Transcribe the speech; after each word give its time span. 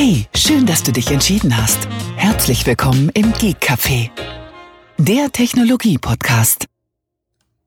Hey, 0.00 0.26
schön, 0.32 0.64
dass 0.64 0.84
du 0.84 0.92
dich 0.92 1.10
entschieden 1.10 1.56
hast. 1.56 1.88
Herzlich 2.14 2.64
willkommen 2.64 3.10
im 3.14 3.32
Geek 3.32 3.56
Café, 3.60 4.10
der 4.96 5.32
Technologie-Podcast. 5.32 6.66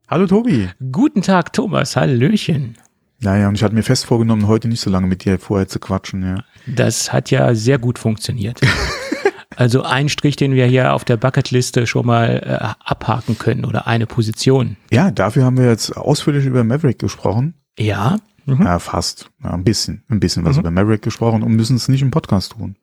Hallo 0.07 0.27
Tobi. 0.27 0.69
Guten 0.93 1.23
Tag, 1.23 1.51
Thomas. 1.51 1.97
Hallöchen. 1.97 2.77
Naja, 3.19 3.49
und 3.49 3.55
ich 3.55 3.63
hatte 3.63 3.75
mir 3.75 3.83
fest 3.83 4.05
vorgenommen, 4.05 4.47
heute 4.47 4.69
nicht 4.69 4.79
so 4.79 4.89
lange 4.89 5.07
mit 5.07 5.25
dir 5.25 5.39
vorher 5.39 5.67
zu 5.67 5.79
quatschen, 5.79 6.23
ja. 6.23 6.45
Das 6.65 7.11
hat 7.11 7.31
ja 7.31 7.53
sehr 7.53 7.79
gut 7.79 7.99
funktioniert. 7.99 8.61
also 9.57 9.83
ein 9.83 10.07
Strich, 10.07 10.37
den 10.37 10.53
wir 10.53 10.67
hier 10.67 10.93
auf 10.93 11.03
der 11.03 11.17
Bucketliste 11.17 11.85
schon 11.85 12.05
mal 12.05 12.43
äh, 12.45 12.89
abhaken 12.89 13.39
können 13.39 13.65
oder 13.65 13.87
eine 13.87 14.05
Position. 14.05 14.77
Ja, 14.89 15.11
dafür 15.11 15.43
haben 15.43 15.57
wir 15.57 15.67
jetzt 15.67 15.97
ausführlich 15.97 16.45
über 16.45 16.63
Maverick 16.63 16.97
gesprochen. 16.97 17.55
Ja. 17.77 18.19
Mhm. 18.45 18.63
Ja, 18.63 18.79
fast. 18.79 19.29
Ja, 19.43 19.51
ein 19.51 19.63
bisschen, 19.63 20.03
ein 20.09 20.19
bisschen 20.19 20.45
was 20.45 20.55
mhm. 20.55 20.61
über 20.61 20.71
Maverick 20.71 21.01
gesprochen 21.01 21.43
und 21.43 21.53
müssen 21.53 21.75
es 21.75 21.87
nicht 21.87 22.01
im 22.01 22.11
Podcast 22.11 22.53
tun. 22.53 22.75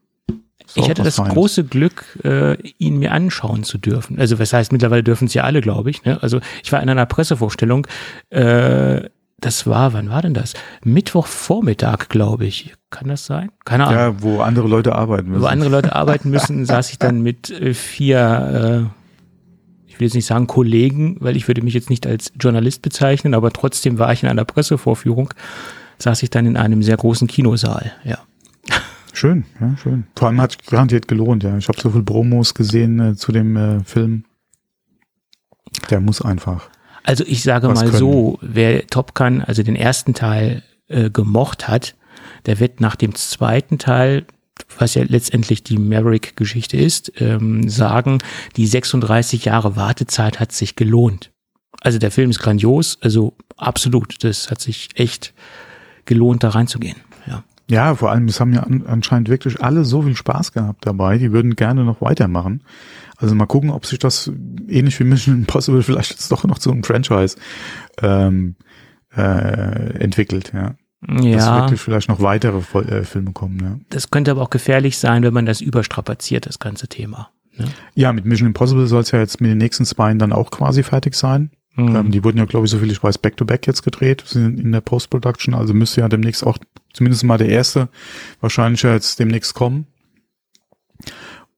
Ich 0.74 0.88
hatte 0.88 1.02
das 1.02 1.16
Feines. 1.16 1.32
große 1.32 1.64
Glück, 1.64 2.18
äh, 2.24 2.54
ihn 2.78 2.98
mir 2.98 3.12
anschauen 3.12 3.64
zu 3.64 3.78
dürfen. 3.78 4.18
Also 4.18 4.38
was 4.38 4.52
heißt, 4.52 4.72
mittlerweile 4.72 5.02
dürfen 5.02 5.26
es 5.26 5.34
ja 5.34 5.44
alle, 5.44 5.60
glaube 5.60 5.90
ich. 5.90 6.04
Ne? 6.04 6.22
Also 6.22 6.40
ich 6.62 6.72
war 6.72 6.82
in 6.82 6.90
einer 6.90 7.06
Pressevorstellung, 7.06 7.86
äh, 8.30 9.02
das 9.40 9.66
war, 9.68 9.92
wann 9.92 10.10
war 10.10 10.20
denn 10.20 10.34
das? 10.34 10.54
Mittwochvormittag, 10.82 12.08
glaube 12.08 12.44
ich. 12.44 12.74
Kann 12.90 13.08
das 13.08 13.24
sein? 13.24 13.50
Keine 13.64 13.86
Ahnung. 13.86 13.98
Ja, 13.98 14.22
wo 14.22 14.40
andere 14.40 14.66
Leute 14.66 14.94
arbeiten 14.94 15.28
müssen. 15.28 15.42
Wo 15.42 15.46
andere 15.46 15.70
Leute 15.70 15.94
arbeiten 15.96 16.30
müssen, 16.30 16.66
saß 16.66 16.90
ich 16.90 16.98
dann 16.98 17.22
mit 17.22 17.50
äh, 17.50 17.72
vier, 17.72 18.90
äh, 18.90 18.97
ich 19.98 20.00
will 20.00 20.06
jetzt 20.06 20.14
nicht 20.14 20.26
sagen 20.26 20.46
Kollegen, 20.46 21.16
weil 21.18 21.36
ich 21.36 21.48
würde 21.48 21.60
mich 21.60 21.74
jetzt 21.74 21.90
nicht 21.90 22.06
als 22.06 22.30
Journalist 22.38 22.82
bezeichnen, 22.82 23.34
aber 23.34 23.50
trotzdem 23.50 23.98
war 23.98 24.12
ich 24.12 24.22
in 24.22 24.28
einer 24.28 24.44
Pressevorführung, 24.44 25.34
saß 25.98 26.22
ich 26.22 26.30
dann 26.30 26.46
in 26.46 26.56
einem 26.56 26.84
sehr 26.84 26.96
großen 26.96 27.26
Kinosaal, 27.26 27.90
ja. 28.04 28.18
Schön, 29.12 29.44
ja, 29.60 29.76
schön. 29.76 30.06
Vor 30.14 30.28
allem 30.28 30.40
hat 30.40 30.64
garantiert 30.68 31.08
gelohnt, 31.08 31.42
ja. 31.42 31.58
Ich 31.58 31.66
habe 31.66 31.80
so 31.80 31.90
viel 31.90 32.04
Promos 32.04 32.54
gesehen 32.54 33.00
äh, 33.00 33.16
zu 33.16 33.32
dem 33.32 33.56
äh, 33.56 33.80
Film. 33.82 34.24
Der 35.90 35.98
muss 35.98 36.22
einfach. 36.22 36.70
Also 37.02 37.24
ich 37.26 37.42
sage 37.42 37.66
mal 37.66 37.86
können. 37.86 37.98
so, 37.98 38.38
wer 38.40 38.86
Top 38.86 39.16
Gun, 39.16 39.42
also 39.42 39.64
den 39.64 39.74
ersten 39.74 40.14
Teil 40.14 40.62
äh, 40.86 41.10
gemocht 41.10 41.66
hat, 41.66 41.96
der 42.46 42.60
wird 42.60 42.80
nach 42.80 42.94
dem 42.94 43.16
zweiten 43.16 43.78
Teil, 43.78 44.26
was 44.78 44.94
ja 44.94 45.04
letztendlich 45.06 45.62
die 45.62 45.78
Maverick-Geschichte 45.78 46.76
ist, 46.76 47.12
ähm, 47.20 47.68
sagen, 47.68 48.18
die 48.56 48.66
36 48.66 49.46
Jahre 49.46 49.76
Wartezeit 49.76 50.40
hat 50.40 50.52
sich 50.52 50.76
gelohnt. 50.76 51.30
Also 51.80 51.98
der 51.98 52.10
Film 52.10 52.30
ist 52.30 52.40
grandios, 52.40 52.98
also 53.00 53.36
absolut, 53.56 54.24
das 54.24 54.50
hat 54.50 54.60
sich 54.60 54.88
echt 54.94 55.34
gelohnt, 56.04 56.42
da 56.42 56.50
reinzugehen. 56.50 56.96
Ja. 57.26 57.44
Ja, 57.70 57.94
vor 57.94 58.10
allem, 58.10 58.26
es 58.28 58.40
haben 58.40 58.54
ja 58.54 58.62
anscheinend 58.62 59.28
wirklich 59.28 59.62
alle 59.62 59.84
so 59.84 60.00
viel 60.00 60.16
Spaß 60.16 60.52
gehabt 60.52 60.86
dabei, 60.86 61.18
die 61.18 61.32
würden 61.32 61.54
gerne 61.54 61.84
noch 61.84 62.00
weitermachen. 62.00 62.64
Also 63.18 63.34
mal 63.34 63.46
gucken, 63.46 63.70
ob 63.70 63.84
sich 63.84 63.98
das 63.98 64.32
ähnlich 64.68 64.98
wie 64.98 65.04
Mission 65.04 65.34
Impossible 65.34 65.82
vielleicht 65.82 66.12
jetzt 66.12 66.32
doch 66.32 66.44
noch 66.44 66.58
zu 66.58 66.70
einem 66.70 66.82
Franchise 66.82 67.36
ähm, 68.00 68.56
äh, 69.14 70.00
entwickelt, 70.00 70.52
ja. 70.54 70.76
Ja. 71.06 71.36
Dass 71.36 71.62
wirklich 71.62 71.80
vielleicht 71.80 72.08
noch 72.08 72.20
weitere 72.20 72.58
äh, 72.80 73.04
Filme 73.04 73.32
kommen, 73.32 73.60
ja. 73.60 73.78
Das 73.90 74.10
könnte 74.10 74.32
aber 74.32 74.42
auch 74.42 74.50
gefährlich 74.50 74.98
sein, 74.98 75.22
wenn 75.22 75.34
man 75.34 75.46
das 75.46 75.60
überstrapaziert, 75.60 76.46
das 76.46 76.58
ganze 76.58 76.88
Thema. 76.88 77.30
Ne? 77.56 77.66
Ja, 77.94 78.12
mit 78.12 78.24
Mission 78.24 78.48
Impossible 78.48 78.86
soll 78.86 79.02
es 79.02 79.12
ja 79.12 79.20
jetzt 79.20 79.40
mit 79.40 79.50
den 79.50 79.58
nächsten 79.58 79.84
zwei 79.84 80.12
dann 80.14 80.32
auch 80.32 80.50
quasi 80.50 80.82
fertig 80.82 81.14
sein. 81.14 81.50
Mhm. 81.78 81.96
Ähm, 81.96 82.10
die 82.10 82.24
wurden 82.24 82.38
ja, 82.38 82.44
glaube 82.44 82.66
ich, 82.66 82.72
so 82.72 82.78
viel 82.78 82.90
ich 82.90 83.02
weiß, 83.02 83.18
back-to-back 83.18 83.62
-back 83.62 83.66
jetzt 83.66 83.82
gedreht, 83.82 84.24
sind 84.26 84.58
in 84.58 84.72
der 84.72 84.80
Post-Production, 84.80 85.54
also 85.54 85.72
müsste 85.72 86.00
ja 86.00 86.08
demnächst 86.08 86.44
auch 86.44 86.58
zumindest 86.92 87.22
mal 87.22 87.38
der 87.38 87.48
erste 87.48 87.88
wahrscheinlich 88.40 88.82
ja 88.82 88.92
jetzt 88.92 89.20
demnächst 89.20 89.54
kommen 89.54 89.86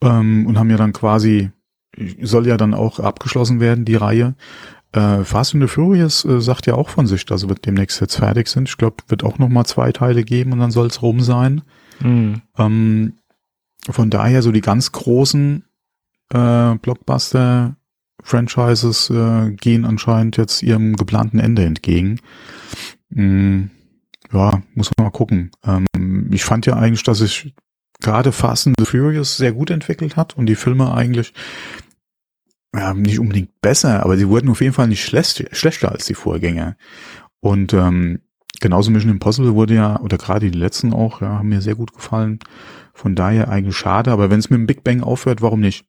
ähm, 0.03 0.47
und 0.47 0.59
haben 0.59 0.71
ja 0.71 0.77
dann 0.77 0.93
quasi, 0.93 1.51
soll 2.21 2.47
ja 2.47 2.59
dann 2.59 2.75
auch 2.75 3.01
abgeschlossen 3.01 3.61
werden, 3.61 3.87
die 3.87 3.97
Reihe. 3.97 4.35
Äh, 4.93 5.25
Fast 5.25 5.55
and 5.55 5.63
the 5.63 5.69
Furious 5.69 6.25
äh, 6.25 6.41
sagt 6.41 6.67
ja 6.67 6.75
auch 6.75 6.89
von 6.89 7.07
sich, 7.07 7.25
dass 7.25 7.49
wir 7.49 7.55
demnächst 7.55 8.01
jetzt 8.01 8.17
fertig 8.17 8.49
sind. 8.49 8.69
Ich 8.69 8.77
glaube, 8.77 8.97
wird 9.09 9.23
auch 9.23 9.39
noch 9.39 9.49
mal 9.49 9.65
zwei 9.65 9.93
Teile 9.93 10.25
geben 10.25 10.53
und 10.53 10.59
dann 10.59 10.71
soll 10.73 10.89
es 10.89 11.03
rum 11.03 11.21
sein. 11.21 11.63
Mhm. 12.01 12.43
Ähm, 12.59 13.13
von 13.89 14.11
daher 14.11 14.43
so 14.43 14.53
die 14.53 14.61
ganz 14.61 14.93
großen 14.93 15.65
äh, 16.33 16.75
Blockbuster 16.77 17.77
Franchises 18.23 19.11
äh, 19.11 19.53
gehen 19.53 19.85
anscheinend 19.85 20.37
jetzt 20.37 20.63
ihrem 20.63 20.97
geplanten 20.97 21.39
Ende 21.39 21.65
entgegen. 21.65 22.21
Mhm. 23.11 23.71
Ja, 24.33 24.63
muss 24.75 24.91
man 24.97 25.07
mal 25.07 25.11
gucken. 25.11 25.51
Ähm, 25.65 26.31
ich 26.33 26.45
fand 26.45 26.67
ja 26.67 26.75
eigentlich, 26.77 27.03
dass 27.03 27.21
ich 27.21 27.55
gerade 28.01 28.33
Fast 28.33 28.67
and 28.67 28.77
the 28.79 28.87
Furious 28.87 29.37
sehr 29.37 29.53
gut 29.53 29.71
entwickelt 29.71 30.17
hat 30.17 30.37
und 30.37 30.47
die 30.47 30.55
Filme 30.55 30.93
eigentlich 30.93 31.33
ja, 32.75 32.95
nicht 32.95 33.19
unbedingt 33.19 33.61
besser, 33.61 34.05
aber 34.05 34.17
sie 34.17 34.29
wurden 34.29 34.51
auf 34.51 34.61
jeden 34.61 34.75
Fall 34.75 34.89
nicht 34.89 35.05
schlecht, 35.05 35.45
schlechter 35.53 35.91
als 35.91 36.07
die 36.07 36.15
Vorgänger. 36.15 36.77
Und 37.41 37.73
ähm, 37.73 38.21
genauso 38.61 38.91
Mission 38.91 39.11
Impossible 39.11 39.55
wurde 39.55 39.75
ja, 39.75 40.01
oder 40.01 40.19
gerade 40.19 40.51
die 40.51 40.59
letzten 40.59 40.93
auch, 40.93 41.21
ja, 41.21 41.39
haben 41.39 41.49
mir 41.49 41.63
sehr 41.63 41.75
gut 41.75 41.93
gefallen. 41.93 42.39
Von 42.95 43.15
daher 43.15 43.49
eigentlich 43.49 43.77
schade, 43.77 44.13
aber 44.13 44.31
wenn 44.31 44.39
es 44.39 44.51
mit 44.51 44.59
dem 44.59 44.67
Big 44.67 44.85
Bang 44.85 45.03
aufhört, 45.03 45.43
warum 45.43 45.61
nicht? 45.61 45.85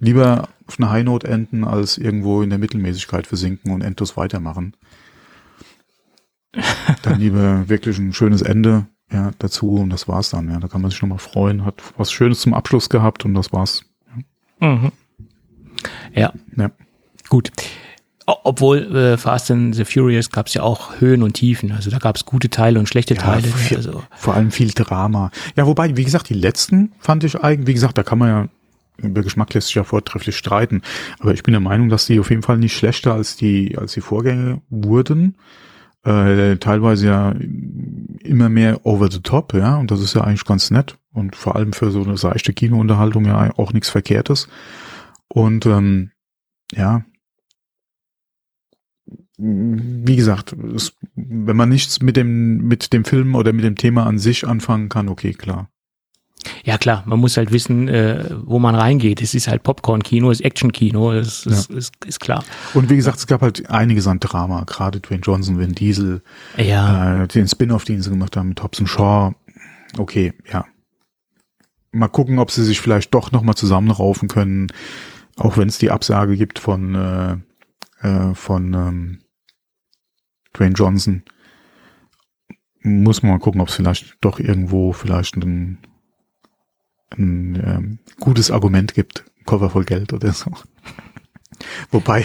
Lieber 0.00 0.48
auf 0.66 0.78
einer 0.78 0.90
High 0.90 1.04
Note 1.04 1.26
enden, 1.26 1.64
als 1.64 1.98
irgendwo 1.98 2.42
in 2.42 2.50
der 2.50 2.58
Mittelmäßigkeit 2.58 3.26
versinken 3.26 3.72
und 3.72 3.82
endlos 3.82 4.16
weitermachen. 4.16 4.74
Dann 7.02 7.20
lieber 7.20 7.68
wirklich 7.68 7.98
ein 7.98 8.12
schönes 8.12 8.42
Ende 8.42 8.86
ja, 9.12 9.32
dazu 9.38 9.76
und 9.76 9.90
das 9.90 10.08
war's 10.08 10.30
dann. 10.30 10.50
Ja, 10.50 10.58
da 10.60 10.68
kann 10.68 10.82
man 10.82 10.90
sich 10.90 11.00
nochmal 11.02 11.18
freuen, 11.18 11.64
hat 11.64 11.82
was 11.96 12.12
Schönes 12.12 12.40
zum 12.40 12.54
Abschluss 12.54 12.88
gehabt 12.88 13.24
und 13.24 13.34
das 13.34 13.52
war's. 13.52 13.84
Ja, 14.60 14.68
mhm. 14.68 14.92
Ja. 16.18 16.32
ja. 16.56 16.70
gut. 17.28 17.50
Obwohl 18.26 18.94
äh, 18.94 19.16
Fast 19.16 19.50
and 19.50 19.74
the 19.74 19.86
Furious 19.86 20.30
gab 20.30 20.48
es 20.48 20.54
ja 20.54 20.62
auch 20.62 21.00
Höhen 21.00 21.22
und 21.22 21.32
Tiefen. 21.32 21.72
Also 21.72 21.90
da 21.90 21.96
gab 21.96 22.16
es 22.16 22.26
gute 22.26 22.50
Teile 22.50 22.78
und 22.78 22.86
schlechte 22.86 23.14
ja, 23.14 23.22
Teile. 23.22 23.48
Viel, 23.48 23.78
also. 23.78 24.02
Vor 24.14 24.34
allem 24.34 24.50
viel 24.50 24.72
Drama. 24.72 25.30
Ja, 25.56 25.66
wobei, 25.66 25.96
wie 25.96 26.04
gesagt, 26.04 26.28
die 26.28 26.34
letzten 26.34 26.92
fand 26.98 27.24
ich 27.24 27.40
eigentlich, 27.42 27.68
wie 27.68 27.74
gesagt, 27.74 27.96
da 27.96 28.02
kann 28.02 28.18
man 28.18 28.28
ja 28.28 28.48
über 28.98 29.22
Geschmack 29.22 29.54
lässt 29.54 29.68
sich 29.68 29.76
ja 29.76 29.84
vortrefflich 29.84 30.36
streiten. 30.36 30.82
Aber 31.20 31.32
ich 31.32 31.44
bin 31.44 31.52
der 31.52 31.60
Meinung, 31.60 31.88
dass 31.88 32.06
die 32.06 32.18
auf 32.20 32.30
jeden 32.30 32.42
Fall 32.42 32.58
nicht 32.58 32.76
schlechter 32.76 33.14
als 33.14 33.36
die, 33.36 33.78
als 33.78 33.92
die 33.92 34.00
Vorgänge 34.00 34.60
wurden 34.68 35.36
äh, 36.04 36.56
teilweise 36.56 37.06
ja 37.06 37.34
immer 38.22 38.48
mehr 38.48 38.84
over 38.86 39.10
the 39.10 39.20
top, 39.20 39.54
ja, 39.54 39.76
und 39.76 39.90
das 39.90 40.00
ist 40.00 40.14
ja 40.14 40.22
eigentlich 40.22 40.44
ganz 40.44 40.70
nett 40.70 40.96
und 41.12 41.36
vor 41.36 41.56
allem 41.56 41.72
für 41.72 41.90
so 41.90 42.02
eine 42.02 42.16
seichte 42.16 42.52
Kinounterhaltung 42.52 43.24
ja 43.24 43.50
auch 43.56 43.72
nichts 43.72 43.90
Verkehrtes. 43.90 44.48
Und 45.28 45.66
ähm, 45.66 46.10
ja, 46.74 47.04
wie 49.38 50.16
gesagt, 50.16 50.52
es, 50.74 50.94
wenn 51.14 51.56
man 51.56 51.68
nichts 51.68 52.02
mit 52.02 52.16
dem 52.16 52.58
mit 52.66 52.92
dem 52.92 53.04
Film 53.04 53.36
oder 53.36 53.52
mit 53.52 53.64
dem 53.64 53.76
Thema 53.76 54.04
an 54.04 54.18
sich 54.18 54.46
anfangen 54.46 54.88
kann, 54.88 55.08
okay, 55.08 55.32
klar. 55.32 55.70
Ja 56.64 56.78
klar, 56.78 57.02
man 57.06 57.18
muss 57.18 57.36
halt 57.36 57.52
wissen, 57.52 57.88
äh, 57.88 58.30
wo 58.44 58.58
man 58.58 58.74
reingeht. 58.74 59.22
Es 59.22 59.34
ist 59.34 59.48
halt 59.48 59.62
Popcorn-Kino, 59.62 60.30
es 60.30 60.40
ist 60.40 60.46
Action-Kino, 60.46 61.12
das 61.12 61.44
ja. 61.44 61.52
ist, 61.52 61.70
ist, 61.70 61.92
ist, 62.04 62.20
klar. 62.20 62.44
Und 62.74 62.90
wie 62.90 62.96
gesagt, 62.96 63.18
es 63.18 63.26
gab 63.26 63.42
halt 63.42 63.68
einiges 63.70 64.06
an 64.06 64.20
Drama, 64.20 64.64
gerade 64.64 65.00
Dwayne 65.00 65.22
Johnson, 65.22 65.58
Vin 65.58 65.74
Diesel, 65.74 66.22
ja. 66.56 67.22
äh, 67.22 67.28
den 67.28 67.48
Spin-off, 67.48 67.84
den 67.84 68.02
sie 68.02 68.10
gemacht 68.10 68.36
haben 68.36 68.50
mit 68.50 68.62
Hobson 68.62 68.86
Shaw. 68.86 69.34
Okay, 69.98 70.32
ja. 70.50 70.64
Mal 71.90 72.08
gucken, 72.08 72.38
ob 72.38 72.50
sie 72.50 72.64
sich 72.64 72.80
vielleicht 72.80 73.14
doch 73.14 73.32
nochmal 73.32 73.54
zusammenraufen 73.54 74.28
können, 74.28 74.68
auch 75.38 75.56
wenn 75.56 75.68
es 75.68 75.78
die 75.78 75.90
Absage 75.90 76.36
gibt 76.36 76.58
von, 76.58 76.94
äh, 76.94 77.36
äh, 78.06 78.34
von 78.34 78.74
ähm, 78.74 79.18
Dwayne 80.56 80.74
Johnson. 80.74 81.22
Muss 82.82 83.22
man 83.22 83.32
mal 83.32 83.38
gucken, 83.38 83.60
ob 83.60 83.68
es 83.68 83.74
vielleicht 83.74 84.16
doch 84.20 84.38
irgendwo 84.38 84.92
vielleicht 84.92 85.36
ein 85.36 85.78
ein 87.16 87.62
ähm, 87.64 87.98
gutes 88.20 88.50
Argument 88.50 88.94
gibt, 88.94 89.24
Cover 89.46 89.70
voll 89.70 89.84
Geld 89.84 90.12
oder 90.12 90.32
so. 90.32 90.50
Wobei, 91.90 92.24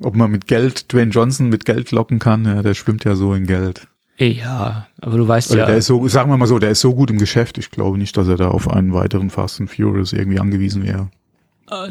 ob 0.00 0.14
man 0.14 0.30
mit 0.30 0.46
Geld 0.46 0.92
Dwayne 0.92 1.10
Johnson 1.10 1.48
mit 1.48 1.64
Geld 1.64 1.90
locken 1.90 2.18
kann, 2.18 2.44
ja, 2.44 2.62
der 2.62 2.74
schwimmt 2.74 3.04
ja 3.04 3.16
so 3.16 3.34
in 3.34 3.46
Geld. 3.46 3.88
Ja, 4.16 4.86
aber 5.00 5.16
du 5.16 5.26
weißt 5.26 5.50
oder 5.50 5.60
ja. 5.60 5.66
Der 5.66 5.76
ist 5.78 5.86
so, 5.86 6.06
sagen 6.08 6.30
wir 6.30 6.36
mal 6.36 6.46
so, 6.46 6.58
der 6.58 6.70
ist 6.70 6.80
so 6.80 6.94
gut 6.94 7.10
im 7.10 7.18
Geschäft. 7.18 7.56
Ich 7.58 7.70
glaube 7.70 7.96
nicht, 7.96 8.16
dass 8.16 8.28
er 8.28 8.36
da 8.36 8.48
auf 8.48 8.70
einen 8.70 8.92
weiteren 8.92 9.30
Fast 9.30 9.60
and 9.60 9.70
Furious 9.70 10.12
irgendwie 10.12 10.40
angewiesen 10.40 10.84
wäre. 10.84 11.10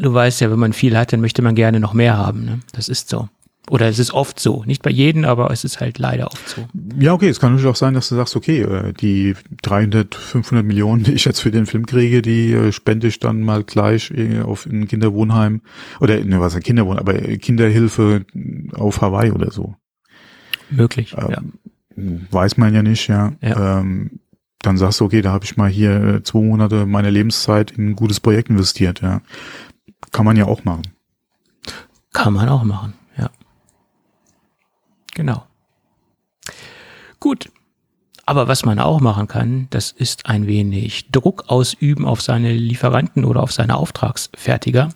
Du 0.02 0.12
weißt 0.12 0.40
ja, 0.40 0.50
wenn 0.50 0.58
man 0.58 0.72
viel 0.72 0.96
hat, 0.96 1.12
dann 1.12 1.20
möchte 1.20 1.42
man 1.42 1.54
gerne 1.54 1.80
noch 1.80 1.94
mehr 1.94 2.16
haben. 2.16 2.44
Ne? 2.44 2.60
Das 2.72 2.88
ist 2.88 3.08
so. 3.08 3.28
Oder 3.68 3.88
es 3.88 3.98
ist 4.00 4.12
oft 4.12 4.40
so. 4.40 4.64
Nicht 4.64 4.82
bei 4.82 4.90
jedem, 4.90 5.24
aber 5.24 5.50
es 5.52 5.64
ist 5.64 5.80
halt 5.80 5.98
leider 5.98 6.26
oft 6.26 6.48
so. 6.48 6.66
Ja, 6.98 7.12
okay. 7.12 7.28
Es 7.28 7.38
kann 7.38 7.52
natürlich 7.52 7.70
auch 7.70 7.76
sein, 7.76 7.94
dass 7.94 8.08
du 8.08 8.16
sagst, 8.16 8.34
okay, 8.34 8.62
äh, 8.62 8.92
die 8.92 9.34
300, 9.62 10.14
500 10.14 10.66
Millionen, 10.66 11.02
die 11.04 11.12
ich 11.12 11.24
jetzt 11.24 11.40
für 11.40 11.50
den 11.50 11.66
Film 11.66 11.86
kriege, 11.86 12.20
die 12.20 12.52
äh, 12.52 12.72
spende 12.72 13.06
ich 13.06 13.20
dann 13.20 13.42
mal 13.42 13.62
gleich 13.62 14.10
äh, 14.10 14.40
auf 14.40 14.66
ein 14.66 14.88
Kinderwohnheim 14.88 15.60
oder, 16.00 16.22
ne, 16.24 16.40
was, 16.40 16.58
Kinderwohnheim, 16.58 17.06
aber 17.06 17.14
Kinderhilfe 17.36 18.24
auf 18.74 19.00
Hawaii 19.00 19.30
oder 19.30 19.52
so. 19.52 19.76
Möglich, 20.70 21.14
ähm, 21.16 21.30
ja. 21.30 21.42
Weiß 22.30 22.56
man 22.56 22.74
ja 22.74 22.82
nicht, 22.82 23.08
ja. 23.08 23.34
ja. 23.40 23.80
Ähm, 23.80 24.20
dann 24.62 24.76
sagst 24.76 25.00
du, 25.00 25.04
okay, 25.04 25.22
da 25.22 25.32
habe 25.32 25.44
ich 25.44 25.56
mal 25.56 25.70
hier 25.70 26.20
zwei 26.24 26.40
Monate 26.40 26.86
meiner 26.86 27.10
Lebenszeit 27.10 27.70
in 27.70 27.90
ein 27.90 27.96
gutes 27.96 28.20
Projekt 28.20 28.50
investiert, 28.50 29.00
ja. 29.00 29.22
Kann 30.10 30.24
man 30.24 30.36
ja 30.36 30.46
auch 30.46 30.64
machen. 30.64 30.82
Kann 32.12 32.32
man 32.32 32.48
auch 32.48 32.64
machen, 32.64 32.94
ja. 33.16 33.30
Genau. 35.14 35.44
Gut. 37.18 37.50
Aber 38.26 38.46
was 38.46 38.64
man 38.64 38.78
auch 38.78 39.00
machen 39.00 39.26
kann, 39.26 39.66
das 39.70 39.90
ist 39.90 40.26
ein 40.26 40.46
wenig 40.46 41.10
Druck 41.10 41.44
ausüben 41.48 42.06
auf 42.06 42.22
seine 42.22 42.52
Lieferanten 42.52 43.24
oder 43.24 43.42
auf 43.42 43.50
seine 43.52 43.76
Auftragsfertiger. 43.76 44.90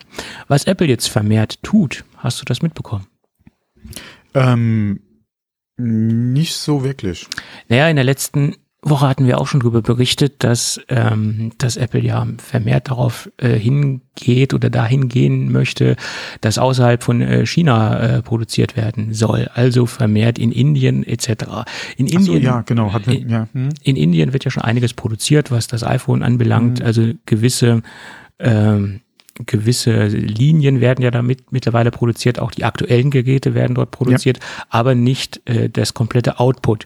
Was 0.47 0.63
Apple 0.65 0.87
jetzt 0.87 1.09
vermehrt 1.09 1.61
tut, 1.61 2.05
hast 2.15 2.39
du 2.39 2.45
das 2.45 2.61
mitbekommen? 2.61 3.07
Ähm, 4.33 5.01
nicht 5.77 6.55
so 6.55 6.85
wirklich. 6.85 7.27
Naja, 7.67 7.89
in 7.89 7.97
der 7.97 8.05
letzten 8.05 8.55
Woche 8.87 9.07
hatten 9.07 9.25
wir 9.25 9.39
auch 9.39 9.47
schon 9.47 9.61
darüber 9.61 9.81
berichtet, 9.81 10.43
dass, 10.43 10.79
ähm, 10.89 11.51
dass 11.57 11.75
Apple 11.75 12.01
ja 12.01 12.27
vermehrt 12.37 12.89
darauf 12.89 13.29
äh, 13.37 13.57
hingeht 13.57 14.53
oder 14.53 14.69
dahin 14.69 15.09
gehen 15.09 15.51
möchte, 15.51 15.95
dass 16.41 16.59
außerhalb 16.59 17.01
von 17.01 17.21
äh, 17.21 17.45
China 17.47 17.99
äh, 17.99 18.21
produziert 18.21 18.77
werden 18.77 19.13
soll, 19.13 19.49
also 19.53 19.87
vermehrt 19.87 20.37
in 20.37 20.51
Indien 20.51 21.03
etc. 21.03 21.65
In 21.97 22.05
Indien, 22.05 22.23
so, 22.23 22.35
ja, 22.37 22.61
genau, 22.61 22.93
hat, 22.93 23.07
in, 23.07 23.27
ja. 23.27 23.47
Hm. 23.53 23.69
in 23.81 23.95
Indien 23.95 24.33
wird 24.33 24.45
ja 24.45 24.51
schon 24.51 24.63
einiges 24.63 24.93
produziert, 24.93 25.49
was 25.49 25.67
das 25.67 25.83
iPhone 25.83 26.21
anbelangt, 26.21 26.79
hm. 26.79 26.85
also 26.85 27.11
gewisse 27.25 27.81
ähm, 28.37 29.01
gewisse 29.45 30.07
Linien 30.07 30.79
werden 30.79 31.03
ja 31.03 31.11
damit 31.11 31.51
mittlerweile 31.51 31.91
produziert, 31.91 32.39
auch 32.39 32.51
die 32.51 32.63
aktuellen 32.63 33.11
Geräte 33.11 33.53
werden 33.53 33.75
dort 33.75 33.91
produziert, 33.91 34.37
ja. 34.37 34.65
aber 34.69 34.95
nicht 34.95 35.41
äh, 35.45 35.69
das 35.69 35.93
komplette 35.93 36.39
Output. 36.39 36.85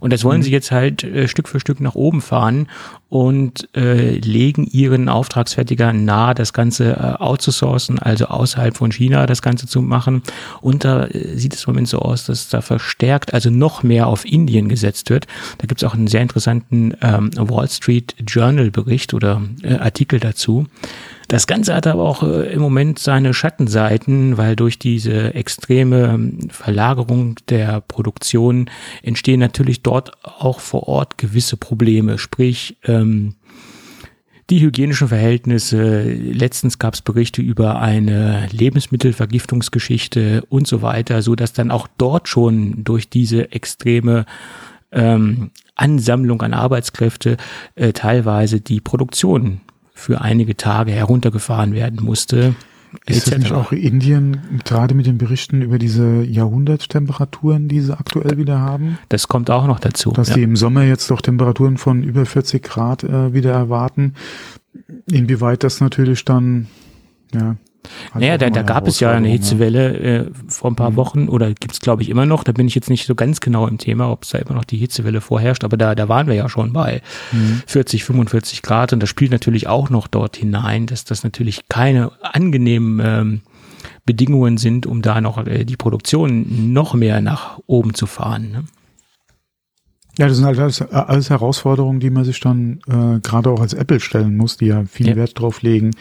Und 0.00 0.12
das 0.12 0.24
wollen 0.24 0.38
mhm. 0.38 0.44
sie 0.44 0.50
jetzt 0.50 0.70
halt 0.70 1.04
äh, 1.04 1.28
Stück 1.28 1.48
für 1.48 1.60
Stück 1.60 1.80
nach 1.80 1.94
oben 1.94 2.22
fahren 2.22 2.68
und 3.10 3.68
äh, 3.76 4.18
legen 4.18 4.66
ihren 4.66 5.08
Auftragsfertiger 5.10 5.92
nahe, 5.92 6.34
das 6.34 6.54
Ganze 6.54 6.92
äh, 6.92 7.22
outzusourcen, 7.22 7.98
also 7.98 8.26
außerhalb 8.26 8.76
von 8.76 8.92
China 8.92 9.26
das 9.26 9.42
Ganze 9.42 9.66
zu 9.66 9.82
machen. 9.82 10.22
Und 10.62 10.84
da 10.84 11.04
äh, 11.06 11.36
sieht 11.36 11.54
es 11.54 11.64
im 11.64 11.72
Moment 11.72 11.88
so 11.88 11.98
aus, 11.98 12.24
dass 12.24 12.48
da 12.48 12.62
verstärkt, 12.62 13.34
also 13.34 13.50
noch 13.50 13.82
mehr 13.82 14.06
auf 14.06 14.24
Indien 14.24 14.68
gesetzt 14.68 15.10
wird. 15.10 15.26
Da 15.58 15.66
gibt 15.66 15.82
es 15.82 15.88
auch 15.88 15.94
einen 15.94 16.06
sehr 16.06 16.22
interessanten 16.22 16.94
ähm, 17.02 17.30
Wall 17.36 17.68
Street 17.68 18.14
Journal 18.26 18.70
Bericht 18.70 19.12
oder 19.12 19.42
äh, 19.62 19.74
Artikel 19.74 20.18
dazu 20.18 20.66
das 21.30 21.46
Ganze 21.46 21.76
hat 21.76 21.86
aber 21.86 22.02
auch 22.02 22.24
äh, 22.24 22.52
im 22.52 22.60
Moment 22.60 22.98
seine 22.98 23.34
Schattenseiten, 23.34 24.36
weil 24.36 24.56
durch 24.56 24.80
diese 24.80 25.32
extreme 25.32 26.08
ähm, 26.08 26.48
Verlagerung 26.50 27.36
der 27.48 27.80
Produktion 27.82 28.68
entstehen 29.04 29.38
natürlich 29.38 29.84
dort 29.84 30.12
auch 30.24 30.58
vor 30.58 30.88
Ort 30.88 31.18
gewisse 31.18 31.56
Probleme. 31.56 32.18
Sprich, 32.18 32.78
ähm, 32.84 33.36
die 34.50 34.60
hygienischen 34.60 35.06
Verhältnisse, 35.06 36.02
letztens 36.02 36.80
gab 36.80 36.94
es 36.94 37.02
Berichte 37.02 37.42
über 37.42 37.80
eine 37.80 38.48
Lebensmittelvergiftungsgeschichte 38.50 40.42
und 40.48 40.66
so 40.66 40.82
weiter, 40.82 41.22
so 41.22 41.36
dass 41.36 41.52
dann 41.52 41.70
auch 41.70 41.86
dort 41.96 42.26
schon 42.26 42.82
durch 42.82 43.08
diese 43.08 43.52
extreme 43.52 44.26
ähm, 44.90 45.52
Ansammlung 45.76 46.42
an 46.42 46.54
Arbeitskräfte 46.54 47.36
äh, 47.76 47.92
teilweise 47.92 48.60
die 48.60 48.80
Produktion 48.80 49.60
für 50.00 50.20
einige 50.20 50.56
Tage 50.56 50.92
heruntergefahren 50.92 51.74
werden 51.74 52.02
musste. 52.02 52.54
Ist 53.06 53.30
das 53.30 53.38
nicht 53.38 53.52
auch 53.52 53.70
Indien 53.70 54.60
gerade 54.64 54.94
mit 54.94 55.06
den 55.06 55.16
Berichten 55.16 55.62
über 55.62 55.78
diese 55.78 56.22
Jahrhunderttemperaturen, 56.22 57.68
die 57.68 57.80
sie 57.80 57.96
aktuell 57.96 58.36
wieder 58.36 58.58
haben? 58.58 58.98
Das 59.08 59.28
kommt 59.28 59.48
auch 59.48 59.66
noch 59.66 59.78
dazu. 59.78 60.10
Dass 60.10 60.30
ja. 60.30 60.36
die 60.36 60.42
im 60.42 60.56
Sommer 60.56 60.82
jetzt 60.82 61.08
doch 61.10 61.20
Temperaturen 61.20 61.76
von 61.76 62.02
über 62.02 62.26
40 62.26 62.62
Grad 62.62 63.04
äh, 63.04 63.32
wieder 63.32 63.52
erwarten. 63.52 64.14
Inwieweit 65.08 65.62
das 65.62 65.80
natürlich 65.80 66.24
dann 66.24 66.66
ja, 67.32 67.56
naja, 68.14 68.38
da, 68.38 68.50
da 68.50 68.62
gab 68.62 68.86
es 68.86 69.00
ja 69.00 69.10
eine 69.10 69.28
Hitzewelle 69.28 69.96
äh, 69.98 70.30
vor 70.48 70.70
ein 70.70 70.76
paar 70.76 70.90
mhm. 70.90 70.96
Wochen 70.96 71.28
oder 71.28 71.52
gibt 71.52 71.72
es, 71.72 71.80
glaube 71.80 72.02
ich, 72.02 72.08
immer 72.08 72.26
noch. 72.26 72.44
Da 72.44 72.52
bin 72.52 72.66
ich 72.66 72.74
jetzt 72.74 72.90
nicht 72.90 73.06
so 73.06 73.14
ganz 73.14 73.40
genau 73.40 73.66
im 73.66 73.78
Thema, 73.78 74.10
ob 74.10 74.24
es 74.24 74.30
da 74.30 74.38
immer 74.38 74.54
noch 74.54 74.64
die 74.64 74.76
Hitzewelle 74.76 75.20
vorherrscht, 75.20 75.64
aber 75.64 75.76
da, 75.76 75.94
da 75.94 76.08
waren 76.08 76.26
wir 76.26 76.34
ja 76.34 76.48
schon 76.48 76.72
bei 76.72 77.02
mhm. 77.32 77.62
40, 77.66 78.04
45 78.04 78.62
Grad 78.62 78.92
und 78.92 79.02
das 79.02 79.08
spielt 79.08 79.32
natürlich 79.32 79.66
auch 79.66 79.90
noch 79.90 80.06
dort 80.08 80.36
hinein, 80.36 80.86
dass 80.86 81.04
das 81.04 81.24
natürlich 81.24 81.68
keine 81.68 82.12
angenehmen 82.22 83.00
ähm, 83.04 83.40
Bedingungen 84.04 84.58
sind, 84.58 84.86
um 84.86 85.02
da 85.02 85.20
noch 85.20 85.46
äh, 85.46 85.64
die 85.64 85.76
Produktion 85.76 86.72
noch 86.72 86.94
mehr 86.94 87.20
nach 87.20 87.58
oben 87.66 87.94
zu 87.94 88.06
fahren. 88.06 88.50
Ne? 88.50 88.64
Ja, 90.18 90.26
das 90.26 90.36
sind 90.36 90.46
halt 90.46 90.58
alles, 90.58 90.82
alles 90.82 91.30
Herausforderungen, 91.30 92.00
die 92.00 92.10
man 92.10 92.24
sich 92.24 92.40
dann 92.40 92.80
äh, 92.88 93.20
gerade 93.20 93.50
auch 93.50 93.60
als 93.60 93.74
Apple 93.74 94.00
stellen 94.00 94.36
muss, 94.36 94.56
die 94.56 94.66
ja 94.66 94.84
viel 94.84 95.08
ja. 95.08 95.16
Wert 95.16 95.38
drauf 95.38 95.62
legen, 95.62 95.92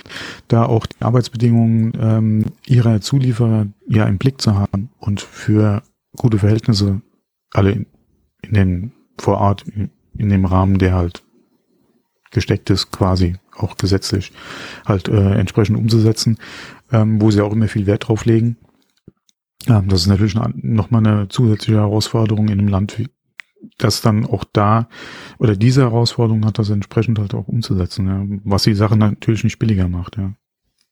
da 0.47 0.65
auch 0.65 0.85
die 0.85 1.01
Arbeitsbedingungen 1.01 1.93
ähm, 1.99 2.45
ihrer 2.65 3.01
Zulieferer 3.01 3.67
ja 3.87 4.05
im 4.05 4.17
Blick 4.17 4.41
zu 4.41 4.55
haben 4.55 4.89
und 4.99 5.21
für 5.21 5.83
gute 6.17 6.39
Verhältnisse 6.39 7.01
alle 7.53 7.71
in, 7.71 7.85
in 8.41 8.53
den 8.53 8.91
vor 9.17 9.37
Ort 9.37 9.65
in, 9.67 9.89
in 10.17 10.29
dem 10.29 10.45
Rahmen, 10.45 10.79
der 10.79 10.95
halt 10.95 11.23
gesteckt 12.31 12.69
ist, 12.69 12.91
quasi 12.91 13.37
auch 13.55 13.77
gesetzlich 13.77 14.31
halt 14.85 15.07
äh, 15.07 15.33
entsprechend 15.33 15.77
umzusetzen, 15.77 16.37
ähm, 16.91 17.21
wo 17.21 17.31
sie 17.31 17.41
auch 17.41 17.53
immer 17.53 17.67
viel 17.67 17.85
Wert 17.85 18.07
drauf 18.07 18.25
legen. 18.25 18.57
Ja, 19.65 19.81
das 19.81 20.01
ist 20.01 20.07
natürlich 20.07 20.35
nochmal 20.35 21.05
eine 21.05 21.27
zusätzliche 21.27 21.79
Herausforderung 21.79 22.47
in 22.47 22.59
einem 22.59 22.69
Land 22.69 22.97
wie, 22.97 23.07
das 23.77 24.01
dann 24.01 24.25
auch 24.25 24.43
da 24.43 24.87
oder 25.37 25.55
diese 25.55 25.81
Herausforderung 25.81 26.45
hat, 26.45 26.59
das 26.59 26.69
entsprechend 26.69 27.19
halt 27.19 27.33
auch 27.33 27.47
umzusetzen, 27.47 28.07
ja. 28.07 28.39
was 28.43 28.63
die 28.63 28.73
Sache 28.73 28.97
natürlich 28.97 29.43
nicht 29.43 29.59
billiger 29.59 29.87
macht, 29.87 30.17
ja. 30.17 30.33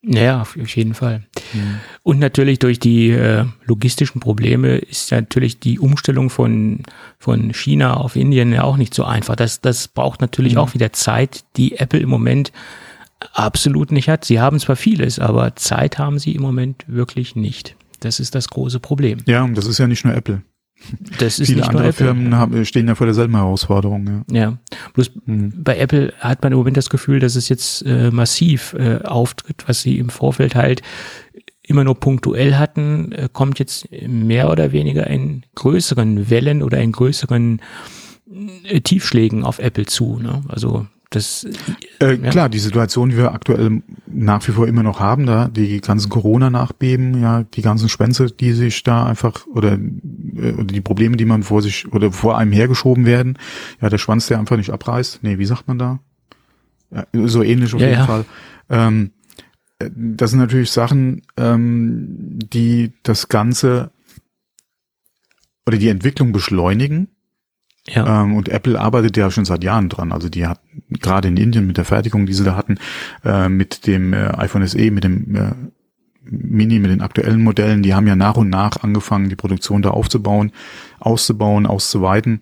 Ja, 0.04 0.42
auf 0.42 0.56
jeden 0.56 0.94
Fall. 0.94 1.26
Mhm. 1.54 1.80
Und 2.04 2.20
natürlich 2.20 2.60
durch 2.60 2.80
die 2.80 3.10
äh, 3.10 3.46
logistischen 3.66 4.22
Probleme 4.22 4.78
ist 4.78 5.12
natürlich 5.12 5.60
die 5.60 5.80
Umstellung 5.80 6.30
von, 6.30 6.84
von 7.18 7.52
China 7.54 7.96
auf 7.96 8.16
Indien 8.16 8.54
ja 8.54 8.64
auch 8.64 8.78
nicht 8.78 8.94
so 8.94 9.04
einfach. 9.04 9.36
Das, 9.36 9.60
das 9.60 9.88
braucht 9.88 10.22
natürlich 10.22 10.54
mhm. 10.54 10.60
auch 10.60 10.74
wieder 10.76 10.94
Zeit, 10.94 11.44
die 11.58 11.78
Apple 11.78 12.00
im 12.00 12.10
Moment 12.10 12.52
absolut 13.34 13.92
nicht 13.92 14.08
hat. 14.08 14.24
Sie 14.24 14.40
haben 14.40 14.60
zwar 14.60 14.76
vieles, 14.76 15.20
aber 15.20 15.56
Zeit 15.56 15.98
haben 15.98 16.20
sie 16.20 16.34
im 16.34 16.42
Moment 16.42 16.86
wirklich 16.88 17.36
nicht. 17.36 17.76
Das 18.00 18.20
ist 18.20 18.36
das 18.36 18.50
große 18.50 18.80
Problem. 18.80 19.20
Ja, 19.26 19.44
und 19.44 19.58
das 19.58 19.66
ist 19.66 19.80
ja 19.80 19.88
nicht 19.88 20.06
nur 20.06 20.14
Apple. 20.14 20.44
Das 21.20 21.40
ist 21.40 21.48
Viele 21.48 21.62
nicht 21.62 21.70
andere 21.70 21.92
Firmen 21.92 22.36
haben, 22.36 22.64
stehen 22.66 22.88
ja 22.88 22.96
vor 22.96 23.08
derselben 23.08 23.36
Herausforderung. 23.36 24.26
Ja, 24.32 24.40
ja. 24.40 24.58
bloß 24.94 25.12
mhm. 25.26 25.52
bei 25.64 25.78
Apple 25.78 26.14
hat 26.20 26.44
man 26.44 26.54
im 26.54 26.58
Moment 26.58 26.78
das 26.78 26.90
Gefühl, 26.90 27.20
dass 27.20 27.36
es 27.36 27.50
jetzt 27.50 27.82
äh, 27.86 28.12
massiv 28.12 28.74
äh, 28.74 29.00
auftritt, 29.04 29.64
was 29.68 29.82
sie 29.82 29.98
im 29.98 30.10
Vorfeld 30.10 30.56
halt 30.56 30.82
immer 31.64 31.84
nur 31.84 31.96
punktuell 31.96 32.56
hatten, 32.56 33.12
äh, 33.12 33.30
kommt 33.32 33.60
jetzt 33.60 33.90
mehr 33.92 34.50
oder 34.50 34.72
weniger 34.72 35.08
in 35.08 35.44
größeren 35.56 36.30
Wellen 36.30 36.64
oder 36.64 36.80
in 36.80 36.94
größeren 36.94 37.62
äh, 38.64 38.82
Tiefschlägen 38.82 39.44
auf 39.44 39.60
Apple 39.60 39.86
zu. 39.86 40.20
Ne? 40.20 40.44
Also 40.48 40.88
das, 41.10 41.46
äh, 42.02 42.16
ja. 42.16 42.32
Klar, 42.32 42.50
die 42.50 42.60
Situation, 42.60 43.10
die 43.10 43.18
wir 43.18 43.32
aktuell 43.32 43.82
nach 44.08 44.46
wie 44.48 44.52
vor 44.52 44.68
immer 44.68 44.84
noch 44.84 45.00
haben, 45.00 45.26
da 45.26 45.48
die 45.48 45.80
ganzen 45.80 46.10
Corona-Nachbeben, 46.10 47.22
ja, 47.22 47.44
die 47.44 47.62
ganzen 47.62 47.88
Schwänze, 47.88 48.28
die 48.30 48.52
sich 48.52 48.84
da 48.84 49.06
einfach 49.06 49.48
oder, 49.48 49.74
äh, 49.74 50.52
oder 50.54 50.66
die 50.66 50.82
Probleme, 50.82 51.16
die 51.16 51.26
man 51.26 51.44
vor 51.44 51.62
sich 51.62 51.92
oder 51.94 52.12
vor 52.12 52.38
einem 52.38 52.52
hergeschoben 52.52 53.06
werden, 53.06 53.38
ja, 53.82 53.90
der 53.90 53.98
Schwanz, 53.98 54.28
der 54.28 54.40
einfach 54.40 54.58
nicht 54.58 54.72
abreißt. 54.72 55.20
Nee, 55.24 55.38
wie 55.38 55.46
sagt 55.46 55.68
man 55.68 55.80
da? 55.80 56.00
Ja, 56.92 57.06
so 57.26 57.42
ähnlich 57.42 57.74
auf 57.74 57.82
ja, 57.82 57.90
jeden 57.90 58.06
Fall. 58.06 58.26
Ähm, 58.70 59.12
äh, 59.80 59.90
das 59.96 60.32
sind 60.32 60.40
natürlich 60.40 60.72
Sachen, 60.72 61.22
ähm, 61.38 62.38
die 62.52 62.92
das 63.04 63.30
Ganze 63.30 63.92
oder 65.66 65.78
die 65.78 65.90
Entwicklung 65.90 66.34
beschleunigen 66.34 67.10
ja. 67.90 68.24
Ähm, 68.24 68.36
und 68.36 68.50
Apple 68.50 68.80
arbeitet 68.80 69.16
ja 69.18 69.32
schon 69.32 69.46
seit 69.46 69.64
Jahren 69.64 69.90
dran. 69.90 70.12
Also 70.12 70.30
die 70.30 70.46
hat 70.46 70.60
gerade 70.90 71.28
in 71.30 71.38
Indien 71.38 71.68
mit 71.68 71.78
der 71.78 71.86
Fertigung, 71.86 72.26
die 72.26 72.34
sie 72.34 72.44
da 72.44 72.56
hatten, 72.56 72.78
äh, 73.24 73.50
mit 73.50 73.88
dem 73.88 74.14
äh, 74.14 74.28
iPhone 74.38 74.68
SE, 74.68 74.92
mit 74.92 75.04
dem 75.04 75.36
äh, 75.36 75.52
Mini, 76.30 76.80
mit 76.80 76.92
den 76.92 77.02
aktuellen 77.02 77.42
Modellen, 77.42 77.84
die 77.84 77.94
haben 77.94 78.08
ja 78.08 78.16
nach 78.16 78.36
und 78.36 78.50
nach 78.50 78.84
angefangen, 78.84 79.30
die 79.30 79.36
Produktion 79.36 79.82
da 79.82 79.92
aufzubauen, 79.92 80.52
auszubauen, 81.00 81.66
auszuweiten. 81.66 82.42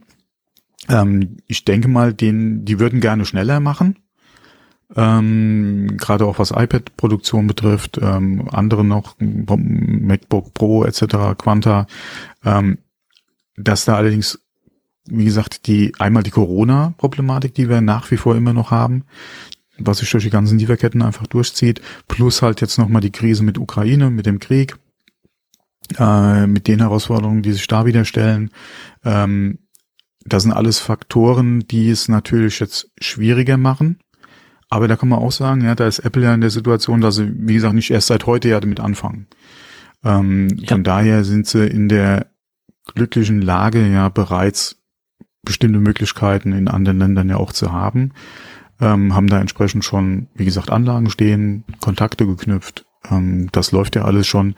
Ähm, 0.90 1.38
ich 1.48 1.66
denke 1.66 1.88
mal, 1.88 2.14
den, 2.14 2.66
die 2.66 2.80
würden 2.80 3.00
gerne 3.00 3.26
schneller 3.26 3.60
machen. 3.60 3.98
Ähm, 4.96 5.98
gerade 5.98 6.26
auch 6.26 6.38
was 6.38 6.52
iPad-Produktion 6.52 7.48
betrifft, 7.48 8.00
ähm, 8.02 8.48
andere 8.52 8.84
noch, 8.84 9.16
MacBook 9.20 10.54
Pro 10.54 10.84
etc., 10.84 11.38
Quanta, 11.38 11.88
ähm, 12.44 12.78
dass 13.58 13.86
da 13.86 13.96
allerdings 13.96 14.45
wie 15.08 15.26
gesagt, 15.26 15.68
die 15.68 15.94
einmal 16.00 16.24
die 16.24 16.32
Corona-Problematik, 16.32 17.54
die 17.54 17.70
wir 17.70 17.82
nach 17.82 18.10
wie 18.12 18.18
vor 18.18 18.36
immer 18.36 18.54
noch 18.54 18.72
haben, 18.72 19.04
was 19.78 20.00
sich 20.00 20.10
durch 20.10 20.24
die 20.24 20.30
ganzen 20.30 20.58
Lieferketten 20.58 21.02
einfach 21.02 21.28
durchzieht, 21.28 21.82
plus 22.08 22.42
halt 22.42 22.62
jetzt 22.62 22.78
nochmal 22.78 23.02
die 23.02 23.12
Krise 23.12 23.44
mit 23.44 23.58
Ukraine, 23.58 24.10
mit 24.10 24.26
dem 24.26 24.40
Krieg, 24.40 24.78
äh, 25.98 26.48
mit 26.48 26.68
den 26.68 26.80
Herausforderungen, 26.80 27.42
die 27.42 27.52
sich 27.52 27.68
da 27.68 27.86
wieder 27.86 28.06
stellen. 28.06 28.50
Ähm, 29.04 29.60
das 30.26 30.44
sind 30.44 30.54
alles 30.54 30.80
Faktoren, 30.80 31.68
die 31.68 31.90
es 31.90 32.08
natürlich 32.08 32.60
jetzt 32.60 32.92
schwieriger 33.00 33.58
machen. 33.58 34.00
Aber 34.70 34.88
da 34.88 34.96
kann 34.96 35.10
man 35.10 35.20
auch 35.20 35.32
sagen, 35.32 35.64
ja, 35.64 35.76
da 35.76 35.86
ist 35.86 36.00
Apple 36.00 36.24
ja 36.24 36.34
in 36.34 36.42
der 36.42 36.50
Situation, 36.50 37.00
dass 37.00 37.16
sie, 37.16 37.32
wie 37.36 37.54
gesagt, 37.54 37.76
nicht 37.76 37.92
erst 37.92 38.08
seit 38.08 38.26
heute 38.26 38.50
ja 38.50 38.60
damit 38.60 38.80
anfangen. 38.80 39.28
Ähm, 40.04 40.48
ja. 40.58 40.70
Von 40.70 40.84
daher 40.84 41.24
sind 41.24 41.46
sie 41.46 41.68
in 41.68 41.88
der 41.88 42.32
glücklichen 42.94 43.42
Lage, 43.42 43.88
ja 43.88 44.10
bereits 44.10 44.82
bestimmte 45.46 45.80
Möglichkeiten 45.80 46.52
in 46.52 46.68
anderen 46.68 47.00
Ländern 47.00 47.30
ja 47.30 47.38
auch 47.38 47.54
zu 47.54 47.72
haben. 47.72 48.12
Ähm, 48.82 49.16
haben 49.16 49.28
da 49.28 49.40
entsprechend 49.40 49.86
schon, 49.86 50.28
wie 50.36 50.46
gesagt, 50.46 50.70
Anlagen 50.70 51.10
stehen, 51.10 51.64
Kontakte 51.80 52.26
geknüpft. 52.26 52.86
Ähm, 53.10 53.50
das 53.52 53.72
läuft 53.72 53.96
ja 53.96 54.04
alles 54.04 54.28
schon. 54.28 54.56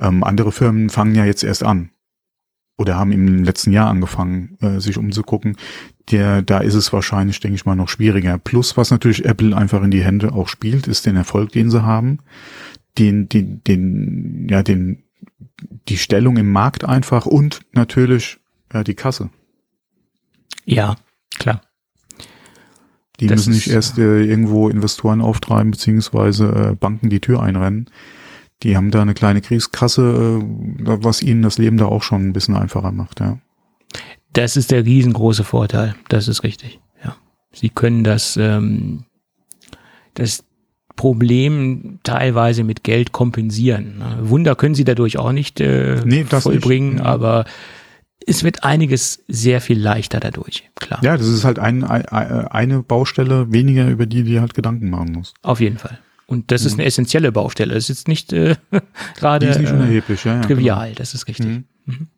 Ähm, 0.00 0.24
andere 0.24 0.52
Firmen 0.52 0.88
fangen 0.88 1.14
ja 1.14 1.24
jetzt 1.24 1.44
erst 1.44 1.62
an 1.62 1.90
oder 2.78 2.96
haben 2.96 3.12
im 3.12 3.44
letzten 3.44 3.72
Jahr 3.72 3.90
angefangen, 3.90 4.56
äh, 4.60 4.80
sich 4.80 4.96
umzugucken. 4.96 5.56
Der, 6.10 6.40
da 6.40 6.58
ist 6.58 6.74
es 6.74 6.92
wahrscheinlich, 6.92 7.40
denke 7.40 7.56
ich 7.56 7.66
mal, 7.66 7.74
noch 7.74 7.88
schwieriger. 7.88 8.38
Plus, 8.38 8.76
was 8.76 8.90
natürlich 8.90 9.26
Apple 9.26 9.54
einfach 9.54 9.82
in 9.82 9.90
die 9.90 10.02
Hände 10.02 10.32
auch 10.32 10.48
spielt, 10.48 10.86
ist 10.86 11.04
den 11.04 11.16
Erfolg, 11.16 11.52
den 11.52 11.70
sie 11.70 11.82
haben, 11.82 12.20
den, 12.96 13.28
den, 13.28 13.62
den, 13.64 14.46
ja, 14.48 14.62
den, 14.62 15.02
die 15.88 15.98
Stellung 15.98 16.36
im 16.36 16.50
Markt 16.50 16.84
einfach 16.84 17.26
und 17.26 17.60
natürlich 17.72 18.38
ja, 18.72 18.84
die 18.84 18.94
Kasse. 18.94 19.28
Ja, 20.64 20.96
klar. 21.38 21.62
Die 23.20 23.26
das 23.26 23.46
müssen 23.46 23.54
nicht 23.54 23.68
erst 23.68 23.98
äh, 23.98 24.22
irgendwo 24.24 24.68
Investoren 24.68 25.20
auftreiben, 25.20 25.72
beziehungsweise 25.72 26.70
äh, 26.70 26.74
Banken 26.76 27.10
die 27.10 27.20
Tür 27.20 27.42
einrennen. 27.42 27.90
Die 28.62 28.76
haben 28.76 28.90
da 28.90 29.02
eine 29.02 29.14
kleine 29.14 29.40
Kriegskasse, 29.40 30.40
äh, 30.40 30.44
was 30.84 31.22
ihnen 31.22 31.42
das 31.42 31.58
Leben 31.58 31.78
da 31.78 31.86
auch 31.86 32.02
schon 32.02 32.28
ein 32.28 32.32
bisschen 32.32 32.56
einfacher 32.56 32.92
macht, 32.92 33.20
ja. 33.20 33.38
Das 34.32 34.56
ist 34.56 34.70
der 34.70 34.84
riesengroße 34.84 35.42
Vorteil, 35.42 35.96
das 36.08 36.28
ist 36.28 36.44
richtig, 36.44 36.80
ja. 37.02 37.16
Sie 37.52 37.70
können 37.70 38.04
das, 38.04 38.36
ähm, 38.36 39.04
das 40.14 40.44
Problem 40.94 42.00
teilweise 42.02 42.62
mit 42.64 42.84
Geld 42.84 43.12
kompensieren. 43.12 44.02
Wunder 44.20 44.54
können 44.54 44.74
sie 44.74 44.84
dadurch 44.84 45.18
auch 45.18 45.32
nicht 45.32 45.60
äh, 45.60 46.02
nee, 46.04 46.24
vollbringen, 46.24 46.94
nicht. 46.94 47.04
aber 47.04 47.44
es 48.26 48.44
wird 48.44 48.64
einiges 48.64 49.22
sehr 49.28 49.60
viel 49.60 49.78
leichter 49.78 50.20
dadurch, 50.20 50.68
klar. 50.74 51.02
Ja, 51.02 51.16
das 51.16 51.26
ist 51.28 51.44
halt 51.44 51.58
ein, 51.58 51.84
ein, 51.84 52.06
eine 52.06 52.82
Baustelle 52.82 53.52
weniger, 53.52 53.88
über 53.88 54.06
die 54.06 54.24
du 54.24 54.40
halt 54.40 54.54
Gedanken 54.54 54.90
machen 54.90 55.12
musst. 55.12 55.34
Auf 55.42 55.60
jeden 55.60 55.78
Fall. 55.78 55.98
Und 56.26 56.50
das 56.50 56.62
mhm. 56.62 56.66
ist 56.66 56.72
eine 56.74 56.84
essentielle 56.84 57.32
Baustelle. 57.32 57.74
Das 57.74 57.84
ist 57.84 57.88
jetzt 57.88 58.08
nicht 58.08 58.32
äh, 58.32 58.56
gerade 59.16 59.48
äh, 59.48 59.72
unerheblich, 59.72 60.24
ja, 60.24 60.36
ja, 60.36 60.40
trivial, 60.42 60.88
genau. 60.88 60.98
das 60.98 61.14
ist 61.14 61.26
richtig. 61.26 61.46
Mhm. 61.46 61.64
Mhm. 61.86 62.08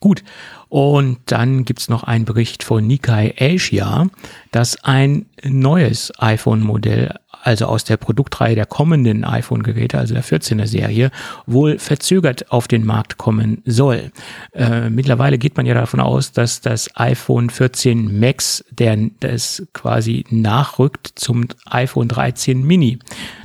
Gut, 0.00 0.22
und 0.68 1.18
dann 1.26 1.64
gibt's 1.64 1.88
noch 1.88 2.04
einen 2.04 2.24
Bericht 2.24 2.62
von 2.62 2.86
Nikkei 2.86 3.34
Asia, 3.36 4.06
dass 4.52 4.84
ein 4.84 5.26
neues 5.42 6.12
iPhone-Modell 6.18 7.14
also 7.48 7.64
aus 7.64 7.84
der 7.84 7.96
Produktreihe 7.96 8.54
der 8.54 8.66
kommenden 8.66 9.24
iPhone-Geräte, 9.24 9.98
also 9.98 10.12
der 10.12 10.22
14er 10.22 10.66
Serie, 10.66 11.10
wohl 11.46 11.78
verzögert 11.78 12.52
auf 12.52 12.68
den 12.68 12.84
Markt 12.84 13.16
kommen 13.16 13.62
soll. 13.64 14.12
Äh, 14.52 14.90
mittlerweile 14.90 15.38
geht 15.38 15.56
man 15.56 15.64
ja 15.64 15.72
davon 15.72 16.00
aus, 16.00 16.32
dass 16.32 16.60
das 16.60 16.90
iPhone 16.94 17.48
14 17.48 18.20
Max, 18.20 18.62
der 18.70 18.98
das 19.20 19.66
quasi 19.72 20.26
nachrückt 20.28 21.12
zum 21.14 21.46
iPhone 21.64 22.08
13 22.08 22.62
Mini. 22.62 22.98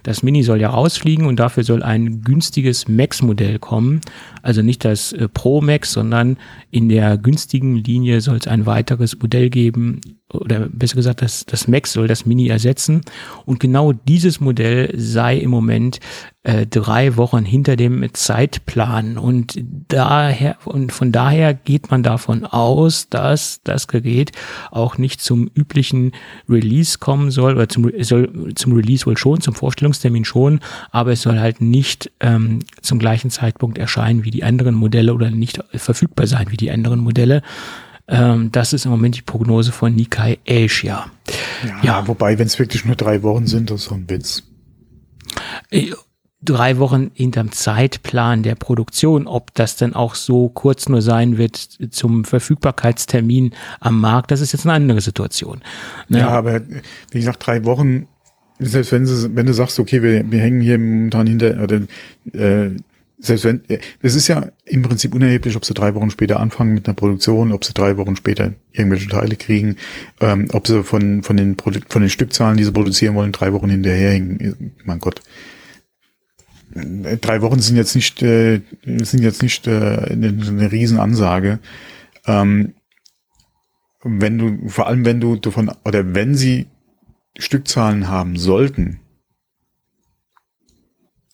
Das 0.03 0.21
Mini 0.21 0.43
soll 0.43 0.59
ja 0.59 0.69
rausfliegen 0.69 1.25
und 1.25 1.39
dafür 1.39 1.63
soll 1.63 1.81
ein 1.81 2.23
günstiges 2.23 2.89
Max-Modell 2.89 3.57
kommen. 3.57 4.01
Also 4.43 4.61
nicht 4.61 4.85
das 4.85 5.13
äh, 5.13 5.27
Pro 5.27 5.61
Max, 5.61 5.93
sondern 5.93 6.37
in 6.69 6.89
der 6.89 7.17
günstigen 7.17 7.77
Linie 7.77 8.21
soll 8.21 8.37
es 8.37 8.47
ein 8.47 8.67
weiteres 8.67 9.17
Modell 9.19 9.49
geben, 9.49 10.01
oder 10.31 10.67
besser 10.69 10.95
gesagt, 10.95 11.21
das, 11.21 11.45
das 11.45 11.67
Max 11.67 11.93
soll 11.93 12.07
das 12.07 12.25
Mini 12.25 12.49
ersetzen. 12.49 13.01
Und 13.45 13.59
genau 13.59 13.93
dieses 13.93 14.39
Modell 14.39 14.93
sei 14.95 15.37
im 15.37 15.49
Moment 15.49 15.99
äh, 16.43 16.67
drei 16.67 17.15
Wochen 17.15 17.45
hinter 17.45 17.75
dem 17.75 18.05
Zeitplan. 18.13 19.17
Und 19.17 19.57
daher, 19.87 20.57
und 20.65 20.91
von 20.91 21.11
daher 21.11 21.53
geht 21.53 21.89
man 21.89 22.03
davon 22.03 22.45
aus, 22.45 23.07
dass 23.09 23.61
das 23.63 23.87
Gerät 23.87 24.31
auch 24.69 24.97
nicht 24.97 25.21
zum 25.21 25.49
üblichen 25.55 26.11
Release 26.49 26.97
kommen 26.97 27.31
soll, 27.31 27.55
oder 27.55 27.69
zum, 27.69 27.89
soll 27.99 28.53
zum 28.55 28.73
Release 28.73 29.05
wohl 29.05 29.17
schon, 29.17 29.39
zum 29.41 29.55
Vorstellungstermin 29.55 30.25
schon, 30.25 30.59
aber 30.91 31.13
es 31.13 31.21
soll 31.21 31.39
halt 31.39 31.61
nicht 31.61 32.11
ähm, 32.19 32.59
zum 32.81 32.99
gleichen 32.99 33.29
Zeitpunkt 33.29 33.77
erscheinen 33.77 34.25
wie 34.25 34.31
die 34.31 34.43
anderen 34.43 34.75
Modelle 34.75 35.13
oder 35.13 35.31
nicht 35.31 35.63
verfügbar 35.73 36.27
sein 36.27 36.47
wie 36.49 36.57
die 36.57 36.71
anderen 36.71 36.99
Modelle. 36.99 37.41
Ähm, 38.07 38.51
das 38.51 38.73
ist 38.73 38.83
im 38.83 38.91
Moment 38.91 39.15
die 39.15 39.21
Prognose 39.21 39.71
von 39.71 39.95
Nikkei 39.95 40.39
Asia. 40.47 41.05
Ja, 41.65 41.83
ja. 41.83 42.07
wobei, 42.07 42.37
wenn 42.37 42.47
es 42.47 42.59
wirklich 42.59 42.83
nur 42.83 42.97
drei 42.97 43.23
Wochen 43.23 43.47
sind, 43.47 43.69
das 43.69 43.81
ist 43.81 43.85
so 43.87 43.95
ein 43.95 44.09
Witz. 44.09 44.43
Drei 46.45 46.77
Wochen 46.77 47.11
hinterm 47.13 47.51
Zeitplan 47.51 48.43
der 48.43 48.55
Produktion, 48.55 49.27
ob 49.27 49.53
das 49.53 49.77
dann 49.77 49.93
auch 49.93 50.15
so 50.15 50.49
kurz 50.49 50.89
nur 50.89 51.01
sein 51.01 51.37
wird 51.37 51.55
zum 51.91 52.25
Verfügbarkeitstermin 52.25 53.53
am 53.79 54.01
Markt, 54.01 54.31
das 54.31 54.41
ist 54.41 54.51
jetzt 54.51 54.65
eine 54.65 54.73
andere 54.73 55.01
Situation. 55.01 55.61
Ne? 56.09 56.19
Ja, 56.19 56.29
aber 56.29 56.61
wie 57.11 57.19
gesagt, 57.19 57.45
drei 57.45 57.63
Wochen, 57.63 58.07
selbst 58.59 58.91
wenn, 58.91 59.05
sie, 59.05 59.35
wenn 59.35 59.45
du 59.45 59.53
sagst, 59.53 59.79
okay, 59.79 60.01
wir, 60.03 60.29
wir 60.29 60.39
hängen 60.39 60.61
hier 60.61 60.77
momentan 60.77 61.27
hinter, 61.27 61.63
oder, 61.63 61.81
äh, 62.33 62.71
selbst 63.23 63.45
wenn, 63.45 63.63
äh, 63.69 63.79
es 64.01 64.15
ist 64.15 64.27
ja 64.27 64.47
im 64.65 64.81
Prinzip 64.81 65.15
unerheblich, 65.15 65.55
ob 65.55 65.63
sie 65.63 65.73
drei 65.73 65.95
Wochen 65.95 66.11
später 66.11 66.39
anfangen 66.39 66.73
mit 66.73 66.87
einer 66.87 66.95
Produktion, 66.95 67.53
ob 67.53 67.63
sie 67.63 67.73
drei 67.73 67.95
Wochen 67.97 68.17
später 68.17 68.51
irgendwelche 68.73 69.07
Teile 69.07 69.37
kriegen, 69.37 69.77
ähm, 70.19 70.47
ob 70.51 70.67
sie 70.67 70.83
von, 70.83 71.23
von 71.23 71.37
den 71.37 71.55
Produ 71.55 71.79
von 71.87 72.01
den 72.01 72.09
Stückzahlen, 72.09 72.57
die 72.57 72.65
sie 72.65 72.73
produzieren 72.73 73.15
wollen, 73.15 73.31
drei 73.31 73.53
Wochen 73.53 73.69
hinterherhängen. 73.69 74.73
Mein 74.83 74.99
Gott. 74.99 75.21
Drei 76.75 77.41
Wochen 77.41 77.59
sind 77.59 77.75
jetzt 77.75 77.95
nicht, 77.95 78.21
äh, 78.23 78.61
sind 78.83 79.21
jetzt 79.21 79.41
nicht 79.41 79.67
äh, 79.67 80.07
eine, 80.11 80.27
eine 80.27 80.71
Riesenansage. 80.71 81.59
Ähm, 82.25 82.73
wenn 84.03 84.37
du, 84.37 84.69
vor 84.69 84.87
allem 84.87 85.05
wenn 85.05 85.21
du 85.21 85.35
davon, 85.35 85.71
oder 85.85 86.13
wenn 86.15 86.35
sie 86.35 86.67
Stückzahlen 87.37 88.09
haben 88.09 88.37
sollten, 88.37 88.99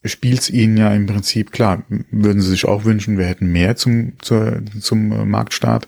spielt's 0.03 0.49
ihnen 0.49 0.77
ja 0.77 0.93
im 0.93 1.05
Prinzip 1.05 1.51
klar. 1.51 1.83
Würden 2.11 2.41
sie 2.41 2.49
sich 2.49 2.65
auch 2.65 2.85
wünschen, 2.85 3.17
wir 3.17 3.25
hätten 3.25 3.51
mehr 3.51 3.75
zum, 3.75 4.13
zur, 4.19 4.61
zum 4.79 5.11
äh, 5.11 5.25
Marktstart. 5.25 5.87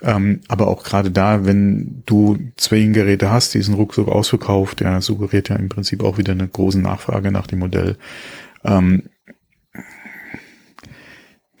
Ähm, 0.00 0.40
aber 0.48 0.68
auch 0.68 0.84
gerade 0.84 1.10
da, 1.10 1.44
wenn 1.44 2.02
du 2.06 2.38
Zwillingsgeräte 2.56 3.30
hast, 3.30 3.54
die 3.54 3.62
sind 3.62 3.74
ruckzuck 3.74 4.08
ausverkauft, 4.08 4.80
ja, 4.80 5.00
suggeriert 5.00 5.48
ja 5.48 5.56
im 5.56 5.68
Prinzip 5.68 6.04
auch 6.04 6.18
wieder 6.18 6.32
eine 6.32 6.46
große 6.46 6.78
Nachfrage 6.78 7.32
nach 7.32 7.48
dem 7.48 7.58
Modell. 7.58 7.96
Ähm, 8.68 9.04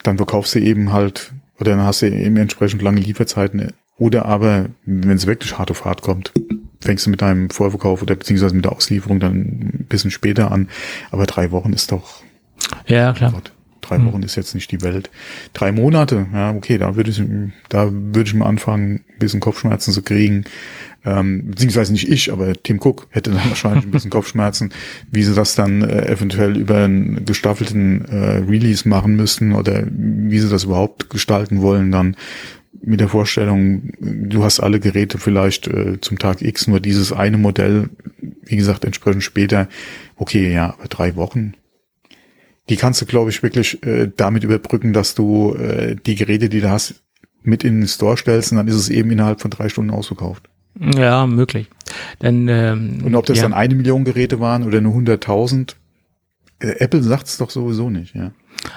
dann 0.02 0.16
verkaufst 0.16 0.54
du 0.54 0.60
eben 0.60 0.92
halt, 0.92 1.32
oder 1.58 1.72
dann 1.72 1.82
hast 1.82 2.02
du 2.02 2.06
eben 2.06 2.36
entsprechend 2.36 2.82
lange 2.82 3.00
Lieferzeiten. 3.00 3.72
Oder 3.96 4.26
aber, 4.26 4.66
wenn 4.84 5.16
es 5.16 5.26
wirklich 5.26 5.58
hart 5.58 5.70
auf 5.70 5.84
hart 5.84 6.02
kommt, 6.02 6.32
fängst 6.80 7.06
du 7.06 7.10
mit 7.10 7.20
deinem 7.20 7.50
Vorverkauf 7.50 8.02
oder 8.02 8.14
beziehungsweise 8.14 8.54
mit 8.54 8.64
der 8.64 8.72
Auslieferung 8.72 9.18
dann 9.18 9.34
ein 9.34 9.86
bisschen 9.88 10.10
später 10.10 10.52
an. 10.52 10.68
Aber 11.10 11.26
drei 11.26 11.50
Wochen 11.50 11.72
ist 11.72 11.90
doch. 11.90 12.22
Ja, 12.86 13.12
klar. 13.12 13.32
Gott, 13.32 13.52
drei 13.80 14.02
Wochen 14.04 14.18
hm. 14.18 14.22
ist 14.22 14.36
jetzt 14.36 14.54
nicht 14.54 14.70
die 14.70 14.82
Welt. 14.82 15.10
Drei 15.52 15.72
Monate, 15.72 16.26
ja, 16.32 16.52
okay, 16.52 16.78
da 16.78 16.94
würde 16.94 17.10
ich, 17.10 17.20
da 17.68 17.90
würde 17.90 18.28
ich 18.28 18.34
mal 18.34 18.46
anfangen, 18.46 19.04
ein 19.08 19.18
bisschen 19.18 19.40
Kopfschmerzen 19.40 19.92
zu 19.92 20.02
kriegen. 20.02 20.44
Ähm, 21.08 21.46
beziehungsweise 21.46 21.92
nicht 21.92 22.08
ich, 22.08 22.32
aber 22.32 22.52
Tim 22.52 22.80
Cook 22.80 23.06
hätte 23.10 23.30
dann 23.30 23.40
wahrscheinlich 23.48 23.84
ein 23.84 23.90
bisschen 23.90 24.10
Kopfschmerzen, 24.10 24.70
wie 25.10 25.22
sie 25.22 25.34
das 25.34 25.54
dann 25.54 25.82
äh, 25.82 26.06
eventuell 26.06 26.56
über 26.56 26.84
einen 26.84 27.24
gestaffelten 27.24 28.04
äh, 28.04 28.38
Release 28.38 28.86
machen 28.86 29.16
müssen 29.16 29.52
oder 29.54 29.84
wie 29.90 30.38
sie 30.38 30.50
das 30.50 30.64
überhaupt 30.64 31.08
gestalten 31.08 31.62
wollen 31.62 31.90
dann 31.90 32.16
mit 32.80 33.00
der 33.00 33.08
Vorstellung, 33.08 33.90
du 33.98 34.44
hast 34.44 34.60
alle 34.60 34.78
Geräte 34.78 35.18
vielleicht 35.18 35.66
äh, 35.66 36.00
zum 36.00 36.18
Tag 36.18 36.42
X, 36.42 36.68
nur 36.68 36.78
dieses 36.78 37.12
eine 37.12 37.38
Modell, 37.38 37.88
wie 38.44 38.56
gesagt, 38.56 38.84
entsprechend 38.84 39.24
später, 39.24 39.68
okay, 40.16 40.52
ja, 40.52 40.74
aber 40.74 40.86
drei 40.88 41.16
Wochen. 41.16 41.54
Die 42.68 42.76
kannst 42.76 43.00
du, 43.00 43.06
glaube 43.06 43.30
ich, 43.30 43.42
wirklich 43.42 43.82
äh, 43.84 44.10
damit 44.14 44.44
überbrücken, 44.44 44.92
dass 44.92 45.14
du 45.14 45.54
äh, 45.54 45.96
die 45.96 46.14
Geräte, 46.14 46.48
die 46.48 46.60
du 46.60 46.70
hast, 46.70 47.02
mit 47.42 47.64
in 47.64 47.80
den 47.80 47.88
Store 47.88 48.16
stellst 48.16 48.52
und 48.52 48.58
dann 48.58 48.68
ist 48.68 48.74
es 48.74 48.90
eben 48.90 49.10
innerhalb 49.10 49.40
von 49.40 49.50
drei 49.50 49.68
Stunden 49.68 49.90
ausverkauft. 49.90 50.48
Ja, 50.74 51.26
möglich. 51.26 51.68
Denn, 52.22 52.48
ähm, 52.48 53.02
und 53.04 53.14
ob 53.14 53.26
das 53.26 53.38
ja. 53.38 53.44
dann 53.44 53.54
eine 53.54 53.74
Million 53.74 54.04
Geräte 54.04 54.40
waren 54.40 54.64
oder 54.64 54.80
nur 54.80 54.92
hunderttausend, 54.94 55.76
äh, 56.60 56.78
Apple 56.78 57.02
sagt 57.02 57.26
es 57.26 57.38
doch 57.38 57.50
sowieso 57.50 57.90
nicht, 57.90 58.14
ja. 58.14 58.32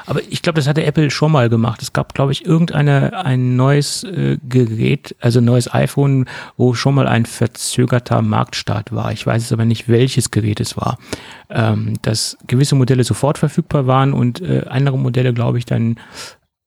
Aber 0.05 0.21
ich 0.29 0.41
glaube, 0.41 0.57
das 0.57 0.67
hatte 0.67 0.83
Apple 0.83 1.10
schon 1.10 1.31
mal 1.31 1.50
gemacht. 1.50 1.81
Es 1.81 1.91
gab, 1.91 2.13
glaube 2.13 2.31
ich, 2.31 2.45
irgendeine 2.45 3.25
ein 3.25 3.55
neues 3.55 4.03
äh, 4.03 4.38
Gerät, 4.48 5.15
also 5.19 5.39
ein 5.39 5.45
neues 5.45 5.74
iPhone, 5.74 6.25
wo 6.55 6.74
schon 6.74 6.95
mal 6.95 7.07
ein 7.07 7.25
verzögerter 7.25 8.21
Marktstart 8.21 8.93
war. 8.93 9.12
Ich 9.12 9.25
weiß 9.25 9.43
es 9.43 9.51
aber 9.51 9.65
nicht, 9.65 9.89
welches 9.89 10.29
Gerät 10.29 10.60
es 10.60 10.77
war. 10.77 10.98
Ähm, 11.50 11.95
dass 12.03 12.38
gewisse 12.45 12.75
Modelle 12.75 13.03
sofort 13.03 13.38
verfügbar 13.38 13.88
waren 13.88 14.13
und 14.13 14.41
äh, 14.41 14.65
andere 14.69 15.00
Modelle, 15.00 15.33
glaube 15.33 15.57
ich, 15.57 15.65
dann 15.65 15.95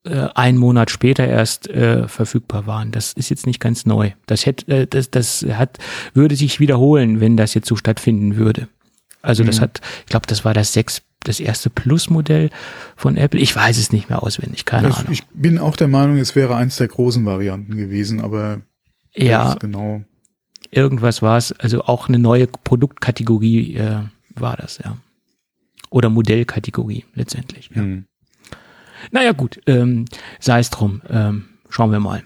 äh, 0.04 0.28
einen 0.34 0.58
Monat 0.58 0.90
später 0.90 1.26
erst 1.26 1.68
äh, 1.68 2.06
verfügbar 2.08 2.66
waren. 2.66 2.90
Das 2.90 3.14
ist 3.14 3.30
jetzt 3.30 3.46
nicht 3.46 3.61
ganz 3.61 3.87
neu. 3.87 4.11
Das 4.26 4.46
hätte, 4.46 4.70
äh, 4.70 4.87
das, 4.87 5.11
das 5.11 5.46
hat, 5.52 5.78
würde 6.12 6.37
sich 6.37 6.61
wiederholen, 6.61 7.20
wenn 7.20 7.37
das 7.37 7.54
jetzt 7.54 7.68
so 7.68 7.76
stattfinden 7.76 8.37
würde. 8.37 8.68
Also 9.23 9.42
mhm. 9.42 9.46
das 9.46 9.61
hat, 9.61 9.80
ich 10.00 10.06
glaube, 10.11 10.26
das 10.26 10.44
war 10.44 10.52
das 10.52 10.73
6, 10.75 11.02
das 11.20 11.40
erste 11.40 11.70
Plus-Modell 11.70 12.50
von 12.96 13.16
Apple. 13.16 13.40
Ich 13.40 13.56
weiß 13.56 13.78
es 13.78 13.92
nicht 13.92 14.11
mehr 14.11 14.23
auswendig, 14.23 14.66
keine 14.66 14.88
das, 14.88 14.99
Ahnung. 14.99 15.12
Ich 15.12 15.25
bin 15.28 15.58
auch 15.58 15.76
der 15.76 15.88
Meinung, 15.88 16.18
es 16.18 16.37
wäre 16.37 16.54
eins 16.54 16.76
der 16.76 16.88
großen 16.88 17.25
Varianten 17.25 17.76
gewesen, 17.76 18.20
aber 18.20 18.61
ja, 19.14 19.54
genau. 19.54 20.02
Irgendwas 20.70 21.23
war 21.23 21.38
es, 21.38 21.52
also 21.52 21.84
auch 21.84 22.08
eine 22.08 22.18
neue 22.18 22.46
Produktkategorie 22.46 23.76
äh, 23.76 24.00
war 24.34 24.56
das, 24.56 24.78
ja. 24.84 24.99
Oder 25.88 26.11
Modellkategorie 26.11 27.04
letztendlich. 27.14 27.70
Ja. 27.75 27.82
Mhm. 27.82 28.04
Naja 29.11 29.32
gut, 29.32 29.61
ähm, 29.66 30.06
sei 30.40 30.61
es 30.61 30.70
drum, 30.70 31.02
ähm, 31.08 31.44
schauen 31.68 31.92
wir 31.92 32.00
mal. 32.00 32.23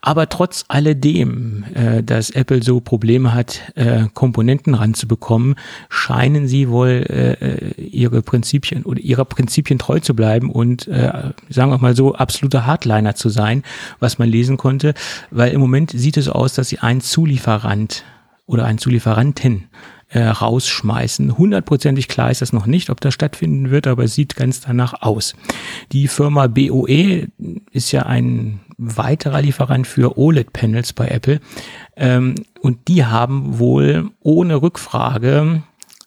Aber 0.00 0.28
trotz 0.28 0.64
alledem, 0.68 1.64
äh, 1.74 2.02
dass 2.02 2.30
Apple 2.30 2.62
so 2.62 2.80
Probleme 2.80 3.34
hat, 3.34 3.60
äh, 3.74 4.04
Komponenten 4.12 4.74
ranzubekommen, 4.74 5.56
scheinen 5.88 6.46
sie 6.46 6.68
wohl 6.68 7.06
äh, 7.08 7.32
äh, 7.32 7.80
ihre 7.80 8.22
Prinzipien 8.22 8.84
oder 8.84 9.00
ihrer 9.00 9.24
Prinzipien 9.24 9.78
treu 9.78 10.00
zu 10.00 10.14
bleiben 10.14 10.50
und 10.50 10.86
äh, 10.88 11.32
sagen 11.48 11.70
wir 11.70 11.78
mal 11.78 11.96
so 11.96 12.14
absolute 12.14 12.66
Hardliner 12.66 13.14
zu 13.14 13.28
sein, 13.28 13.62
was 13.98 14.18
man 14.18 14.28
lesen 14.28 14.56
konnte, 14.56 14.94
weil 15.30 15.52
im 15.52 15.60
Moment 15.60 15.90
sieht 15.90 16.16
es 16.16 16.28
aus, 16.28 16.54
dass 16.54 16.68
sie 16.68 16.78
einen 16.78 17.00
Zulieferant 17.00 18.04
oder 18.46 18.66
einen 18.66 18.78
Zulieferanten 18.78 19.68
äh, 20.14 20.22
rausschmeißen. 20.22 21.36
Hundertprozentig 21.36 22.06
klar 22.06 22.30
ist 22.30 22.40
das 22.40 22.52
noch 22.52 22.66
nicht, 22.66 22.88
ob 22.88 23.00
das 23.00 23.12
stattfinden 23.12 23.70
wird, 23.70 23.88
aber 23.88 24.06
sieht 24.06 24.36
ganz 24.36 24.60
danach 24.60 25.02
aus. 25.02 25.34
Die 25.90 26.06
Firma 26.06 26.46
BOE 26.46 27.26
ist 27.72 27.90
ja 27.90 28.04
ein 28.04 28.60
weiterer 28.78 29.42
Lieferant 29.42 29.88
für 29.88 30.16
OLED-Panels 30.16 30.92
bei 30.92 31.08
Apple 31.08 31.40
ähm, 31.96 32.36
und 32.60 32.86
die 32.86 33.04
haben 33.04 33.58
wohl 33.58 34.10
ohne 34.20 34.62
Rückfrage 34.62 35.62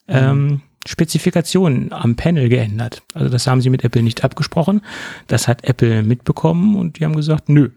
ähm, 0.07 0.61
Spezifikationen 0.85 1.91
am 1.91 2.15
Panel 2.15 2.47
geändert. 2.47 3.03
Also 3.13 3.27
das 3.27 3.45
haben 3.45 3.59
sie 3.59 3.69
mit 3.69 3.83
Apple 3.83 4.03
nicht 4.03 4.23
abgesprochen. 4.23 4.81
Das 5.27 5.49
hat 5.49 5.65
Apple 5.65 6.01
mitbekommen 6.03 6.77
und 6.77 6.97
die 6.97 7.03
haben 7.03 7.15
gesagt, 7.15 7.49
nö, 7.49 7.71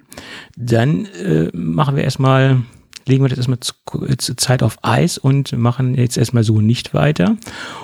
dann 0.56 1.06
äh, 1.06 1.50
machen 1.52 1.96
wir 1.96 2.04
erstmal 2.04 2.62
legen 3.06 3.24
wir 3.24 3.28
das 3.28 3.38
erstmal 3.38 3.60
zur 3.60 3.76
zu 4.18 4.36
Zeit 4.36 4.62
auf 4.62 4.78
Eis 4.82 5.18
und 5.18 5.56
machen 5.56 5.94
jetzt 5.94 6.16
erstmal 6.16 6.44
so 6.44 6.60
nicht 6.60 6.94
weiter. 6.94 7.36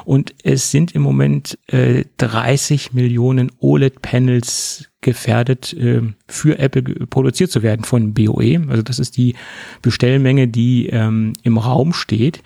Und 0.04 0.34
es 0.42 0.70
sind 0.70 0.92
im 0.94 1.02
Moment 1.02 1.58
äh, 1.68 2.04
30 2.18 2.92
Millionen 2.92 3.52
OLED-Panels 3.60 4.88
gefährdet, 5.00 5.72
äh, 5.72 6.02
für 6.28 6.58
Apple 6.58 6.82
produziert 7.06 7.50
zu 7.50 7.62
werden 7.62 7.84
von 7.84 8.14
BOE. 8.14 8.66
Also 8.68 8.82
das 8.82 8.98
ist 8.98 9.16
die 9.16 9.34
Bestellmenge, 9.82 10.48
die 10.48 10.88
ähm, 10.88 11.32
im 11.42 11.58
Raum 11.58 11.92
steht. 11.92 12.42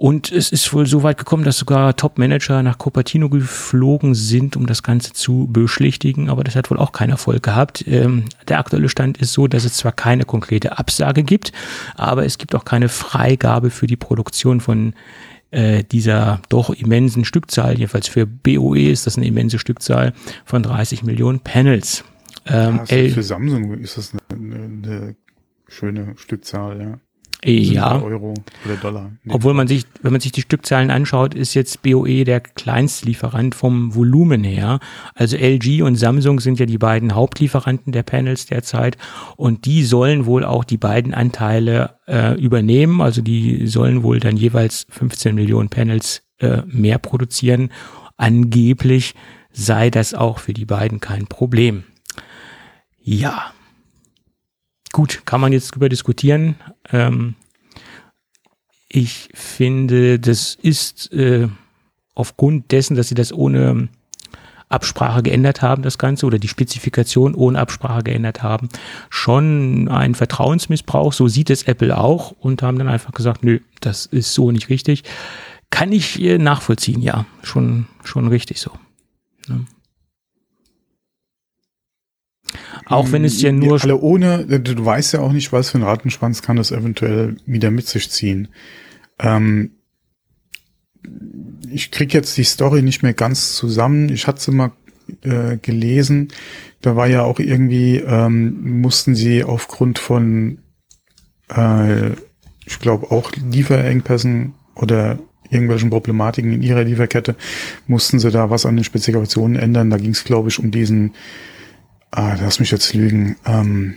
Und 0.00 0.32
es 0.32 0.50
ist 0.50 0.72
wohl 0.72 0.86
so 0.86 1.02
weit 1.02 1.18
gekommen, 1.18 1.44
dass 1.44 1.58
sogar 1.58 1.94
Top-Manager 1.94 2.62
nach 2.62 2.78
Cupertino 2.78 3.28
geflogen 3.28 4.14
sind, 4.14 4.56
um 4.56 4.64
das 4.64 4.82
Ganze 4.82 5.12
zu 5.12 5.46
beschlichtigen. 5.52 6.30
Aber 6.30 6.42
das 6.42 6.56
hat 6.56 6.70
wohl 6.70 6.78
auch 6.78 6.92
keinen 6.92 7.10
Erfolg 7.10 7.42
gehabt. 7.42 7.84
Ähm, 7.86 8.24
der 8.48 8.60
aktuelle 8.60 8.88
Stand 8.88 9.18
ist 9.18 9.34
so, 9.34 9.46
dass 9.46 9.66
es 9.66 9.74
zwar 9.74 9.92
keine 9.92 10.24
konkrete 10.24 10.78
Absage 10.78 11.22
gibt, 11.22 11.52
aber 11.96 12.24
es 12.24 12.38
gibt 12.38 12.54
auch 12.54 12.64
keine 12.64 12.88
Freigabe 12.88 13.68
für 13.68 13.86
die 13.86 13.98
Produktion 13.98 14.62
von 14.62 14.94
äh, 15.50 15.84
dieser 15.84 16.40
doch 16.48 16.70
immensen 16.70 17.26
Stückzahl. 17.26 17.76
Jedenfalls 17.76 18.08
für 18.08 18.24
BOE 18.24 18.90
ist 18.90 19.06
das 19.06 19.18
eine 19.18 19.26
immense 19.26 19.58
Stückzahl 19.58 20.14
von 20.46 20.62
30 20.62 21.02
Millionen 21.02 21.40
Panels. 21.40 22.04
Ähm, 22.46 22.80
ja, 22.86 23.10
für 23.10 23.22
Samsung 23.22 23.74
ist 23.74 23.98
das 23.98 24.14
eine, 24.30 24.54
eine, 24.54 24.64
eine 24.64 25.16
schöne 25.68 26.14
Stückzahl, 26.16 26.80
ja. 26.80 27.00
Ja. 27.44 28.00
Euro 28.02 28.34
oder 28.64 28.76
Dollar. 28.76 29.12
Nee. 29.24 29.32
Obwohl 29.32 29.54
man 29.54 29.66
sich, 29.66 29.86
wenn 30.02 30.12
man 30.12 30.20
sich 30.20 30.32
die 30.32 30.42
Stückzahlen 30.42 30.90
anschaut, 30.90 31.34
ist 31.34 31.54
jetzt 31.54 31.82
BOE 31.82 32.24
der 32.24 32.40
Kleinstlieferant 32.40 33.54
vom 33.54 33.94
Volumen 33.94 34.44
her. 34.44 34.78
Also 35.14 35.36
LG 35.36 35.82
und 35.82 35.96
Samsung 35.96 36.40
sind 36.40 36.58
ja 36.58 36.66
die 36.66 36.78
beiden 36.78 37.14
Hauptlieferanten 37.14 37.92
der 37.92 38.02
Panels 38.02 38.46
derzeit 38.46 38.98
und 39.36 39.64
die 39.64 39.84
sollen 39.84 40.26
wohl 40.26 40.44
auch 40.44 40.64
die 40.64 40.76
beiden 40.76 41.14
Anteile 41.14 41.96
äh, 42.06 42.34
übernehmen. 42.38 43.00
Also 43.00 43.22
die 43.22 43.66
sollen 43.66 44.02
wohl 44.02 44.20
dann 44.20 44.36
jeweils 44.36 44.86
15 44.90 45.34
Millionen 45.34 45.70
Panels 45.70 46.22
äh, 46.38 46.62
mehr 46.66 46.98
produzieren. 46.98 47.70
Angeblich 48.16 49.14
sei 49.50 49.88
das 49.88 50.12
auch 50.12 50.38
für 50.38 50.52
die 50.52 50.66
beiden 50.66 51.00
kein 51.00 51.26
Problem. 51.26 51.84
Ja, 53.02 53.52
Gut, 54.92 55.22
kann 55.24 55.40
man 55.40 55.52
jetzt 55.52 55.74
drüber 55.74 55.88
diskutieren. 55.88 56.56
Ähm, 56.90 57.34
ich 58.88 59.28
finde, 59.34 60.18
das 60.18 60.56
ist 60.60 61.12
äh, 61.12 61.48
aufgrund 62.14 62.72
dessen, 62.72 62.96
dass 62.96 63.08
sie 63.08 63.14
das 63.14 63.32
ohne 63.32 63.88
Absprache 64.68 65.22
geändert 65.22 65.62
haben, 65.62 65.82
das 65.82 65.98
Ganze, 65.98 66.26
oder 66.26 66.38
die 66.38 66.48
Spezifikation 66.48 67.34
ohne 67.34 67.58
Absprache 67.58 68.04
geändert 68.04 68.42
haben, 68.42 68.68
schon 69.10 69.88
ein 69.88 70.14
Vertrauensmissbrauch. 70.14 71.12
So 71.12 71.28
sieht 71.28 71.50
es 71.50 71.64
Apple 71.64 71.96
auch 71.96 72.32
und 72.32 72.62
haben 72.62 72.78
dann 72.78 72.88
einfach 72.88 73.12
gesagt, 73.12 73.44
nö, 73.44 73.60
das 73.80 74.06
ist 74.06 74.32
so 74.32 74.50
nicht 74.50 74.68
richtig. 74.68 75.02
Kann 75.70 75.92
ich 75.92 76.20
äh, 76.20 76.38
nachvollziehen, 76.38 77.02
ja, 77.02 77.26
schon, 77.42 77.86
schon 78.04 78.28
richtig 78.28 78.60
so. 78.60 78.72
Ne? 79.48 79.66
Auch 82.90 83.12
wenn 83.12 83.24
es 83.24 83.40
ja 83.40 83.52
nur. 83.52 83.80
Alle 83.80 83.98
ohne, 83.98 84.46
du 84.46 84.84
weißt 84.84 85.14
ja 85.14 85.20
auch 85.20 85.32
nicht, 85.32 85.52
was 85.52 85.70
für 85.70 85.78
ein 85.78 85.84
Rattenschwanz 85.84 86.42
kann 86.42 86.56
das 86.56 86.72
eventuell 86.72 87.36
wieder 87.46 87.70
mit 87.70 87.86
sich 87.86 88.10
ziehen. 88.10 88.48
Ähm, 89.18 89.72
ich 91.70 91.90
krieg 91.90 92.12
jetzt 92.12 92.36
die 92.36 92.44
Story 92.44 92.82
nicht 92.82 93.02
mehr 93.02 93.14
ganz 93.14 93.54
zusammen. 93.54 94.08
Ich 94.08 94.26
hatte 94.26 94.40
sie 94.40 94.50
mal 94.50 94.72
äh, 95.22 95.56
gelesen. 95.56 96.28
Da 96.82 96.96
war 96.96 97.06
ja 97.06 97.22
auch 97.22 97.38
irgendwie, 97.38 97.96
ähm, 97.96 98.80
mussten 98.80 99.14
sie 99.14 99.44
aufgrund 99.44 99.98
von, 99.98 100.58
äh, 101.48 102.10
ich 102.66 102.78
glaube 102.80 103.10
auch 103.10 103.32
Lieferengpässen 103.32 104.54
oder 104.74 105.18
irgendwelchen 105.50 105.90
Problematiken 105.90 106.52
in 106.52 106.62
ihrer 106.62 106.84
Lieferkette, 106.84 107.36
mussten 107.86 108.18
sie 108.18 108.30
da 108.30 108.50
was 108.50 108.66
an 108.66 108.76
den 108.76 108.84
Spezifikationen 108.84 109.56
ändern. 109.56 109.90
Da 109.90 109.96
ging 109.96 110.12
es, 110.12 110.24
glaube 110.24 110.48
ich, 110.48 110.58
um 110.58 110.70
diesen 110.70 111.12
Ah, 112.10 112.36
lass 112.40 112.60
mich 112.60 112.70
jetzt 112.70 112.92
lügen. 112.94 113.36
Ähm, 113.46 113.94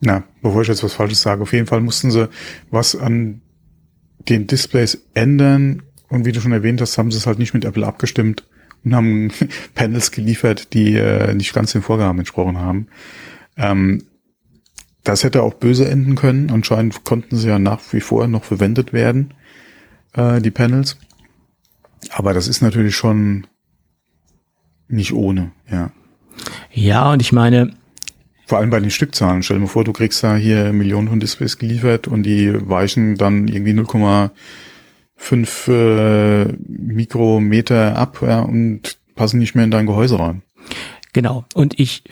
na, 0.00 0.24
bevor 0.42 0.62
ich 0.62 0.68
jetzt 0.68 0.82
was 0.82 0.94
Falsches 0.94 1.22
sage, 1.22 1.42
auf 1.42 1.52
jeden 1.52 1.66
Fall 1.66 1.80
mussten 1.80 2.10
sie 2.10 2.28
was 2.70 2.96
an 2.96 3.42
den 4.28 4.46
Displays 4.46 5.06
ändern. 5.14 5.82
Und 6.08 6.24
wie 6.24 6.32
du 6.32 6.40
schon 6.40 6.52
erwähnt 6.52 6.80
hast, 6.80 6.98
haben 6.98 7.10
sie 7.10 7.18
es 7.18 7.26
halt 7.26 7.38
nicht 7.38 7.54
mit 7.54 7.64
Apple 7.64 7.86
abgestimmt 7.86 8.46
und 8.84 8.94
haben 8.94 9.30
Panels 9.74 10.10
geliefert, 10.10 10.72
die 10.72 10.94
äh, 10.94 11.34
nicht 11.34 11.52
ganz 11.52 11.72
den 11.72 11.82
Vorgaben 11.82 12.18
entsprochen 12.18 12.58
haben. 12.58 12.88
Ähm, 13.56 14.04
das 15.04 15.24
hätte 15.24 15.42
auch 15.42 15.54
böse 15.54 15.88
enden 15.88 16.14
können. 16.14 16.50
Anscheinend 16.50 17.04
konnten 17.04 17.36
sie 17.36 17.48
ja 17.48 17.58
nach 17.58 17.80
wie 17.92 18.00
vor 18.00 18.26
noch 18.26 18.44
verwendet 18.44 18.92
werden, 18.92 19.34
äh, 20.12 20.40
die 20.40 20.50
Panels. 20.50 20.96
Aber 22.10 22.32
das 22.32 22.48
ist 22.48 22.62
natürlich 22.62 22.96
schon 22.96 23.46
nicht 24.88 25.12
ohne, 25.12 25.52
ja. 25.70 25.92
Ja, 26.72 27.12
und 27.12 27.22
ich 27.22 27.32
meine. 27.32 27.72
Vor 28.46 28.58
allem 28.58 28.70
bei 28.70 28.80
den 28.80 28.90
Stückzahlen. 28.90 29.42
Stell 29.42 29.56
dir 29.56 29.62
mal 29.62 29.68
vor, 29.68 29.84
du 29.84 29.92
kriegst 29.92 30.22
da 30.24 30.36
hier 30.36 30.72
Millionen 30.72 31.08
von 31.08 31.20
Displays 31.20 31.58
geliefert 31.58 32.08
und 32.08 32.24
die 32.24 32.52
weichen 32.68 33.16
dann 33.16 33.48
irgendwie 33.48 33.72
0,5 33.72 35.72
äh, 35.72 36.52
Mikrometer 36.66 37.96
ab 37.96 38.18
ja, 38.22 38.40
und 38.40 38.98
passen 39.14 39.38
nicht 39.38 39.54
mehr 39.54 39.64
in 39.64 39.70
dein 39.70 39.86
Gehäuse 39.86 40.18
rein. 40.18 40.42
Genau. 41.12 41.44
Und 41.54 41.78
ich 41.78 42.04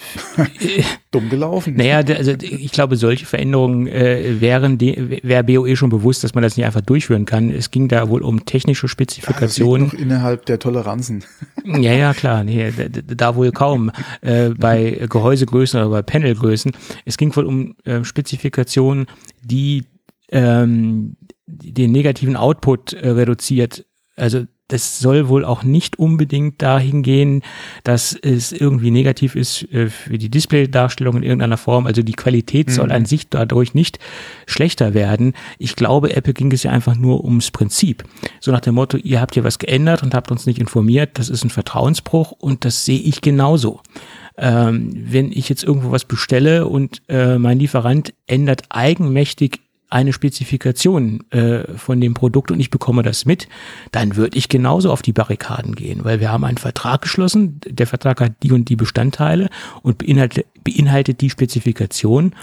dumm 1.10 1.28
gelaufen. 1.28 1.76
Naja, 1.76 1.98
also 2.16 2.32
ich 2.40 2.72
glaube, 2.72 2.96
solche 2.96 3.26
Veränderungen 3.26 3.86
äh, 3.86 4.40
wären 4.40 4.80
wäre 4.80 5.44
BOE 5.44 5.76
schon 5.76 5.90
bewusst, 5.90 6.24
dass 6.24 6.34
man 6.34 6.42
das 6.42 6.56
nicht 6.56 6.66
einfach 6.66 6.80
durchführen 6.80 7.24
kann. 7.24 7.50
Es 7.50 7.70
ging 7.70 7.88
da 7.88 8.08
wohl 8.08 8.22
um 8.22 8.44
technische 8.44 8.88
Spezifikationen. 8.88 9.90
Ja, 9.92 9.98
innerhalb 9.98 10.46
der 10.46 10.58
Toleranzen. 10.58 11.24
Ja, 11.64 11.92
ja, 11.92 12.14
klar. 12.14 12.44
Nee, 12.44 12.72
da, 12.72 12.86
da 13.02 13.36
wohl 13.36 13.52
kaum. 13.52 13.90
Äh, 14.22 14.50
bei 14.50 15.06
Gehäusegrößen 15.08 15.78
oder 15.78 15.90
bei 15.90 16.02
Panelgrößen. 16.02 16.72
Es 17.04 17.18
ging 17.18 17.34
wohl 17.36 17.44
um 17.44 17.76
äh, 17.84 18.04
Spezifikationen, 18.04 19.06
die 19.42 19.84
ähm, 20.30 21.16
den 21.46 21.92
negativen 21.92 22.36
Output 22.36 22.94
äh, 22.94 23.10
reduziert. 23.10 23.84
Also 24.16 24.46
das 24.68 24.98
soll 24.98 25.28
wohl 25.28 25.44
auch 25.44 25.62
nicht 25.62 25.98
unbedingt 25.98 26.60
dahin 26.60 27.02
gehen, 27.02 27.42
dass 27.84 28.14
es 28.14 28.52
irgendwie 28.52 28.90
negativ 28.90 29.34
ist 29.34 29.62
äh, 29.72 29.88
für 29.88 30.18
die 30.18 30.28
Displaydarstellung 30.28 31.16
in 31.16 31.22
irgendeiner 31.22 31.56
Form. 31.56 31.86
Also 31.86 32.02
die 32.02 32.12
Qualität 32.12 32.68
mhm. 32.68 32.72
soll 32.72 32.92
an 32.92 33.06
sich 33.06 33.28
dadurch 33.28 33.74
nicht 33.74 33.98
schlechter 34.46 34.92
werden. 34.92 35.32
Ich 35.58 35.74
glaube, 35.74 36.14
Apple 36.14 36.34
ging 36.34 36.52
es 36.52 36.62
ja 36.62 36.70
einfach 36.70 36.96
nur 36.96 37.24
ums 37.24 37.50
Prinzip. 37.50 38.04
So 38.40 38.52
nach 38.52 38.60
dem 38.60 38.74
Motto, 38.74 38.98
ihr 38.98 39.20
habt 39.20 39.34
hier 39.34 39.44
was 39.44 39.58
geändert 39.58 40.02
und 40.02 40.14
habt 40.14 40.30
uns 40.30 40.44
nicht 40.44 40.58
informiert. 40.58 41.18
Das 41.18 41.30
ist 41.30 41.44
ein 41.44 41.50
Vertrauensbruch 41.50 42.32
und 42.32 42.66
das 42.66 42.84
sehe 42.84 43.00
ich 43.00 43.22
genauso. 43.22 43.80
Ähm, 44.36 44.92
wenn 44.94 45.32
ich 45.32 45.48
jetzt 45.48 45.64
irgendwo 45.64 45.90
was 45.90 46.04
bestelle 46.04 46.68
und 46.68 47.02
äh, 47.08 47.38
mein 47.38 47.58
Lieferant 47.58 48.12
ändert 48.26 48.64
eigenmächtig 48.68 49.60
eine 49.90 50.12
Spezifikation 50.12 51.24
äh, 51.30 51.76
von 51.76 52.00
dem 52.00 52.14
Produkt 52.14 52.50
und 52.50 52.60
ich 52.60 52.70
bekomme 52.70 53.02
das 53.02 53.24
mit, 53.24 53.48
dann 53.90 54.16
würde 54.16 54.36
ich 54.36 54.48
genauso 54.48 54.92
auf 54.92 55.02
die 55.02 55.12
Barrikaden 55.12 55.74
gehen, 55.74 56.04
weil 56.04 56.20
wir 56.20 56.30
haben 56.30 56.44
einen 56.44 56.58
Vertrag 56.58 57.02
geschlossen, 57.02 57.60
der 57.66 57.86
Vertrag 57.86 58.20
hat 58.20 58.32
die 58.42 58.52
und 58.52 58.68
die 58.68 58.76
Bestandteile 58.76 59.48
und 59.82 59.98
beinhaltet, 59.98 60.46
beinhaltet 60.62 61.20
die 61.22 61.30
Spezifikation 61.30 62.34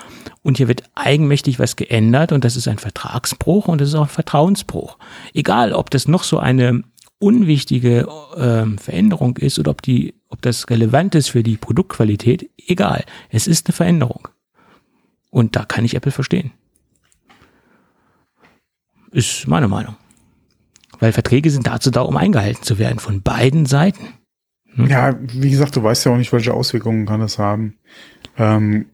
und 0.42 0.58
hier 0.58 0.68
wird 0.68 0.84
eigenmächtig 0.96 1.60
was 1.60 1.76
geändert 1.76 2.32
und 2.32 2.44
das 2.44 2.56
ist 2.56 2.68
ein 2.68 2.80
Vertragsbruch 2.80 3.68
und 3.68 3.80
das 3.80 3.90
ist 3.90 3.96
auch 3.96 4.04
ein 4.04 4.10
Vertrauensbruch. 4.10 4.98
Egal, 5.34 5.74
ob 5.74 5.92
das 5.92 6.08
noch 6.08 6.24
so 6.24 6.40
eine 6.40 6.84
unwichtige 7.20 8.08
äh, 8.36 8.78
Veränderung 8.78 9.38
ist 9.38 9.60
oder 9.60 9.72
ob 9.72 9.82
die, 9.82 10.16
ob 10.30 10.42
das 10.42 10.70
relevant 10.70 11.16
ist 11.16 11.30
für 11.30 11.44
die 11.44 11.58
Produktqualität, 11.58 12.50
egal. 12.68 13.06
Es 13.30 13.48
ist 13.48 13.68
eine 13.68 13.74
Veränderung. 13.74 14.28
Und 15.30 15.56
da 15.56 15.66
kann 15.66 15.86
ich 15.86 15.96
Apple 15.96 16.12
verstehen. 16.12 16.52
Ist 19.16 19.48
meine 19.48 19.70
Meinung. 19.70 19.96
Weil 21.00 21.14
Verträge 21.14 21.50
sind 21.50 21.68
dazu 21.68 21.90
da, 21.90 22.02
um 22.02 22.18
eingehalten 22.18 22.64
zu 22.64 22.80
werden 22.80 23.00
von 23.00 23.22
beiden 23.22 23.66
Seiten. 23.66 24.10
Hm? 24.74 24.88
Ja, 24.88 25.18
wie 25.22 25.50
gesagt, 25.50 25.74
du 25.78 25.84
weißt 25.84 26.06
ja 26.06 26.12
auch 26.12 26.18
nicht, 26.18 26.34
welche 26.34 26.54
Auswirkungen 26.54 27.06
kann 27.06 27.22
das 27.22 27.40
haben. 27.40 27.78
Ähm, 28.38 28.88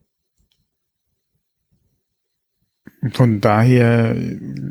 von 3.13 3.41
daher 3.41 4.15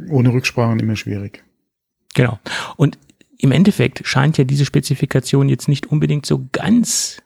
ohne 0.08 0.32
Rücksprachen 0.32 0.78
immer 0.78 0.94
schwierig. 0.94 1.42
Genau. 2.14 2.38
Und 2.76 2.96
im 3.36 3.50
Endeffekt 3.50 4.06
scheint 4.06 4.38
ja 4.38 4.44
diese 4.44 4.64
Spezifikation 4.64 5.48
jetzt 5.48 5.66
nicht 5.66 5.86
unbedingt 5.86 6.26
so 6.26 6.46
ganz 6.52 7.20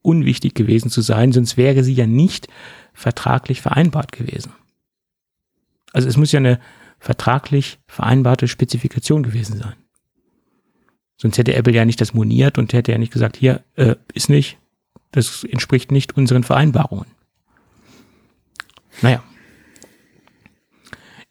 unwichtig 0.00 0.54
gewesen 0.54 0.90
zu 0.90 1.00
sein, 1.00 1.32
sonst 1.32 1.56
wäre 1.56 1.82
sie 1.82 1.94
ja 1.94 2.06
nicht 2.06 2.46
vertraglich 2.92 3.62
vereinbart 3.62 4.12
gewesen. 4.12 4.52
Also 5.92 6.06
es 6.06 6.16
muss 6.16 6.30
ja 6.30 6.38
eine 6.38 6.60
vertraglich 7.04 7.78
vereinbarte 7.86 8.48
Spezifikation 8.48 9.22
gewesen 9.22 9.58
sein. 9.58 9.74
Sonst 11.16 11.36
hätte 11.38 11.54
Apple 11.54 11.74
ja 11.74 11.84
nicht 11.84 12.00
das 12.00 12.14
moniert 12.14 12.56
und 12.56 12.72
hätte 12.72 12.92
ja 12.92 12.98
nicht 12.98 13.12
gesagt, 13.12 13.36
hier 13.36 13.62
äh, 13.76 13.94
ist 14.14 14.30
nicht, 14.30 14.58
das 15.12 15.44
entspricht 15.44 15.92
nicht 15.92 16.16
unseren 16.16 16.42
Vereinbarungen. 16.42 17.06
Naja. 19.02 19.22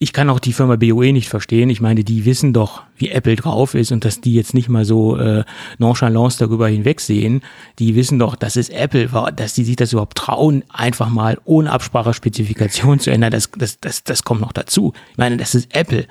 Ich 0.04 0.12
kann 0.12 0.30
auch 0.30 0.42
die 0.42 0.52
Firma 0.52 0.76
BOE 0.76 1.13
nicht 1.13 1.30
verstehen. 1.30 1.70
Ich 1.70 1.80
meine, 1.80 2.04
die 2.04 2.26
wissen 2.26 2.52
doch, 2.52 2.84
wie 2.98 3.08
Apple 3.08 3.38
drauf 3.38 3.74
ist 3.74 3.94
und 3.94 4.04
dass 4.04 4.20
die 4.20 4.34
jetzt 4.34 4.54
nicht 4.54 4.68
mal 4.68 4.84
so 4.84 5.16
äh, 5.16 5.46
nonchalance 5.78 6.38
darüber 6.38 6.68
hinwegsehen. 6.68 7.42
Die 7.80 7.96
wissen 7.96 8.20
doch, 8.20 8.36
dass 8.36 8.58
es 8.58 8.68
Apple 8.68 9.13
war, 9.13 9.32
dass 9.32 9.54
die 9.54 9.63
sich 9.63 9.78
das 9.78 9.94
überhaupt 9.94 10.18
trauen, 10.18 10.66
einfach 10.68 11.08
mal 11.08 11.39
ohne 11.46 11.72
Absprache 11.72 12.13
Spezifikation 12.13 13.00
zu 13.00 13.12
ändern. 13.12 13.32
Das, 13.32 13.50
das, 13.58 13.80
das, 13.80 14.04
das 14.04 14.26
kommt 14.26 14.42
noch 14.42 14.52
dazu. 14.52 14.92
Ich 15.12 15.18
meine, 15.18 15.38
das 15.38 15.56
ist 15.56 15.74
Apple. 15.74 16.06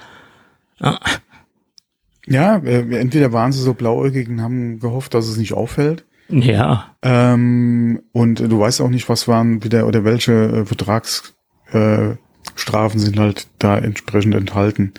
Ja. 0.81 0.99
Ja, 2.25 2.57
äh, 2.57 2.99
entweder 2.99 3.35
waren 3.35 3.53
sie 3.53 3.61
so 3.61 3.75
blauäugig 3.75 4.27
und 4.27 4.41
haben 4.41 4.81
gehofft, 4.81 5.13
dass 5.13 5.29
es 5.29 5.37
nicht 5.37 5.53
auffällt. 5.53 6.07
Ja. 6.31 6.97
Ähm, 7.03 8.01
und 8.13 8.41
du 8.41 8.59
weißt 8.59 8.81
auch 8.81 8.89
nicht, 8.89 9.11
was 9.11 9.29
waren 9.29 9.63
wieder 9.63 9.87
oder 9.87 10.03
welche 10.03 10.33
äh, 10.33 10.65
Vertrags 10.65 11.35
äh, 11.73 12.15
Strafen 12.55 12.99
sind 12.99 13.19
halt 13.19 13.47
da 13.59 13.79
entsprechend 13.79 14.35
enthalten. 14.35 14.93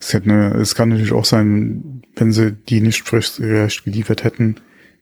Es, 0.00 0.14
hätte 0.14 0.30
eine, 0.30 0.54
es 0.54 0.74
kann 0.74 0.88
natürlich 0.88 1.12
auch 1.12 1.24
sein, 1.24 2.02
wenn 2.16 2.32
sie 2.32 2.52
die 2.52 2.80
nicht 2.80 3.06
fristgerecht 3.06 3.84
geliefert 3.84 4.24
hätten, 4.24 4.56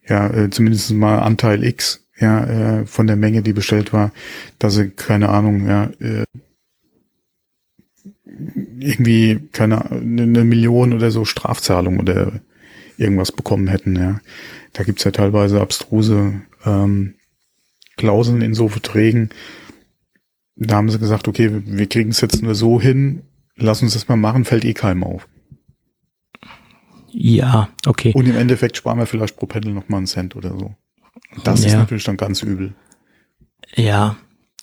ja, 0.07 0.29
äh, 0.29 0.51
zumindest 0.51 0.91
mal 0.93 1.21
Anteil 1.21 1.65
X, 1.65 2.07
ja, 2.19 2.81
äh, 2.81 2.87
von 2.87 3.07
der 3.07 3.17
Menge, 3.17 3.43
die 3.43 3.53
bestellt 3.53 3.93
war, 3.93 4.13
dass 4.59 4.75
sie, 4.75 4.91
keine 4.91 5.29
Ahnung, 5.29 5.67
ja, 5.69 5.91
äh, 6.01 6.25
irgendwie, 8.79 9.41
keine 9.53 9.91
eine 9.91 10.45
Million 10.45 10.93
oder 10.93 11.11
so 11.11 11.25
Strafzahlung 11.25 11.99
oder 11.99 12.41
irgendwas 12.97 13.33
bekommen 13.33 13.69
hätten, 13.69 13.97
ja. 13.97 14.21
Da 14.73 14.85
gibt's 14.85 15.05
ja 15.05 15.11
teilweise 15.11 15.61
abstruse 15.61 16.43
ähm, 16.65 17.15
Klauseln 17.97 18.43
in 18.43 18.55
so 18.55 18.69
Verträgen, 18.69 19.31
da 20.59 20.77
haben 20.77 20.90
sie 20.90 20.99
gesagt, 20.99 21.29
okay, 21.29 21.62
wir 21.64 21.87
kriegen 21.87 22.11
es 22.11 22.21
jetzt 22.21 22.42
nur 22.42 22.55
so 22.55 22.81
hin, 22.81 23.23
lass 23.57 23.83
uns 23.83 23.94
das 23.94 24.09
mal 24.09 24.16
machen, 24.16 24.44
fällt 24.44 24.64
eh 24.64 24.75
keinem 24.75 25.05
auf. 25.05 25.29
Ja, 27.11 27.68
okay. 27.87 28.12
Und 28.14 28.27
im 28.27 28.37
Endeffekt 28.37 28.77
sparen 28.77 28.99
wir 28.99 29.07
vielleicht 29.07 29.37
pro 29.37 29.47
Pendel 29.47 29.73
noch 29.73 29.88
mal 29.88 29.99
einen 29.99 30.07
Cent 30.07 30.37
oder 30.37 30.51
so. 30.51 30.75
Das 31.44 31.62
ja. 31.62 31.68
ist 31.68 31.75
natürlich 31.75 32.05
dann 32.05 32.16
ganz 32.16 32.42
übel. 32.42 32.75
Ja, 33.75 34.16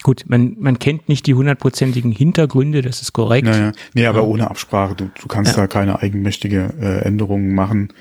gut, 0.03 0.25
man, 0.27 0.55
man 0.60 0.79
kennt 0.79 1.10
nicht 1.10 1.27
die 1.27 1.34
hundertprozentigen 1.34 2.12
Hintergründe, 2.12 2.81
das 2.81 3.01
ist 3.01 3.13
korrekt. 3.13 3.47
Naja. 3.47 3.71
Nee, 3.93 4.05
aber 4.05 4.19
ja. 4.19 4.25
ohne 4.25 4.49
Absprache, 4.49 4.95
du, 4.95 5.10
du 5.19 5.27
kannst 5.27 5.55
ja. 5.55 5.62
da 5.62 5.67
keine 5.67 6.01
eigenmächtige 6.01 6.73
äh, 6.79 7.05
Änderungen 7.05 7.53
machen. 7.53 7.93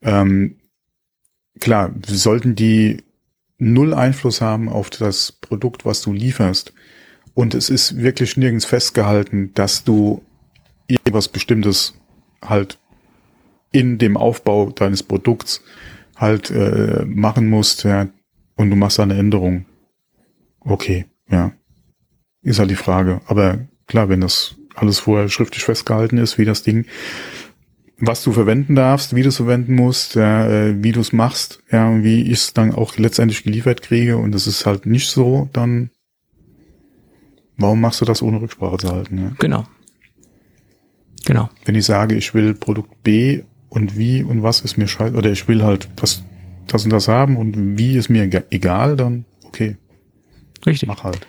Ähm, 0.00 0.56
klar, 1.60 1.92
sollten 2.06 2.54
die 2.54 3.02
null 3.58 3.94
Einfluss 3.94 4.40
haben 4.40 4.68
auf 4.68 4.90
das 4.90 5.32
Produkt, 5.32 5.84
was 5.84 6.02
du 6.02 6.12
lieferst, 6.12 6.72
und 7.34 7.54
es 7.54 7.70
ist 7.70 7.98
wirklich 7.98 8.36
nirgends 8.36 8.64
festgehalten, 8.64 9.52
dass 9.54 9.84
du 9.84 10.22
irgendwas 10.86 11.28
Bestimmtes 11.28 11.94
halt 12.42 12.78
in 13.70 13.98
dem 13.98 14.16
Aufbau 14.16 14.70
deines 14.70 15.02
Produkts 15.02 15.62
halt 16.16 16.50
äh, 16.50 17.04
machen 17.06 17.48
musst, 17.48 17.84
ja, 17.84 18.08
und 18.56 18.70
du 18.70 18.76
machst 18.76 19.00
eine 19.00 19.16
Änderung. 19.16 19.64
Okay, 20.60 21.06
ja. 21.28 21.52
Ist 22.42 22.58
halt 22.58 22.70
die 22.70 22.76
Frage. 22.76 23.20
Aber 23.26 23.60
klar, 23.86 24.08
wenn 24.08 24.20
das 24.20 24.56
alles 24.74 25.00
vorher 25.00 25.28
schriftlich 25.28 25.64
festgehalten 25.64 26.18
ist, 26.18 26.38
wie 26.38 26.44
das 26.44 26.62
Ding, 26.62 26.86
was 27.98 28.22
du 28.22 28.32
verwenden 28.32 28.74
darfst, 28.74 29.14
wie 29.14 29.22
du 29.22 29.28
es 29.28 29.36
verwenden 29.36 29.74
musst, 29.74 30.16
ja, 30.16 30.48
äh, 30.48 30.82
wie 30.82 30.92
du 30.92 31.00
es 31.00 31.12
machst, 31.12 31.62
ja, 31.70 31.88
und 31.88 32.04
wie 32.04 32.22
ich 32.22 32.32
es 32.32 32.52
dann 32.52 32.74
auch 32.74 32.96
letztendlich 32.98 33.44
geliefert 33.44 33.82
kriege, 33.82 34.16
und 34.16 34.32
das 34.32 34.46
ist 34.46 34.66
halt 34.66 34.86
nicht 34.86 35.08
so, 35.08 35.48
dann 35.52 35.90
Warum 37.56 37.80
machst 37.80 38.00
du 38.00 38.04
das 38.04 38.22
ohne 38.22 38.40
Rücksprache 38.40 38.78
zu 38.78 38.90
halten? 38.90 39.18
Ja? 39.18 39.30
Genau. 39.38 39.64
Genau. 41.24 41.50
Wenn 41.64 41.74
ich 41.74 41.84
sage, 41.84 42.14
ich 42.16 42.34
will 42.34 42.54
Produkt 42.54 43.02
B 43.02 43.42
und 43.68 43.96
wie 43.96 44.22
und 44.22 44.42
was 44.42 44.60
ist 44.60 44.76
mir 44.76 44.88
scheiße, 44.88 45.14
oder 45.14 45.30
ich 45.30 45.46
will 45.48 45.62
halt 45.62 45.88
was, 45.96 46.24
das 46.66 46.84
und 46.84 46.90
das 46.90 47.08
haben 47.08 47.36
und 47.36 47.78
wie 47.78 47.96
ist 47.96 48.08
mir 48.08 48.28
egal, 48.50 48.96
dann 48.96 49.24
okay. 49.44 49.76
Richtig. 50.66 50.88
Mach 50.88 51.04
halt. 51.04 51.26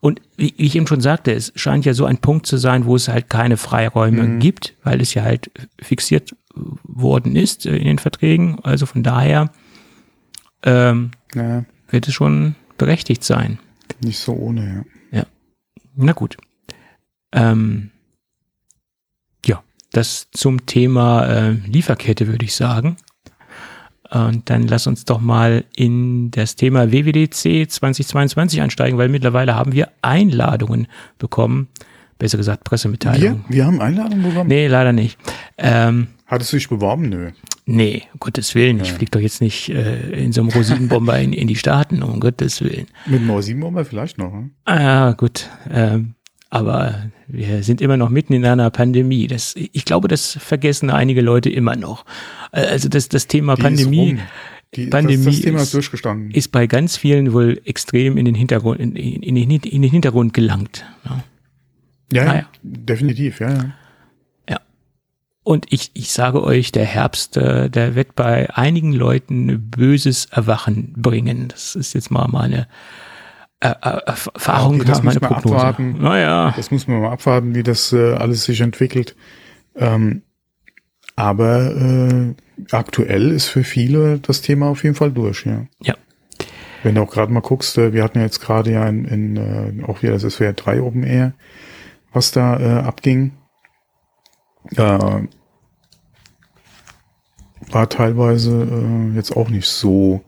Und 0.00 0.20
wie 0.36 0.52
ich 0.58 0.76
eben 0.76 0.86
schon 0.86 1.00
sagte, 1.00 1.32
es 1.32 1.52
scheint 1.56 1.86
ja 1.86 1.94
so 1.94 2.04
ein 2.04 2.18
Punkt 2.18 2.46
zu 2.46 2.58
sein, 2.58 2.84
wo 2.84 2.94
es 2.94 3.08
halt 3.08 3.30
keine 3.30 3.56
Freiräume 3.56 4.24
mhm. 4.24 4.38
gibt, 4.38 4.74
weil 4.82 5.00
es 5.00 5.14
ja 5.14 5.22
halt 5.22 5.50
fixiert 5.80 6.36
worden 6.82 7.36
ist 7.36 7.64
in 7.64 7.84
den 7.84 7.98
Verträgen. 7.98 8.58
Also 8.62 8.84
von 8.84 9.02
daher 9.02 9.50
ähm, 10.62 11.12
ja. 11.34 11.64
wird 11.88 12.06
es 12.06 12.12
schon 12.14 12.54
berechtigt 12.76 13.24
sein. 13.24 13.58
Nicht 14.02 14.18
so 14.18 14.34
ohne, 14.34 14.66
ja. 14.66 14.93
Na 15.96 16.12
gut. 16.12 16.36
Ähm, 17.32 17.90
ja, 19.44 19.62
das 19.92 20.28
zum 20.32 20.66
Thema 20.66 21.26
äh, 21.26 21.50
Lieferkette 21.52 22.26
würde 22.26 22.44
ich 22.44 22.54
sagen. 22.54 22.96
Und 24.10 24.48
dann 24.48 24.68
lass 24.68 24.86
uns 24.86 25.04
doch 25.04 25.20
mal 25.20 25.64
in 25.74 26.30
das 26.30 26.54
Thema 26.54 26.92
WWDC 26.92 27.68
2022 27.68 28.60
einsteigen, 28.60 28.96
weil 28.96 29.08
mittlerweile 29.08 29.56
haben 29.56 29.72
wir 29.72 29.90
Einladungen 30.02 30.86
bekommen. 31.18 31.68
Besser 32.18 32.36
gesagt, 32.36 32.64
Pressemitteilungen. 32.64 33.44
Wir, 33.48 33.56
wir 33.56 33.66
haben 33.66 33.80
Einladungen 33.80 34.22
bekommen? 34.22 34.48
Nee, 34.48 34.66
leider 34.66 34.92
nicht. 34.92 35.18
Ähm, 35.58 36.08
Hattest 36.26 36.52
du 36.52 36.56
dich 36.56 36.68
beworben? 36.68 37.08
Nö. 37.08 37.30
Nee, 37.66 38.02
um 38.12 38.20
Gottes 38.20 38.54
Willen. 38.54 38.80
Ich 38.80 38.88
ja. 38.88 38.94
fliege 38.94 39.10
doch 39.10 39.20
jetzt 39.20 39.40
nicht 39.40 39.70
äh, 39.70 40.10
in 40.10 40.32
so 40.32 40.42
einem 40.42 40.50
Rosinenbomber 40.50 41.18
in, 41.18 41.32
in 41.32 41.48
die 41.48 41.56
Staaten, 41.56 42.02
um 42.02 42.20
Gottes 42.20 42.60
Willen. 42.62 42.86
Mit 43.06 43.20
einem 43.20 43.30
Rosinenbomber 43.30 43.84
vielleicht 43.84 44.18
noch, 44.18 44.32
hm? 44.32 44.50
Ah, 44.64 44.80
ja, 44.80 45.12
gut. 45.12 45.48
Ähm, 45.70 46.14
aber 46.50 47.10
wir 47.26 47.62
sind 47.62 47.80
immer 47.80 47.96
noch 47.96 48.10
mitten 48.10 48.32
in 48.32 48.44
einer 48.44 48.70
Pandemie. 48.70 49.26
Das, 49.26 49.54
ich 49.56 49.84
glaube, 49.84 50.08
das 50.08 50.38
vergessen 50.40 50.90
einige 50.90 51.20
Leute 51.20 51.50
immer 51.50 51.74
noch. 51.74 52.04
Äh, 52.52 52.66
also 52.66 52.88
das, 52.88 53.08
das 53.08 53.26
Thema 53.26 53.56
Die 53.56 53.62
Pandemie. 53.62 54.18
Die, 54.76 54.86
Pandemie 54.86 55.24
das, 55.24 55.34
das 55.36 55.40
Thema 55.42 55.56
ist, 55.58 55.64
ist, 55.64 55.74
durchgestanden. 55.74 56.30
ist 56.32 56.52
bei 56.52 56.66
ganz 56.66 56.96
vielen 56.96 57.32
wohl 57.32 57.60
extrem 57.64 58.16
in 58.16 58.24
den 58.24 58.34
Hintergrund, 58.34 58.80
in, 58.80 58.94
in, 58.96 59.22
in, 59.22 59.34
den, 59.34 59.50
in 59.50 59.82
den 59.82 59.90
Hintergrund 59.90 60.34
gelangt. 60.34 60.84
Ja, 61.04 61.24
ja, 62.14 62.34
ja. 62.34 62.46
definitiv, 62.62 63.40
ja, 63.40 63.52
ja. 63.52 63.64
Und 65.44 65.66
ich, 65.70 65.90
ich 65.92 66.10
sage 66.10 66.42
euch, 66.42 66.72
der 66.72 66.86
Herbst, 66.86 67.36
äh, 67.36 67.68
der 67.68 67.94
wird 67.94 68.16
bei 68.16 68.48
einigen 68.54 68.94
Leuten 68.94 69.70
böses 69.70 70.24
Erwachen 70.24 70.94
bringen. 70.96 71.48
Das 71.48 71.74
ist 71.74 71.92
jetzt 71.92 72.10
mal 72.10 72.28
meine 72.28 72.66
äh, 73.60 73.68
äh, 73.68 73.98
Erfahrung, 74.06 74.76
okay, 74.76 74.86
das 74.86 75.02
meine 75.02 75.20
muss 75.20 75.30
man 75.30 75.32
Prognose. 75.34 75.56
abwarten. 75.56 75.96
Naja, 76.00 76.54
Das 76.56 76.70
muss 76.70 76.88
man 76.88 77.02
mal 77.02 77.12
abwarten, 77.12 77.54
wie 77.54 77.62
das 77.62 77.92
äh, 77.92 78.14
alles 78.14 78.44
sich 78.44 78.62
entwickelt. 78.62 79.16
Ähm, 79.76 80.22
aber 81.14 81.76
äh, 81.76 82.34
aktuell 82.70 83.30
ist 83.30 83.46
für 83.46 83.64
viele 83.64 84.20
das 84.20 84.40
Thema 84.40 84.68
auf 84.68 84.82
jeden 84.82 84.96
Fall 84.96 85.12
durch, 85.12 85.44
ja. 85.44 85.66
ja. 85.82 85.94
Wenn 86.82 86.94
du 86.94 87.02
auch 87.02 87.10
gerade 87.10 87.32
mal 87.32 87.40
guckst, 87.40 87.76
wir 87.76 88.02
hatten 88.02 88.18
ja 88.18 88.24
jetzt 88.24 88.40
gerade 88.40 88.72
ja 88.72 88.88
in, 88.88 89.04
in 89.04 89.84
auch 89.84 90.02
wieder 90.02 90.18
das 90.18 90.22
SWR 90.22 90.54
3 90.54 90.80
Open 90.80 91.02
Air, 91.02 91.34
was 92.14 92.30
da 92.30 92.58
äh, 92.58 92.82
abging. 92.82 93.32
Äh, 94.76 95.26
war 97.70 97.88
teilweise 97.88 98.62
äh, 98.62 99.16
jetzt 99.16 99.36
auch 99.36 99.50
nicht 99.50 99.68
so 99.68 100.22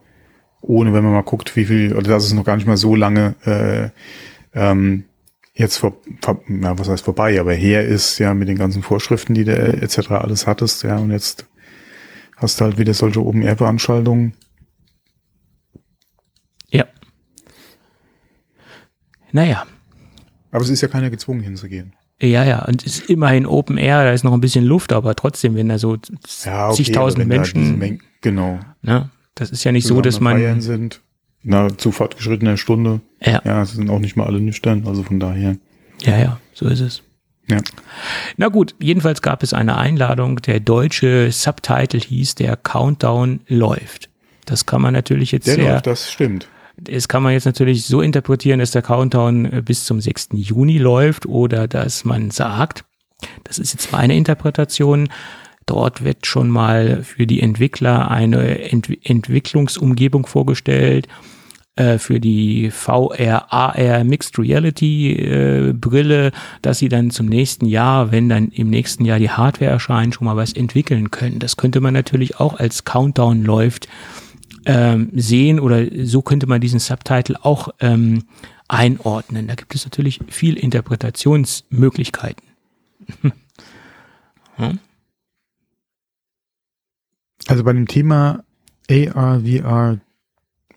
ohne, 0.60 0.92
wenn 0.92 1.04
man 1.04 1.12
mal 1.12 1.22
guckt, 1.22 1.54
wie 1.56 1.64
viel, 1.64 1.94
oder 1.94 2.10
das 2.10 2.26
ist 2.26 2.32
noch 2.32 2.44
gar 2.44 2.56
nicht 2.56 2.66
mal 2.66 2.76
so 2.76 2.94
lange 2.94 3.36
äh, 3.44 3.90
ähm, 4.52 5.04
jetzt 5.54 5.78
vor, 5.78 5.96
vor 6.20 6.42
na, 6.48 6.78
was 6.78 6.88
heißt 6.88 7.04
vorbei, 7.04 7.38
aber 7.40 7.54
her 7.54 7.86
ist 7.86 8.18
ja 8.18 8.34
mit 8.34 8.48
den 8.48 8.58
ganzen 8.58 8.82
Vorschriften, 8.82 9.34
die 9.34 9.44
du 9.44 9.56
äh, 9.56 9.80
etc. 9.82 10.10
alles 10.10 10.46
hattest, 10.46 10.82
ja, 10.82 10.98
und 10.98 11.10
jetzt 11.12 11.46
hast 12.36 12.60
du 12.60 12.64
halt 12.64 12.78
wieder 12.78 12.94
solche 12.94 13.24
Open-Air-Veranstaltungen. 13.24 14.34
Ja. 16.70 16.84
Naja. 19.32 19.66
Aber 20.50 20.62
es 20.62 20.70
ist 20.70 20.80
ja 20.80 20.88
keiner 20.88 21.10
gezwungen 21.10 21.40
hinzugehen. 21.40 21.92
Ja, 22.20 22.44
ja, 22.44 22.64
und 22.64 22.84
es 22.86 23.00
ist 23.00 23.10
immerhin 23.10 23.44
Open 23.46 23.76
Air, 23.76 24.04
da 24.04 24.12
ist 24.12 24.24
noch 24.24 24.32
ein 24.32 24.40
bisschen 24.40 24.64
Luft, 24.64 24.92
aber 24.94 25.14
trotzdem, 25.16 25.54
wenn 25.54 25.68
da 25.68 25.78
so 25.78 25.98
Ja, 26.44 26.68
okay, 26.68 26.76
zigtausend 26.82 27.26
Menschen, 27.26 27.78
Mengen- 27.78 28.00
genau, 28.22 28.58
ne, 28.80 29.10
das 29.34 29.50
ist 29.50 29.64
ja 29.64 29.72
nicht 29.72 29.86
so, 29.86 30.00
dass 30.00 30.14
zusammen 30.14 30.38
feiern 30.38 30.52
man, 30.52 30.60
sind, 30.62 31.02
na, 31.42 31.76
zu 31.76 31.92
fortgeschrittener 31.92 32.56
Stunde. 32.56 33.00
ja, 33.20 33.42
Ja, 33.44 33.62
es 33.62 33.72
sind 33.72 33.90
auch 33.90 33.98
nicht 33.98 34.16
mal 34.16 34.24
alle 34.26 34.40
nüchtern, 34.40 34.84
also 34.86 35.02
von 35.02 35.20
daher. 35.20 35.56
ja, 36.00 36.18
ja, 36.18 36.40
so 36.54 36.66
ist 36.68 36.80
es. 36.80 37.02
Ja. 37.48 37.58
Na 38.38 38.48
gut, 38.48 38.74
jedenfalls 38.80 39.20
gab 39.22 39.42
es 39.42 39.52
eine 39.52 39.76
Einladung, 39.76 40.36
der 40.42 40.58
deutsche 40.58 41.30
Subtitle 41.30 42.00
hieß, 42.00 42.34
der 42.36 42.56
Countdown 42.56 43.40
läuft. 43.46 44.08
Das 44.46 44.64
kann 44.66 44.80
man 44.82 44.94
natürlich 44.94 45.32
jetzt 45.32 45.46
Der 45.46 45.54
sehr, 45.56 45.80
das 45.82 46.10
stimmt. 46.10 46.48
Das 46.76 47.08
kann 47.08 47.22
man 47.22 47.32
jetzt 47.32 47.46
natürlich 47.46 47.84
so 47.84 48.00
interpretieren, 48.00 48.60
dass 48.60 48.70
der 48.70 48.82
Countdown 48.82 49.46
äh, 49.46 49.62
bis 49.62 49.84
zum 49.84 50.00
6. 50.00 50.30
Juni 50.32 50.78
läuft 50.78 51.26
oder 51.26 51.68
dass 51.68 52.04
man 52.04 52.30
sagt, 52.30 52.84
das 53.44 53.58
ist 53.58 53.72
jetzt 53.72 53.92
meine 53.92 54.16
Interpretation, 54.16 55.08
dort 55.64 56.04
wird 56.04 56.26
schon 56.26 56.50
mal 56.50 57.02
für 57.02 57.26
die 57.26 57.40
Entwickler 57.40 58.10
eine 58.10 58.70
Ent 58.70 58.90
Entwicklungsumgebung 59.02 60.26
vorgestellt, 60.26 61.08
äh, 61.76 61.98
für 61.98 62.20
die 62.20 62.70
VR, 62.70 63.52
AR 63.52 64.04
Mixed 64.04 64.38
Reality 64.38 65.12
äh, 65.12 65.72
Brille, 65.74 66.32
dass 66.62 66.78
sie 66.78 66.88
dann 66.88 67.10
zum 67.10 67.26
nächsten 67.26 67.66
Jahr, 67.66 68.12
wenn 68.12 68.28
dann 68.28 68.48
im 68.48 68.70
nächsten 68.70 69.04
Jahr 69.04 69.18
die 69.18 69.30
Hardware 69.30 69.72
erscheint, 69.72 70.14
schon 70.14 70.26
mal 70.26 70.36
was 70.36 70.52
entwickeln 70.54 71.10
können. 71.10 71.38
Das 71.38 71.56
könnte 71.56 71.80
man 71.80 71.92
natürlich 71.92 72.40
auch 72.40 72.58
als 72.58 72.84
Countdown 72.84 73.42
läuft 73.44 73.88
ähm, 74.66 75.10
sehen 75.14 75.60
oder 75.60 75.86
so 76.04 76.20
könnte 76.20 76.46
man 76.46 76.60
diesen 76.60 76.80
Subtitle 76.80 77.42
auch 77.44 77.68
ähm, 77.80 78.24
einordnen. 78.68 79.46
Da 79.46 79.54
gibt 79.54 79.74
es 79.74 79.84
natürlich 79.84 80.20
viel 80.28 80.56
Interpretationsmöglichkeiten. 80.56 82.46
Also 87.46 87.62
bei 87.62 87.72
dem 87.72 87.86
Thema 87.86 88.42
AR, 88.90 89.40
VR 89.40 90.00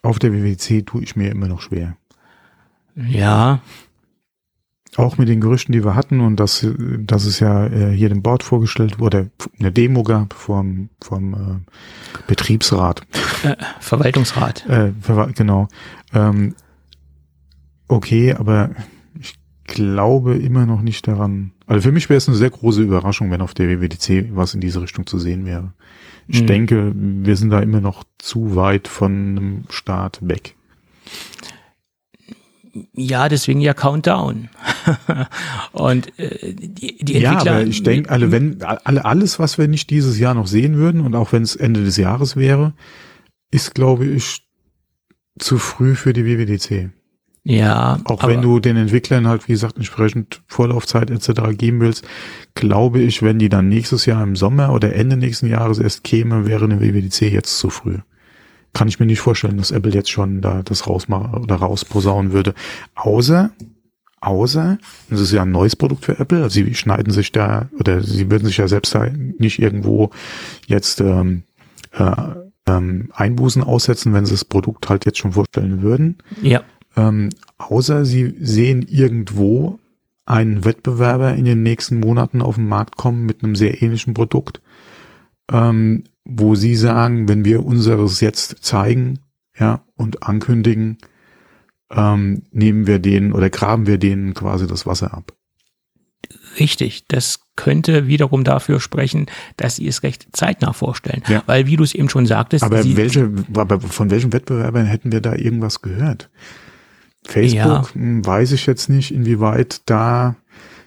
auf 0.03 0.19
der 0.19 0.33
WWC 0.33 0.85
tue 0.85 1.01
ich 1.01 1.15
mir 1.15 1.31
immer 1.31 1.47
noch 1.47 1.61
schwer. 1.61 1.95
Ja, 2.95 3.61
Auch 4.95 5.17
mit 5.17 5.27
den 5.29 5.39
Gerüchten, 5.39 5.71
die 5.71 5.83
wir 5.83 5.95
hatten 5.95 6.19
und 6.19 6.37
dass, 6.37 6.65
dass 6.99 7.25
es 7.25 7.39
ja 7.39 7.67
äh, 7.67 7.91
hier 7.95 8.09
dem 8.09 8.21
Board 8.23 8.43
vorgestellt 8.43 8.99
wurde, 8.99 9.29
eine 9.59 9.71
Demo 9.71 10.03
gab 10.03 10.33
vom, 10.33 10.89
vom 11.01 11.33
äh, 11.33 12.19
Betriebsrat. 12.27 13.01
äh, 13.43 13.55
Verwaltungsrat. 13.79 14.65
Äh, 14.67 14.91
verwa- 15.01 15.31
genau. 15.33 15.67
Ähm, 16.13 16.55
okay, 17.87 18.33
aber 18.33 18.71
ich 19.19 19.35
glaube 19.65 20.35
immer 20.37 20.65
noch 20.65 20.81
nicht 20.81 21.07
daran. 21.07 21.51
Also 21.67 21.83
für 21.83 21.91
mich 21.91 22.09
wäre 22.09 22.17
es 22.17 22.27
eine 22.27 22.37
sehr 22.37 22.49
große 22.49 22.81
Überraschung, 22.81 23.29
wenn 23.31 23.41
auf 23.41 23.53
der 23.53 23.69
WWDC 23.69 24.29
was 24.35 24.55
in 24.55 24.61
diese 24.61 24.81
Richtung 24.81 25.05
zu 25.05 25.19
sehen 25.19 25.45
wäre. 25.45 25.71
Ich 26.27 26.41
Mhm. 26.41 26.47
denke, 26.47 26.91
wir 26.95 27.35
sind 27.35 27.51
da 27.51 27.59
immer 27.59 27.79
noch 27.81 28.03
zu 28.17 28.55
weit 28.55 28.87
von 28.87 29.11
einem 29.11 29.63
Start 29.69 30.19
weg. 30.27 30.55
Ja, 32.93 33.29
deswegen 33.29 33.61
ja 33.61 33.73
Countdown. 33.73 34.49
Und 35.71 36.17
äh, 36.19 36.53
die, 36.53 36.97
die 37.03 37.19
Ja, 37.19 37.31
Entwickler. 37.33 37.51
aber 37.57 37.63
ich 37.63 37.83
denke, 37.83 38.09
alle, 38.09 38.31
wenn, 38.31 38.61
alle, 38.63 39.05
alles, 39.05 39.39
was 39.39 39.57
wir 39.57 39.67
nicht 39.67 39.89
dieses 39.89 40.19
Jahr 40.19 40.33
noch 40.33 40.47
sehen 40.47 40.75
würden 40.77 41.01
und 41.01 41.15
auch 41.15 41.31
wenn 41.31 41.43
es 41.43 41.55
Ende 41.55 41.83
des 41.83 41.97
Jahres 41.97 42.35
wäre, 42.35 42.73
ist, 43.51 43.75
glaube 43.75 44.05
ich, 44.05 44.45
zu 45.37 45.57
früh 45.57 45.95
für 45.95 46.13
die 46.13 46.25
WWDC. 46.25 46.89
Ja, 47.45 47.99
Auch 48.03 48.27
wenn 48.27 48.41
du 48.41 48.59
den 48.59 48.75
Entwicklern 48.75 49.27
halt, 49.27 49.47
wie 49.47 49.53
gesagt, 49.53 49.77
entsprechend 49.77 50.41
Vorlaufzeit 50.47 51.09
etc. 51.09 51.57
geben 51.57 51.79
willst, 51.79 52.05
glaube 52.53 52.99
ich, 52.99 53.23
wenn 53.23 53.39
die 53.39 53.49
dann 53.49 53.69
nächstes 53.69 54.05
Jahr 54.05 54.21
im 54.21 54.35
Sommer 54.35 54.71
oder 54.73 54.93
Ende 54.93 55.15
nächsten 55.17 55.47
Jahres 55.47 55.79
erst 55.79 56.03
käme, 56.03 56.45
wäre 56.45 56.65
eine 56.65 56.81
WWDC 56.81 57.21
jetzt 57.31 57.57
zu 57.57 57.69
früh. 57.69 57.99
Kann 58.73 58.87
ich 58.87 58.99
mir 58.99 59.05
nicht 59.05 59.19
vorstellen, 59.19 59.57
dass 59.57 59.71
Apple 59.71 59.91
jetzt 59.91 60.11
schon 60.11 60.41
da 60.41 60.61
das 60.63 60.87
rausmachen 60.87 61.41
oder 61.41 61.55
rausposaunen 61.55 62.31
würde. 62.31 62.53
Außer, 62.95 63.51
außer, 64.21 64.77
das 65.09 65.19
ist 65.19 65.31
ja 65.31 65.41
ein 65.41 65.51
neues 65.51 65.75
Produkt 65.75 66.05
für 66.05 66.19
Apple, 66.19 66.43
also 66.43 66.53
sie 66.53 66.73
schneiden 66.75 67.11
sich 67.11 67.31
da, 67.31 67.69
oder 67.79 68.03
sie 68.03 68.29
würden 68.29 68.45
sich 68.45 68.57
ja 68.57 68.67
selbst 68.67 68.93
da 68.93 69.07
nicht 69.37 69.59
irgendwo 69.59 70.11
jetzt 70.67 71.01
ähm, 71.01 71.43
äh, 71.93 72.11
ähm, 72.67 73.09
Einbußen 73.13 73.63
aussetzen, 73.63 74.13
wenn 74.13 74.25
sie 74.25 74.33
das 74.33 74.45
Produkt 74.45 74.89
halt 74.89 75.05
jetzt 75.05 75.17
schon 75.17 75.33
vorstellen 75.33 75.81
würden. 75.81 76.17
ja, 76.41 76.63
Ähm, 76.95 77.29
außer 77.57 78.05
sie 78.05 78.35
sehen 78.39 78.85
irgendwo 78.87 79.79
einen 80.25 80.63
Wettbewerber 80.63 81.33
in 81.33 81.45
den 81.45 81.63
nächsten 81.63 81.99
Monaten 81.99 82.41
auf 82.41 82.55
den 82.55 82.67
Markt 82.67 82.97
kommen 82.97 83.25
mit 83.25 83.43
einem 83.43 83.55
sehr 83.55 83.81
ähnlichen 83.81 84.13
Produkt, 84.13 84.61
ähm, 85.51 86.03
wo 86.29 86.55
sie 86.55 86.75
sagen, 86.75 87.27
wenn 87.27 87.43
wir 87.45 87.65
unseres 87.65 88.21
jetzt 88.21 88.57
zeigen, 88.63 89.19
ja, 89.57 89.83
und 89.95 90.23
ankündigen, 90.23 90.97
ähm, 91.91 92.43
nehmen 92.51 92.87
wir 92.87 92.99
denen 92.99 93.33
oder 93.33 93.49
graben 93.49 93.87
wir 93.87 93.97
denen 93.97 94.33
quasi 94.33 94.67
das 94.67 94.85
Wasser 94.85 95.13
ab. 95.13 95.33
richtig. 96.59 97.05
Das 97.07 97.39
könnte 97.55 98.07
wiederum 98.07 98.43
dafür 98.43 98.79
sprechen, 98.79 99.25
dass 99.57 99.77
sie 99.77 99.87
es 99.87 100.03
recht 100.03 100.27
zeitnah 100.31 100.73
vorstellen. 100.73 101.23
Ja. 101.27 101.43
Weil, 101.45 101.67
wie 101.67 101.75
du 101.75 101.83
es 101.83 101.93
eben 101.93 102.09
schon 102.09 102.25
sagtest, 102.25 102.63
Aber 102.63 102.83
welche, 102.95 103.31
aber 103.55 103.79
von 103.81 104.09
welchen 104.11 104.31
Wettbewerbern 104.31 104.85
hätten 104.85 105.11
wir 105.11 105.21
da 105.21 105.35
irgendwas 105.35 105.81
gehört? 105.81 106.29
Facebook, 107.25 107.55
Ja. 107.55 107.93
hm, 107.93 108.25
weiß 108.25 108.53
ich 108.53 108.65
jetzt 108.65 108.89
nicht, 108.89 109.13
inwieweit 109.13 109.81
da, 109.85 110.35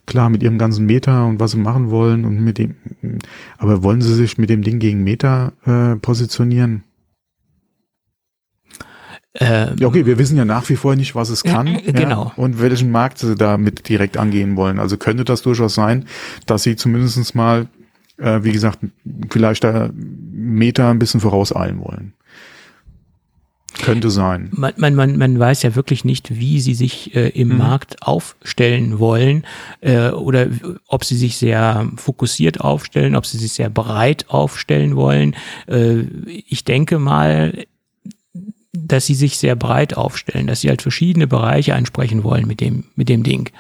klar, 0.07 0.31
mit 0.31 0.43
ihrem 0.43 0.59
ganzen 0.59 0.87
Meta 0.87 1.25
und 1.25 1.41
was 1.41 1.53
sie 1.53 1.59
machen 1.59 1.91
wollen 1.91 2.25
und 2.25 2.41
mit 2.41 2.59
dem, 2.59 2.77
aber 3.59 3.83
wollen 3.83 4.03
sie 4.03 4.15
sich 4.15 4.39
mit 4.39 4.51
dem 4.51 4.63
Ding 4.63 4.79
gegen 4.79 5.05
Meta 5.05 5.53
äh, 5.65 5.97
positionieren? 5.97 6.85
äh, 9.35 9.75
Ja, 9.77 9.87
okay, 9.87 10.07
wir 10.07 10.19
wissen 10.19 10.37
ja 10.37 10.45
nach 10.45 10.69
wie 10.69 10.77
vor 10.77 10.97
nicht, 10.97 11.15
was 11.15 11.31
es 11.31 11.45
kann. 11.45 11.67
Äh, 11.67 11.93
genau. 11.93 12.33
Ja, 12.37 12.43
und 12.43 12.61
welchen 12.61 12.91
Markt 12.91 13.19
sie 13.19 13.35
damit 13.35 13.89
direkt 13.89 14.17
angehen 14.17 14.57
wollen. 14.57 14.79
Also 14.79 14.97
könnte 14.97 15.25
das 15.25 15.43
durchaus 15.43 15.75
sein, 15.75 16.07
dass 16.47 16.63
sie 16.63 16.77
zumindest 16.77 17.35
mal, 17.35 17.69
äh, 18.19 18.41
wie 18.43 18.53
gesagt, 18.53 18.79
vielleicht 19.31 19.65
da 19.65 19.91
Meta 19.95 20.91
ein 20.91 20.99
bisschen 20.99 21.21
vorauseilen 21.21 21.81
wollen. 21.81 22.15
Könnte 23.81 24.11
sein. 24.11 24.49
man, 24.53 24.73
man, 24.77 24.95
man, 24.95 25.17
man 25.17 25.39
weiß 25.39 25.63
ja 25.63 25.75
wirklich 25.75 26.05
nicht, 26.05 26.39
wie 26.39 26.61
sie 26.61 26.75
sich 26.75 27.15
äh, 27.15 27.29
im 27.31 27.49
Mhm. 27.49 27.59
Markt 27.59 28.03
aufstellen 28.03 28.99
wollen 28.99 29.45
äh, 29.81 30.11
oder 30.11 30.49
ob 30.87 31.05
sie 31.05 31.17
sich 31.17 31.37
sehr 31.39 31.89
fokussiert 31.97 32.61
aufstellen, 32.61 33.17
ob 33.17 33.27
sie 33.27 33.39
sich 33.39 33.53
sehr 33.53 33.71
breit 33.71 34.27
aufstellen 34.29 34.95
wollen. 34.97 35.35
Äh, 35.69 36.03
ich 36.49 36.65
denke 36.65 36.99
mal, 36.99 37.65
dass 38.73 39.07
sie 39.07 39.15
sich 39.15 39.37
sehr 39.39 39.55
breit 39.57 39.97
aufstellen, 39.97 40.47
dass 40.47 40.63
sie 40.63 40.69
halt 40.69 40.83
verschiedene 40.83 41.27
Bereiche 41.27 41.75
ansprechen 41.75 42.25
wollen 42.25 42.47
mit 42.47 42.61
dem, 42.61 42.85
mit 42.97 43.09
dem 43.09 43.23
Ding. 43.23 43.51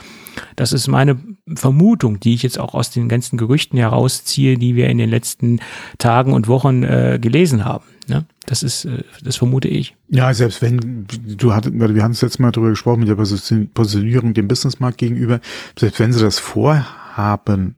Das 0.56 0.72
ist 0.72 0.88
meine 0.88 1.18
Vermutung, 1.54 2.20
die 2.20 2.34
ich 2.34 2.42
jetzt 2.42 2.58
auch 2.58 2.74
aus 2.74 2.90
den 2.90 3.08
ganzen 3.08 3.36
Gerüchten 3.36 3.78
herausziehe, 3.78 4.56
die 4.58 4.76
wir 4.76 4.88
in 4.88 4.98
den 4.98 5.10
letzten 5.10 5.60
Tagen 5.98 6.32
und 6.32 6.48
Wochen 6.48 6.82
äh, 6.82 7.18
gelesen 7.20 7.64
haben. 7.64 7.84
Ne? 8.08 8.24
Das 8.46 8.62
ist, 8.62 8.84
äh, 8.84 9.04
das 9.22 9.36
vermute 9.36 9.68
ich. 9.68 9.94
Ja, 10.08 10.32
selbst 10.34 10.62
wenn, 10.62 11.06
du 11.36 11.54
hattest, 11.54 11.74
wir 11.78 12.02
haben 12.02 12.12
es 12.12 12.22
letztes 12.22 12.38
Mal 12.38 12.50
darüber 12.52 12.70
gesprochen, 12.70 13.00
mit 13.00 13.08
der 13.08 13.16
Position- 13.16 13.68
Positionierung 13.72 14.34
dem 14.34 14.48
Businessmarkt 14.48 14.98
gegenüber, 14.98 15.40
selbst 15.78 16.00
wenn 16.00 16.12
sie 16.12 16.20
das 16.20 16.38
vorhaben 16.38 17.76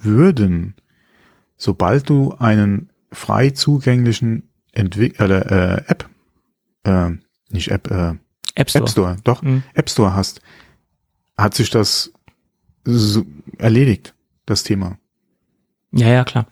würden, 0.00 0.74
sobald 1.56 2.08
du 2.08 2.34
einen 2.38 2.90
frei 3.12 3.50
zugänglichen 3.50 4.44
Entwick 4.72 5.18
äh, 5.20 5.24
äh, 5.24 5.82
App, 5.86 6.08
äh, 6.84 7.10
nicht 7.50 7.70
App, 7.70 7.90
äh, 7.90 8.14
App 8.54 8.70
Store, 8.70 8.84
App 8.84 8.90
Store 8.90 9.16
doch, 9.24 9.42
Mhm. 9.42 9.62
App 9.74 9.90
Store 9.90 10.14
hast, 10.14 10.40
hat 11.38 11.54
sich 11.54 11.70
das 11.70 12.12
so 12.84 13.24
erledigt, 13.58 14.14
das 14.46 14.64
Thema. 14.64 14.98
Ja, 15.92 16.08
ja, 16.08 16.24
klar. 16.24 16.46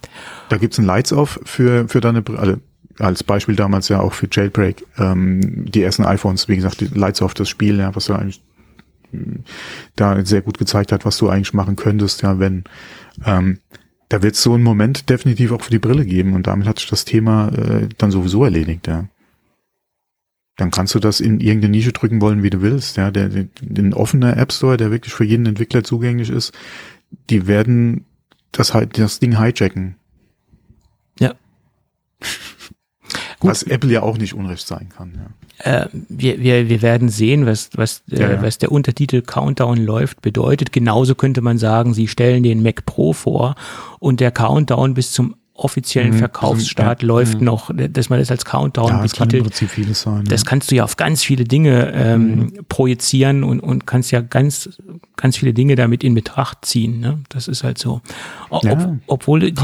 Da 0.49 0.57
gibt's 0.57 0.79
ein 0.79 0.87
Lights-Off 0.87 1.41
für, 1.45 1.89
für 1.89 2.01
deine 2.01 2.23
Brille. 2.23 2.39
Also 2.39 2.57
als 2.99 3.23
Beispiel 3.23 3.57
damals 3.57 3.89
ja 3.89 4.01
auch 4.01 4.15
für 4.15 4.29
Jailbreak. 4.31 4.87
Ähm, 4.99 5.71
die 5.71 5.83
ersten 5.83 6.05
iPhones, 6.05 6.49
wie 6.49 6.57
gesagt, 6.57 6.81
die 6.81 6.87
Lights-Off, 6.87 7.35
das 7.35 7.49
Spiel, 7.49 7.79
ja, 7.79 7.95
was 7.95 8.07
du 8.07 8.15
eigentlich 8.15 8.43
mh, 9.13 9.41
da 9.97 10.25
sehr 10.25 10.41
gut 10.41 10.59
gezeigt 10.59 10.93
hat, 10.93 11.05
was 11.05 11.19
du 11.19 11.29
eigentlich 11.29 11.53
machen 11.53 11.77
könntest, 11.77 12.23
ja, 12.23 12.39
wenn 12.39 12.65
ähm, 13.25 13.59
da 14.09 14.23
wird 14.23 14.37
so 14.37 14.55
einen 14.55 14.63
Moment 14.63 15.11
definitiv 15.11 15.53
auch 15.53 15.63
für 15.63 15.71
die 15.71 15.79
Brille 15.79 16.07
geben 16.07 16.35
und 16.35 16.47
damit 16.47 16.67
hat 16.67 16.79
sich 16.79 16.89
das 16.89 17.05
Thema 17.05 17.49
äh, 17.49 17.89
dann 17.99 18.11
sowieso 18.11 18.45
erledigt, 18.45 18.87
ja. 18.87 19.09
Dann 20.57 20.71
kannst 20.71 20.95
du 20.95 20.99
das 20.99 21.21
in 21.21 21.41
irgendeine 21.41 21.73
Nische 21.77 21.93
drücken 21.93 22.21
wollen, 22.21 22.43
wie 22.43 22.51
du 22.51 22.63
willst, 22.63 22.97
ja. 22.97 23.11
Der, 23.11 23.29
den 23.29 23.93
offener 23.95 24.37
App 24.37 24.53
Store, 24.53 24.77
der 24.77 24.91
wirklich 24.91 25.13
für 25.13 25.25
jeden 25.25 25.45
Entwickler 25.47 25.85
zugänglich 25.85 26.31
ist, 26.31 26.53
die 27.31 27.47
werden 27.47 28.07
das, 28.53 28.73
hi- 28.73 28.87
das 28.87 29.19
Ding 29.19 29.39
hijacken. 29.39 29.97
Ja. 31.21 31.35
Gut. 32.21 33.51
Was 33.51 33.63
Apple 33.65 33.91
ja 33.93 34.03
auch 34.03 34.17
nicht 34.19 34.33
unrecht 34.35 34.67
sein 34.67 34.89
kann, 34.89 35.13
ja. 35.15 35.27
Äh, 35.59 35.89
wir, 36.09 36.41
wir, 36.41 36.69
wir 36.69 36.83
werden 36.83 37.09
sehen, 37.09 37.47
was, 37.47 37.71
was, 37.77 38.03
äh, 38.11 38.21
Ja, 38.21 38.31
ja. 38.33 38.43
was 38.43 38.59
der 38.59 38.71
Untertitel 38.73 39.23
Countdown 39.23 39.79
läuft 39.79 40.21
bedeutet. 40.21 40.71
Genauso 40.71 41.15
könnte 41.15 41.41
man 41.41 41.57
sagen, 41.57 41.95
sie 41.95 42.09
stellen 42.09 42.43
den 42.43 42.63
Mac 42.63 42.85
Pro 42.85 43.15
vor 43.15 43.55
und 43.99 44.21
der 44.21 44.33
Countdown 44.33 44.93
bis 44.93 45.13
zum 45.13 45.35
offiziellen 45.57 46.13
Mhm, 46.15 46.19
Verkaufsstart 46.19 47.03
ja, 47.03 47.09
läuft 47.09 47.35
ja. 47.35 47.41
noch, 47.41 47.71
dass 47.75 48.09
man 48.11 48.19
das 48.19 48.31
als 48.31 48.45
Countdown 48.45 48.89
Ja, 48.89 49.05
es 49.05 49.13
kann 49.13 49.25
im 49.25 49.29
betitelt. 49.29 49.45
Prinzip 49.45 49.71
vieles 49.71 50.03
sein. 50.03 50.25
Das 50.27 50.43
ja. 50.43 50.49
kannst 50.49 50.71
du 50.71 50.75
ja 50.77 50.85
auf 50.85 50.97
ganz 50.97 51.23
viele 51.25 51.45
Dinge 51.45 51.93
ähm, 51.95 52.27
Mhm. 52.27 52.53
projizieren 52.69 53.45
und, 53.45 53.61
und 53.61 53.87
kannst 53.87 54.11
ja 54.11 54.21
ganz, 54.21 54.81
ganz 55.17 55.37
viele 55.37 55.53
Dinge 55.55 55.75
damit 55.77 56.05
in 56.05 56.15
Betracht 56.15 56.65
ziehen. 56.65 57.01
Ne? 57.01 57.23
Das 57.29 57.49
ist 57.49 57.65
halt 57.65 57.79
so. 57.79 58.01
Ob, 58.51 58.65
obwohl 59.07 59.41
die, 59.41 59.55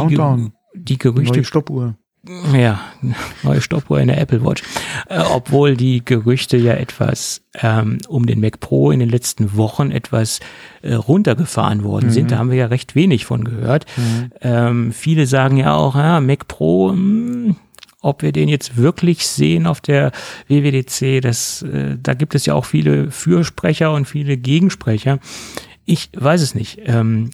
die 0.74 0.98
Gerüchte 0.98 1.34
Neue 1.34 1.44
Stoppuhr. 1.44 1.94
Ja, 2.52 2.80
neue 3.42 3.60
Stoppuhr 3.60 4.00
in 4.00 4.08
der 4.08 4.20
Apple 4.20 4.44
Watch. 4.44 4.62
Äh, 5.08 5.20
obwohl 5.32 5.76
die 5.76 6.04
Gerüchte 6.04 6.56
ja 6.56 6.74
etwas 6.74 7.42
ähm, 7.54 7.98
um 8.06 8.26
den 8.26 8.40
Mac 8.40 8.60
Pro 8.60 8.92
in 8.92 9.00
den 9.00 9.08
letzten 9.08 9.56
Wochen 9.56 9.90
etwas 9.90 10.38
äh, 10.82 10.94
runtergefahren 10.94 11.82
worden 11.82 12.10
sind. 12.10 12.30
Da 12.30 12.38
haben 12.38 12.50
wir 12.50 12.58
ja 12.58 12.66
recht 12.66 12.94
wenig 12.94 13.24
von 13.24 13.42
gehört. 13.44 13.86
Ähm, 14.40 14.92
viele 14.92 15.26
sagen 15.26 15.56
ja 15.56 15.74
auch, 15.74 15.96
ja, 15.96 16.20
Mac 16.20 16.46
Pro, 16.46 16.92
mh, 16.92 17.56
ob 18.00 18.22
wir 18.22 18.32
den 18.32 18.48
jetzt 18.48 18.76
wirklich 18.76 19.26
sehen 19.26 19.66
auf 19.66 19.80
der 19.80 20.12
WWDC, 20.48 21.20
das, 21.22 21.62
äh, 21.62 21.96
da 22.00 22.14
gibt 22.14 22.34
es 22.34 22.46
ja 22.46 22.54
auch 22.54 22.64
viele 22.64 23.10
Fürsprecher 23.10 23.92
und 23.92 24.06
viele 24.06 24.36
Gegensprecher. 24.36 25.18
Ich 25.84 26.10
weiß 26.14 26.42
es 26.42 26.54
nicht. 26.54 26.80
Ähm, 26.84 27.30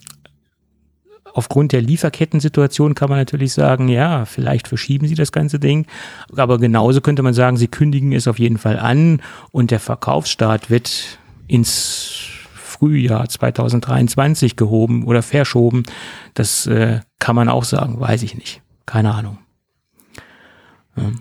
aufgrund 1.35 1.73
der 1.73 1.83
Lieferkettensituation 1.83 2.95
kann 2.95 3.09
man 3.09 3.19
natürlich 3.19 3.53
sagen, 3.53 3.89
ja, 3.89 4.25
vielleicht 4.25 4.69
verschieben 4.69 5.07
sie 5.07 5.15
das 5.15 5.33
ganze 5.33 5.59
Ding. 5.59 5.87
Aber 6.37 6.59
genauso 6.59 7.01
könnte 7.01 7.23
man 7.23 7.35
sagen, 7.35 7.57
sie 7.57 7.69
kündigen 7.69 8.13
es 8.13 8.29
auf 8.29 8.39
jeden 8.39 8.59
Fall 8.59 8.79
an 8.79 9.23
und 9.51 9.71
der 9.71 9.81
Verkaufsstart 9.81 10.71
wird 10.71 11.19
ins 11.47 12.29
Frühjahr 12.55 13.29
2023 13.29 14.57
gehoben 14.57 15.05
oder 15.05 15.23
verschoben. 15.23 15.83
Das 16.35 16.67
äh, 16.67 17.01
kann 17.19 17.37
man 17.37 17.49
auch 17.49 17.65
sagen, 17.65 17.99
weiß 18.01 18.23
ich 18.23 18.37
nicht. 18.37 18.63
Keine 18.87 19.13
Ahnung. 19.13 19.39
Ähm. 20.97 21.21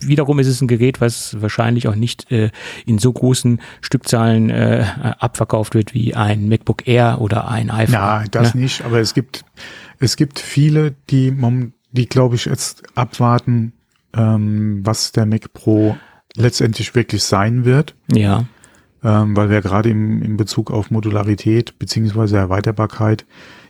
Wiederum 0.00 0.38
ist 0.38 0.48
es 0.48 0.60
ein 0.60 0.68
Gerät, 0.68 1.00
was 1.00 1.40
wahrscheinlich 1.40 1.88
auch 1.88 1.94
nicht 1.94 2.30
äh, 2.30 2.50
in 2.84 2.98
so 2.98 3.12
großen 3.12 3.60
Stückzahlen 3.80 4.50
äh, 4.50 4.84
abverkauft 5.18 5.74
wird 5.74 5.94
wie 5.94 6.14
ein 6.14 6.48
MacBook 6.48 6.86
Air 6.86 7.20
oder 7.20 7.48
ein 7.48 7.70
iPhone. 7.70 7.94
Ja, 7.94 8.24
das 8.30 8.54
ne? 8.54 8.62
nicht, 8.62 8.84
aber 8.84 9.00
es 9.00 9.14
gibt, 9.14 9.44
es 9.98 10.16
gibt 10.16 10.38
viele, 10.38 10.94
die, 11.08 11.34
die 11.92 12.06
glaube 12.06 12.34
ich 12.34 12.44
jetzt 12.44 12.82
abwarten, 12.96 13.72
ähm, 14.14 14.80
was 14.84 15.12
der 15.12 15.24
Mac 15.24 15.52
Pro 15.54 15.96
letztendlich 16.34 16.94
wirklich 16.94 17.24
sein 17.24 17.64
wird, 17.64 17.94
Ja, 18.12 18.44
ähm, 19.02 19.36
weil 19.36 19.50
wir 19.50 19.62
gerade 19.62 19.88
im, 19.88 20.22
in 20.22 20.36
Bezug 20.36 20.70
auf 20.70 20.90
Modularität 20.90 21.78
beziehungsweise 21.78 22.36
Erweiterbarkeit 22.36 23.24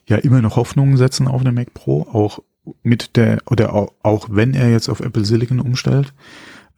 ja 0.07 0.17
immer 0.17 0.41
noch 0.41 0.57
Hoffnungen 0.57 0.97
setzen 0.97 1.29
auf 1.29 1.45
den 1.45 1.55
Mac 1.55 1.75
Pro, 1.75 2.03
auch 2.03 2.41
mit 2.83 3.17
der, 3.17 3.43
oder 3.51 3.75
auch, 3.75 3.93
auch 4.03 4.29
wenn 4.31 4.55
er 4.55 4.71
jetzt 4.71 4.89
auf 4.89 5.01
Apple 5.01 5.25
Silicon 5.25 5.61
umstellt, 5.61 6.13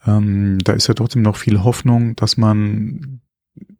ähm, 0.06 0.58
da 0.64 0.72
ist 0.72 0.86
ja 0.86 0.94
trotzdem 0.94 1.22
noch 1.22 1.36
viel 1.36 1.62
Hoffnung, 1.64 2.16
dass 2.16 2.36
man 2.36 3.20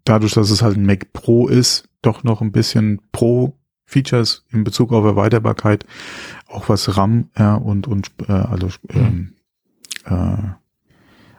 dadurch, 0.04 0.34
dass 0.34 0.50
es 0.50 0.62
halt 0.62 0.76
ein 0.76 0.86
Mac 0.86 1.12
Pro 1.12 1.48
ist, 1.48 1.88
doch 2.02 2.24
noch 2.24 2.40
ein 2.40 2.52
bisschen 2.52 3.00
Pro-Features 3.12 4.44
in 4.50 4.64
Bezug 4.64 4.92
auf 4.92 5.04
Erweiterbarkeit, 5.04 5.84
auch 6.46 6.68
was 6.68 6.96
RAM 6.96 7.30
ja, 7.38 7.54
und, 7.54 7.86
und 7.86 8.10
äh, 8.28 8.32
also, 8.32 8.68
ähm, 8.90 9.34
äh, 10.04 10.36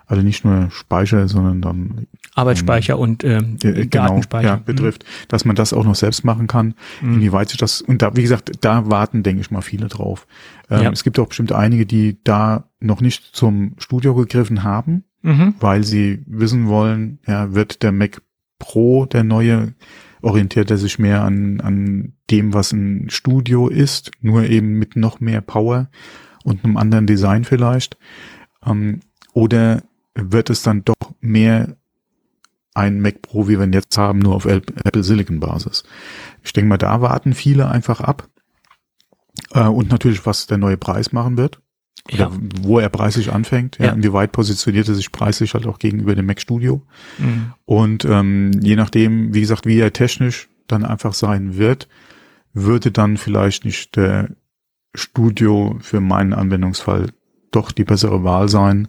also 0.10 0.22
nicht 0.24 0.43
nur 0.43 0.69
Speicher, 0.72 1.28
sondern 1.28 1.62
dann 1.62 2.08
Arbeitsspeicher 2.36 2.98
und 3.00 3.24
ähm, 3.24 3.58
äh, 3.63 3.86
Datenspeicher. 3.86 4.48
ja, 4.48 4.56
betrifft, 4.58 5.06
dass 5.30 5.45
man 5.45 5.56
das 5.56 5.72
auch 5.72 5.86
noch 5.86 5.95
selbst 5.95 6.26
machen 6.26 6.48
kann, 6.48 6.74
Mhm. 7.02 7.13
inwieweit 7.15 7.50
sich 7.50 7.58
das, 7.60 7.82
und 7.82 8.02
da, 8.02 8.15
wie 8.15 8.24
gesagt, 8.24 8.52
da 8.62 8.89
warten, 8.89 9.24
denke 9.24 9.41
ich 9.41 9.52
mal, 9.52 9.62
viele 9.62 9.88
drauf. 9.88 10.26
Ähm, 10.69 10.82
Ja. 10.84 10.91
Es 10.91 11.04
gibt 11.04 11.19
auch 11.19 11.28
bestimmt 11.28 11.52
einige, 11.52 11.86
die 11.86 12.17
da 12.24 12.65
noch 12.80 13.02
nicht 13.02 13.24
zum 13.36 13.76
Studio 13.78 14.15
gegriffen 14.15 14.63
haben, 14.63 15.04
Mhm. 15.22 15.54
weil 15.60 15.84
sie 15.84 16.24
wissen 16.26 16.67
wollen, 16.67 17.19
ja, 17.28 17.54
wird 17.54 17.84
der 17.84 17.91
Mac 17.91 18.22
Pro 18.58 19.06
der 19.06 19.24
neue, 19.24 19.74
orientiert 20.22 20.69
er 20.72 20.78
sich 20.78 20.98
mehr 21.00 21.24
an, 21.24 21.62
an 21.62 22.13
dem, 22.32 22.54
was 22.54 22.72
ein 22.74 23.10
Studio 23.10 23.67
ist, 23.69 24.12
nur 24.22 24.43
eben 24.45 24.74
mit 24.80 24.95
noch 24.95 25.19
mehr 25.19 25.41
Power 25.41 25.89
und 26.43 26.63
einem 26.65 26.78
anderen 26.78 27.06
Design 27.06 27.43
vielleicht. 27.45 27.98
Ähm, 28.65 29.00
oder 29.34 29.82
wird 30.32 30.49
es 30.49 30.62
dann 30.63 30.84
doch 30.86 30.95
mehr 31.21 31.75
ein 32.73 33.01
Mac 33.01 33.21
Pro, 33.21 33.47
wie 33.47 33.58
wir 33.58 33.65
ihn 33.65 33.73
jetzt 33.73 33.97
haben, 33.97 34.19
nur 34.19 34.36
auf 34.36 34.45
Apple 34.45 35.03
Silicon 35.03 35.39
Basis? 35.39 35.84
Ich 36.43 36.53
denke 36.53 36.69
mal, 36.69 36.77
da 36.77 37.01
warten 37.01 37.34
viele 37.34 37.67
einfach 37.69 38.01
ab. 38.01 38.29
Äh, 39.53 39.63
und 39.67 39.89
natürlich, 39.89 40.25
was 40.25 40.47
der 40.47 40.58
neue 40.58 40.77
Preis 40.77 41.12
machen 41.12 41.38
wird. 41.38 41.62
Oder 42.13 42.17
Ja. 42.25 42.32
wo 42.62 42.79
er 42.79 42.89
preislich 42.89 43.32
anfängt. 43.32 43.77
Ja, 43.79 43.88
Ja. 43.88 43.91
Inwieweit 43.93 44.32
positioniert 44.32 44.88
er 44.88 44.95
sich 44.95 45.12
preislich 45.12 45.53
halt 45.53 45.65
auch 45.67 45.79
gegenüber 45.79 46.15
dem 46.15 46.25
Mac 46.25 46.39
Studio. 46.41 46.82
Mhm. 47.17 47.53
Und 47.65 48.05
ähm, 48.05 48.51
je 48.62 48.75
nachdem, 48.75 49.34
wie 49.34 49.41
gesagt, 49.41 49.65
wie 49.65 49.79
er 49.79 49.93
technisch 49.93 50.47
dann 50.67 50.86
einfach 50.86 51.13
sein 51.13 51.58
wird, 51.58 51.88
würde 52.53 52.91
dann 52.91 53.17
vielleicht 53.17 53.65
nicht 53.65 53.95
der 53.95 54.29
Studio 54.95 55.77
für 55.82 55.99
meinen 56.01 56.34
Anwendungsfall 56.34 57.08
doch 57.51 57.71
die 57.71 57.84
bessere 57.84 58.23
Wahl 58.23 58.49
sein. 58.49 58.88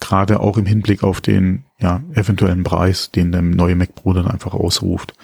Gerade 0.00 0.40
auch 0.40 0.56
im 0.58 0.66
Hinblick 0.66 1.02
auf 1.02 1.20
den 1.20 1.64
ja, 1.78 2.02
eventuellen 2.14 2.62
Preis, 2.62 3.10
den 3.10 3.32
der 3.32 3.42
neue 3.42 3.74
Mac 3.76 3.94
Pro 3.94 4.12
dann 4.12 4.28
einfach 4.28 4.54
ausruft. 4.54 5.14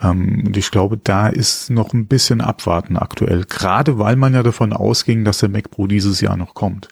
Ähm, 0.00 0.44
und 0.46 0.56
ich 0.56 0.70
glaube, 0.70 0.98
da 0.98 1.28
ist 1.28 1.70
noch 1.70 1.92
ein 1.92 2.06
bisschen 2.06 2.40
Abwarten 2.40 2.96
aktuell. 2.96 3.44
Gerade 3.44 3.98
weil 3.98 4.16
man 4.16 4.34
ja 4.34 4.42
davon 4.42 4.72
ausging, 4.72 5.24
dass 5.24 5.38
der 5.38 5.48
Mac 5.48 5.70
Pro 5.70 5.86
dieses 5.86 6.20
Jahr 6.20 6.36
noch 6.36 6.54
kommt. 6.54 6.88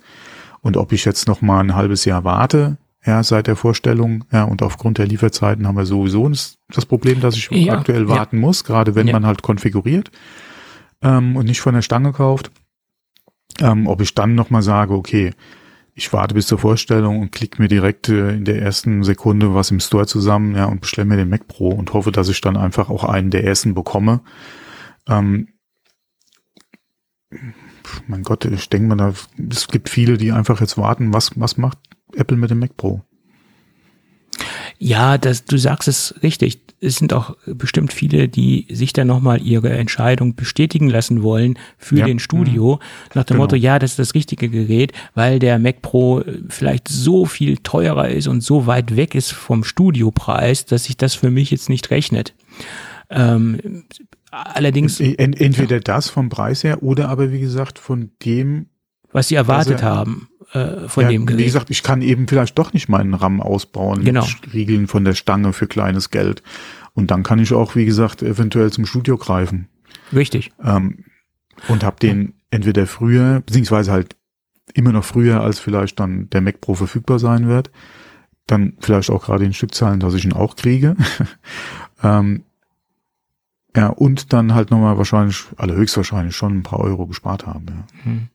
Und 0.60 0.76
ob 0.76 0.92
ich 0.92 1.04
jetzt 1.04 1.28
noch 1.28 1.42
mal 1.42 1.60
ein 1.60 1.74
halbes 1.74 2.04
Jahr 2.04 2.24
warte, 2.24 2.78
ja, 3.04 3.22
seit 3.22 3.46
der 3.46 3.54
Vorstellung, 3.54 4.24
ja, 4.32 4.42
und 4.42 4.62
aufgrund 4.62 4.98
der 4.98 5.06
Lieferzeiten 5.06 5.66
haben 5.66 5.76
wir 5.76 5.86
sowieso 5.86 6.28
das, 6.28 6.58
Problem, 6.88 7.20
dass 7.20 7.36
ich 7.36 7.48
Ja, 7.52 7.74
aktuell 7.74 8.02
ja. 8.02 8.08
warten 8.08 8.38
muss, 8.38 8.64
gerade 8.64 8.96
wenn 8.96 9.06
Ja. 9.06 9.12
man 9.12 9.26
halt 9.26 9.42
konfiguriert 9.42 10.10
ähm, 11.02 11.36
und 11.36 11.46
nicht 11.46 11.60
von 11.60 11.74
der 11.74 11.82
Stange 11.82 12.12
kauft. 12.12 12.50
Ähm, 13.60 13.86
ob 13.86 14.00
ich 14.00 14.14
dann 14.14 14.34
noch 14.34 14.50
mal 14.50 14.62
sage, 14.62 14.94
okay, 14.94 15.32
ich 15.98 16.12
warte 16.12 16.34
bis 16.34 16.46
zur 16.46 16.58
Vorstellung 16.58 17.20
und 17.20 17.32
klicke 17.32 17.60
mir 17.60 17.68
direkt 17.68 18.10
äh, 18.10 18.34
in 18.34 18.44
der 18.44 18.60
ersten 18.60 19.02
Sekunde 19.02 19.54
was 19.54 19.70
im 19.70 19.80
Store 19.80 20.06
zusammen, 20.06 20.54
ja, 20.54 20.66
und 20.66 20.82
bestelle 20.82 21.06
mir 21.06 21.16
den 21.16 21.30
Mac 21.30 21.48
Pro 21.48 21.70
und 21.70 21.94
hoffe, 21.94 22.12
dass 22.12 22.28
ich 22.28 22.42
dann 22.42 22.58
einfach 22.58 22.90
auch 22.90 23.02
einen 23.02 23.30
der 23.30 23.44
ersten 23.44 23.74
bekomme. 23.74 24.20
Ähm, 25.08 25.48
mein 28.06 28.22
Gott, 28.22 28.44
ich 28.44 28.68
denke 28.68 28.88
mal, 28.88 28.96
da, 28.96 29.14
es 29.50 29.68
gibt 29.68 29.88
viele, 29.88 30.18
die 30.18 30.32
einfach 30.32 30.60
jetzt 30.60 30.76
warten, 30.76 31.14
was, 31.14 31.30
was 31.36 31.56
macht 31.56 31.78
Apple 32.14 32.36
mit 32.36 32.50
dem 32.50 32.58
Mac 32.58 32.76
Pro? 32.76 33.00
Ja, 34.78 35.16
das, 35.16 35.46
du 35.46 35.56
sagst 35.56 35.88
es 35.88 36.14
richtig. 36.22 36.60
Es 36.86 36.96
sind 36.96 37.12
auch 37.12 37.36
bestimmt 37.46 37.92
viele, 37.92 38.28
die 38.28 38.66
sich 38.70 38.92
dann 38.92 39.06
nochmal 39.08 39.42
ihre 39.42 39.70
Entscheidung 39.70 40.34
bestätigen 40.36 40.88
lassen 40.88 41.22
wollen 41.22 41.58
für 41.78 41.98
Ja. 41.98 42.06
den 42.06 42.18
Studio. 42.18 42.78
Nach 43.14 43.24
dem 43.24 43.34
Genau. 43.34 43.42
Motto, 43.44 43.56
ja, 43.56 43.78
das 43.78 43.90
ist 43.92 43.98
das 43.98 44.14
richtige 44.14 44.48
Gerät, 44.48 44.92
weil 45.14 45.38
der 45.38 45.58
Mac 45.58 45.82
Pro 45.82 46.20
äh, 46.20 46.38
vielleicht 46.48 46.88
so 46.88 47.26
viel 47.26 47.58
teurer 47.58 48.08
ist 48.08 48.28
und 48.28 48.42
so 48.42 48.66
weit 48.66 48.96
weg 48.96 49.14
ist 49.14 49.32
vom 49.32 49.64
Studiopreis, 49.64 50.64
dass 50.64 50.84
sich 50.84 50.96
das 50.96 51.14
für 51.14 51.30
mich 51.30 51.50
jetzt 51.50 51.68
nicht 51.68 51.90
rechnet. 51.90 52.34
Ähm, 53.10 53.84
Allerdings. 54.30 55.00
Entweder 55.00 55.80
das 55.80 56.08
vom 56.10 56.28
Preis 56.28 56.62
her 56.64 56.82
oder 56.82 57.08
aber 57.08 57.32
wie 57.32 57.40
gesagt 57.40 57.78
von 57.78 58.10
dem, 58.24 58.66
was 59.12 59.28
sie 59.28 59.34
erwartet 59.36 59.80
er, 59.80 59.88
haben 59.88 60.28
äh, 60.52 60.88
von 60.88 61.04
ja, 61.04 61.10
dem 61.10 61.26
Gerät. 61.26 61.40
Wie 61.40 61.44
gesagt, 61.44 61.70
ich 61.70 61.82
kann 61.82 62.02
eben 62.02 62.28
vielleicht 62.28 62.58
doch 62.58 62.72
nicht 62.72 62.88
meinen 62.88 63.14
RAM 63.14 63.40
ausbauen 63.40 64.04
genau. 64.04 64.26
Riegeln 64.52 64.86
von 64.86 65.04
der 65.04 65.14
Stange 65.14 65.52
für 65.52 65.66
kleines 65.66 66.10
Geld. 66.10 66.42
Und 66.94 67.10
dann 67.10 67.22
kann 67.22 67.38
ich 67.38 67.52
auch, 67.52 67.74
wie 67.74 67.84
gesagt, 67.84 68.22
eventuell 68.22 68.72
zum 68.72 68.86
Studio 68.86 69.16
greifen. 69.16 69.68
Richtig. 70.14 70.52
Ähm, 70.62 71.04
und 71.68 71.84
habe 71.84 71.96
den 72.00 72.34
entweder 72.50 72.86
früher, 72.86 73.42
beziehungsweise 73.44 73.92
halt 73.92 74.16
immer 74.74 74.92
noch 74.92 75.04
früher, 75.04 75.40
als 75.40 75.58
vielleicht 75.58 76.00
dann 76.00 76.30
der 76.30 76.40
Mac 76.40 76.60
Pro 76.60 76.74
verfügbar 76.74 77.18
sein 77.18 77.48
wird. 77.48 77.70
Dann 78.46 78.74
vielleicht 78.80 79.10
auch 79.10 79.24
gerade 79.24 79.44
in 79.44 79.52
Stückzahlen, 79.52 80.00
dass 80.00 80.14
ich 80.14 80.24
ihn 80.24 80.32
auch 80.32 80.56
kriege. 80.56 80.96
ähm, 82.02 82.44
ja, 83.74 83.88
und 83.88 84.32
dann 84.32 84.54
halt 84.54 84.70
nochmal 84.70 84.96
wahrscheinlich, 84.96 85.44
allerhöchstwahrscheinlich 85.56 86.34
schon 86.34 86.58
ein 86.58 86.62
paar 86.62 86.80
Euro 86.80 87.06
gespart 87.06 87.46
haben. 87.46 87.66
Ja. 87.68 88.10
Mhm. 88.10 88.28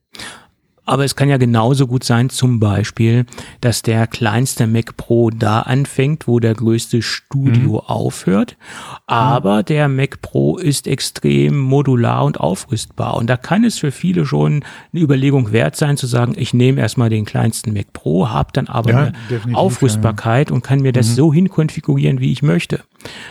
Aber 0.83 1.05
es 1.05 1.15
kann 1.15 1.29
ja 1.29 1.37
genauso 1.37 1.85
gut 1.85 2.03
sein, 2.03 2.29
zum 2.29 2.59
Beispiel, 2.59 3.25
dass 3.61 3.83
der 3.83 4.07
kleinste 4.07 4.65
Mac 4.65 4.97
Pro 4.97 5.29
da 5.29 5.61
anfängt, 5.61 6.27
wo 6.27 6.39
der 6.39 6.55
größte 6.55 7.01
Studio 7.01 7.73
mhm. 7.73 7.79
aufhört. 7.79 8.57
Aber 9.05 9.61
der 9.61 9.87
Mac 9.87 10.21
Pro 10.21 10.57
ist 10.57 10.87
extrem 10.87 11.59
modular 11.59 12.25
und 12.25 12.39
aufrüstbar. 12.39 13.15
Und 13.15 13.29
da 13.29 13.37
kann 13.37 13.63
es 13.63 13.77
für 13.77 13.91
viele 13.91 14.25
schon 14.25 14.63
eine 14.91 15.01
Überlegung 15.01 15.51
wert 15.51 15.75
sein, 15.75 15.97
zu 15.97 16.07
sagen, 16.07 16.33
ich 16.35 16.53
nehme 16.53 16.81
erstmal 16.81 17.09
den 17.09 17.25
kleinsten 17.25 17.73
Mac 17.73 17.93
Pro, 17.93 18.29
habe 18.29 18.49
dann 18.53 18.67
aber 18.67 18.91
ja, 18.91 19.11
eine 19.45 19.55
Aufrüstbarkeit 19.55 20.49
ja. 20.49 20.55
und 20.55 20.63
kann 20.63 20.79
mir 20.79 20.93
das 20.93 21.09
mhm. 21.09 21.13
so 21.13 21.33
hinkonfigurieren, 21.33 22.19
wie 22.19 22.31
ich 22.31 22.41
möchte. 22.41 22.81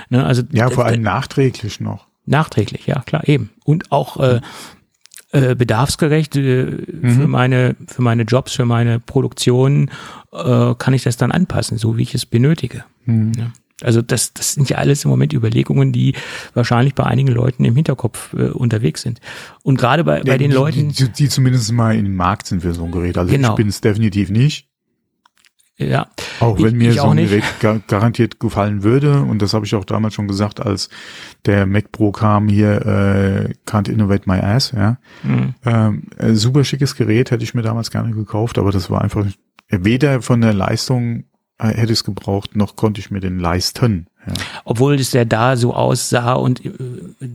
Ne, 0.08 0.24
also 0.24 0.42
ja, 0.52 0.70
vor 0.70 0.84
allem 0.84 1.02
nachträglich 1.02 1.80
noch. 1.80 2.06
Nachträglich, 2.26 2.86
ja, 2.86 3.00
klar, 3.00 3.26
eben. 3.26 3.50
Und 3.64 3.90
auch 3.90 4.18
äh, 4.18 4.40
äh, 5.32 5.54
bedarfsgerecht 5.54 6.36
äh, 6.36 6.64
mhm. 6.64 7.10
für 7.10 7.28
meine 7.28 7.76
für 7.86 8.02
meine 8.02 8.24
Jobs, 8.24 8.54
für 8.54 8.64
meine 8.64 9.00
Produktion 9.00 9.90
äh, 10.32 10.74
kann 10.74 10.94
ich 10.94 11.02
das 11.02 11.16
dann 11.16 11.32
anpassen, 11.32 11.78
so 11.78 11.96
wie 11.96 12.02
ich 12.02 12.14
es 12.14 12.26
benötige. 12.26 12.84
Mhm. 13.04 13.32
Ja. 13.36 13.52
Also 13.82 14.02
das, 14.02 14.34
das 14.34 14.52
sind 14.54 14.68
ja 14.68 14.76
alles 14.76 15.04
im 15.04 15.10
Moment 15.10 15.32
Überlegungen, 15.32 15.92
die 15.92 16.14
wahrscheinlich 16.54 16.94
bei 16.94 17.04
einigen 17.04 17.32
Leuten 17.32 17.64
im 17.64 17.74
Hinterkopf 17.74 18.34
äh, 18.34 18.50
unterwegs 18.50 19.02
sind. 19.02 19.20
Und 19.62 19.78
gerade 19.78 20.04
bei, 20.04 20.18
ja, 20.18 20.24
bei 20.24 20.38
den 20.38 20.50
die, 20.50 20.56
Leuten. 20.56 20.88
Die, 20.90 21.08
die, 21.08 21.28
zumindest 21.28 21.72
mal 21.72 21.96
im 21.96 22.14
Markt 22.14 22.46
sind 22.46 22.60
für 22.60 22.74
so 22.74 22.84
ein 22.84 22.90
Gerät. 22.90 23.16
Also 23.16 23.32
genau. 23.32 23.50
ich 23.50 23.56
bin 23.56 23.68
es 23.68 23.80
definitiv 23.80 24.30
nicht. 24.30 24.69
Ja. 25.80 26.08
Auch 26.40 26.60
wenn 26.62 26.76
mir 26.76 26.92
so 26.92 27.08
ein 27.08 27.16
Gerät 27.16 27.44
gar, 27.60 27.78
garantiert 27.86 28.38
gefallen 28.38 28.82
würde, 28.82 29.22
und 29.22 29.40
das 29.40 29.54
habe 29.54 29.64
ich 29.64 29.74
auch 29.74 29.84
damals 29.84 30.14
schon 30.14 30.28
gesagt, 30.28 30.60
als 30.60 30.90
der 31.46 31.66
Mac 31.66 31.90
Pro 31.90 32.12
kam 32.12 32.48
hier, 32.48 32.86
äh, 32.86 33.54
Can't 33.66 33.90
Innovate 33.90 34.24
My 34.26 34.38
Ass, 34.38 34.72
ja. 34.72 34.98
Mhm. 35.22 35.54
Ähm, 35.64 36.02
äh, 36.18 36.34
super 36.34 36.64
schickes 36.64 36.96
Gerät, 36.96 37.30
hätte 37.30 37.44
ich 37.44 37.54
mir 37.54 37.62
damals 37.62 37.90
gerne 37.90 38.12
gekauft, 38.12 38.58
aber 38.58 38.72
das 38.72 38.90
war 38.90 39.00
einfach 39.00 39.26
weder 39.68 40.20
von 40.20 40.40
der 40.40 40.52
Leistung 40.52 41.24
äh, 41.58 41.68
hätte 41.68 41.92
ich 41.92 42.00
es 42.00 42.04
gebraucht, 42.04 42.56
noch 42.56 42.76
konnte 42.76 43.00
ich 43.00 43.10
mir 43.10 43.20
den 43.20 43.38
leisten. 43.38 44.06
Ja. 44.26 44.34
Obwohl 44.64 44.96
es 44.96 45.12
ja 45.12 45.24
da 45.24 45.56
so 45.56 45.74
aussah 45.74 46.34
und 46.34 46.64
äh, 46.64 46.70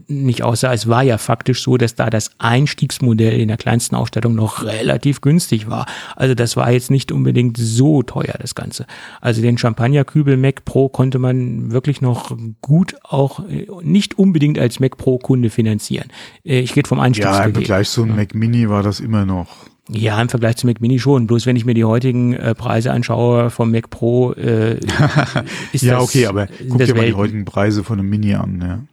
nicht 0.08 0.44
aussah, 0.44 0.72
es 0.72 0.88
war 0.88 1.02
ja 1.02 1.18
faktisch 1.18 1.64
so, 1.64 1.78
dass 1.78 1.96
da 1.96 2.10
das 2.10 2.32
Einstiegsmodell 2.38 3.40
in 3.40 3.48
der 3.48 3.58
kleinsten 3.58 3.96
Ausstattung 3.96 4.36
noch 4.36 4.64
relativ 4.64 5.22
günstig 5.22 5.68
war. 5.68 5.88
Also 6.16 6.36
das 6.36 6.56
war 6.56 6.72
jetzt 6.72 6.92
nicht 6.92 7.12
unbedingt 7.12 7.58
so 7.58 8.04
teuer, 8.04 8.36
das 8.40 8.54
Ganze. 8.54 8.86
Also 9.20 9.42
den 9.42 9.58
Champagner-Kübel 9.58 10.38
Mac 10.38 10.64
Pro 10.66 10.88
konnte 10.88 11.18
man 11.18 11.72
wirklich 11.72 12.02
noch 12.02 12.38
gut 12.62 12.96
auch 13.04 13.40
äh, 13.50 13.68
nicht 13.82 14.20
unbedingt 14.20 14.60
als 14.60 14.80
Mac 14.80 14.98
Pro 14.98 15.18
Kunde 15.18 15.50
finanzieren. 15.50 16.10
Äh, 16.44 16.60
ich 16.60 16.76
rede 16.76 16.88
vom 16.88 17.00
Einstiegsmodell. 17.00 17.42
Ja, 17.42 17.46
im 17.48 17.54
Vergleich 17.54 17.90
zu 17.90 18.04
einem 18.04 18.12
ja. 18.12 18.18
Mac 18.18 18.36
Mini 18.36 18.70
war 18.70 18.84
das 18.84 19.00
immer 19.00 19.26
noch 19.26 19.48
ja, 19.90 20.20
im 20.20 20.30
Vergleich 20.30 20.58
zum 20.58 20.70
Mac 20.70 20.82
Mini 20.82 21.00
schon. 21.00 21.28
Bloß 21.28 21.46
wenn 21.46 21.56
ich 21.56 21.66
mir 21.66 21.76
die 21.76 21.86
heutigen 21.86 22.34
äh, 22.34 22.56
Preise 22.56 22.92
anschaue 22.92 23.50
vom 23.50 23.72
Mac 23.72 23.90
Pro, 23.90 24.34
äh, 24.34 24.80
ist 25.74 25.84
ja, 25.84 25.96
das, 25.96 26.04
okay, 26.04 26.26
aber 26.26 26.48
guck 26.70 26.84
dir 26.84 26.96
mal 26.96 27.06
die 27.06 27.14
heutigen 27.14 27.46
Preise 27.46 27.84
von 27.84 28.00
einem 28.00 28.10
Mini 28.10 28.34
an. 28.34 28.88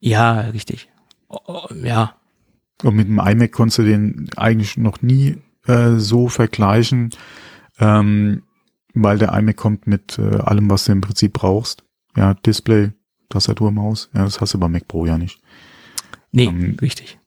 Ja, 0.00 0.36
ja 0.36 0.40
richtig. 0.50 0.88
Oh, 1.28 1.38
oh, 1.46 1.68
ja. 1.82 2.14
Und 2.82 2.94
mit 2.94 3.08
dem 3.08 3.18
iMac 3.18 3.52
konntest 3.52 3.78
du 3.78 3.82
den 3.84 4.28
eigentlich 4.36 4.76
noch 4.76 5.02
nie 5.02 5.38
äh, 5.66 5.96
so 5.96 6.28
vergleichen, 6.28 7.10
ähm, 7.80 8.42
weil 8.94 9.18
der 9.18 9.32
iMac 9.32 9.56
kommt 9.56 9.86
mit 9.86 10.18
äh, 10.18 10.36
allem, 10.36 10.70
was 10.70 10.84
du 10.84 10.92
im 10.92 11.00
Prinzip 11.00 11.32
brauchst. 11.32 11.84
Ja, 12.16 12.34
Display, 12.34 12.92
Tastatur, 13.28 13.70
Maus. 13.70 14.10
Ja, 14.14 14.24
das 14.24 14.40
hast 14.40 14.54
du 14.54 14.58
beim 14.58 14.72
Mac 14.72 14.86
Pro 14.88 15.06
ja 15.06 15.18
nicht. 15.18 15.40
Nee, 16.32 16.44
ähm, 16.44 16.76
richtig. 16.80 17.18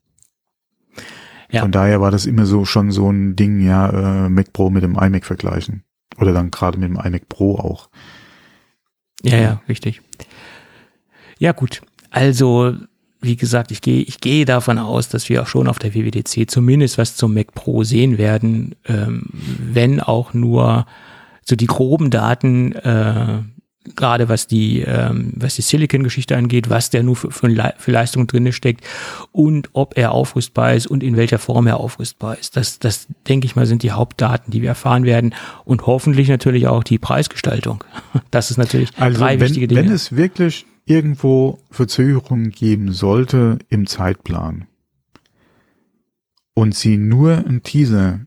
Ja. 1.51 1.61
Von 1.61 1.71
daher 1.71 2.01
war 2.01 2.11
das 2.11 2.25
immer 2.25 2.45
so 2.45 2.65
schon 2.65 2.91
so 2.91 3.09
ein 3.09 3.35
Ding, 3.35 3.59
ja, 3.59 4.25
äh, 4.25 4.29
Mac 4.29 4.53
Pro 4.53 4.69
mit 4.69 4.83
dem 4.83 4.97
iMac 4.97 5.25
vergleichen. 5.25 5.83
Oder 6.17 6.33
dann 6.33 6.51
gerade 6.51 6.77
mit 6.77 6.89
dem 6.89 6.97
iMac 6.97 7.27
Pro 7.29 7.55
auch. 7.55 7.89
Ja, 9.23 9.37
ja, 9.37 9.61
richtig. 9.67 10.01
Ja, 11.37 11.51
gut. 11.51 11.81
Also, 12.09 12.75
wie 13.21 13.35
gesagt, 13.35 13.71
ich 13.71 13.81
gehe, 13.81 14.01
ich 14.01 14.19
gehe 14.19 14.45
davon 14.45 14.77
aus, 14.77 15.09
dass 15.09 15.29
wir 15.29 15.41
auch 15.41 15.47
schon 15.47 15.67
auf 15.67 15.79
der 15.79 15.93
WWDC 15.93 16.49
zumindest 16.49 16.97
was 16.97 17.15
zum 17.15 17.33
Mac 17.33 17.53
Pro 17.53 17.83
sehen 17.83 18.17
werden, 18.17 18.75
ähm, 18.85 19.25
wenn 19.31 19.99
auch 19.99 20.33
nur 20.33 20.85
so 21.43 21.55
die 21.55 21.67
groben 21.67 22.09
Daten 22.09 22.73
äh, 22.73 23.39
gerade 23.95 24.29
was 24.29 24.47
die, 24.47 24.82
ähm, 24.82 25.34
was 25.36 25.55
die 25.55 25.63
Silicon-Geschichte 25.63 26.38
angeht, 26.38 26.69
was 26.69 26.89
der 26.89 27.03
nur 27.03 27.15
für, 27.15 27.32
für, 27.32 27.73
für 27.77 27.91
Leistung 27.91 28.27
drin 28.27 28.51
steckt 28.53 28.86
und 29.32 29.69
ob 29.73 29.97
er 29.97 30.11
aufrüstbar 30.11 30.73
ist 30.75 30.88
und 30.88 31.03
in 31.03 31.17
welcher 31.17 31.39
Form 31.39 31.67
er 31.67 31.79
aufrüstbar 31.79 32.38
ist. 32.38 32.55
Das, 32.57 32.79
das 32.79 33.07
denke 33.27 33.45
ich 33.45 33.55
mal, 33.55 33.65
sind 33.65 33.84
die 33.84 33.91
Hauptdaten, 33.91 34.51
die 34.51 34.61
wir 34.61 34.69
erfahren 34.69 35.03
werden 35.03 35.34
und 35.65 35.88
hoffentlich 35.88 36.29
natürlich 36.29 36.67
auch 36.67 36.84
die 36.84 36.97
Preisgestaltung. 36.97 37.84
Das 38.29 38.49
ist 38.49 38.57
natürlich 38.57 38.91
also 38.97 39.19
drei 39.19 39.34
wenn, 39.34 39.41
wichtige 39.41 39.67
Dinge. 39.67 39.84
Wenn 39.84 39.91
es 39.91 40.15
wirklich 40.15 40.65
irgendwo 40.86 41.59
Verzögerungen 41.69 42.51
geben 42.51 42.93
sollte 42.93 43.59
im 43.69 43.88
Zeitplan 43.88 44.67
und 46.53 46.75
sie 46.75 46.97
nur 46.97 47.38
einen 47.38 47.61
Teaser 47.61 48.21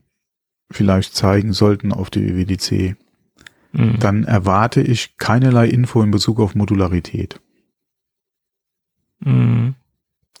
vielleicht 0.69 1.15
zeigen 1.15 1.53
sollten 1.53 1.91
auf 1.91 2.09
die 2.09 2.35
WWDC, 2.35 2.95
Mhm. 3.75 3.99
dann 3.99 4.23
erwarte 4.23 4.81
ich 4.81 5.17
keinerlei 5.17 5.67
Info 5.67 6.01
in 6.01 6.11
Bezug 6.11 6.39
auf 6.39 6.55
Modularität. 6.55 7.41
Mhm. 9.19 9.75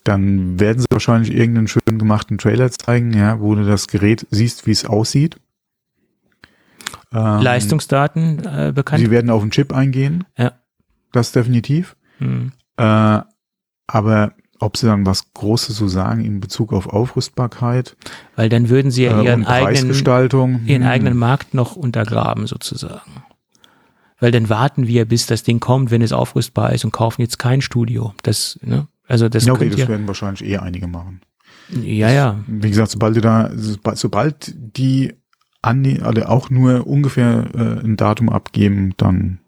Dann 0.03 0.59
werden 0.59 0.79
sie 0.79 0.87
wahrscheinlich 0.89 1.33
irgendeinen 1.33 1.67
schön 1.67 1.97
gemachten 1.97 2.37
Trailer 2.37 2.71
zeigen, 2.71 3.11
ja, 3.13 3.39
wo 3.39 3.55
du 3.55 3.65
das 3.65 3.87
Gerät 3.87 4.25
siehst, 4.29 4.67
wie 4.67 4.71
es 4.71 4.85
aussieht. 4.85 5.37
Ähm, 7.11 7.41
Leistungsdaten 7.41 8.45
äh, 8.45 8.71
bekannt. 8.73 9.03
Sie 9.03 9.11
werden 9.11 9.29
auf 9.29 9.41
den 9.41 9.51
Chip 9.51 9.73
eingehen. 9.73 10.23
Ja. 10.37 10.53
Das 11.11 11.31
definitiv. 11.31 11.95
Mhm. 12.19 12.51
Äh, 12.77 13.21
aber 13.87 14.33
ob 14.59 14.77
sie 14.77 14.87
dann 14.87 15.05
was 15.05 15.33
Großes 15.33 15.75
so 15.75 15.87
sagen 15.87 16.23
in 16.23 16.39
Bezug 16.39 16.71
auf 16.71 16.87
Aufrüstbarkeit. 16.87 17.97
Weil 18.35 18.49
dann 18.49 18.69
würden 18.69 18.91
sie 18.91 19.03
ja 19.03 19.19
äh, 19.19 19.25
ihren, 19.25 19.45
eigenen, 19.45 19.93
ihren 19.93 20.83
hm. 20.83 20.89
eigenen 20.89 21.17
Markt 21.17 21.53
noch 21.53 21.75
untergraben 21.75 22.47
sozusagen. 22.47 23.24
Weil 24.25 24.31
dann 24.31 24.49
warten 24.49 24.87
wir, 24.87 25.05
bis 25.05 25.27
das 25.27 25.43
Ding 25.43 25.59
kommt, 25.59 25.91
wenn 25.91 26.01
es 26.01 26.11
aufrüstbar 26.11 26.73
ist 26.73 26.83
und 26.83 26.89
kaufen 26.89 27.21
jetzt 27.21 27.37
kein 27.37 27.61
Studio. 27.61 28.15
Das, 28.23 28.57
ne? 28.63 28.87
Also 29.07 29.29
das, 29.29 29.45
ja, 29.45 29.53
okay, 29.53 29.69
das 29.69 29.87
werden 29.87 30.07
wahrscheinlich 30.07 30.43
eher 30.43 30.63
einige 30.63 30.87
machen. 30.87 31.21
Ja, 31.69 32.09
ja. 32.09 32.39
Wie 32.47 32.69
gesagt, 32.71 32.89
sobald 32.89 33.15
du 33.15 33.21
da, 33.21 33.51
sobald 33.53 34.51
die 34.55 35.13
an, 35.61 36.01
also 36.01 36.23
auch 36.23 36.49
nur 36.49 36.87
ungefähr 36.87 37.45
äh, 37.53 37.85
ein 37.85 37.97
Datum 37.97 38.29
abgeben, 38.29 38.95
dann 38.97 39.41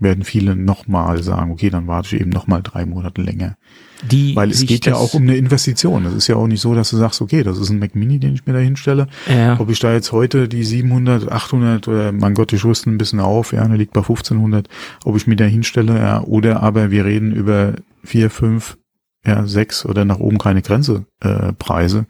werden 0.00 0.24
viele 0.24 0.56
nochmal 0.56 1.22
sagen, 1.22 1.50
okay, 1.50 1.70
dann 1.70 1.86
warte 1.86 2.14
ich 2.14 2.20
eben 2.20 2.30
nochmal 2.30 2.62
drei 2.62 2.86
Monate 2.86 3.22
länger. 3.22 3.56
Die 4.02 4.36
Weil 4.36 4.50
es 4.50 4.64
geht 4.64 4.86
ja 4.86 4.94
auch 4.94 5.14
um 5.14 5.22
eine 5.22 5.36
Investition. 5.36 6.06
Es 6.06 6.14
ist 6.14 6.28
ja 6.28 6.36
auch 6.36 6.46
nicht 6.46 6.60
so, 6.60 6.74
dass 6.74 6.90
du 6.90 6.96
sagst, 6.96 7.20
okay, 7.20 7.42
das 7.42 7.58
ist 7.58 7.70
ein 7.70 7.80
Mac 7.80 7.96
Mini, 7.96 8.18
den 8.20 8.34
ich 8.34 8.46
mir 8.46 8.52
da 8.52 8.60
hinstelle. 8.60 9.08
Ja. 9.28 9.58
Ob 9.58 9.70
ich 9.70 9.80
da 9.80 9.92
jetzt 9.92 10.12
heute 10.12 10.48
die 10.48 10.62
700, 10.62 11.30
800 11.30 11.88
oder 11.88 12.12
mein 12.12 12.34
Gott, 12.34 12.52
ich 12.52 12.64
rüste 12.64 12.90
ein 12.90 12.98
bisschen 12.98 13.20
auf, 13.20 13.52
ja, 13.52 13.66
der 13.66 13.76
liegt 13.76 13.92
bei 13.92 14.00
1500, 14.00 14.68
ob 15.04 15.16
ich 15.16 15.26
mir 15.26 15.36
da 15.36 15.44
hinstelle, 15.44 15.98
ja, 15.98 16.22
oder 16.22 16.62
aber 16.62 16.90
wir 16.90 17.04
reden 17.04 17.32
über 17.32 17.74
vier, 18.04 18.30
fünf, 18.30 18.78
ja, 19.26 19.46
sechs 19.46 19.84
oder 19.84 20.04
nach 20.04 20.20
oben 20.20 20.38
keine 20.38 20.62
Grenze 20.62 21.06
äh, 21.20 21.52
Preise 21.54 22.06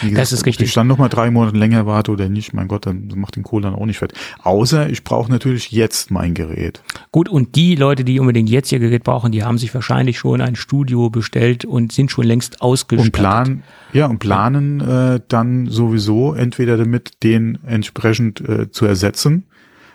Gesagt, 0.00 0.18
das 0.18 0.32
ist 0.32 0.46
richtig. 0.46 0.66
Ob 0.66 0.68
ich 0.68 0.74
dann 0.74 0.86
nochmal 0.86 1.08
drei 1.08 1.30
Monate 1.30 1.56
länger 1.56 1.86
warte 1.86 2.10
oder 2.10 2.28
nicht, 2.28 2.52
mein 2.52 2.68
Gott, 2.68 2.86
dann 2.86 3.10
macht 3.16 3.36
den 3.36 3.42
Kohl 3.42 3.62
dann 3.62 3.74
auch 3.74 3.86
nicht 3.86 3.98
fett. 3.98 4.12
Außer 4.42 4.88
ich 4.88 5.04
brauche 5.04 5.30
natürlich 5.30 5.70
jetzt 5.72 6.10
mein 6.10 6.34
Gerät. 6.34 6.82
Gut, 7.12 7.28
und 7.28 7.54
die 7.56 7.74
Leute, 7.74 8.04
die 8.04 8.18
unbedingt 8.20 8.48
jetzt 8.48 8.72
ihr 8.72 8.78
Gerät 8.78 9.04
brauchen, 9.04 9.32
die 9.32 9.44
haben 9.44 9.58
sich 9.58 9.74
wahrscheinlich 9.74 10.18
schon 10.18 10.40
ein 10.40 10.56
Studio 10.56 11.10
bestellt 11.10 11.64
und 11.64 11.92
sind 11.92 12.10
schon 12.10 12.24
längst 12.24 12.62
ausgestattet. 12.62 13.14
Und 13.14 13.20
planen, 13.20 13.62
ja, 13.92 14.06
und 14.06 14.18
planen 14.18 14.80
äh, 14.80 15.20
dann 15.28 15.66
sowieso 15.66 16.34
entweder 16.34 16.76
damit, 16.76 17.22
den 17.22 17.58
entsprechend 17.64 18.40
äh, 18.40 18.70
zu 18.70 18.86
ersetzen 18.86 19.46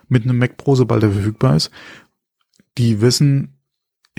mit 0.08 0.24
einem 0.24 0.38
Mac 0.38 0.58
Pro, 0.58 0.76
sobald 0.76 1.04
er 1.04 1.12
verfügbar 1.12 1.56
ist. 1.56 1.72
Die 2.78 3.02
wissen, 3.02 3.59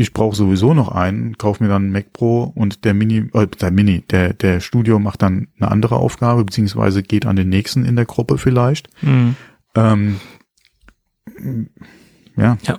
ich 0.00 0.14
brauche 0.14 0.34
sowieso 0.34 0.72
noch 0.72 0.88
einen, 0.88 1.36
kauf 1.36 1.60
mir 1.60 1.68
dann 1.68 1.82
einen 1.82 1.92
Mac 1.92 2.14
Pro 2.14 2.44
und 2.54 2.86
der 2.86 2.94
Mini, 2.94 3.28
äh, 3.34 3.46
der 3.46 3.70
Mini, 3.70 4.00
der, 4.08 4.32
der 4.32 4.60
Studio 4.60 4.98
macht 4.98 5.20
dann 5.20 5.48
eine 5.58 5.70
andere 5.70 5.96
Aufgabe, 5.96 6.42
beziehungsweise 6.42 7.02
geht 7.02 7.26
an 7.26 7.36
den 7.36 7.50
nächsten 7.50 7.84
in 7.84 7.96
der 7.96 8.06
Gruppe 8.06 8.38
vielleicht. 8.38 8.88
Mhm. 9.02 9.36
Ähm, 9.74 10.20
ja. 12.34 12.56
Ja. 12.62 12.78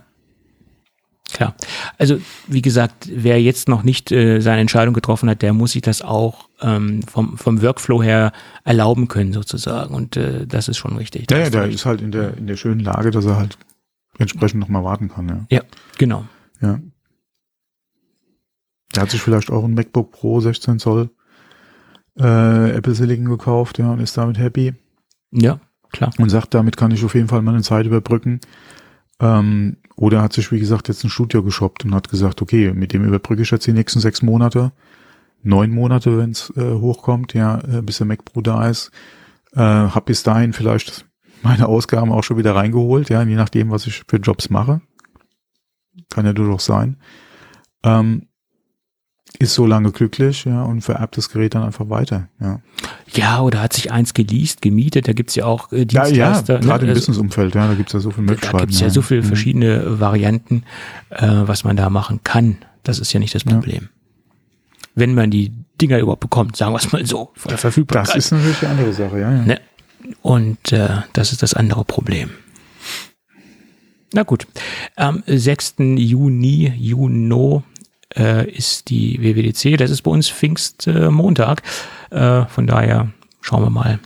Klar. 1.32 1.56
Also 2.00 2.18
wie 2.48 2.64
gesagt, 2.64 3.08
wer 3.14 3.40
jetzt 3.40 3.70
noch 3.70 3.84
nicht 3.84 4.12
äh, 4.12 4.40
seine 4.42 4.62
Entscheidung 4.62 4.96
getroffen 4.96 5.30
hat, 5.30 5.44
der 5.44 5.54
muss 5.54 5.74
sich 5.74 5.84
das 5.84 6.02
auch 6.02 6.50
ähm, 6.60 7.04
vom, 7.04 7.38
vom 7.38 7.62
Workflow 7.62 8.02
her 8.02 8.32
erlauben 8.64 9.08
können 9.08 9.32
sozusagen. 9.32 9.94
Und 9.94 10.18
äh, 10.18 10.48
das 10.48 10.68
ist 10.68 10.78
schon 10.78 10.98
richtig. 10.98 11.30
Ja, 11.30 11.38
ja 11.38 11.50
der 11.52 11.68
ist 11.68 11.86
halt 11.86 12.02
in 12.02 12.12
der 12.12 12.36
in 12.36 12.48
der 12.48 12.58
schönen 12.58 12.80
Lage, 12.80 13.12
dass 13.12 13.26
er 13.26 13.38
halt 13.38 13.60
entsprechend 14.18 14.60
noch 14.60 14.70
mal 14.70 14.84
warten 14.84 15.08
kann. 15.08 15.30
Ja, 15.30 15.46
ja 15.50 15.62
genau. 16.00 16.26
Ja. 16.62 16.80
Der 18.96 19.04
hat 19.04 19.12
sich 19.12 19.22
vielleicht 19.22 19.52
auch 19.52 19.64
ein 19.64 19.74
MacBook 19.74 20.12
Pro 20.12 20.40
16 20.40 20.80
Zoll 20.80 21.10
äh, 22.20 22.72
Apple 22.72 22.94
Silicon 22.94 23.26
gekauft, 23.26 23.78
ja, 23.80 23.92
und 23.92 24.00
ist 24.00 24.18
damit 24.18 24.38
happy. 24.38 24.74
Ja, 25.32 25.60
klar. 25.92 26.12
Und 26.18 26.30
sagt, 26.30 26.54
damit 26.54 26.78
kann 26.78 26.92
ich 26.92 27.04
auf 27.04 27.16
jeden 27.16 27.28
Fall 27.28 27.42
meine 27.42 27.62
Zeit 27.62 27.86
überbrücken. 27.86 28.40
Ähm, 29.20 29.78
oder 29.96 30.22
hat 30.22 30.34
sich, 30.34 30.52
wie 30.52 30.60
gesagt, 30.60 30.88
jetzt 30.88 31.04
ein 31.04 31.10
Studio 31.10 31.44
geshoppt 31.44 31.86
und 31.86 31.94
hat 31.94 32.10
gesagt, 32.10 32.42
okay, 32.42 32.74
mit 32.74 32.94
dem 32.94 33.06
überbrücke 33.06 33.44
ich 33.44 33.52
jetzt 33.52 33.68
die 33.68 33.74
nächsten 33.74 34.00
sechs 34.00 34.22
Monate, 34.22 34.72
neun 35.44 35.72
Monate, 35.72 36.18
wenn 36.18 36.32
es 36.32 36.52
äh, 36.58 36.74
hochkommt, 36.74 37.34
ja, 37.34 37.60
äh, 37.60 37.82
bis 37.82 37.98
der 37.98 38.08
Mac 38.08 38.26
Pro 38.26 38.42
da 38.42 38.68
ist. 38.68 38.92
Äh, 39.54 39.60
hab 39.60 40.06
bis 40.06 40.24
dahin 40.24 40.54
vielleicht 40.54 41.06
meine 41.44 41.68
Ausgaben 41.68 42.12
auch 42.12 42.24
schon 42.24 42.38
wieder 42.38 42.56
reingeholt, 42.56 43.10
ja, 43.10 43.24
je 43.24 43.36
nachdem, 43.36 43.72
was 43.72 43.88
ich 43.88 44.04
für 44.08 44.18
Jobs 44.18 44.50
mache. 44.50 44.82
Kann 46.10 46.26
ja 46.26 46.34
durchaus 46.34 46.66
sein. 46.66 46.98
Ähm, 47.84 48.28
ist 49.40 49.54
so 49.54 49.66
lange 49.66 49.92
glücklich, 49.92 50.46
ja, 50.46 50.64
und 50.64 50.82
vererbt 50.82 51.18
das 51.18 51.30
Gerät 51.30 51.56
dann 51.56 51.64
einfach 51.64 51.90
weiter, 51.90 52.28
ja. 52.40 52.60
Ja, 53.14 53.42
oder 53.42 53.62
hat 53.62 53.74
sich 53.74 53.92
eins 53.92 54.14
geleast, 54.14 54.62
gemietet, 54.62 55.08
da 55.08 55.14
gibt's 55.14 55.36
ja 55.36 55.46
auch 55.46 55.72
äh, 55.72 55.86
Dienstleister. 55.86 56.56
Ja, 56.56 56.60
ja, 56.60 56.66
gerade 56.66 56.86
ne? 56.86 56.92
im 56.92 56.96
Businessumfeld, 56.96 57.56
ja, 57.56 57.68
da 57.68 57.74
gibt's 57.74 57.94
ja 57.94 58.00
so 58.00 58.12
viele 58.12 58.28
Möglichkeiten. 58.28 58.58
Da 58.58 58.66
gibt's 58.66 58.80
ja, 58.80 58.88
ja 58.88 58.94
so 58.94 59.02
viele 59.02 59.22
mhm. 59.22 59.26
verschiedene 59.26 60.00
Varianten, 60.00 60.64
äh, 61.10 61.28
was 61.28 61.64
man 61.64 61.76
da 61.76 61.90
machen 61.90 62.22
kann. 62.24 62.58
Das 62.84 63.00
ist 63.00 63.14
ja 63.14 63.20
nicht 63.20 63.36
das 63.36 63.44
Problem. 63.44 63.84
Ja. 63.84 63.90
Wenn 64.96 65.14
man 65.14 65.32
die 65.32 65.52
Dinger 65.82 66.00
überhaupt 66.00 66.22
bekommt, 66.22 66.56
sagen 66.56 66.74
wir 66.74 66.78
es 66.78 66.92
mal 66.92 67.06
so, 67.06 67.32
von 67.36 67.50
der 67.50 67.58
Verfügbarkeit. 67.58 68.16
Das 68.16 68.26
ist 68.26 68.32
natürlich 68.32 68.62
eine 68.62 68.72
andere 68.72 68.94
Sache, 68.94 69.20
ja. 69.20 69.32
ja. 69.32 69.42
Ne? 69.42 69.62
Und 70.22 70.72
äh, 70.72 70.90
das 71.14 71.32
ist 71.32 71.44
das 71.44 71.54
andere 71.54 71.86
Problem. 71.86 72.32
Na 74.14 74.24
gut, 74.24 74.46
am 74.96 75.24
6. 75.26 75.76
Juni, 75.80 76.74
Juno, 76.78 77.64
äh, 78.16 78.50
ist 78.50 78.90
die 78.90 79.22
WWDC. 79.22 79.78
Das 79.78 79.92
ist 79.92 80.02
bei 80.02 80.12
uns 80.12 80.30
Pfingstmontag. 80.30 81.64
Äh, 82.10 82.46
von 82.46 82.68
daher 82.68 83.10
schauen 83.42 83.64
wir 83.64 83.70
mal, 83.70 84.00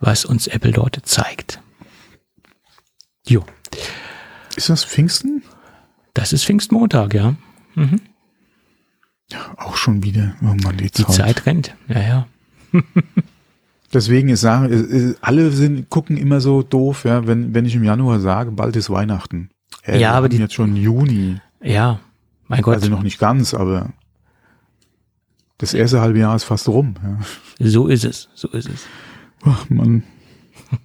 was 0.00 0.24
uns 0.24 0.46
Apple 0.46 0.72
dort 0.72 0.98
zeigt. 1.04 1.60
Jo. 3.26 3.44
Ist 4.56 4.70
das 4.70 4.84
Pfingsten? 4.84 5.42
Das 6.14 6.32
ist 6.32 6.44
Pfingstmontag, 6.44 7.14
ja. 7.14 7.34
Mhm. 7.74 8.00
Ja, 9.30 9.54
auch 9.56 9.76
schon 9.76 10.02
wieder. 10.02 10.34
Oh 10.42 10.54
Mann, 10.64 10.78
die, 10.78 10.90
die 10.90 11.04
Zeit. 11.04 11.14
Zeit 11.14 11.46
rennt, 11.46 11.76
ja, 11.88 12.00
ja. 12.00 12.26
Deswegen 13.92 14.28
ist 14.28 14.42
sagen, 14.42 15.16
alle 15.20 15.50
sind, 15.50 15.88
gucken 15.88 16.16
immer 16.16 16.40
so 16.40 16.62
doof, 16.62 17.04
ja, 17.04 17.26
wenn, 17.26 17.54
wenn 17.54 17.64
ich 17.64 17.74
im 17.74 17.84
Januar 17.84 18.20
sage, 18.20 18.50
bald 18.50 18.76
ist 18.76 18.90
Weihnachten. 18.90 19.50
Äh, 19.82 19.98
ja, 19.98 20.12
aber 20.12 20.28
die, 20.28 20.38
jetzt 20.38 20.54
schon 20.54 20.76
Juni. 20.76 21.40
Ja, 21.62 22.00
mein 22.48 22.62
Gott. 22.62 22.74
Also 22.74 22.90
noch 22.90 23.02
nicht 23.02 23.18
ganz, 23.18 23.54
aber 23.54 23.92
das 25.58 25.74
erste 25.74 26.00
halbe 26.00 26.18
Jahr 26.18 26.36
ist 26.36 26.44
fast 26.44 26.68
rum. 26.68 26.94
Ja. 27.02 27.68
So 27.68 27.88
ist 27.88 28.04
es, 28.04 28.28
so 28.34 28.48
ist 28.48 28.68
es. 28.68 28.86
Ach 29.44 29.68
Mann. 29.70 30.02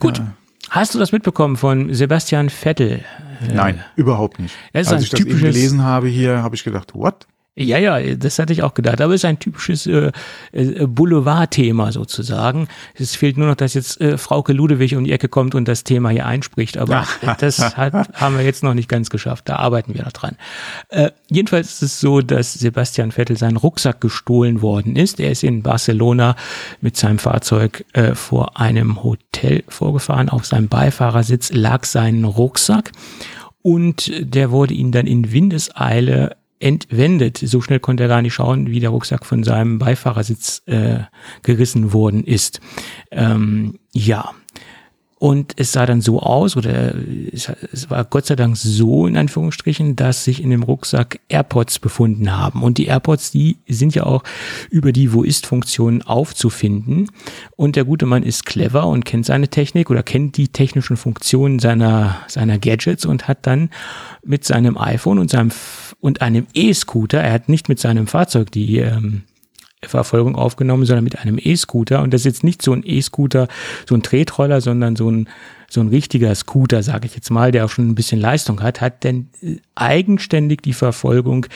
Gut. 0.00 0.18
Ja. 0.18 0.34
Hast 0.70 0.94
du 0.94 0.98
das 0.98 1.12
mitbekommen 1.12 1.56
von 1.56 1.94
Sebastian 1.94 2.50
Vettel? 2.50 3.04
Nein, 3.52 3.76
äh, 3.76 4.00
überhaupt 4.00 4.40
nicht. 4.40 4.54
Als 4.72 4.90
ich 4.90 5.10
das 5.10 5.20
eben 5.20 5.38
gelesen 5.38 5.82
habe 5.82 6.08
hier, 6.08 6.42
habe 6.42 6.56
ich 6.56 6.64
gedacht, 6.64 6.94
what? 6.94 7.26
Ja, 7.56 7.78
ja, 7.78 8.16
das 8.16 8.40
hatte 8.40 8.52
ich 8.52 8.64
auch 8.64 8.74
gedacht. 8.74 9.00
Aber 9.00 9.14
es 9.14 9.20
ist 9.20 9.26
ein 9.26 9.38
typisches 9.38 9.86
äh, 9.86 10.10
äh, 10.50 10.86
Boulevard-Thema 10.88 11.92
sozusagen. 11.92 12.66
Es 12.94 13.14
fehlt 13.14 13.36
nur 13.36 13.46
noch, 13.46 13.54
dass 13.54 13.74
jetzt 13.74 14.00
äh, 14.00 14.18
Frauke 14.18 14.52
Ludewig 14.52 14.96
um 14.96 15.04
die 15.04 15.12
Ecke 15.12 15.28
kommt 15.28 15.54
und 15.54 15.68
das 15.68 15.84
Thema 15.84 16.08
hier 16.08 16.26
einspricht. 16.26 16.78
Aber 16.78 17.06
das 17.38 17.76
hat, 17.76 18.12
haben 18.14 18.36
wir 18.36 18.44
jetzt 18.44 18.64
noch 18.64 18.74
nicht 18.74 18.88
ganz 18.88 19.08
geschafft. 19.08 19.48
Da 19.48 19.56
arbeiten 19.56 19.94
wir 19.94 20.02
noch 20.02 20.10
dran. 20.10 20.36
Äh, 20.88 21.12
jedenfalls 21.30 21.74
ist 21.74 21.82
es 21.82 22.00
so, 22.00 22.20
dass 22.20 22.54
Sebastian 22.54 23.12
Vettel 23.12 23.36
sein 23.36 23.56
Rucksack 23.56 24.00
gestohlen 24.00 24.60
worden 24.60 24.96
ist. 24.96 25.20
Er 25.20 25.30
ist 25.30 25.44
in 25.44 25.62
Barcelona 25.62 26.34
mit 26.80 26.96
seinem 26.96 27.20
Fahrzeug 27.20 27.84
äh, 27.92 28.16
vor 28.16 28.58
einem 28.58 29.04
Hotel 29.04 29.62
vorgefahren. 29.68 30.28
Auf 30.28 30.44
seinem 30.44 30.66
Beifahrersitz 30.66 31.52
lag 31.52 31.84
sein 31.84 32.24
Rucksack 32.24 32.90
und 33.62 34.10
der 34.18 34.50
wurde 34.50 34.74
ihm 34.74 34.90
dann 34.90 35.06
in 35.06 35.32
Windeseile 35.32 36.36
entwendet. 36.60 37.38
So 37.38 37.60
schnell 37.60 37.80
konnte 37.80 38.04
er 38.04 38.08
gar 38.08 38.22
nicht 38.22 38.34
schauen, 38.34 38.68
wie 38.68 38.80
der 38.80 38.90
Rucksack 38.90 39.24
von 39.26 39.42
seinem 39.42 39.78
Beifahrersitz 39.78 40.62
äh, 40.66 41.00
gerissen 41.42 41.92
worden 41.92 42.24
ist. 42.24 42.60
Ähm, 43.10 43.78
ja, 43.92 44.32
und 45.18 45.54
es 45.56 45.72
sah 45.72 45.86
dann 45.86 46.00
so 46.00 46.20
aus, 46.20 46.56
oder 46.56 46.94
es 47.32 47.88
war 47.88 48.04
Gott 48.04 48.26
sei 48.26 48.36
Dank 48.36 48.56
so 48.56 49.06
in 49.06 49.16
Anführungsstrichen, 49.16 49.96
dass 49.96 50.24
sich 50.24 50.42
in 50.42 50.50
dem 50.50 50.62
Rucksack 50.62 51.20
AirPods 51.28 51.78
befunden 51.78 52.36
haben. 52.36 52.62
Und 52.62 52.78
die 52.78 52.86
AirPods, 52.86 53.30
die 53.30 53.56
sind 53.68 53.94
ja 53.94 54.04
auch 54.04 54.24
über 54.70 54.92
die 54.92 55.12
Wo 55.12 55.22
ist-Funktion 55.22 56.02
aufzufinden. 56.02 57.10
Und 57.56 57.76
der 57.76 57.84
gute 57.84 58.06
Mann 58.06 58.22
ist 58.22 58.44
clever 58.44 58.86
und 58.86 59.04
kennt 59.04 59.24
seine 59.24 59.48
Technik 59.48 59.88
oder 59.88 60.02
kennt 60.02 60.36
die 60.36 60.48
technischen 60.48 60.96
Funktionen 60.96 61.58
seiner, 61.58 62.16
seiner 62.26 62.58
Gadgets 62.58 63.06
und 63.06 63.28
hat 63.28 63.46
dann 63.46 63.70
mit 64.24 64.44
seinem 64.44 64.76
iPhone 64.76 65.18
und 65.18 65.30
seinem 65.30 65.52
und 66.00 66.20
einem 66.20 66.46
E-Scooter, 66.52 67.22
er 67.22 67.32
hat 67.32 67.48
nicht 67.48 67.70
mit 67.70 67.78
seinem 67.78 68.06
Fahrzeug 68.06 68.50
die 68.50 68.78
ähm, 68.78 69.22
Verfolgung 69.88 70.36
aufgenommen, 70.36 70.84
sondern 70.84 71.04
mit 71.04 71.18
einem 71.18 71.38
E-Scooter. 71.40 72.02
Und 72.02 72.12
das 72.12 72.22
ist 72.22 72.26
jetzt 72.26 72.44
nicht 72.44 72.62
so 72.62 72.72
ein 72.72 72.82
E-Scooter, 72.84 73.48
so 73.88 73.94
ein 73.94 74.02
Tretroller, 74.02 74.60
sondern 74.60 74.96
so 74.96 75.10
ein, 75.10 75.28
so 75.68 75.80
ein 75.80 75.88
richtiger 75.88 76.34
Scooter, 76.34 76.82
sage 76.82 77.06
ich 77.06 77.14
jetzt 77.14 77.30
mal, 77.30 77.50
der 77.50 77.64
auch 77.64 77.70
schon 77.70 77.88
ein 77.88 77.94
bisschen 77.94 78.20
Leistung 78.20 78.62
hat, 78.62 78.80
hat 78.80 79.04
denn 79.04 79.28
äh, 79.42 79.56
eigenständig 79.74 80.62
die 80.62 80.72
Verfolgung 80.72 81.46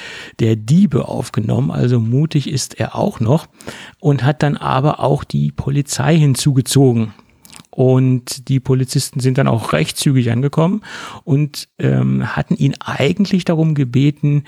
der 0.41 0.57
Diebe 0.57 1.09
aufgenommen. 1.09 1.71
Also 1.71 2.01
mutig 2.01 2.51
ist 2.51 2.79
er 2.79 2.95
auch 2.95 3.21
noch 3.21 3.47
und 4.01 4.25
hat 4.25 4.43
dann 4.43 4.57
aber 4.57 5.01
auch 5.01 5.25
die 5.25 5.53
Polizei 5.53 6.17
hinzugezogen. 6.17 7.15
Und 7.71 8.49
die 8.49 8.59
Polizisten 8.59 9.21
sind 9.21 9.39
dann 9.39 9.47
auch 9.47 9.73
recht 9.73 9.97
zügig 9.99 10.33
angekommen 10.33 10.83
und 11.23 11.69
ähm, 11.79 12.35
hatten 12.35 12.57
ihn 12.57 12.75
eigentlich 12.81 13.45
darum 13.45 13.77
gebeten, 13.77 14.43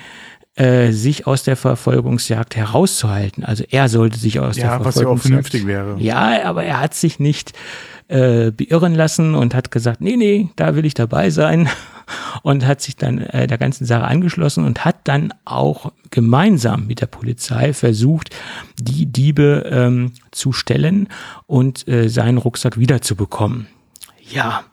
äh, 0.56 0.90
sich 0.92 1.26
aus 1.26 1.42
der 1.42 1.56
Verfolgungsjagd 1.56 2.56
herauszuhalten. 2.56 3.44
Also 3.44 3.64
er 3.70 3.88
sollte 3.88 4.18
sich 4.18 4.40
aus 4.40 4.56
ja, 4.56 4.78
der 4.78 4.80
Verfolgungsjagd. 4.80 4.84
Ja, 4.84 4.84
was 4.84 4.96
ja 4.96 5.08
auch 5.08 5.22
vernünftig 5.22 5.66
wäre. 5.66 5.96
Ja, 5.98 6.44
aber 6.44 6.64
er 6.64 6.80
hat 6.80 6.94
sich 6.94 7.20
nicht 7.20 7.52
äh, 8.08 8.50
beirren 8.50 8.94
lassen 8.94 9.34
und 9.34 9.54
hat 9.54 9.70
gesagt, 9.70 10.00
nee, 10.00 10.16
nee, 10.16 10.48
da 10.56 10.74
will 10.74 10.84
ich 10.84 10.94
dabei 10.94 11.30
sein 11.30 11.68
und 12.42 12.66
hat 12.66 12.80
sich 12.80 12.96
dann 12.96 13.18
äh, 13.18 13.46
der 13.46 13.58
ganzen 13.58 13.84
Sache 13.84 14.04
angeschlossen 14.04 14.64
und 14.64 14.84
hat 14.84 14.96
dann 15.04 15.32
auch 15.44 15.92
gemeinsam 16.10 16.86
mit 16.88 17.00
der 17.00 17.06
Polizei 17.06 17.72
versucht, 17.72 18.30
die 18.80 19.06
Diebe 19.06 19.64
ähm, 19.70 20.12
zu 20.32 20.52
stellen 20.52 21.08
und 21.46 21.86
äh, 21.86 22.08
seinen 22.08 22.38
Rucksack 22.38 22.78
wiederzubekommen. 22.78 23.68
Ja, 24.28 24.64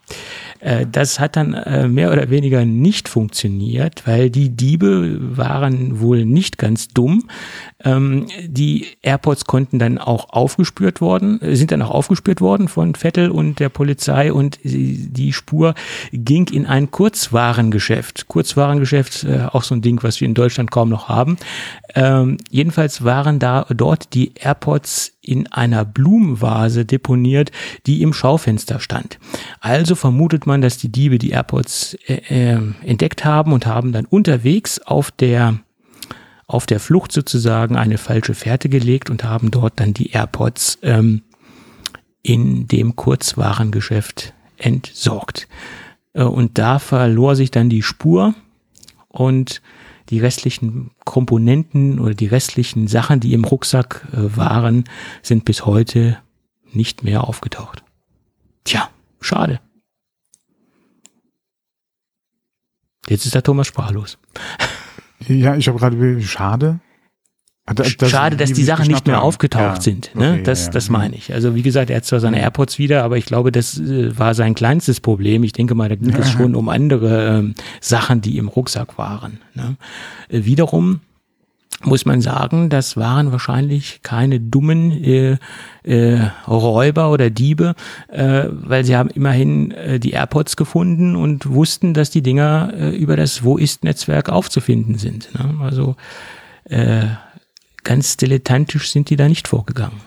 das 0.91 1.19
hat 1.19 1.35
dann 1.35 1.53
äh, 1.53 1.87
mehr 1.87 2.11
oder 2.11 2.29
weniger 2.29 2.65
nicht 2.65 3.09
funktioniert, 3.09 4.07
weil 4.07 4.29
die 4.29 4.49
Diebe 4.49 5.17
waren 5.37 5.99
wohl 5.99 6.25
nicht 6.25 6.57
ganz 6.57 6.87
dumm. 6.87 7.29
Ähm, 7.83 8.27
die 8.45 8.87
AirPods 9.01 9.45
konnten 9.45 9.79
dann 9.79 9.97
auch 9.97 10.29
aufgespürt 10.29 11.01
worden, 11.01 11.41
äh, 11.41 11.55
sind 11.55 11.71
dann 11.71 11.81
auch 11.81 11.91
aufgespürt 11.91 12.41
worden 12.41 12.67
von 12.67 12.95
Vettel 12.95 13.29
und 13.29 13.59
der 13.59 13.69
Polizei 13.69 14.33
und 14.33 14.59
die 14.63 15.33
Spur 15.33 15.75
ging 16.11 16.47
in 16.47 16.65
ein 16.65 16.91
Kurzwarengeschäft. 16.91 18.27
Kurzwarengeschäft, 18.27 19.25
auch 19.51 19.63
so 19.63 19.75
ein 19.75 19.81
Ding, 19.81 20.01
was 20.03 20.19
wir 20.19 20.27
in 20.27 20.33
Deutschland 20.33 20.71
kaum 20.71 20.89
noch 20.89 21.09
haben. 21.09 21.37
Ähm, 21.95 22.37
jedenfalls 22.49 23.03
waren 23.03 23.39
da 23.39 23.65
dort 23.69 24.13
die 24.13 24.33
AirPods 24.35 25.16
in 25.27 25.47
einer 25.47 25.85
Blumenvase 25.85 26.85
deponiert, 26.85 27.51
die 27.85 28.01
im 28.01 28.13
Schaufenster 28.13 28.79
stand. 28.79 29.19
Also 29.59 29.95
vermutet 29.95 30.45
man, 30.45 30.61
dass 30.61 30.77
die 30.77 30.91
Diebe 30.91 31.17
die 31.17 31.31
AirPods 31.31 31.95
äh, 32.07 32.53
äh, 32.53 32.59
entdeckt 32.83 33.25
haben 33.25 33.53
und 33.53 33.65
haben 33.65 33.91
dann 33.91 34.05
unterwegs 34.05 34.79
auf 34.79 35.11
der 35.11 35.59
auf 36.49 36.65
der 36.65 36.79
Flucht 36.79 37.11
sozusagen 37.11 37.75
eine 37.75 37.97
falsche 37.97 38.33
Fährte 38.33 38.69
gelegt 38.69 39.09
und 39.09 39.25
haben 39.25 39.51
dort 39.51 39.81
dann 39.81 39.93
die 39.93 40.11
AirPods 40.11 40.79
ähm, 40.81 41.23
in 42.21 42.69
dem 42.69 42.95
Kurzwarengeschäft 42.95 44.33
entsorgt. 44.57 45.47
Äh, 46.13 46.23
und 46.23 46.57
da 46.57 46.79
verlor 46.79 47.35
sich 47.35 47.51
dann 47.51 47.69
die 47.69 47.83
Spur 47.83 48.33
und 49.09 49.61
die 50.09 50.19
restlichen 50.19 50.91
Komponenten 51.05 51.99
oder 51.99 52.13
die 52.13 52.27
restlichen 52.27 52.87
Sachen, 52.87 53.19
die 53.19 53.33
im 53.33 53.45
Rucksack 53.45 54.07
äh, 54.11 54.35
waren, 54.37 54.85
sind 55.21 55.45
bis 55.45 55.65
heute 55.65 56.17
nicht 56.71 57.03
mehr 57.03 57.23
aufgetaucht. 57.25 57.83
Tja, 58.63 58.89
schade. 59.19 59.59
Jetzt 63.07 63.25
ist 63.25 63.35
der 63.35 63.43
Thomas 63.43 63.67
sprachlos. 63.67 64.17
Ja, 65.27 65.55
ich 65.55 65.67
habe 65.67 65.79
gerade 65.79 66.21
schade. 66.21 66.79
Das, 67.75 67.97
Schade, 68.09 68.37
dass 68.37 68.53
die 68.53 68.63
Sachen 68.63 68.87
nicht 68.87 69.07
mehr 69.07 69.21
aufgetaucht 69.21 69.77
ja, 69.77 69.81
sind. 69.81 70.15
Ne? 70.15 70.33
Okay, 70.35 70.43
das, 70.43 70.67
ja, 70.67 70.71
das 70.71 70.89
meine 70.89 71.15
ich. 71.15 71.33
Also 71.33 71.53
wie 71.53 71.63
gesagt, 71.63 71.89
er 71.89 71.97
hat 71.97 72.05
zwar 72.05 72.21
seine 72.21 72.39
AirPods 72.39 72.79
wieder, 72.79 73.03
aber 73.03 73.17
ich 73.17 73.25
glaube, 73.25 73.51
das 73.51 73.77
äh, 73.77 74.17
war 74.17 74.33
sein 74.35 74.55
kleinstes 74.55 75.01
Problem. 75.01 75.43
Ich 75.43 75.51
denke 75.51 75.75
mal, 75.75 75.89
da 75.89 75.95
ging 75.95 76.15
es 76.15 76.31
schon 76.31 76.55
um 76.55 76.69
andere 76.69 77.39
ähm, 77.39 77.55
Sachen, 77.81 78.21
die 78.21 78.37
im 78.37 78.47
Rucksack 78.47 78.97
waren. 78.97 79.41
Ne? 79.53 79.75
Äh, 80.29 80.45
wiederum 80.45 81.01
muss 81.83 82.05
man 82.05 82.21
sagen, 82.21 82.69
das 82.69 82.95
waren 82.95 83.31
wahrscheinlich 83.33 83.99
keine 84.01 84.39
dummen 84.39 84.91
äh, 85.03 85.37
äh, 85.83 86.31
Räuber 86.47 87.11
oder 87.11 87.29
Diebe, 87.29 87.75
äh, 88.07 88.45
weil 88.49 88.85
sie 88.85 88.95
haben 88.95 89.09
immerhin 89.09 89.71
äh, 89.71 89.99
die 89.99 90.11
AirPods 90.11 90.55
gefunden 90.55 91.17
und 91.17 91.49
wussten, 91.49 91.93
dass 91.93 92.09
die 92.09 92.21
Dinger 92.23 92.73
äh, 92.73 92.95
über 92.95 93.17
das 93.17 93.43
Wo 93.43 93.57
ist 93.57 93.83
Netzwerk 93.83 94.29
aufzufinden 94.29 94.97
sind. 94.97 95.29
Ne? 95.33 95.55
Also 95.61 95.95
äh, 96.63 97.05
ganz 97.87 98.17
dilettantisch 98.17 98.91
sind 98.91 99.09
die 99.09 99.15
da 99.15 99.29
nicht 99.29 99.47
vorgegangen. 99.47 100.01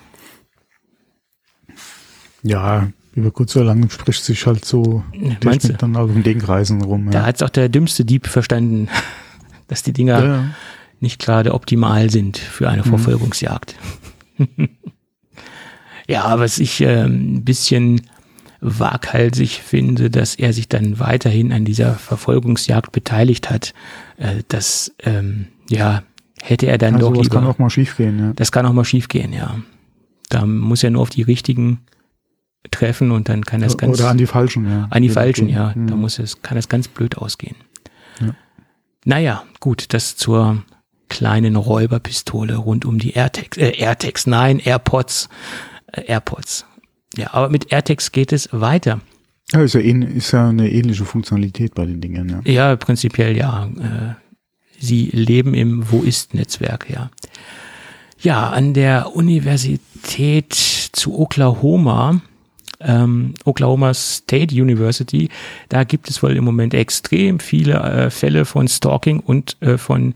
Ja, 2.43 2.91
über 3.15 3.31
kurz 3.31 3.57
oder 3.57 3.65
lang 3.65 3.89
spricht 3.89 4.23
sich 4.23 4.47
halt 4.47 4.67
so 4.67 5.03
Meinst 5.43 5.73
dann 5.79 5.97
auf 5.97 6.13
den 6.13 6.23
Denkreisen 6.23 6.83
rum. 6.83 7.07
Ja. 7.07 7.11
Da 7.13 7.23
hat 7.25 7.37
es 7.37 7.43
auch 7.43 7.49
der 7.49 7.71
dümmste 7.71 8.05
Dieb 8.05 8.27
verstanden, 8.27 8.89
dass 9.69 9.83
die 9.83 9.95
Dinger 9.95 10.25
ja. 10.25 10.45
nicht 11.01 11.21
gerade 11.21 11.55
optimal 11.55 12.11
sind 12.11 12.37
für 12.37 12.69
eine 12.69 12.83
mhm. 12.83 12.89
Verfolgungsjagd. 12.89 13.75
ja, 16.07 16.39
was 16.39 16.59
ich 16.59 16.83
äh, 16.83 17.05
ein 17.05 17.45
bisschen 17.45 18.03
waghalsig 18.61 19.63
finde, 19.63 20.11
dass 20.11 20.35
er 20.35 20.53
sich 20.53 20.69
dann 20.69 20.99
weiterhin 20.99 21.51
an 21.51 21.65
dieser 21.65 21.95
Verfolgungsjagd 21.95 22.93
beteiligt 22.93 23.49
hat. 23.49 23.73
Äh, 24.19 24.43
das, 24.49 24.95
ähm, 25.03 25.47
ja, 25.71 26.03
hätte 26.43 26.67
er 26.67 26.79
dann 26.79 26.95
also 26.95 27.09
doch 27.09 27.15
lieber. 27.15 27.25
Das 27.25 27.31
kann 27.31 27.47
auch 27.47 27.59
mal 27.59 27.71
schiefgehen, 27.71 28.19
ja. 28.19 28.33
Das 28.35 28.53
kann 28.53 28.67
auch 28.67 28.73
mal 28.73 28.85
schiefgehen, 28.85 29.33
ja. 29.33 29.59
Da 30.29 30.47
muss 30.47 30.83
er 30.83 30.91
nur 30.91 31.03
auf 31.03 31.11
die 31.11 31.23
richtigen 31.23 31.81
treffen 32.71 33.11
und 33.11 33.29
dann 33.29 33.45
kann 33.45 33.61
das 33.61 33.77
ganz. 33.77 33.99
Oder 33.99 34.11
an 34.11 34.19
die 34.19 34.27
falschen, 34.27 34.69
ja. 34.69 34.87
An 34.91 35.03
die 35.03 35.09
falschen, 35.09 35.49
ja. 35.49 35.73
Mhm. 35.75 35.87
Da 35.89 35.97
muss 35.97 36.19
es, 36.19 36.43
kann 36.43 36.57
das 36.57 36.69
ganz 36.69 36.89
blöd 36.89 37.19
ausgehen. 37.19 37.57
Ja. 38.21 38.35
Naja, 39.05 39.45
gut, 39.61 39.93
das 39.95 40.17
zur 40.17 40.63
kleinen 41.09 41.57
Räuberpistole 41.57 42.57
rund 42.57 42.85
um 42.85 42.99
die 42.99 43.13
AirTags, 43.13 43.57
äh, 43.57 43.71
AirTags, 43.71 44.27
nein, 44.27 44.59
AirPods, 44.59 45.29
äh, 45.93 46.03
AirPods. 46.03 46.67
Ja, 47.17 47.35
aber 47.35 47.49
mit 47.49 47.73
AirTags 47.73 48.13
geht 48.13 48.33
es 48.33 48.49
weiter. 48.53 49.01
Ja, 49.53 49.63
ist 49.63 49.75
ja, 49.75 49.81
ist 49.81 50.31
ja 50.31 50.49
eine 50.49 50.71
ähnliche 50.71 51.05
Funktionalität 51.05 51.75
bei 51.75 51.85
den 51.85 52.01
Dingen, 52.01 52.29
ja. 52.29 52.53
Ja, 52.53 52.77
prinzipiell 52.77 53.37
ja. 53.37 53.67
Äh, 53.67 54.30
sie 54.81 55.11
leben 55.13 55.55
im 55.55 55.91
Wo 55.91 56.03
ist 56.03 56.35
Netzwerk, 56.35 56.89
ja. 56.91 57.11
Ja, 58.23 58.51
an 58.51 58.75
der 58.75 59.15
Universität 59.17 60.53
zu 60.53 61.19
Oklahoma, 61.19 62.21
ähm, 62.81 63.35
Oklahoma 63.45 63.95
State 63.95 64.55
University, 64.55 65.29
da 65.69 65.85
gibt 65.85 66.11
es 66.11 66.23
wohl 66.23 66.37
im 66.37 66.45
Moment 66.45 66.75
extrem 66.75 67.41
viele 67.41 67.75
äh, 67.75 68.11
Fälle 68.11 68.45
von 68.45 68.69
Stalking 68.69 69.21
und 69.21 69.57
äh, 69.61 69.79
von 69.79 70.15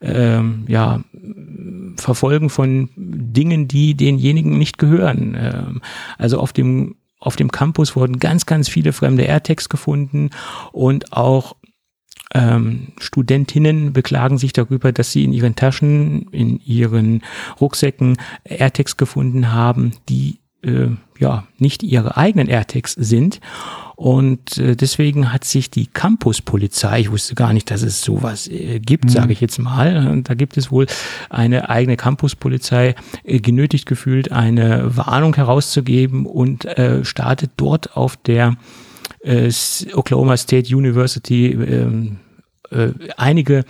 ähm, 0.00 0.64
ja, 0.68 1.00
Verfolgen 1.96 2.50
von 2.50 2.88
Dingen, 2.96 3.68
die 3.68 3.94
denjenigen 3.94 4.58
nicht 4.58 4.78
gehören. 4.78 5.36
Ähm, 5.38 5.82
also 6.18 6.38
auf 6.40 6.52
dem 6.52 6.96
auf 7.20 7.36
dem 7.36 7.50
Campus 7.50 7.96
wurden 7.96 8.18
ganz, 8.18 8.44
ganz 8.44 8.68
viele 8.68 8.92
fremde 8.92 9.22
AirTags 9.22 9.70
gefunden 9.70 10.28
und 10.72 11.14
auch 11.14 11.56
ähm, 12.32 12.88
Studentinnen 12.98 13.92
beklagen 13.92 14.38
sich 14.38 14.52
darüber, 14.52 14.92
dass 14.92 15.12
sie 15.12 15.24
in 15.24 15.32
ihren 15.32 15.56
Taschen, 15.56 16.28
in 16.30 16.58
ihren 16.60 17.22
Rucksäcken 17.60 18.16
AirTags 18.44 18.96
gefunden 18.96 19.52
haben, 19.52 19.92
die 20.08 20.40
äh, 20.62 20.88
ja 21.18 21.46
nicht 21.58 21.82
ihre 21.82 22.16
eigenen 22.16 22.48
AirTags 22.48 22.92
sind. 22.92 23.40
Und 23.96 24.58
äh, 24.58 24.74
deswegen 24.74 25.32
hat 25.32 25.44
sich 25.44 25.70
die 25.70 25.86
Campuspolizei, 25.86 27.00
ich 27.00 27.12
wusste 27.12 27.36
gar 27.36 27.52
nicht, 27.52 27.70
dass 27.70 27.82
es 27.82 28.00
sowas 28.00 28.48
äh, 28.48 28.80
gibt, 28.80 29.04
mhm. 29.04 29.08
sage 29.10 29.32
ich 29.32 29.40
jetzt 29.40 29.58
mal, 29.58 30.20
da 30.24 30.34
gibt 30.34 30.56
es 30.56 30.72
wohl 30.72 30.86
eine 31.30 31.68
eigene 31.68 31.96
Campuspolizei 31.96 32.96
äh, 33.22 33.38
genötigt 33.38 33.86
gefühlt, 33.86 34.32
eine 34.32 34.96
Warnung 34.96 35.36
herauszugeben 35.36 36.26
und 36.26 36.64
äh, 36.64 37.04
startet 37.04 37.52
dort 37.56 37.96
auf 37.96 38.16
der 38.16 38.56
äh, 39.24 39.50
Oklahoma 39.94 40.36
State 40.36 40.74
University 40.74 41.52
ähm, 41.52 42.18
äh, 42.70 42.92
einige 43.16 43.64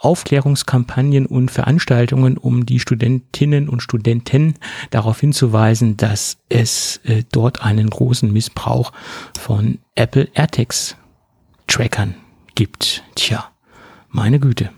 Aufklärungskampagnen 0.00 1.26
und 1.26 1.50
Veranstaltungen, 1.50 2.36
um 2.36 2.66
die 2.66 2.80
Studentinnen 2.80 3.68
und 3.68 3.82
Studenten 3.82 4.54
darauf 4.90 5.20
hinzuweisen, 5.20 5.96
dass 5.96 6.38
es 6.48 7.00
äh, 7.04 7.24
dort 7.32 7.62
einen 7.62 7.90
großen 7.90 8.32
Missbrauch 8.32 8.92
von 9.38 9.78
Apple 9.94 10.28
AirTags 10.34 10.96
Trackern 11.66 12.14
gibt. 12.54 13.02
Tja, 13.14 13.50
meine 14.10 14.38
Güte. 14.38 14.70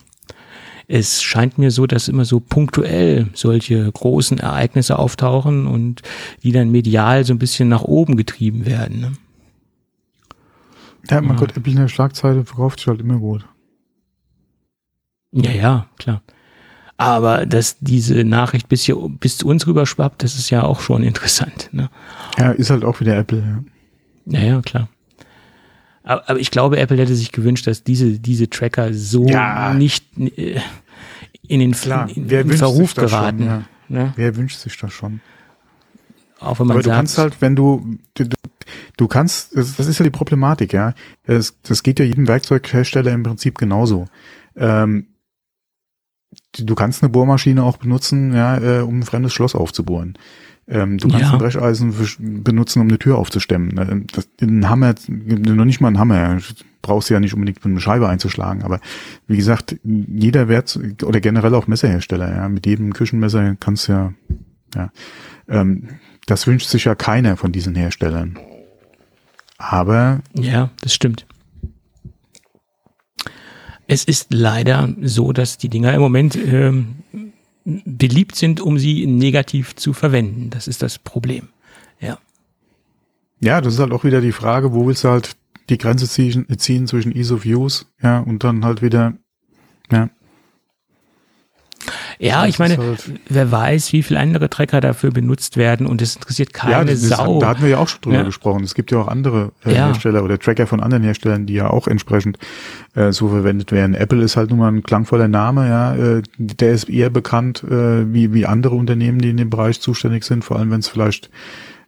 Es 0.91 1.23
scheint 1.23 1.59
mir 1.59 1.71
so, 1.71 1.87
dass 1.87 2.09
immer 2.09 2.25
so 2.25 2.41
punktuell 2.41 3.29
solche 3.35 3.93
großen 3.93 4.39
Ereignisse 4.39 4.99
auftauchen 4.99 5.67
und 5.67 6.01
die 6.43 6.53
dann 6.53 6.71
medial 6.71 7.25
so 7.25 7.35
ein 7.35 7.39
bisschen 7.39 7.69
nach 7.69 7.83
oben 7.83 8.17
getrieben 8.17 8.65
werden. 8.65 9.01
Ne? 9.01 9.13
Ja, 11.11 11.21
mein 11.21 11.37
ja. 11.37 11.37
Gott, 11.37 11.57
Apple 11.57 11.73
in 11.73 11.79
der 11.79 11.89
Schlagzeile 11.89 12.45
verkauft 12.45 12.81
sich 12.81 12.89
halt 12.89 13.01
immer 13.01 13.19
gut. 13.19 13.47
Ja, 15.33 15.51
ja, 15.51 15.87
klar. 15.99 16.23
Aber 16.97 17.47
dass 17.47 17.79
diese 17.79 18.25
Nachricht 18.25 18.69
bis 18.69 18.83
hier, 18.83 18.97
bis 18.97 19.39
zu 19.39 19.47
uns 19.47 19.67
rüber 19.67 19.87
schwappt, 19.87 20.23
das 20.23 20.35
ist 20.35 20.51
ja 20.51 20.65
auch 20.65 20.81
schon 20.81 21.03
interessant. 21.05 21.71
Ne? 21.73 21.91
Ja, 22.37 22.51
ist 22.51 22.71
halt 22.71 22.85
auch 22.85 23.01
wieder 23.01 23.17
Apple. 23.17 23.63
Ja, 24.27 24.41
ja, 24.41 24.47
ja 24.47 24.63
klar. 24.63 24.89
Aber, 26.03 26.29
aber, 26.29 26.41
ich 26.41 26.51
glaube, 26.51 26.79
Apple 26.79 26.97
hätte 26.97 27.15
sich 27.15 27.33
gewünscht, 27.33 27.67
dass 27.67 27.85
diese, 27.85 28.19
diese 28.19 28.49
Tracker 28.49 28.95
so 28.95 29.27
ja. 29.27 29.75
nicht 29.75 30.07
äh, 30.17 30.59
in 31.47 31.61
den, 31.61 31.73
klar. 31.73 32.09
in, 32.09 32.29
in 32.29 32.53
Verruf 32.53 32.95
geraten. 32.95 33.39
Schon, 33.39 33.47
ja. 33.47 33.65
ne? 33.89 34.13
Wer 34.17 34.37
wünscht 34.37 34.59
sich 34.59 34.77
das 34.79 34.93
schon? 34.93 35.21
Auch 36.41 36.59
wenn 36.59 36.67
man 36.67 36.77
Aber 36.77 36.83
sagt, 36.83 36.95
du 36.95 36.99
kannst 36.99 37.19
halt, 37.19 37.41
wenn 37.41 37.57
du, 37.57 37.99
du, 38.15 38.25
du 38.25 38.37
kannst, 39.09 39.57
das, 39.57 39.77
das 39.77 39.87
ist 39.87 39.99
ja 39.99 40.05
die 40.05 40.11
Problematik, 40.11 40.73
ja. 40.73 40.95
Das, 41.25 41.57
das 41.63 41.83
geht 41.83 41.99
ja 41.99 42.05
jedem 42.05 42.29
Werkzeughersteller 42.29 43.13
im 43.13 43.23
Prinzip 43.23 43.59
genauso. 43.59 44.07
Ähm, 44.57 45.07
du 46.59 46.75
kannst 46.75 47.03
eine 47.03 47.11
Bohrmaschine 47.11 47.63
auch 47.63 47.77
benutzen, 47.77 48.35
ja, 48.35 48.59
äh, 48.59 48.83
um 48.83 49.01
ein 49.01 49.03
fremdes 49.05 49.33
Schloss 49.33 49.55
aufzubohren. 49.55 50.19
Ähm, 50.71 50.99
du 50.99 51.09
kannst 51.09 51.25
ja. 51.25 51.33
ein 51.33 51.39
Brecheisen 51.39 51.95
benutzen, 52.45 52.83
um 52.83 52.89
eine 52.89 52.99
Tür 52.99 53.17
aufzustemmen. 53.17 53.79
Äh, 53.79 54.03
das, 54.13 54.29
ein 54.43 54.69
Hammer, 54.69 54.95
noch 55.09 55.65
nicht 55.65 55.81
mal 55.81 55.89
ein 55.89 55.99
Hammer, 55.99 56.39
brauchst 56.83 57.09
du 57.09 57.15
ja 57.15 57.21
nicht 57.21 57.33
unbedingt, 57.35 57.65
um 57.65 57.71
eine 57.71 57.81
Scheibe 57.81 58.09
einzuschlagen. 58.09 58.63
Aber 58.63 58.81
wie 59.27 59.37
gesagt, 59.37 59.77
jeder 59.83 60.49
Wert 60.49 60.79
oder 61.05 61.21
generell 61.21 61.55
auch 61.55 61.67
Messerhersteller, 61.67 62.35
ja, 62.35 62.49
mit 62.49 62.67
jedem 62.67 62.93
Küchenmesser 62.93 63.57
kannst 63.59 63.89
du 63.89 63.93
ja, 63.93 64.13
ja, 64.75 64.91
ähm, 65.49 65.89
das 66.27 66.47
wünscht 66.47 66.69
sich 66.69 66.85
ja 66.85 66.95
keiner 66.95 67.39
von 67.39 67.53
diesen 67.53 67.75
Herstellern. 67.75 68.39
Aber. 69.59 70.21
Ja, 70.35 70.71
das 70.81 70.95
stimmt. 70.95 71.27
Es 73.87 74.05
ist 74.05 74.33
leider 74.33 74.95
so, 75.03 75.33
dass 75.33 75.59
die 75.59 75.69
Dinger 75.69 75.93
im 75.95 76.01
Moment 76.01 76.37
ähm, 76.37 76.97
beliebt 77.65 78.37
sind, 78.37 78.61
um 78.61 78.79
sie 78.79 79.07
negativ 79.07 79.75
zu 79.77 79.93
verwenden. 79.93 80.51
Das 80.51 80.69
ist 80.69 80.83
das 80.83 80.99
Problem. 80.99 81.49
Ja. 82.01 82.19
Ja, 83.41 83.61
das 83.61 83.75
ist 83.75 83.81
halt 83.81 83.93
auch 83.93 84.05
wieder 84.05 84.21
die 84.21 84.33
Frage, 84.33 84.73
wo 84.73 84.87
willst 84.87 85.05
du 85.05 85.09
halt 85.09 85.37
die 85.69 85.79
Grenze 85.79 86.09
ziehen, 86.09 86.47
ziehen 86.59 86.87
zwischen 86.87 87.15
Ease 87.15 87.35
of 87.35 87.45
Use, 87.45 87.85
ja, 88.03 88.21
und 88.21 88.43
dann 88.45 88.65
halt 88.65 88.83
wieder, 88.83 89.15
ja, 89.91 90.09
ja, 92.19 92.47
ich 92.47 92.59
meine, 92.59 92.77
halt 92.77 93.11
wer 93.29 93.51
weiß, 93.51 93.93
wie 93.93 94.03
viele 94.03 94.19
andere 94.21 94.51
Trecker 94.51 94.81
dafür 94.81 95.11
benutzt 95.11 95.57
werden 95.57 95.87
und 95.87 96.03
es 96.03 96.17
interessiert 96.17 96.53
keine 96.53 96.73
ja, 96.73 96.85
das, 96.85 97.01
Sau. 97.01 97.39
Da 97.39 97.49
hatten 97.49 97.63
wir 97.63 97.71
ja 97.71 97.79
auch 97.79 97.89
schon 97.89 98.01
drüber 98.01 98.17
ja. 98.17 98.23
gesprochen. 98.25 98.65
Es 98.65 98.75
gibt 98.75 98.91
ja 98.91 98.99
auch 98.99 99.09
andere 99.09 99.53
äh, 99.65 99.75
ja. 99.75 99.87
Hersteller 99.87 100.25
oder 100.25 100.39
Tracker 100.39 100.67
von 100.67 100.81
anderen 100.81 101.03
Herstellern, 101.05 101.47
die 101.47 101.55
ja 101.55 101.71
auch 101.71 101.87
entsprechend 101.87 102.39
äh, 102.95 103.13
so 103.13 103.29
verwendet 103.29 103.73
werden. 103.73 103.95
Apple 103.95 104.23
ist 104.23 104.37
halt 104.37 104.51
nun 104.51 104.59
mal 104.59 104.73
ein 104.73 104.83
klangvoller 104.83 105.29
Name, 105.29 105.69
ja. 105.69 105.95
Äh, 105.95 106.23
der 106.39 106.73
ist 106.73 106.89
eher 106.89 107.11
bekannt 107.11 107.63
äh, 107.65 108.13
wie, 108.13 108.33
wie 108.33 108.47
andere 108.47 108.75
Unternehmen, 108.75 109.19
die 109.19 109.31
in 109.31 109.37
dem 109.37 109.51
Bereich 109.51 109.81
zuständig 109.81 110.25
sind, 110.25 110.45
vor 110.45 110.59
allem 110.59 110.71
wenn 110.71 110.81
es 110.81 110.89
vielleicht 110.89 111.31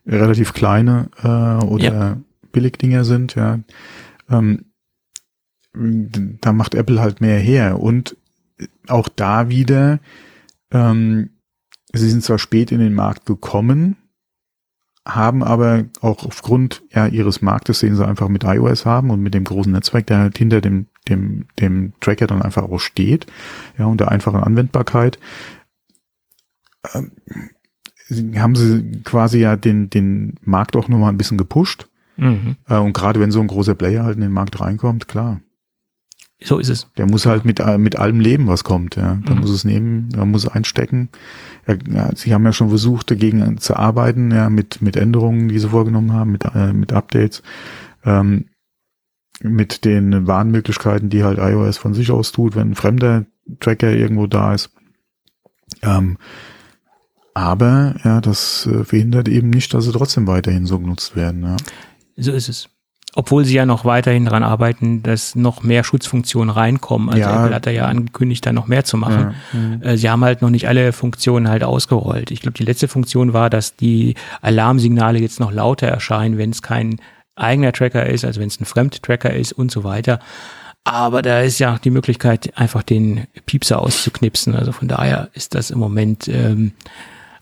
relativ 0.07 0.53
kleine 0.55 1.09
äh, 1.23 1.65
oder 1.65 2.19
Billigdinger 2.53 3.05
sind, 3.05 3.35
ja. 3.35 3.61
Ähm, 4.31 4.67
da 5.73 6.53
macht 6.53 6.75
Apple 6.75 7.01
halt 7.01 7.21
mehr 7.21 7.39
her. 7.39 7.81
Und 7.81 8.17
auch 8.89 9.09
da 9.09 9.49
wieder, 9.49 10.01
ähm, 10.71 11.31
sie 11.93 12.09
sind 12.09 12.23
zwar 12.23 12.39
spät 12.39 12.73
in 12.73 12.81
den 12.81 12.95
Markt 12.95 13.27
gekommen, 13.27 13.97
haben 15.07 15.43
aber 15.43 15.85
auch 16.01 16.25
aufgrund 16.25 16.83
ja, 16.93 17.07
ihres 17.07 17.43
Marktes, 17.43 17.81
den 17.81 17.97
sie 17.97 18.07
einfach 18.07 18.29
mit 18.29 18.45
iOS 18.45 18.85
haben 18.85 19.11
und 19.11 19.21
mit 19.21 19.35
dem 19.35 19.45
großen 19.45 19.73
Netzwerk, 19.73 20.07
der 20.07 20.19
halt 20.19 20.39
hinter 20.39 20.61
dem, 20.61 20.87
dem, 21.09 21.47
dem 21.59 21.95
Tracker 22.01 22.27
dann 22.27 22.43
einfach 22.43 22.65
auch 22.65 22.79
steht, 22.79 23.27
ja, 23.79 23.87
und 23.87 24.01
der 24.01 24.11
einfachen 24.11 24.43
Anwendbarkeit, 24.43 25.19
ähm, 26.95 27.13
haben 28.37 28.57
sie 28.57 29.03
quasi 29.05 29.39
ja 29.39 29.57
den, 29.57 29.89
den 29.89 30.35
Markt 30.43 30.77
auch 30.77 30.89
nochmal 30.89 31.13
ein 31.13 31.19
bisschen 31.19 31.39
gepusht. 31.39 31.89
Mhm. 32.17 32.57
Äh, 32.69 32.77
und 32.77 32.93
gerade 32.93 33.21
wenn 33.21 33.31
so 33.31 33.41
ein 33.41 33.47
großer 33.47 33.75
Player 33.75 34.05
halt 34.05 34.17
in 34.17 34.23
den 34.23 34.33
Markt 34.33 34.61
reinkommt, 34.61 35.09
klar. 35.09 35.41
So 36.43 36.59
ist 36.59 36.71
es. 36.71 36.87
Der 36.97 37.07
muss 37.07 37.27
halt 37.27 37.45
mit, 37.45 37.61
äh, 37.61 37.77
mit 37.77 37.97
allem 37.97 38.19
leben, 38.19 38.47
was 38.47 38.65
kommt. 38.65 38.97
Ja. 38.97 39.19
Da 39.27 39.35
mhm. 39.35 39.41
muss 39.41 39.51
es 39.51 39.65
nehmen, 39.65 40.09
da 40.11 40.25
muss 40.25 40.45
es 40.45 40.51
einstecken. 40.51 41.11
Ja, 41.87 42.11
sie 42.15 42.33
haben 42.33 42.45
ja 42.45 42.53
schon 42.53 42.71
versucht, 42.71 43.11
dagegen 43.11 43.59
zu 43.59 43.77
arbeiten, 43.77 44.31
ja, 44.31 44.49
mit, 44.49 44.81
mit 44.81 44.97
Änderungen, 44.97 45.49
die 45.49 45.59
sie 45.59 45.69
vorgenommen 45.69 46.13
haben, 46.13 46.33
mit, 46.33 46.45
äh, 46.47 46.73
mit 46.73 46.93
Updates, 46.93 47.43
ähm, 48.05 48.47
mit 49.43 49.85
den 49.85 50.27
Warnmöglichkeiten, 50.27 51.11
die 51.11 51.23
halt 51.23 51.39
iOS 51.39 51.77
von 51.77 51.95
sich 51.95 52.11
aus 52.11 52.33
tut, 52.33 52.57
wenn 52.57 52.71
ein 52.71 52.75
fremder 52.75 53.27
Tracker 53.61 53.93
irgendwo 53.93 54.27
da 54.27 54.55
ist. 54.55 54.71
Ähm, 55.83 56.17
aber 57.35 57.97
ja, 58.03 58.21
das 58.21 58.67
äh, 58.67 58.85
verhindert 58.85 59.29
eben 59.29 59.51
nicht, 59.51 59.73
dass 59.75 59.85
sie 59.85 59.93
trotzdem 59.93 60.27
weiterhin 60.27 60.67
so 60.67 60.79
genutzt 60.79 61.17
werden. 61.17 61.43
Ja. 61.43 61.57
So 62.17 62.33
ist 62.33 62.49
es. 62.49 62.69
Obwohl 63.15 63.45
sie 63.45 63.55
ja 63.55 63.67
noch 63.67 63.85
weiterhin 63.85 64.25
daran 64.25 64.45
arbeiten, 64.45 65.03
dass 65.03 65.35
noch 65.35 65.63
mehr 65.63 65.83
Schutzfunktionen 65.83 66.51
reinkommen. 66.51 67.09
Also 67.09 67.21
ja. 67.23 67.43
Apple 67.43 67.55
hat 67.57 67.67
da 67.67 67.71
ja 67.71 67.87
angekündigt, 67.87 68.47
da 68.47 68.53
noch 68.53 68.69
mehr 68.69 68.85
zu 68.85 68.97
machen. 68.97 69.35
Ja. 69.53 69.91
Äh, 69.91 69.97
sie 69.97 70.09
haben 70.09 70.25
halt 70.25 70.43
noch 70.43 70.51
nicht 70.51 70.69
alle 70.69 70.93
Funktionen 70.93 71.49
halt 71.49 71.65
ausgerollt. 71.65 72.31
Ich 72.31 72.41
glaube, 72.41 72.57
die 72.57 72.65
letzte 72.65 72.87
Funktion 72.87 73.33
war, 73.33 73.51
dass 73.51 73.75
die 73.75 74.15
Alarmsignale 74.43 75.19
jetzt 75.19 75.41
noch 75.41 75.51
lauter 75.51 75.89
erscheinen, 75.89 76.39
wenn 76.39 76.51
es 76.51 76.63
kein 76.63 77.01
eigener 77.35 77.73
Tracker 77.73 78.07
ist, 78.07 78.25
also 78.25 78.41
wenn 78.41 78.49
es 78.49 78.61
ein 78.61 78.67
Fremdtracker 78.67 79.33
ist 79.33 79.53
und 79.53 79.71
so 79.71 79.83
weiter. 79.83 80.21
Aber 80.85 81.23
da 81.23 81.41
ist 81.41 81.59
ja 81.59 81.79
die 81.83 81.91
Möglichkeit, 81.91 82.57
einfach 82.57 82.83
den 82.83 83.27
Piepser 83.47 83.81
auszuknipsen. 83.81 84.55
Also 84.55 84.73
von 84.73 84.89
daher 84.89 85.31
ist 85.35 85.55
das 85.55 85.71
im 85.71 85.79
Moment 85.79 86.29
ähm, 86.29 86.73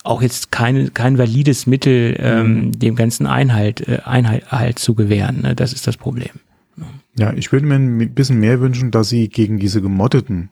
auch 0.04 0.22
jetzt 0.22 0.50
kein, 0.50 0.94
kein 0.94 1.18
valides 1.18 1.66
Mittel, 1.66 2.16
ähm, 2.18 2.52
mhm. 2.52 2.78
dem 2.78 2.96
ganzen 2.96 3.26
Einhalt, 3.26 3.86
äh, 3.86 4.00
Einhalt 4.04 4.50
halt 4.50 4.78
zu 4.78 4.94
gewähren. 4.94 5.42
Ne? 5.42 5.54
Das 5.54 5.72
ist 5.72 5.86
das 5.86 5.96
Problem. 5.96 6.30
Ja, 7.16 7.32
ich 7.32 7.50
würde 7.50 7.66
mir 7.66 7.74
ein 7.74 8.14
bisschen 8.14 8.38
mehr 8.38 8.60
wünschen, 8.60 8.90
dass 8.90 9.08
sie 9.08 9.28
gegen 9.28 9.58
diese 9.58 9.82
gemoddeten 9.82 10.50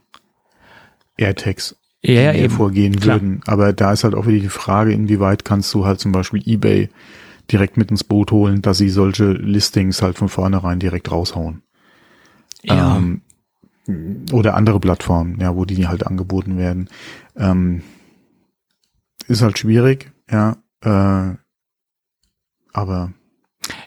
AirTags 1.16 1.76
ja, 2.02 2.32
ja, 2.32 2.48
vorgehen 2.48 2.96
Klar. 2.96 3.16
würden. 3.16 3.40
Aber 3.46 3.72
da 3.72 3.92
ist 3.92 4.04
halt 4.04 4.14
auch 4.14 4.26
wieder 4.26 4.40
die 4.40 4.48
Frage, 4.48 4.92
inwieweit 4.92 5.44
kannst 5.44 5.72
du 5.74 5.86
halt 5.86 6.00
zum 6.00 6.12
Beispiel 6.12 6.42
eBay 6.44 6.88
direkt 7.50 7.76
mit 7.76 7.90
ins 7.90 8.04
Boot 8.04 8.32
holen, 8.32 8.62
dass 8.62 8.78
sie 8.78 8.88
solche 8.88 9.32
Listings 9.32 10.02
halt 10.02 10.18
von 10.18 10.28
vornherein 10.28 10.80
direkt 10.80 11.10
raushauen. 11.10 11.62
Ja. 12.62 12.96
Ähm, 12.96 13.22
oder 14.32 14.54
andere 14.54 14.80
Plattformen, 14.80 15.38
ja, 15.40 15.54
wo 15.54 15.64
die 15.64 15.86
halt 15.86 16.04
angeboten 16.06 16.58
werden. 16.58 16.88
Ähm, 17.36 17.82
ist 19.28 19.42
halt 19.42 19.58
schwierig, 19.58 20.12
ja. 20.30 20.56
Äh, 20.82 21.36
aber 22.72 23.12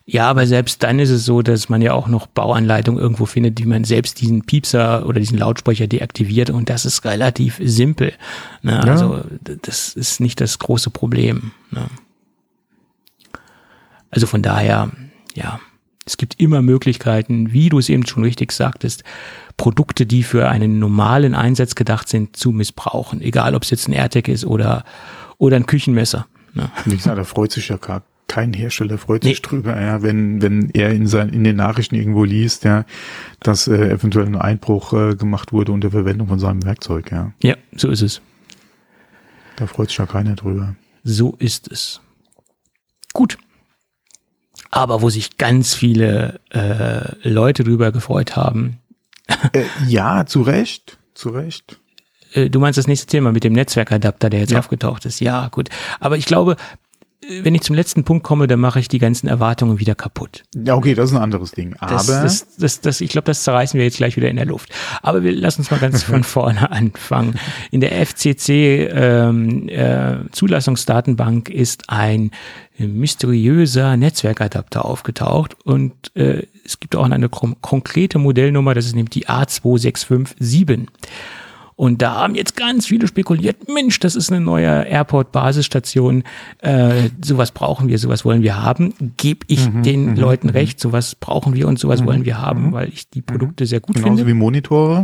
ja, 0.06 0.28
aber 0.28 0.48
selbst 0.48 0.82
dann 0.82 0.98
ist 0.98 1.12
es 1.12 1.24
so, 1.24 1.44
dass 1.44 1.70
man 1.70 1.84
ja 1.84 1.94
auch 1.94 2.08
noch 2.08 2.26
Bauanleitungen 2.26 3.00
irgendwo 3.00 3.28
findet, 3.28 3.60
wie 3.60 3.68
man 3.68 3.84
selbst 3.84 4.20
diesen 4.20 4.44
Piepser 4.44 5.06
oder 5.06 5.20
diesen 5.20 5.38
Lautsprecher 5.38 5.86
deaktiviert 5.86 6.50
und 6.50 6.70
das 6.70 6.84
ist 6.86 7.06
relativ 7.06 7.60
simpel. 7.64 8.14
Ne? 8.64 8.72
Ja. 8.72 8.80
Also 8.80 9.22
das 9.62 9.94
ist 9.94 10.20
nicht 10.20 10.42
das 10.42 10.58
große 10.58 10.90
Problem. 10.90 11.52
Ne? 11.70 11.86
Also 14.10 14.26
von 14.26 14.42
daher, 14.42 14.90
ja, 15.36 15.60
es 16.06 16.18
gibt 16.18 16.40
immer 16.40 16.64
Möglichkeiten, 16.64 17.54
wie 17.54 17.70
du 17.70 17.78
es 17.78 17.88
eben 17.88 18.08
schon 18.08 18.24
richtig 18.24 18.52
sagtest, 18.52 19.04
Produkte, 19.58 20.08
die 20.08 20.24
für 20.24 20.50
einen 20.50 20.80
normalen 20.80 21.36
Einsatz 21.36 21.76
gedacht 21.76 22.10
sind, 22.10 22.36
zu 22.36 22.52
missbrauchen. 22.52 23.22
Egal, 23.22 23.54
ob 23.54 23.62
es 23.62 23.70
jetzt 23.70 23.88
ein 23.88 23.94
AirTag 23.94 24.28
ist 24.28 24.44
oder 24.44 24.86
oder 25.40 25.56
ein 25.56 25.66
Küchenmesser. 25.66 26.28
Ne? 26.54 26.70
Wie 26.86 26.96
gesagt, 26.96 27.18
da 27.18 27.24
freut 27.24 27.52
sich 27.52 27.70
ja 27.70 27.78
gar 27.78 28.04
kein 28.30 28.54
Hersteller 28.54 28.98
freut 28.98 29.24
sich 29.24 29.42
nee. 29.42 29.50
drüber, 29.50 29.82
ja, 29.82 30.02
wenn, 30.02 30.42
wenn 30.42 30.70
er 30.70 30.92
in, 30.92 31.08
sein, 31.08 31.30
in 31.30 31.44
den 31.44 31.56
Nachrichten 31.56 31.96
irgendwo 31.96 32.24
liest, 32.24 32.64
ja, 32.64 32.86
dass 33.40 33.68
äh, 33.68 33.90
eventuell 33.90 34.28
ein 34.28 34.36
Einbruch 34.36 34.94
äh, 34.94 35.16
gemacht 35.16 35.52
wurde 35.52 35.72
unter 35.74 35.92
Verwendung 35.92 36.28
von 36.28 36.40
seinem 36.40 36.64
Werkzeug, 36.64 37.12
ja. 37.12 37.34
Ja, 37.42 37.56
so 37.76 37.90
ist 37.90 38.04
es. 38.04 38.22
Da 39.58 39.68
freut 39.68 39.90
sich 39.90 39.98
ja 39.98 40.06
keiner 40.06 40.36
drüber. 40.36 40.76
So 41.04 41.36
ist 41.40 41.70
es. 41.70 42.00
Gut. 43.14 43.38
Aber 44.70 45.02
wo 45.02 45.10
sich 45.10 45.38
ganz 45.38 45.74
viele 45.74 46.40
äh, 46.52 47.28
Leute 47.28 47.64
drüber 47.64 47.92
gefreut 47.92 48.36
haben. 48.36 48.78
Äh, 49.54 49.64
ja, 49.88 50.26
zu 50.26 50.44
Recht, 50.44 51.00
zu 51.16 51.30
Recht. 51.30 51.80
Äh, 52.34 52.50
du 52.50 52.60
meinst 52.60 52.78
das 52.78 52.88
nächste 52.88 53.08
Thema 53.08 53.32
mit 53.32 53.44
dem 53.44 53.54
Netzwerkadapter, 53.54 54.30
der 54.30 54.42
jetzt 54.42 54.52
ja. 54.52 54.60
aufgetaucht 54.60 55.06
ist. 55.06 55.20
Ja, 55.20 55.48
gut. 55.50 55.70
Aber 56.00 56.18
ich 56.18 56.26
glaube, 56.26 56.56
wenn 57.44 57.54
ich 57.54 57.62
zum 57.62 57.76
letzten 57.76 58.04
Punkt 58.04 58.24
komme, 58.24 58.48
dann 58.48 58.60
mache 58.60 58.80
ich 58.80 58.88
die 58.88 58.98
ganzen 58.98 59.28
Erwartungen 59.28 59.80
wieder 59.80 59.94
kaputt. 59.94 60.44
Ja, 60.56 60.76
okay, 60.76 60.96
das 60.96 61.12
ist 61.12 61.16
ein 61.16 61.22
anderes 61.22 61.52
Ding. 61.52 61.76
Aber 61.80 61.94
das, 61.94 62.08
das, 62.08 62.56
das, 62.58 62.82
das, 62.82 63.02
ich 63.02 63.10
glaube, 63.12 63.26
das 63.26 63.44
zerreißen 63.44 63.78
wir 63.78 63.86
jetzt 63.86 63.98
gleich 63.98 64.16
wieder 64.16 64.30
in 64.30 64.38
der 64.38 64.46
Luft. 64.46 64.70
Aber 65.02 65.24
wir 65.24 65.32
lassen 65.34 65.62
uns 65.62 65.72
mal 65.72 65.80
ganz 65.80 66.02
von 66.04 66.24
vorne 66.24 66.72
anfangen. 66.72 67.40
In 67.72 67.82
der 67.82 68.06
FCC 68.06 68.90
ähm, 68.92 69.70
äh, 69.70 70.18
Zulassungsdatenbank 70.32 71.50
ist 71.50 71.90
ein 71.90 72.32
mysteriöser 72.78 73.98
Netzwerkadapter 73.98 74.86
aufgetaucht 74.86 75.58
und 75.66 76.16
äh, 76.16 76.44
es 76.64 76.80
gibt 76.80 76.96
auch 76.96 77.04
eine 77.04 77.28
konkrete 77.28 78.20
Modellnummer, 78.20 78.74
das 78.74 78.86
ist 78.86 78.96
nämlich 78.96 79.10
die 79.10 79.28
A2657. 79.28 80.88
Und 81.80 82.02
da 82.02 82.16
haben 82.16 82.36
jetzt 82.36 82.58
ganz 82.58 82.88
viele 82.88 83.08
spekuliert, 83.08 83.70
Mensch, 83.74 84.02
das 84.02 84.18
ist 84.18 84.30
eine 84.34 84.42
neue 84.42 84.86
Airport-Basisstation, 84.86 86.24
äh, 86.58 87.08
sowas 87.24 87.52
brauchen 87.52 87.88
wir, 87.88 87.98
sowas 88.00 88.26
wollen 88.26 88.42
wir 88.42 88.62
haben. 88.62 88.94
Gebe 89.16 89.46
ich 89.48 89.72
mhm, 89.72 89.84
den 89.84 90.06
mhm, 90.08 90.16
Leuten 90.18 90.48
mhm. 90.48 90.54
recht, 90.56 90.82
sowas 90.82 91.16
brauchen 91.16 91.54
wir 91.54 91.70
und 91.70 91.80
sowas 91.80 92.02
mhm, 92.02 92.06
wollen 92.08 92.26
wir 92.26 92.42
haben, 92.42 92.74
weil 92.74 92.90
ich 92.90 93.10
die 93.10 93.22
Produkte 93.22 93.66
sehr 93.66 93.80
gut 93.80 93.96
Genauso 93.96 94.18
finde. 94.18 94.28
wie 94.28 94.34
Monitore 94.34 95.04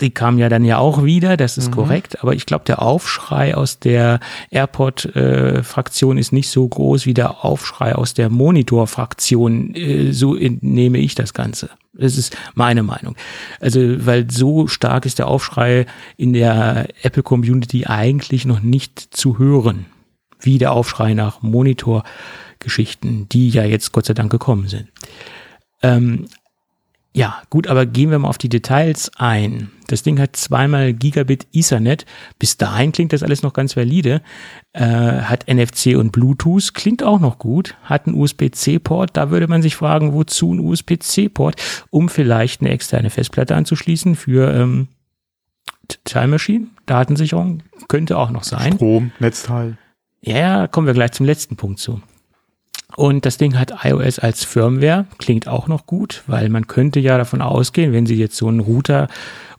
die 0.00 0.10
kam 0.10 0.38
ja 0.38 0.48
dann 0.48 0.64
ja 0.64 0.78
auch 0.78 1.04
wieder, 1.04 1.36
das 1.36 1.58
ist 1.58 1.68
mhm. 1.68 1.74
korrekt, 1.74 2.22
aber 2.22 2.34
ich 2.34 2.46
glaube, 2.46 2.64
der 2.64 2.82
Aufschrei 2.82 3.56
aus 3.56 3.78
der 3.78 4.18
AirPod-Fraktion 4.50 6.16
äh, 6.16 6.20
ist 6.20 6.32
nicht 6.32 6.48
so 6.48 6.66
groß 6.66 7.06
wie 7.06 7.14
der 7.14 7.44
Aufschrei 7.44 7.94
aus 7.94 8.12
der 8.12 8.28
Monitor-Fraktion, 8.28 9.74
äh, 9.74 10.12
so 10.12 10.34
nehme 10.34 10.98
ich 10.98 11.14
das 11.14 11.34
Ganze. 11.34 11.70
Das 11.94 12.16
ist 12.16 12.36
meine 12.54 12.82
Meinung. 12.82 13.16
Also, 13.60 14.06
weil 14.06 14.30
so 14.30 14.66
stark 14.66 15.04
ist 15.04 15.18
der 15.18 15.28
Aufschrei 15.28 15.86
in 16.16 16.32
der 16.32 16.88
Apple-Community 17.02 17.86
eigentlich 17.86 18.46
noch 18.46 18.60
nicht 18.60 18.98
zu 18.98 19.38
hören, 19.38 19.86
wie 20.40 20.58
der 20.58 20.72
Aufschrei 20.72 21.12
nach 21.12 21.42
Monitor-Geschichten, 21.42 23.28
die 23.28 23.50
ja 23.50 23.64
jetzt 23.64 23.92
Gott 23.92 24.06
sei 24.06 24.14
Dank 24.14 24.32
gekommen 24.32 24.68
sind. 24.68 24.88
Ähm, 25.82 26.28
ja, 27.14 27.42
gut, 27.50 27.66
aber 27.66 27.84
gehen 27.84 28.10
wir 28.10 28.18
mal 28.18 28.28
auf 28.28 28.38
die 28.38 28.48
Details 28.48 29.10
ein. 29.16 29.70
Das 29.88 30.02
Ding 30.02 30.18
hat 30.18 30.34
zweimal 30.34 30.94
Gigabit 30.94 31.46
Ethernet. 31.52 32.06
Bis 32.38 32.56
dahin 32.56 32.92
klingt 32.92 33.12
das 33.12 33.22
alles 33.22 33.42
noch 33.42 33.52
ganz 33.52 33.76
valide. 33.76 34.22
Äh, 34.72 34.82
hat 34.82 35.46
NFC 35.46 35.94
und 35.96 36.12
Bluetooth, 36.12 36.72
klingt 36.72 37.02
auch 37.02 37.20
noch 37.20 37.38
gut. 37.38 37.76
Hat 37.82 38.06
einen 38.06 38.16
USB-C-Port. 38.16 39.10
Da 39.14 39.30
würde 39.30 39.46
man 39.46 39.60
sich 39.60 39.76
fragen, 39.76 40.14
wozu 40.14 40.54
ein 40.54 40.60
USB-C-Port? 40.60 41.56
Um 41.90 42.08
vielleicht 42.08 42.62
eine 42.62 42.70
externe 42.70 43.10
Festplatte 43.10 43.56
anzuschließen 43.56 44.16
für 44.16 44.50
ähm, 44.50 44.88
Time 46.04 46.28
Machine, 46.28 46.68
Datensicherung. 46.86 47.62
Könnte 47.88 48.16
auch 48.16 48.30
noch 48.30 48.44
sein. 48.44 48.74
Strom, 48.74 49.12
Netzteil. 49.18 49.76
Ja, 50.22 50.38
ja, 50.38 50.66
kommen 50.66 50.86
wir 50.86 50.94
gleich 50.94 51.12
zum 51.12 51.26
letzten 51.26 51.56
Punkt 51.56 51.78
zu. 51.78 52.00
Und 52.96 53.24
das 53.24 53.38
Ding 53.38 53.58
hat 53.58 53.72
iOS 53.84 54.18
als 54.18 54.44
Firmware, 54.44 55.06
klingt 55.18 55.48
auch 55.48 55.68
noch 55.68 55.86
gut, 55.86 56.22
weil 56.26 56.48
man 56.48 56.66
könnte 56.66 57.00
ja 57.00 57.16
davon 57.18 57.40
ausgehen, 57.40 57.92
wenn 57.92 58.06
sie 58.06 58.16
jetzt 58.16 58.36
so 58.36 58.48
einen 58.48 58.60
Router 58.60 59.08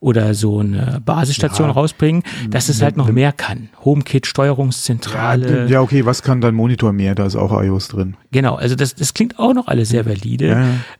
oder 0.04 0.34
so 0.34 0.60
eine 0.60 1.02
Basisstation 1.04 1.70
ja. 1.70 1.74
rausbringen, 1.74 2.24
dass 2.50 2.68
es 2.68 2.82
halt 2.82 2.98
noch 2.98 3.10
mehr 3.10 3.32
kann. 3.32 3.70
HomeKit, 3.86 4.28
Steuerungszentrale. 4.28 5.68
Ja, 5.68 5.80
okay, 5.80 6.06
was 6.06 6.22
kann 6.22 6.42
dein 6.42 6.56
Monitor 6.56 6.92
mehr? 6.92 7.16
Da 7.16 7.26
ist 7.26 7.38
auch 7.38 7.54
iOS 7.60 7.88
drin. 7.88 8.18
Genau, 8.32 8.56
also 8.56 8.76
das, 8.76 8.96
das 8.96 9.14
klingt 9.14 9.40
auch 9.40 9.54
noch 9.54 9.68
alles 9.68 9.90
sehr 9.90 10.06
valide, 10.06 10.48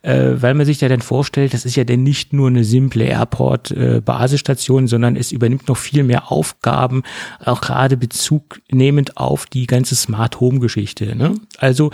ja. 0.02 0.10
äh, 0.10 0.40
weil 0.40 0.54
man 0.54 0.64
sich 0.64 0.80
ja 0.80 0.88
dann 0.88 1.02
vorstellt, 1.02 1.52
das 1.52 1.66
ist 1.66 1.76
ja 1.76 1.84
dann 1.84 2.02
nicht 2.02 2.32
nur 2.32 2.48
eine 2.48 2.64
simple 2.64 3.04
Airport-Basisstation, 3.04 4.84
äh, 4.84 4.88
sondern 4.88 5.16
es 5.16 5.32
übernimmt 5.32 5.68
noch 5.68 5.76
viel 5.76 6.02
mehr 6.02 6.32
Aufgaben, 6.32 7.02
auch 7.44 7.60
gerade 7.60 7.98
Bezug 7.98 8.62
nehmend 8.70 9.18
auf 9.18 9.44
die 9.44 9.66
ganze 9.66 9.96
Smart 9.96 10.40
Home-Geschichte. 10.40 11.14
Ne? 11.14 11.34
Also 11.58 11.90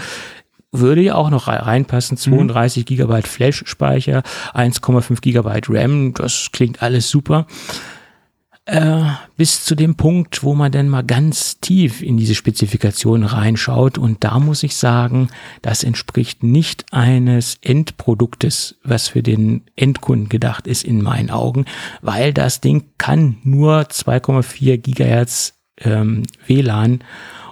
würde 0.73 1.03
ja 1.03 1.15
auch 1.15 1.31
noch 1.31 1.49
reinpassen. 1.49 2.17
32 2.17 2.83
mhm. 2.83 2.87
Gigabyte 2.87 3.29
Flash-Speicher, 3.29 4.23
1,5 4.55 5.21
Gigabyte 5.21 5.69
RAM, 5.69 6.15
das 6.15 6.51
klingt 6.53 6.83
alles 6.83 7.11
super. 7.11 7.47
Äh, 8.67 9.03
bis 9.37 9.65
zu 9.65 9.75
dem 9.75 9.97
Punkt, 9.97 10.45
wo 10.45 10.55
man 10.55 10.71
dann 10.71 10.89
mal 10.89 11.03
ganz 11.03 11.59
tief 11.59 12.03
in 12.03 12.17
diese 12.17 12.37
Spezifikation 12.37 13.25
reinschaut. 13.25 13.99
Und 13.99 14.23
da 14.23 14.39
muss 14.39 14.63
ich 14.63 14.77
sagen, 14.77 15.29
das 15.61 15.83
entspricht 15.83 16.45
nicht 16.45 16.85
eines 16.93 17.59
Endproduktes, 17.63 18.77
was 18.85 19.09
für 19.09 19.25
den 19.25 19.63
Endkunden 19.75 20.29
gedacht 20.29 20.69
ist 20.69 20.85
in 20.85 21.03
meinen 21.03 21.31
Augen, 21.31 21.65
weil 22.01 22.33
das 22.33 22.61
Ding 22.61 22.91
kann 22.97 23.39
nur 23.43 23.81
2,4 23.81 24.77
Gigahertz 24.77 25.55
ähm, 25.79 26.23
WLAN 26.47 27.03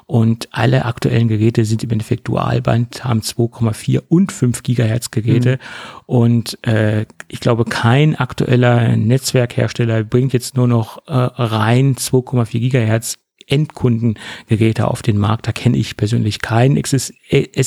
und 0.08 0.48
alle 0.52 0.86
aktuellen 0.86 1.28
Geräte 1.28 1.66
sind 1.66 1.84
im 1.84 1.90
Endeffekt 1.90 2.26
Dualband, 2.28 3.04
haben 3.04 3.20
2,4 3.20 4.00
und 4.08 4.32
5 4.32 4.62
Gigahertz 4.62 5.10
Geräte. 5.10 5.56
Mhm. 5.56 6.02
Und 6.06 6.66
äh, 6.66 7.04
ich 7.28 7.40
glaube, 7.40 7.66
kein 7.66 8.16
aktueller 8.16 8.96
Netzwerkhersteller 8.96 10.04
bringt 10.04 10.32
jetzt 10.32 10.56
nur 10.56 10.66
noch 10.66 11.06
äh, 11.06 11.12
rein 11.12 11.94
2,4 11.94 12.58
Gigahertz 12.58 13.18
Endkundengeräte 13.48 14.88
auf 14.88 15.02
den 15.02 15.18
Markt. 15.18 15.46
Da 15.46 15.52
kenne 15.52 15.76
ich 15.76 15.96
persönlich 15.96 16.40
keinen. 16.40 16.76
Es 16.76 17.12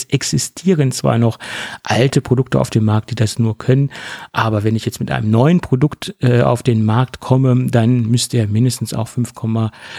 existieren 0.06 0.92
zwar 0.92 1.18
noch 1.18 1.40
alte 1.84 2.22
Produkte 2.22 2.60
auf 2.60 2.70
dem 2.70 2.86
Markt, 2.86 3.12
die 3.12 3.16
das 3.16 3.40
nur 3.40 3.58
können, 3.58 3.92
aber 4.32 4.64
wenn 4.64 4.76
ich 4.76 4.86
jetzt 4.86 5.00
mit 5.00 5.12
einem 5.12 5.30
neuen 5.32 5.60
Produkt 5.60 6.16
äh, 6.20 6.42
auf 6.42 6.64
den 6.64 6.86
Markt 6.86 7.20
komme, 7.20 7.68
dann 7.68 8.04
müsste 8.04 8.38
er 8.38 8.48
mindestens 8.48 8.94
auch 8.94 9.08
5, 9.08 9.34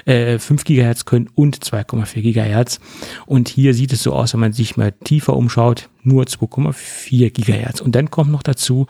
äh, 0.07 0.39
5 0.39 0.65
Gigahertz 0.65 1.05
können 1.05 1.29
und 1.35 1.59
2,4 1.59 2.21
Gigahertz. 2.21 2.81
Und 3.27 3.49
hier 3.49 3.75
sieht 3.75 3.93
es 3.93 4.03
so 4.03 4.13
aus, 4.13 4.33
wenn 4.33 4.41
man 4.41 4.53
sich 4.53 4.77
mal 4.77 4.93
tiefer 4.93 5.37
umschaut, 5.37 5.89
nur 6.03 6.25
2,4 6.25 7.31
Gigahertz. 7.31 7.81
Und 7.81 7.95
dann 7.95 8.11
kommt 8.11 8.31
noch 8.31 8.43
dazu, 8.43 8.87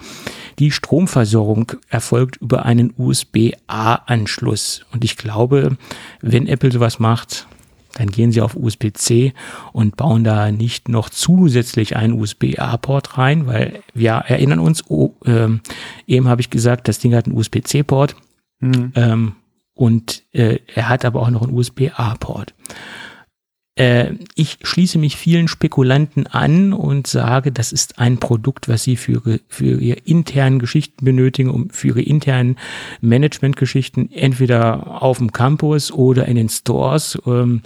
die 0.59 0.71
Stromversorgung 0.71 1.73
erfolgt 1.89 2.37
über 2.37 2.65
einen 2.65 2.93
USB-A-Anschluss. 2.97 4.85
Und 4.93 5.05
ich 5.05 5.17
glaube, 5.17 5.77
wenn 6.21 6.47
Apple 6.47 6.73
sowas 6.73 6.99
macht, 6.99 7.47
dann 7.95 8.09
gehen 8.09 8.33
sie 8.33 8.41
auf 8.41 8.57
USB-C 8.57 9.35
und 9.73 9.97
bauen 9.97 10.25
da 10.25 10.51
nicht 10.51 10.89
noch 10.89 11.11
zusätzlich 11.11 11.97
einen 11.97 12.15
USB-A-Port 12.15 13.19
rein, 13.19 13.47
weil 13.47 13.83
wir 13.93 14.13
erinnern 14.13 14.61
uns, 14.61 14.85
oh, 14.89 15.15
ähm, 15.27 15.61
eben 16.07 16.29
habe 16.29 16.41
ich 16.41 16.51
gesagt, 16.51 16.89
das 16.89 16.99
Ding 16.99 17.15
hat 17.15 17.27
einen 17.27 17.37
USB-C-Port 17.37 18.17
mhm. 18.61 18.93
ähm, 18.95 19.33
und 19.75 20.23
äh, 20.33 20.61
er 20.75 20.89
hat 20.89 21.05
aber 21.05 21.21
auch 21.21 21.31
noch 21.31 21.43
einen 21.43 21.53
USB-A-Port. 21.53 22.55
Äh, 23.75 24.15
ich 24.35 24.59
schließe 24.63 24.99
mich 24.99 25.17
vielen 25.17 25.49
Spekulanten 25.49 26.27
an 26.27 26.73
und 26.73 27.07
sage, 27.07 27.53
das 27.53 27.73
ist 27.73 27.99
ein 27.99 28.19
Produkt, 28.19 28.69
was 28.69 28.83
sie 28.83 28.97
für, 28.97 29.41
für 29.49 29.81
ihre 29.81 29.99
internen 30.01 30.59
Geschichten 30.59 31.05
benötigen, 31.05 31.49
um 31.49 31.71
für 31.71 31.89
ihre 31.89 32.03
internen 32.03 32.57
Managementgeschichten 33.01 34.13
entweder 34.13 35.03
auf 35.03 35.19
dem 35.19 35.33
Campus 35.33 35.91
oder 35.91 36.27
in 36.27 36.37
den 36.37 36.51
Stores, 36.51 37.19
ähm, 37.27 37.63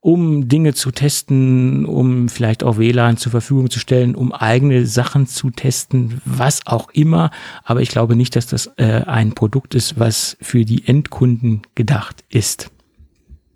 um 0.00 0.48
Dinge 0.48 0.74
zu 0.74 0.90
testen, 0.90 1.86
um 1.86 2.28
vielleicht 2.28 2.64
auch 2.64 2.76
WLAN 2.76 3.16
zur 3.16 3.30
Verfügung 3.30 3.70
zu 3.70 3.78
stellen, 3.78 4.16
um 4.16 4.32
eigene 4.32 4.84
Sachen 4.84 5.28
zu 5.28 5.50
testen, 5.50 6.20
was 6.24 6.66
auch 6.66 6.90
immer. 6.90 7.30
Aber 7.62 7.80
ich 7.82 7.88
glaube 7.88 8.16
nicht, 8.16 8.34
dass 8.34 8.48
das 8.48 8.66
äh, 8.78 9.04
ein 9.06 9.32
Produkt 9.32 9.76
ist, 9.76 10.00
was 10.00 10.36
für 10.40 10.64
die 10.64 10.88
Endkunden 10.88 11.62
gedacht 11.76 12.24
ist. 12.30 12.71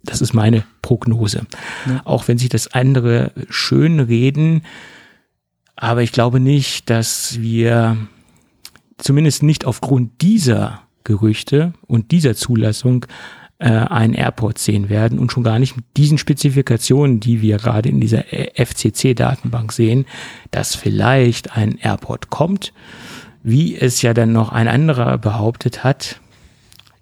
Das 0.07 0.21
ist 0.21 0.33
meine 0.33 0.65
Prognose. 0.83 1.47
Ja. 1.87 2.01
Auch 2.05 2.29
wenn 2.29 2.39
sich 2.39 2.49
das 2.49 2.69
andere 2.73 3.33
schön 3.49 4.01
reden, 4.01 4.63
aber 5.77 6.03
ich 6.03 6.13
glaube 6.13 6.41
nicht, 6.41 6.89
dass 6.89 7.41
wir 7.41 7.97
zumindest 8.97 9.43
nicht 9.43 9.67
aufgrund 9.67 10.23
dieser 10.23 10.83
Gerüchte 11.05 11.75
und 11.87 12.11
dieser 12.11 12.35
Zulassung 12.35 13.07
äh, 13.59 13.69
einen 13.69 14.15
Airport 14.15 14.59
sehen 14.59 14.89
werden 14.89 15.19
und 15.19 15.33
schon 15.33 15.45
gar 15.45 15.59
nicht 15.59 15.77
mit 15.77 15.85
diesen 15.97 16.19
Spezifikationen, 16.19 17.21
die 17.21 17.43
wir 17.43 17.59
gerade 17.59 17.89
in 17.89 18.01
dieser 18.01 18.25
FCC-Datenbank 18.55 19.73
sehen, 19.73 20.07
dass 20.51 20.75
vielleicht 20.75 21.57
ein 21.57 21.79
Airport 21.79 22.31
kommt, 22.31 22.73
wie 23.43 23.77
es 23.77 24.03
ja 24.03 24.15
dann 24.15 24.33
noch 24.33 24.51
ein 24.51 24.67
anderer 24.67 25.19
behauptet 25.19 25.85
hat. 25.85 26.21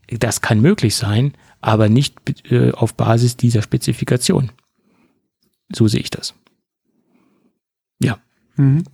Das 0.09 0.42
kann 0.42 0.61
möglich 0.61 0.96
sein, 0.96 1.32
aber 1.65 1.89
nicht 1.89 2.51
äh, 2.51 2.73
auf 2.73 2.95
Basis 2.95 3.37
dieser 3.37 3.62
Spezifikation. 3.62 4.53
So 5.75 5.89
sehe 5.89 6.01
ich 6.01 6.11
das. 6.11 6.35
Ja. 8.01 8.19
Mhm. 8.57 8.85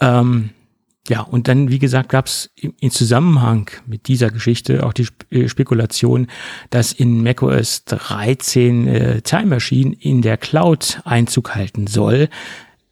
Ähm, 0.00 0.50
ja, 1.08 1.22
und 1.22 1.48
dann, 1.48 1.70
wie 1.70 1.78
gesagt, 1.78 2.10
gab 2.10 2.26
es 2.26 2.50
im 2.54 2.90
Zusammenhang 2.90 3.70
mit 3.86 4.08
dieser 4.08 4.30
Geschichte 4.30 4.84
auch 4.84 4.92
die 4.92 5.08
äh, 5.30 5.48
Spekulation, 5.48 6.26
dass 6.68 6.92
in 6.92 7.22
macOS 7.22 7.86
13 7.86 8.86
äh, 8.86 9.22
Time 9.22 9.46
Machine 9.46 9.96
in 9.98 10.20
der 10.20 10.36
Cloud 10.36 11.00
Einzug 11.04 11.54
halten 11.54 11.86
soll. 11.86 12.28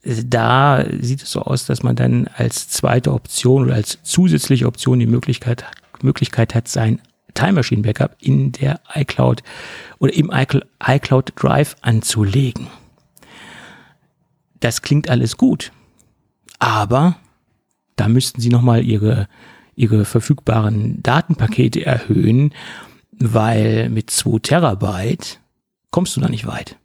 Da 0.03 0.87
sieht 1.01 1.25
es 1.25 1.33
so 1.33 1.43
aus, 1.43 1.67
dass 1.67 1.83
man 1.83 1.95
dann 1.95 2.27
als 2.29 2.69
zweite 2.71 3.13
Option 3.13 3.65
oder 3.65 3.75
als 3.75 3.99
zusätzliche 4.03 4.67
Option 4.67 4.99
die 4.99 5.07
Möglichkeit, 5.07 5.65
Möglichkeit 6.01 6.55
hat, 6.55 6.69
sein 6.69 7.03
Time 7.37 7.53
Machine 7.53 7.83
Backup 7.83 8.17
in 8.21 8.51
der 8.53 8.81
iCloud 8.95 9.43
oder 9.99 10.13
im 10.13 10.33
iCloud 10.33 11.33
Drive 11.37 11.77
anzulegen. 11.83 12.67
Das 14.61 14.83
klingt 14.83 15.09
alles 15.09 15.37
gut, 15.37 15.71
aber 16.59 17.17
da 17.95 18.09
müssten 18.09 18.41
Sie 18.41 18.49
nochmal 18.49 18.85
Ihre, 18.85 19.29
Ihre 19.77 20.05
verfügbaren 20.05 21.03
Datenpakete 21.03 21.87
erhöhen, 21.87 22.53
weil 23.13 23.89
mit 23.91 24.11
2 24.11 24.41
Terabyte 24.41 25.39
kommst 25.91 26.17
du 26.17 26.21
da 26.21 26.29
nicht 26.29 26.47
weit 26.47 26.77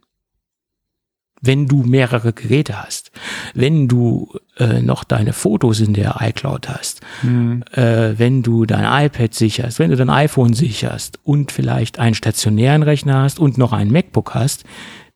wenn 1.42 1.66
du 1.66 1.82
mehrere 1.82 2.32
Geräte 2.32 2.82
hast, 2.82 3.10
wenn 3.52 3.88
du 3.88 4.32
äh, 4.56 4.80
noch 4.80 5.04
deine 5.04 5.32
Fotos 5.32 5.80
in 5.80 5.92
der 5.92 6.16
iCloud 6.20 6.68
hast, 6.68 7.00
mhm. 7.22 7.64
äh, 7.72 8.18
wenn 8.18 8.42
du 8.42 8.64
dein 8.64 9.06
iPad 9.06 9.34
sicherst, 9.34 9.78
wenn 9.80 9.90
du 9.90 9.96
dein 9.96 10.08
iPhone 10.08 10.54
sicherst 10.54 11.18
und 11.24 11.52
vielleicht 11.52 11.98
einen 11.98 12.14
stationären 12.14 12.84
Rechner 12.84 13.22
hast 13.22 13.40
und 13.40 13.58
noch 13.58 13.72
ein 13.72 13.90
MacBook 13.90 14.34
hast, 14.34 14.64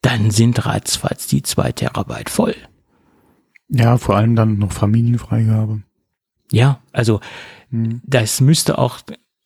dann 0.02 0.30
sind 0.30 0.66
ratzfatz 0.66 1.28
die 1.28 1.42
zwei 1.42 1.72
Terabyte 1.72 2.28
voll. 2.28 2.56
Ja, 3.68 3.96
vor 3.96 4.16
allem 4.16 4.36
dann 4.36 4.58
noch 4.58 4.72
Familienfreigabe. 4.72 5.82
Ja, 6.50 6.80
also 6.92 7.20
mhm. 7.70 8.00
das 8.04 8.40
müsste 8.40 8.78
auch 8.78 8.98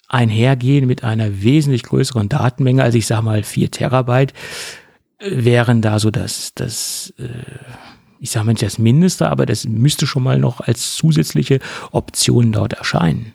einhergehen 0.09 0.87
mit 0.87 1.05
einer 1.05 1.43
wesentlich 1.43 1.85
größeren 1.85 2.29
Datenmenge, 2.29 2.83
also 2.83 2.99
ich 2.99 3.07
sag 3.07 3.23
mal 3.23 3.43
vier 3.43 3.71
Terabyte 3.71 4.35
wären 5.21 5.83
da 5.83 5.99
so 5.99 6.11
das, 6.11 6.53
das, 6.55 7.13
äh, 7.19 7.29
ich 8.19 8.31
sage 8.31 8.49
nicht 8.49 8.63
das 8.63 8.79
Mindeste, 8.79 9.29
aber 9.29 9.47
das 9.47 9.67
müsste 9.67 10.07
schon 10.07 10.23
mal 10.23 10.39
noch 10.39 10.61
als 10.61 10.97
zusätzliche 10.97 11.61
Option 11.93 12.53
dort 12.53 12.73
erscheinen. 12.73 13.35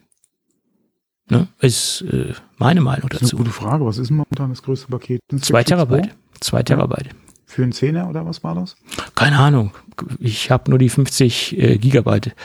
Ne? 1.30 1.48
Ist 1.60 2.02
äh, 2.12 2.34
meine 2.58 2.82
Meinung 2.82 3.10
dazu. 3.10 3.20
Das 3.20 3.30
ist 3.30 3.34
eine 3.34 3.44
gute 3.44 3.52
Frage. 3.52 3.86
Was 3.86 3.98
ist 3.98 4.12
momentan 4.12 4.50
das 4.50 4.62
größte 4.62 4.88
Paket? 4.88 5.22
Zwei 5.42 5.64
Terabyte. 5.64 6.10
Zwei 6.40 6.62
Terabyte. 6.62 7.10
Für 7.46 7.64
einen 7.64 7.72
Zehner 7.72 8.10
oder 8.10 8.26
was 8.26 8.44
war 8.44 8.54
das? 8.56 8.76
Keine 9.16 9.40
Ahnung. 9.40 9.72
Ich 10.20 10.52
habe 10.52 10.70
nur 10.70 10.78
die 10.78 10.90
50 10.90 11.58
äh, 11.58 11.78
Gigabyte 11.78 12.36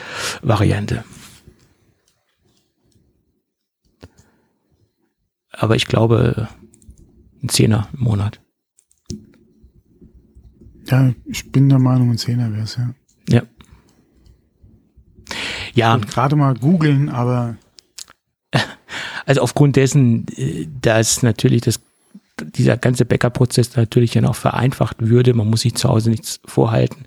Variante. 0.42 1.04
Aber 5.52 5.76
ich 5.76 5.86
glaube, 5.86 6.48
ein 7.42 7.48
Zehner 7.48 7.88
im 7.92 8.04
Monat. 8.04 8.39
Ja, 10.90 11.12
ich 11.24 11.50
bin 11.52 11.68
der 11.68 11.78
Meinung, 11.78 12.10
ein 12.10 12.18
Zehner 12.18 12.52
wäre 12.52 12.64
es, 12.64 12.76
ja. 12.76 12.90
Ja. 13.28 13.42
Ja. 15.74 15.96
Gerade 15.96 16.36
mal 16.36 16.54
googeln, 16.54 17.08
aber. 17.08 17.56
Also 19.26 19.42
aufgrund 19.42 19.76
dessen, 19.76 20.26
äh, 20.36 20.66
dass 20.80 21.22
natürlich 21.22 21.60
das, 21.60 21.78
dieser 22.40 22.76
ganze 22.76 23.04
Backup-Prozess 23.04 23.76
natürlich 23.76 24.14
ja 24.14 24.22
noch 24.22 24.34
vereinfacht 24.34 24.96
würde, 24.98 25.34
man 25.34 25.48
muss 25.48 25.60
sich 25.60 25.74
zu 25.76 25.88
Hause 25.88 26.10
nichts 26.10 26.40
vorhalten, 26.46 27.04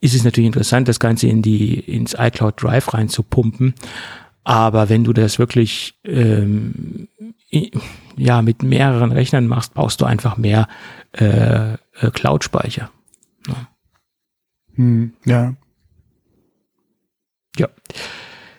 ist 0.00 0.14
es 0.14 0.24
natürlich 0.24 0.48
interessant, 0.48 0.88
das 0.88 0.98
Ganze 0.98 1.28
in 1.28 1.42
die, 1.42 1.78
ins 1.78 2.16
iCloud 2.18 2.60
Drive 2.60 2.92
rein 2.92 3.08
zu 3.08 3.22
pumpen. 3.22 3.74
Aber 4.42 4.88
wenn 4.88 5.04
du 5.04 5.12
das 5.12 5.38
wirklich 5.38 5.94
ähm, 6.04 7.08
ja 8.16 8.42
mit 8.42 8.62
mehreren 8.62 9.12
Rechnern 9.12 9.46
machst, 9.46 9.74
brauchst 9.74 10.00
du 10.00 10.04
einfach 10.04 10.36
mehr 10.36 10.66
äh, 11.12 11.74
äh 11.74 12.10
Cloud-Speicher. 12.12 12.90
Ja. 14.76 14.82
Hm, 14.82 15.12
ja. 15.24 15.54
Ja. 17.56 17.68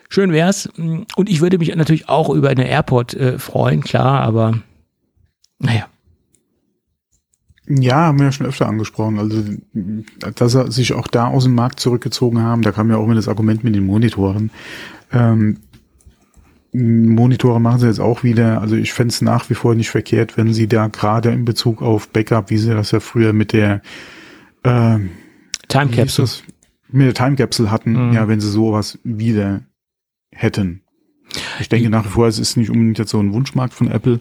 Schön 0.08 0.32
wär's. 0.32 0.68
Und 0.76 1.28
ich 1.28 1.40
würde 1.40 1.58
mich 1.58 1.74
natürlich 1.74 2.08
auch 2.08 2.30
über 2.30 2.48
eine 2.48 2.68
Airport 2.68 3.14
äh, 3.14 3.38
freuen, 3.38 3.82
klar, 3.82 4.20
aber 4.22 4.60
naja. 5.58 5.86
Ja, 7.68 7.96
haben 7.96 8.18
wir 8.18 8.26
ja 8.26 8.32
schon 8.32 8.46
öfter 8.46 8.68
angesprochen. 8.68 9.18
Also, 9.18 9.42
dass 10.34 10.54
er 10.54 10.70
sich 10.70 10.92
auch 10.92 11.08
da 11.08 11.26
aus 11.26 11.44
dem 11.44 11.54
Markt 11.54 11.80
zurückgezogen 11.80 12.40
haben, 12.40 12.62
da 12.62 12.70
kam 12.70 12.90
ja 12.90 12.96
auch 12.96 13.04
immer 13.04 13.16
das 13.16 13.28
Argument 13.28 13.64
mit 13.64 13.74
den 13.74 13.84
Monitoren. 13.84 14.50
Ähm, 15.12 15.58
Monitore 16.72 17.60
machen 17.60 17.80
sie 17.80 17.86
jetzt 17.86 18.00
auch 18.00 18.22
wieder. 18.22 18.60
Also 18.60 18.76
ich 18.76 18.92
fände 18.92 19.12
es 19.12 19.22
nach 19.22 19.48
wie 19.50 19.54
vor 19.54 19.74
nicht 19.74 19.90
verkehrt, 19.90 20.36
wenn 20.36 20.52
sie 20.52 20.68
da 20.68 20.88
gerade 20.88 21.30
in 21.30 21.44
Bezug 21.44 21.82
auf 21.82 22.08
Backup, 22.08 22.50
wie 22.50 22.58
sie 22.58 22.70
das 22.70 22.90
ja 22.90 23.00
früher 23.00 23.32
mit 23.32 23.52
der 23.52 23.80
äh, 24.62 24.98
Time 25.68 25.90
Capsule 25.90 26.28
mit 26.88 27.06
der 27.06 27.14
Time 27.14 27.36
Capsule 27.36 27.70
hatten, 27.70 28.08
mhm. 28.08 28.12
ja, 28.12 28.28
wenn 28.28 28.40
sie 28.40 28.50
sowas 28.50 28.98
wieder 29.04 29.62
hätten. 30.32 30.82
Ich 31.60 31.68
denke 31.68 31.90
nach 31.90 32.04
wie 32.04 32.10
vor, 32.10 32.26
es 32.26 32.38
ist 32.38 32.56
nicht 32.56 32.70
unbedingt 32.70 32.98
jetzt 32.98 33.10
so 33.10 33.18
ein 33.18 33.32
Wunschmarkt 33.32 33.74
von 33.74 33.90
Apple, 33.90 34.20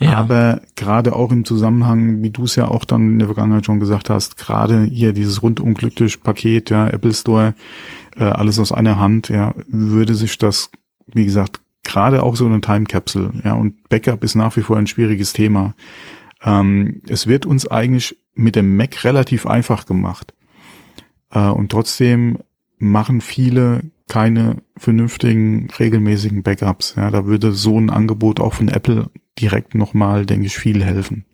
ja. 0.00 0.14
aber 0.14 0.62
gerade 0.76 1.14
auch 1.14 1.30
im 1.30 1.44
Zusammenhang, 1.44 2.22
wie 2.22 2.30
du 2.30 2.44
es 2.44 2.56
ja 2.56 2.68
auch 2.68 2.84
dann 2.84 3.12
in 3.12 3.18
der 3.18 3.28
Vergangenheit 3.28 3.66
schon 3.66 3.80
gesagt 3.80 4.10
hast, 4.10 4.36
gerade 4.36 4.84
hier 4.84 5.12
dieses 5.12 5.42
rundum 5.42 5.74
glücklich 5.74 6.22
Paket, 6.22 6.70
ja, 6.70 6.88
Apple 6.88 7.12
Store, 7.12 7.54
äh, 8.16 8.24
alles 8.24 8.58
aus 8.58 8.72
einer 8.72 8.98
Hand, 8.98 9.28
ja, 9.28 9.54
würde 9.68 10.14
sich 10.14 10.38
das, 10.38 10.70
wie 11.06 11.24
gesagt, 11.24 11.60
gerade 11.84 12.22
auch 12.22 12.36
so 12.36 12.46
eine 12.46 12.60
Time 12.60 12.84
Capsule, 12.84 13.32
ja, 13.44 13.54
und 13.54 13.88
Backup 13.88 14.24
ist 14.24 14.34
nach 14.34 14.56
wie 14.56 14.62
vor 14.62 14.76
ein 14.76 14.86
schwieriges 14.86 15.32
Thema. 15.32 15.74
Ähm, 16.42 17.02
es 17.08 17.26
wird 17.26 17.46
uns 17.46 17.66
eigentlich 17.66 18.16
mit 18.34 18.56
dem 18.56 18.76
Mac 18.76 19.04
relativ 19.04 19.46
einfach 19.46 19.84
gemacht. 19.84 20.32
Äh, 21.30 21.48
und 21.48 21.70
trotzdem 21.70 22.38
machen 22.78 23.20
viele 23.20 23.82
keine 24.08 24.56
vernünftigen, 24.76 25.68
regelmäßigen 25.78 26.42
Backups. 26.42 26.94
Ja, 26.96 27.10
da 27.10 27.26
würde 27.26 27.52
so 27.52 27.78
ein 27.78 27.90
Angebot 27.90 28.40
auch 28.40 28.54
von 28.54 28.68
Apple 28.68 29.10
direkt 29.38 29.74
nochmal, 29.74 30.26
denke 30.26 30.46
ich, 30.46 30.56
viel 30.56 30.82
helfen. 30.84 31.24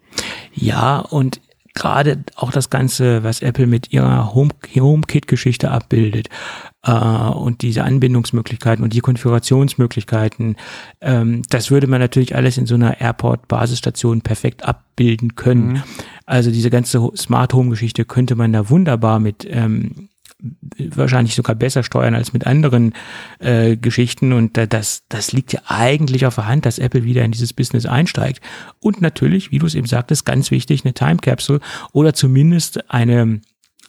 Ja, 0.53 0.99
und 0.99 1.40
gerade 1.74 2.24
auch 2.36 2.52
das 2.52 2.70
Ganze, 2.70 3.24
was 3.24 3.42
Apple 3.42 3.66
mit 3.66 3.92
ihrer 3.92 4.32
Home, 4.34 4.50
HomeKit-Geschichte 4.74 5.70
abbildet 5.70 6.28
äh, 6.84 6.92
und 6.92 7.62
diese 7.62 7.82
Anbindungsmöglichkeiten 7.82 8.84
und 8.84 8.92
die 8.92 9.00
Konfigurationsmöglichkeiten, 9.00 10.56
ähm, 11.00 11.42
das 11.50 11.70
würde 11.70 11.88
man 11.88 12.00
natürlich 12.00 12.36
alles 12.36 12.58
in 12.58 12.66
so 12.66 12.76
einer 12.76 13.00
Airport-Basisstation 13.00 14.22
perfekt 14.22 14.64
abbilden 14.64 15.34
können. 15.34 15.72
Mhm. 15.72 15.82
Also 16.26 16.50
diese 16.50 16.70
ganze 16.70 17.10
Smart 17.16 17.52
Home-Geschichte 17.52 18.04
könnte 18.04 18.36
man 18.36 18.52
da 18.52 18.70
wunderbar 18.70 19.18
mit 19.18 19.46
ähm, 19.50 20.08
wahrscheinlich 20.78 21.34
sogar 21.34 21.57
besser 21.57 21.82
steuern 21.82 22.14
als 22.14 22.32
mit 22.32 22.47
anderen 22.47 22.92
äh, 23.38 23.76
Geschichten 23.76 24.32
und 24.32 24.57
das, 24.57 25.05
das 25.09 25.32
liegt 25.32 25.53
ja 25.53 25.61
eigentlich 25.66 26.26
auf 26.26 26.34
der 26.36 26.47
Hand, 26.47 26.66
dass 26.66 26.78
Apple 26.78 27.05
wieder 27.05 27.24
in 27.24 27.32
dieses 27.32 27.53
Business 27.53 27.86
einsteigt. 27.86 28.40
Und 28.80 29.01
natürlich, 29.01 29.51
wie 29.51 29.59
du 29.59 29.66
es 29.66 29.74
eben 29.74 29.86
sagtest, 29.86 30.24
ganz 30.24 30.51
wichtig, 30.51 30.84
eine 30.84 30.95
Time 30.95 31.16
Capsule 31.16 31.61
oder 31.92 32.14
zumindest 32.14 32.90
eine 32.90 33.40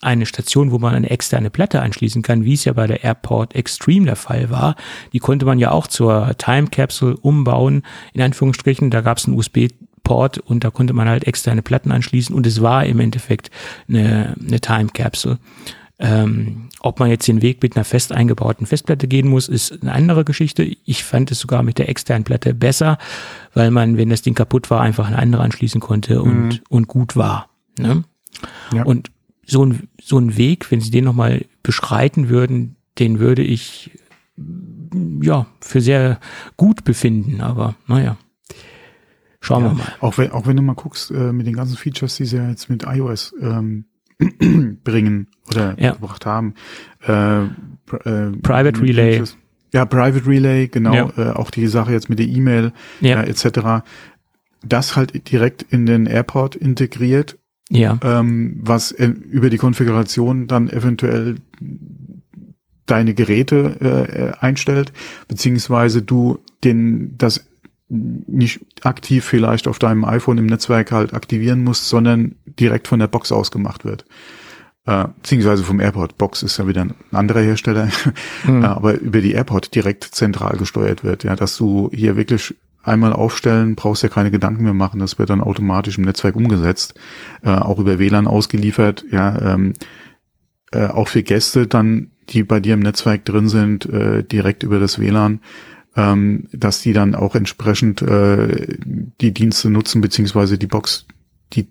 eine 0.01 0.26
Station, 0.26 0.72
wo 0.72 0.78
man 0.78 0.93
eine 0.93 1.10
externe 1.10 1.49
Platte 1.49 1.82
anschließen 1.82 2.22
kann, 2.22 2.45
wie 2.45 2.53
es 2.53 2.66
ja 2.66 2.74
bei 2.74 2.88
der 2.88 3.03
Airport 3.03 3.56
Extreme 3.56 4.06
der 4.06 4.16
Fall 4.16 4.49
war. 4.49 4.76
Die 5.14 5.20
konnte 5.20 5.45
man 5.45 5.60
ja 5.60 5.72
auch 5.72 5.88
zur 5.88 6.36
Time 6.38 6.68
Capsule 6.68 7.18
umbauen, 7.18 7.84
in 8.14 8.22
Anführungsstrichen. 8.22 8.91
Da 8.91 9.01
gab 9.01 9.18
es 9.18 9.26
einen 9.26 9.38
USB-Port 9.38 10.38
und 10.38 10.64
da 10.64 10.70
konnte 10.70 10.93
man 10.93 11.10
halt 11.10 11.26
externe 11.26 11.62
Platten 11.62 11.91
anschließen 11.91 12.36
und 12.36 12.45
es 12.45 12.62
war 12.62 12.86
im 12.86 12.99
Endeffekt 12.99 13.49
eine, 13.89 14.36
eine 14.39 14.62
Time 14.62 14.89
Capsule. 14.93 15.39
Ähm, 15.98 16.70
ob 16.82 17.00
man 17.00 17.10
jetzt 17.10 17.28
den 17.28 17.41
Weg 17.41 17.64
mit 17.64 17.76
einer 17.76 17.86
fest 17.86 18.12
eingebauten 18.12 18.68
Festplatte 18.68 19.08
gehen 19.08 19.30
muss, 19.30 19.48
ist 19.48 19.82
eine 19.82 19.93
andere 19.93 20.26
Geschichte. 20.26 20.64
Ich 20.64 21.04
fand 21.04 21.32
es 21.32 21.39
sogar 21.39 21.64
mit 21.64 21.78
der 21.78 21.88
externen 21.88 22.26
Platte 22.26 22.54
besser, 22.54 22.98
weil 23.54 23.72
man, 23.72 23.98
wenn 23.98 24.10
das 24.10 24.22
Ding 24.22 24.34
kaputt 24.34 24.70
war, 24.70 24.82
einfach 24.82 25.08
eine 25.08 25.18
andere 25.18 25.41
anschließen 25.43 25.80
konnte 25.80 26.22
und, 26.22 26.48
mhm. 26.48 26.60
und 26.70 26.88
gut 26.88 27.16
war. 27.16 27.50
Ne? 27.80 28.04
Ja. 28.74 28.84
Und 28.84 29.12
so 29.46 29.66
ein, 29.66 29.88
so 30.02 30.18
ein 30.18 30.38
Weg, 30.38 30.70
wenn 30.72 30.82
Sie 30.82 30.91
den 30.91 31.06
nochmal 31.06 31.46
beschreiten 31.64 32.30
würden, 32.30 32.76
den 33.00 33.20
würde 33.20 33.43
ich 33.43 33.91
ja 35.22 35.46
für 35.62 35.82
sehr 35.82 36.20
gut 36.58 36.84
befinden. 36.84 37.41
Aber 37.41 37.76
naja. 37.88 38.18
Schauen 39.39 39.64
ja, 39.64 39.72
wir 39.72 39.76
mal. 39.76 39.93
Auch 40.02 40.18
wenn, 40.18 40.32
auch 40.32 40.48
wenn 40.48 40.56
du 40.58 40.62
mal 40.62 40.74
guckst, 40.74 41.12
äh, 41.12 41.32
mit 41.32 41.48
den 41.48 41.56
ganzen 41.56 41.78
Features, 41.78 42.16
die 42.16 42.26
sie 42.26 42.38
ja 42.38 42.50
jetzt 42.50 42.70
mit 42.70 42.84
iOS 42.84 43.34
ähm, 43.39 43.86
bringen 44.84 45.28
oder 45.49 45.76
ja. 45.80 45.93
gebracht 45.93 46.26
haben. 46.26 46.53
Äh, 47.05 47.43
äh, 47.43 47.47
Private 48.41 48.82
Relay. 48.82 49.24
Ja, 49.74 49.86
Private 49.86 50.26
Relay, 50.26 50.68
genau. 50.68 50.93
Ja. 50.93 51.11
Äh, 51.18 51.32
auch 51.34 51.51
die 51.51 51.68
Sache 51.68 51.91
jetzt 51.91 52.09
mit 52.09 52.20
der 52.20 52.28
E-Mail 52.28 52.72
ja. 53.01 53.22
äh, 53.22 53.30
etc. 53.30 53.84
Das 54.63 54.95
halt 54.95 55.30
direkt 55.32 55.63
in 55.63 55.86
den 55.86 56.05
Airport 56.05 56.55
integriert. 56.55 57.38
Ja. 57.70 57.99
Ähm, 58.03 58.59
was 58.61 58.91
äh, 58.91 59.07
über 59.07 59.49
die 59.49 59.57
Konfiguration 59.57 60.47
dann 60.47 60.70
eventuell 60.70 61.36
deine 62.86 63.16
Geräte 63.16 64.36
äh, 64.39 64.43
einstellt, 64.43 64.93
beziehungsweise 65.28 66.03
du 66.03 66.39
den 66.63 67.18
das 67.18 67.47
nicht 67.88 68.65
aktiv 68.83 69.23
vielleicht 69.23 69.67
auf 69.67 69.79
deinem 69.79 70.05
iPhone 70.05 70.38
im 70.38 70.47
Netzwerk 70.47 70.91
halt 70.91 71.13
aktivieren 71.13 71.63
musst, 71.63 71.88
sondern 71.88 72.36
direkt 72.45 72.88
von 72.88 72.99
der 72.99 73.07
Box 73.07 73.31
aus 73.31 73.51
gemacht 73.51 73.86
wird. 73.86 74.05
Äh, 74.86 75.05
beziehungsweise 75.17 75.63
vom 75.63 75.79
Airport. 75.79 76.17
Box 76.17 76.43
ist 76.43 76.57
ja 76.57 76.67
wieder 76.67 76.81
ein 76.81 76.93
anderer 77.11 77.41
Hersteller, 77.41 77.89
mhm. 78.45 78.63
äh, 78.63 78.67
aber 78.67 78.99
über 78.99 79.21
die 79.21 79.33
Airport 79.33 79.73
direkt 79.73 80.03
zentral 80.03 80.57
gesteuert 80.57 81.03
wird. 81.03 81.23
Ja, 81.23 81.36
dass 81.36 81.57
du 81.57 81.89
hier 81.93 82.15
wirklich 82.15 82.55
einmal 82.83 83.13
aufstellen, 83.13 83.75
brauchst 83.75 84.03
ja 84.03 84.09
keine 84.09 84.29
Gedanken 84.29 84.63
mehr 84.63 84.73
machen, 84.73 84.99
das 84.99 85.17
wird 85.17 85.31
dann 85.31 85.41
automatisch 85.41 85.97
im 85.97 86.03
Netzwerk 86.03 86.36
umgesetzt, 86.36 86.93
äh, 87.43 87.49
auch 87.49 87.79
über 87.79 87.97
WLAN 87.97 88.27
ausgeliefert, 88.27 89.03
ja, 89.09 89.53
ähm, 89.53 89.73
äh, 90.71 90.86
auch 90.86 91.07
für 91.07 91.23
Gäste 91.23 91.65
dann, 91.65 92.11
die 92.29 92.43
bei 92.43 92.59
dir 92.59 92.75
im 92.75 92.81
Netzwerk 92.81 93.25
drin 93.25 93.47
sind, 93.47 93.88
äh, 93.88 94.23
direkt 94.23 94.61
über 94.61 94.79
das 94.79 94.99
WLAN 94.99 95.39
ähm, 95.96 96.48
dass 96.52 96.82
die 96.82 96.93
dann 96.93 97.16
auch 97.16 97.36
entsprechend 97.36 98.02
äh, 98.02 98.78
die 98.86 99.34
Dienste 99.34 99.70
nutzen, 99.70 100.02
beziehungsweise 100.02 100.58
die 100.58 100.68
Box, 100.68 101.06
die 101.54 101.68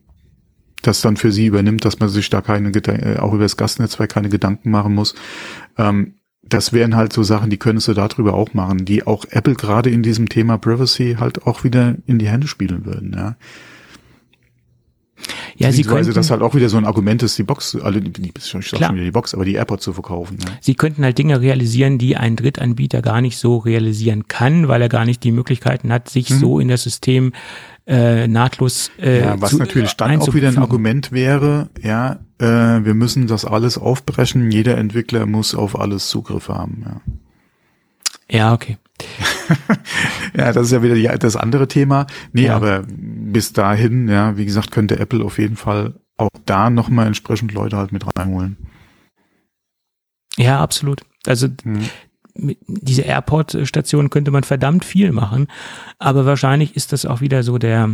das 0.82 1.00
dann 1.00 1.16
für 1.16 1.32
sie 1.32 1.46
übernimmt, 1.46 1.84
dass 1.84 1.98
man 1.98 2.08
sich 2.08 2.30
da 2.30 2.40
keine, 2.40 2.70
äh, 2.70 3.18
auch 3.18 3.34
über 3.34 3.42
das 3.42 3.56
Gastnetzwerk 3.56 4.10
keine 4.10 4.28
Gedanken 4.28 4.70
machen 4.70 4.94
muss. 4.94 5.14
Ähm, 5.76 6.14
das 6.42 6.72
wären 6.72 6.94
halt 6.94 7.12
so 7.12 7.22
Sachen, 7.22 7.50
die 7.50 7.56
könntest 7.56 7.88
du 7.88 7.94
darüber 7.94 8.34
auch 8.34 8.52
machen, 8.52 8.84
die 8.84 9.06
auch 9.06 9.24
Apple 9.30 9.54
gerade 9.54 9.90
in 9.90 10.02
diesem 10.02 10.28
Thema 10.28 10.58
Privacy 10.58 11.16
halt 11.18 11.46
auch 11.46 11.64
wieder 11.64 11.96
in 12.06 12.18
die 12.18 12.28
Hände 12.28 12.48
spielen 12.48 12.84
würden, 12.84 13.14
ja. 13.14 13.36
Ja, 15.56 15.70
sie 15.72 15.82
könnten, 15.82 16.12
das 16.12 16.30
halt 16.30 16.42
auch 16.42 16.54
wieder 16.54 16.68
so 16.68 16.76
ein 16.76 16.84
Argument 16.84 17.22
ist, 17.22 17.38
die 17.38 17.42
Box, 17.42 17.76
alle, 17.76 18.00
die, 18.00 18.32
ich 18.36 18.44
sag 18.44 18.64
schon 18.64 18.80
wieder 18.80 19.04
die 19.04 19.10
Box, 19.10 19.34
aber 19.34 19.44
die 19.44 19.54
AirPods 19.54 19.84
zu 19.84 19.92
verkaufen. 19.92 20.38
Ja. 20.44 20.50
Sie 20.60 20.74
könnten 20.74 21.04
halt 21.04 21.16
Dinge 21.18 21.40
realisieren, 21.40 21.98
die 21.98 22.16
ein 22.16 22.36
Drittanbieter 22.36 23.02
gar 23.02 23.20
nicht 23.20 23.38
so 23.38 23.58
realisieren 23.58 24.26
kann, 24.28 24.68
weil 24.68 24.82
er 24.82 24.88
gar 24.88 25.04
nicht 25.04 25.22
die 25.22 25.32
Möglichkeiten 25.32 25.92
hat, 25.92 26.08
sich 26.08 26.30
mhm. 26.30 26.38
so 26.38 26.60
in 26.60 26.68
das 26.68 26.82
System 26.82 27.32
äh, 27.86 28.26
nahtlos 28.26 28.90
äh, 28.98 29.20
ja, 29.20 29.40
was 29.40 29.50
zu, 29.50 29.58
natürlich 29.58 29.94
dann 29.94 30.20
auch 30.20 30.34
wieder 30.34 30.48
ein 30.48 30.58
Argument 30.58 31.12
wäre, 31.12 31.68
ja, 31.82 32.20
äh, 32.38 32.46
wir 32.46 32.94
müssen 32.94 33.26
das 33.26 33.44
alles 33.44 33.76
aufbrechen, 33.76 34.50
jeder 34.50 34.78
Entwickler 34.78 35.26
muss 35.26 35.54
auf 35.54 35.78
alles 35.78 36.08
Zugriff 36.08 36.48
haben, 36.48 36.84
ja. 36.84 37.00
Ja, 38.30 38.54
okay. 38.54 38.78
ja, 40.36 40.52
das 40.52 40.66
ist 40.66 40.72
ja 40.72 40.82
wieder 40.82 40.94
die, 40.94 41.10
das 41.18 41.36
andere 41.36 41.68
Thema. 41.68 42.06
Nee, 42.32 42.46
ja. 42.46 42.56
aber 42.56 42.84
bis 42.86 43.52
dahin, 43.52 44.08
ja, 44.08 44.36
wie 44.36 44.44
gesagt, 44.44 44.70
könnte 44.70 44.98
Apple 44.98 45.24
auf 45.24 45.38
jeden 45.38 45.56
Fall 45.56 45.94
auch 46.16 46.30
da 46.46 46.70
nochmal 46.70 47.06
entsprechend 47.06 47.52
Leute 47.52 47.76
halt 47.76 47.92
mit 47.92 48.04
reinholen. 48.16 48.56
Ja, 50.36 50.60
absolut. 50.60 51.02
Also 51.26 51.48
hm. 51.62 51.88
mit 52.34 52.58
diese 52.66 53.02
Airport-Station 53.02 54.10
könnte 54.10 54.30
man 54.30 54.44
verdammt 54.44 54.84
viel 54.84 55.12
machen, 55.12 55.48
aber 55.98 56.26
wahrscheinlich 56.26 56.76
ist 56.76 56.92
das 56.92 57.06
auch 57.06 57.20
wieder 57.20 57.42
so 57.42 57.58
der, 57.58 57.90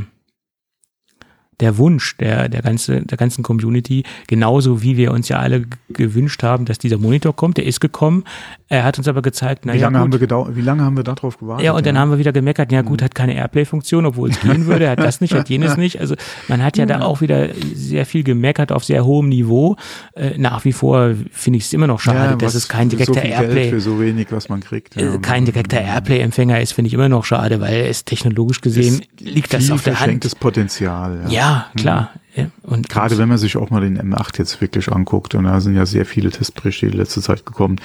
der 1.60 1.78
Wunsch 1.78 2.16
der, 2.16 2.48
der, 2.48 2.62
ganze, 2.62 3.02
der 3.02 3.18
ganzen 3.18 3.42
Community, 3.42 4.04
genauso 4.26 4.82
wie 4.82 4.96
wir 4.96 5.12
uns 5.12 5.28
ja 5.28 5.38
alle 5.38 5.66
gewünscht 5.88 6.42
haben, 6.42 6.64
dass 6.64 6.78
dieser 6.78 6.98
Monitor 6.98 7.36
kommt. 7.36 7.58
Der 7.58 7.66
ist 7.66 7.80
gekommen. 7.80 8.24
Er 8.72 8.84
hat 8.84 8.98
uns 8.98 9.08
aber 9.08 9.20
gezeigt, 9.20 9.66
naja, 9.66 9.78
wie 9.78 9.82
lange 9.82 9.94
gut, 9.94 10.00
haben 10.00 10.12
wir 10.12 10.18
gedau 10.20 10.48
wie 10.52 10.60
lange 10.60 10.84
haben 10.84 10.96
wir 10.96 11.02
darauf 11.02 11.38
gewartet? 11.38 11.66
Ja, 11.66 11.72
und 11.72 11.84
dann 11.84 11.96
ja. 11.96 12.00
haben 12.00 12.12
wir 12.12 12.18
wieder 12.18 12.30
gemerkt, 12.30 12.70
ja 12.70 12.82
gut, 12.82 13.00
mhm. 13.00 13.04
hat 13.04 13.16
keine 13.16 13.34
Airplay-Funktion, 13.34 14.06
obwohl 14.06 14.30
es 14.30 14.38
gehen 14.38 14.66
würde, 14.66 14.88
hat 14.88 15.00
das 15.00 15.20
nicht, 15.20 15.34
hat 15.34 15.48
jenes 15.48 15.76
nicht. 15.76 15.98
Also 15.98 16.14
man 16.46 16.62
hat 16.62 16.76
ja, 16.76 16.84
ja 16.84 16.98
da 16.98 17.04
auch 17.04 17.20
wieder 17.20 17.48
sehr 17.74 18.06
viel 18.06 18.22
gemeckert 18.22 18.70
auf 18.70 18.84
sehr 18.84 19.04
hohem 19.04 19.28
Niveau. 19.28 19.74
Äh, 20.14 20.38
nach 20.38 20.64
wie 20.64 20.72
vor 20.72 21.14
finde 21.32 21.56
ich 21.56 21.64
es 21.64 21.72
immer 21.72 21.88
noch 21.88 21.98
schade, 21.98 22.30
ja, 22.30 22.36
dass 22.36 22.54
es 22.54 22.68
kein 22.68 22.88
direkter 22.88 23.14
so 23.14 23.20
Airplay 23.20 23.70
für 23.70 23.80
so 23.80 24.00
wenig, 24.00 24.28
was 24.30 24.48
man 24.48 24.60
kriegt. 24.60 24.94
Ja. 24.94 25.14
Äh, 25.14 25.18
kein 25.18 25.46
direkter 25.46 25.80
Airplay-Empfänger 25.80 26.60
ist, 26.60 26.72
finde 26.72 26.86
ich 26.86 26.94
immer 26.94 27.08
noch 27.08 27.24
schade, 27.24 27.60
weil 27.60 27.86
es 27.86 28.04
technologisch 28.04 28.60
gesehen 28.60 29.02
es 29.18 29.24
liegt 29.24 29.52
das 29.52 29.68
auf 29.72 29.82
der 29.82 29.98
Hand. 29.98 30.38
Potenzial. 30.38 31.22
Ja, 31.24 31.30
ja 31.32 31.66
klar. 31.76 32.10
Ja, 32.36 32.46
und 32.62 32.88
gerade 32.88 33.18
wenn 33.18 33.28
man 33.28 33.38
sich 33.38 33.56
auch 33.56 33.70
mal 33.70 33.80
den 33.80 34.00
M8 34.00 34.38
jetzt 34.38 34.60
wirklich 34.60 34.92
anguckt, 34.92 35.34
und 35.34 35.44
da 35.44 35.60
sind 35.60 35.74
ja 35.74 35.84
sehr 35.84 36.06
viele 36.06 36.30
Testberichte 36.30 36.86
in 36.86 36.92
letzter 36.92 37.20
Zeit 37.20 37.44
gekommen. 37.44 37.80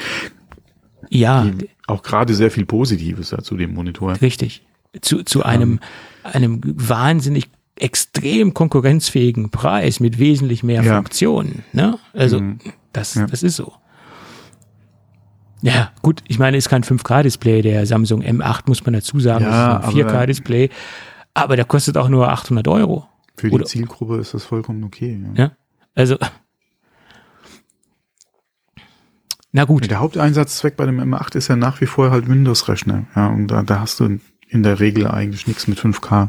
Ja. 1.09 1.45
Auch 1.87 2.01
gerade 2.03 2.33
sehr 2.33 2.51
viel 2.51 2.65
Positives 2.65 3.31
ja, 3.31 3.39
zu 3.39 3.55
dem 3.57 3.73
Monitor. 3.73 4.19
Richtig. 4.21 4.63
Zu, 5.01 5.23
zu 5.23 5.43
einem, 5.43 5.79
einem 6.23 6.61
wahnsinnig 6.63 7.49
extrem 7.77 8.53
konkurrenzfähigen 8.53 9.49
Preis 9.51 9.99
mit 9.99 10.17
wesentlich 10.17 10.63
mehr 10.63 10.81
Ja. 10.83 10.95
Funktionen. 10.95 11.63
Ne? 11.73 11.99
Also 12.13 12.39
Mhm. 12.39 12.59
das, 12.93 13.15
Ja. 13.15 13.27
das 13.27 13.43
ist 13.43 13.57
so. 13.57 13.73
Ja, 15.61 15.91
gut, 16.01 16.21
ich 16.27 16.37
meine, 16.37 16.57
ist 16.57 16.69
kein 16.69 16.83
5K-Display, 16.83 17.61
der 17.61 17.85
Samsung 17.85 18.21
M8, 18.21 18.63
muss 18.67 18.85
man 18.85 18.93
dazu 18.93 19.19
sagen, 19.19 19.45
Ja, 19.45 19.49
ist 19.49 19.55
ein 19.55 19.83
aber- 19.83 19.91
4K-Display, 20.11 20.69
aber 21.33 21.55
der 21.55 21.65
kostet 21.65 21.97
auch 21.97 22.07
nur 22.09 22.29
800 22.29 22.67
Euro. 22.67 23.07
Für 23.35 23.49
die 23.49 23.55
Oder- 23.55 23.65
Zielgruppe 23.65 24.17
ist 24.17 24.33
das 24.33 24.43
vollkommen 24.45 24.83
okay. 24.83 25.19
Ja. 25.35 25.43
Ja? 25.45 25.51
Also, 25.95 26.17
na 29.55 29.63
gut, 29.63 29.89
Der 29.89 30.01
Haupteinsatzzweck 30.01 30.75
bei 30.75 30.85
dem 30.85 30.99
M8 30.99 31.37
ist 31.37 31.47
ja 31.47 31.55
nach 31.55 31.79
wie 31.79 31.85
vor 31.85 32.11
halt 32.11 32.27
Windows-Rechner. 32.27 33.05
Ja, 33.15 33.27
und 33.29 33.47
da, 33.47 33.63
da 33.63 33.79
hast 33.79 34.01
du 34.01 34.19
in 34.49 34.63
der 34.63 34.81
Regel 34.81 35.07
eigentlich 35.07 35.47
nichts 35.47 35.67
mit 35.69 35.79
5K. 35.79 36.27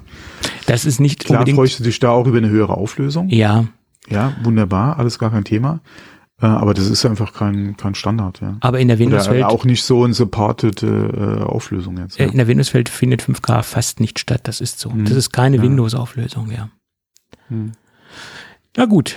das 0.66 0.85
ist 0.85 1.01
nicht 1.01 1.24
Klar 1.24 1.41
unbedingt, 1.41 1.57
freust 1.59 1.81
du 1.81 1.83
dich 1.83 1.99
da 1.99 2.11
auch 2.11 2.27
über 2.29 2.39
eine 2.39 2.49
höhere 2.49 2.77
Auflösung. 2.77 3.29
ja, 3.29 3.64
Ja, 4.09 4.33
wunderbar, 4.45 4.99
alles 5.01 5.18
gar 5.18 5.33
kein 5.33 5.43
Thema. 5.43 5.81
Äh, 6.41 6.47
aber 6.47 6.72
das 6.72 6.89
ist 6.89 7.05
einfach 7.05 7.33
kein, 7.33 7.77
kein 7.77 7.97
Standard, 7.97 8.41
ja. 8.41 8.59
aber 8.61 8.79
in 8.79 8.87
der 8.87 9.01
Windows-Welt 9.01 9.43
auch 9.43 9.64
nicht 9.64 9.83
so 9.83 10.05
eine 10.05 10.14
supported 10.14 10.85
äh, 10.85 11.43
Auflösung 11.43 11.99
jetzt. 11.99 12.20
Äh, 12.20 12.27
Ja. 12.27 12.31
In 12.31 12.37
der 12.37 12.47
Windows-Welt 12.47 12.89
findet 12.89 13.22
5K 13.22 13.62
fast 13.64 13.99
nicht 13.99 14.20
statt, 14.20 14.43
das 14.45 14.61
ist 14.61 14.79
so. 14.79 14.93
Hm. 14.93 15.05
Das 15.05 15.14
ist 15.16 15.33
keine 15.33 15.57
Ja. 15.57 15.62
Windows-Auflösung, 15.62 16.53
ja. 16.53 16.68
Hm. 17.49 17.72
Na 18.77 18.85
gut. 18.85 19.16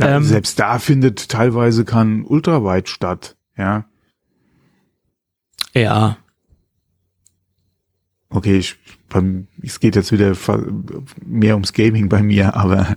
Ja, 0.00 0.16
ähm, 0.16 0.24
selbst 0.24 0.58
da 0.58 0.78
findet 0.78 1.28
teilweise 1.28 1.84
kein 1.84 2.24
Ultrawide 2.24 2.88
statt. 2.88 3.36
Ja, 3.56 3.86
Ja, 5.74 6.18
okay, 8.30 8.58
ich, 8.58 8.76
beim, 9.08 9.48
es 9.62 9.80
geht 9.80 9.96
jetzt 9.96 10.12
wieder 10.12 10.34
mehr 11.24 11.54
ums 11.54 11.72
Gaming 11.72 12.08
bei 12.08 12.22
mir, 12.22 12.54
aber 12.56 12.96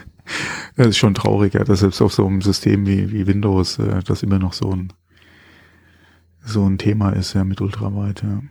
das 0.76 0.88
ist 0.88 0.98
schon 0.98 1.14
traurig, 1.14 1.54
ja, 1.54 1.64
dass 1.64 1.80
selbst 1.80 2.00
auf 2.02 2.12
so 2.12 2.26
einem 2.26 2.42
System 2.42 2.86
wie, 2.86 3.12
wie 3.12 3.26
Windows 3.26 3.78
äh, 3.78 4.02
das 4.02 4.22
immer 4.22 4.38
noch 4.38 4.52
so 4.52 4.70
ein 4.74 4.92
so 6.44 6.68
ein 6.68 6.76
Thema 6.76 7.10
ist, 7.10 7.34
ja, 7.34 7.44
mit 7.44 7.60
Ultrawide, 7.60 8.42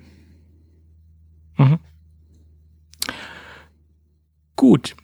ja. 1.57 1.65
Mhm. 1.65 1.79
Gut. 4.55 4.95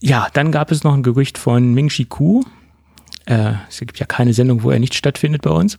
Ja, 0.00 0.28
dann 0.32 0.52
gab 0.52 0.70
es 0.70 0.84
noch 0.84 0.94
ein 0.94 1.02
Gerücht 1.02 1.38
von 1.38 1.74
Ming 1.74 1.88
Chi 1.88 2.04
Ku. 2.04 2.44
Äh, 3.26 3.52
es 3.68 3.80
gibt 3.80 3.98
ja 3.98 4.06
keine 4.06 4.32
Sendung, 4.32 4.62
wo 4.62 4.70
er 4.70 4.78
nicht 4.78 4.94
stattfindet 4.94 5.42
bei 5.42 5.50
uns. 5.50 5.78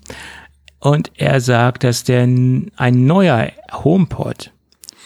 Und 0.79 1.11
er 1.15 1.41
sagt, 1.41 1.83
dass 1.83 2.03
der 2.03 2.23
ein 2.23 2.71
neuer 2.77 3.51
HomePod 3.71 4.51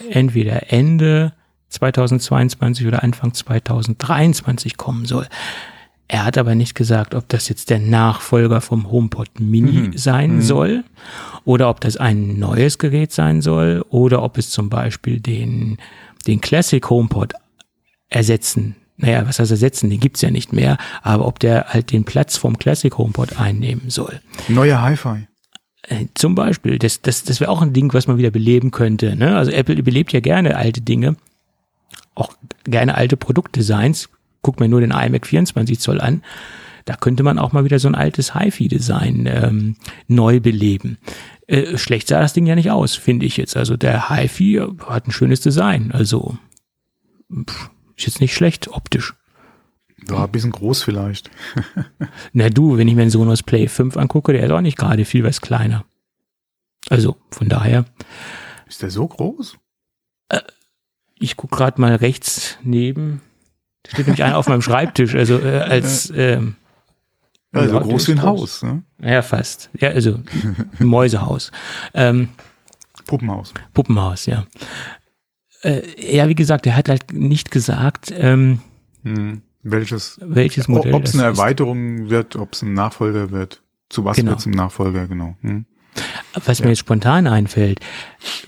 entweder 0.09 0.71
Ende 0.71 1.33
2022 1.69 2.85
oder 2.87 3.03
Anfang 3.03 3.33
2023 3.33 4.77
kommen 4.77 5.05
soll. 5.05 5.27
Er 6.07 6.25
hat 6.25 6.37
aber 6.37 6.53
nicht 6.53 6.75
gesagt, 6.75 7.15
ob 7.15 7.27
das 7.29 7.49
jetzt 7.49 7.69
der 7.71 7.79
Nachfolger 7.79 8.61
vom 8.61 8.91
HomePod 8.91 9.39
Mini 9.39 9.71
Mhm. 9.89 9.97
sein 9.97 10.35
Mhm. 10.35 10.41
soll 10.41 10.83
oder 11.45 11.69
ob 11.69 11.81
das 11.81 11.97
ein 11.97 12.37
neues 12.37 12.77
Gerät 12.77 13.11
sein 13.11 13.41
soll 13.41 13.83
oder 13.89 14.21
ob 14.21 14.37
es 14.37 14.51
zum 14.51 14.69
Beispiel 14.69 15.19
den, 15.19 15.77
den 16.27 16.39
Classic 16.41 16.87
HomePod 16.87 17.33
ersetzen. 18.09 18.75
Naja, 19.03 19.27
was 19.27 19.37
heißt 19.37 19.51
ersetzen? 19.51 19.89
Den 19.89 19.99
gibt's 19.99 20.21
ja 20.21 20.31
nicht 20.31 20.53
mehr, 20.53 20.77
aber 21.01 21.27
ob 21.27 21.37
der 21.37 21.65
halt 21.67 21.91
den 21.91 22.05
Platz 22.05 22.37
vom 22.37 22.57
Classic 22.57 22.97
HomePod 22.97 23.37
einnehmen 23.37 23.89
soll. 23.89 24.21
Neuer 24.47 24.81
Hi-Fi. 24.81 25.27
Äh, 25.81 26.05
Zum 26.13 26.35
Beispiel, 26.35 26.79
das, 26.79 27.01
das, 27.01 27.25
das 27.25 27.41
wäre 27.41 27.51
auch 27.51 27.61
ein 27.61 27.73
Ding, 27.73 27.93
was 27.93 28.07
man 28.07 28.17
wieder 28.17 28.31
beleben 28.31 28.71
könnte. 28.71 29.17
Ne? 29.17 29.35
Also 29.35 29.51
Apple 29.51 29.83
belebt 29.83 30.13
ja 30.13 30.21
gerne 30.21 30.55
alte 30.55 30.79
Dinge, 30.79 31.17
auch 32.15 32.33
gerne 32.63 32.95
alte 32.95 33.17
Produktdesigns. 33.17 34.07
Guck 34.41 34.61
mir 34.61 34.69
nur 34.69 34.79
den 34.79 34.91
iMac 34.91 35.27
24 35.27 35.79
Zoll 35.79 35.99
an. 35.99 36.23
Da 36.85 36.95
könnte 36.95 37.23
man 37.23 37.37
auch 37.39 37.51
mal 37.51 37.65
wieder 37.65 37.79
so 37.79 37.89
ein 37.89 37.95
altes 37.95 38.33
HiFi-Design 38.33 39.29
ähm, 39.29 39.75
neu 40.07 40.39
beleben. 40.39 40.97
Äh, 41.47 41.77
schlecht 41.77 42.07
sah 42.07 42.21
das 42.21 42.31
Ding 42.31 42.45
ja 42.45 42.55
nicht 42.55 42.71
aus, 42.71 42.95
finde 42.95 43.25
ich 43.25 43.35
jetzt. 43.35 43.57
Also 43.57 43.75
der 43.75 44.09
HiFi 44.09 44.61
hat 44.87 45.07
ein 45.07 45.11
schönes 45.11 45.41
Design. 45.41 45.91
Also 45.91 46.37
pff, 47.49 47.69
ist 47.95 48.05
jetzt 48.07 48.21
nicht 48.21 48.33
schlecht 48.33 48.67
optisch. 48.69 49.13
War 50.07 50.25
ein 50.25 50.31
bisschen 50.31 50.51
groß 50.51 50.83
vielleicht. 50.83 51.31
Na 52.33 52.49
du, 52.49 52.77
wenn 52.77 52.87
ich 52.87 52.95
mir 52.95 53.03
den 53.03 53.09
Sonos 53.09 53.41
Play 53.43 53.67
5 53.67 53.95
angucke, 53.97 54.33
der 54.33 54.43
ist 54.43 54.51
auch 54.51 54.61
nicht 54.61 54.77
gerade 54.77 55.05
viel 55.05 55.23
was 55.23 55.39
kleiner. 55.41 55.85
Also 56.89 57.17
von 57.31 57.47
daher, 57.47 57.85
Ist 58.67 58.81
der 58.81 58.89
so 58.91 59.07
groß? 59.07 59.57
ich 61.19 61.37
gucke 61.37 61.55
gerade 61.55 61.79
mal 61.79 61.95
rechts 61.95 62.57
neben. 62.63 63.21
Da 63.83 63.91
steht 63.91 64.07
nämlich 64.07 64.23
einer 64.23 64.37
auf 64.37 64.47
meinem 64.49 64.61
Schreibtisch, 64.61 65.15
also 65.15 65.39
äh, 65.39 65.59
als 65.59 66.11
ähm, 66.15 66.55
Also 67.53 67.75
ja, 67.75 67.81
groß 67.81 68.07
wie 68.07 68.11
ein 68.13 68.17
groß. 68.17 68.41
Haus, 68.41 68.63
ne? 68.63 68.83
Ja, 69.01 69.21
fast. 69.21 69.69
Ja, 69.79 69.89
also 69.89 70.19
ein 70.79 70.85
Mäusehaus. 70.85 71.51
Ähm, 71.93 72.29
Puppenhaus. 73.05 73.53
Puppenhaus, 73.73 74.25
ja. 74.25 74.45
Äh, 75.63 75.81
ja, 76.15 76.27
wie 76.29 76.35
gesagt, 76.35 76.65
er 76.67 76.75
hat 76.75 76.89
halt 76.89 77.13
nicht 77.13 77.51
gesagt, 77.51 78.13
ähm, 78.15 78.59
Hm. 79.03 79.41
Welches, 79.63 80.19
welches 80.21 80.67
Modell 80.67 80.93
ob 80.93 81.05
es 81.05 81.13
eine 81.13 81.23
ist. 81.31 81.37
Erweiterung 81.39 82.09
wird, 82.09 82.35
ob 82.35 82.53
es 82.53 82.61
ein 82.61 82.73
Nachfolger 82.73 83.31
wird. 83.31 83.61
Zu 83.89 84.03
was 84.03 84.17
Genau. 84.17 84.31
wird 84.31 84.39
es 84.41 84.45
ein 84.45 84.51
Nachfolger, 84.51 85.07
genau. 85.07 85.35
Hm. 85.41 85.65
Was 86.45 86.61
mir 86.61 86.69
jetzt 86.69 86.79
spontan 86.79 87.27
einfällt, 87.27 87.79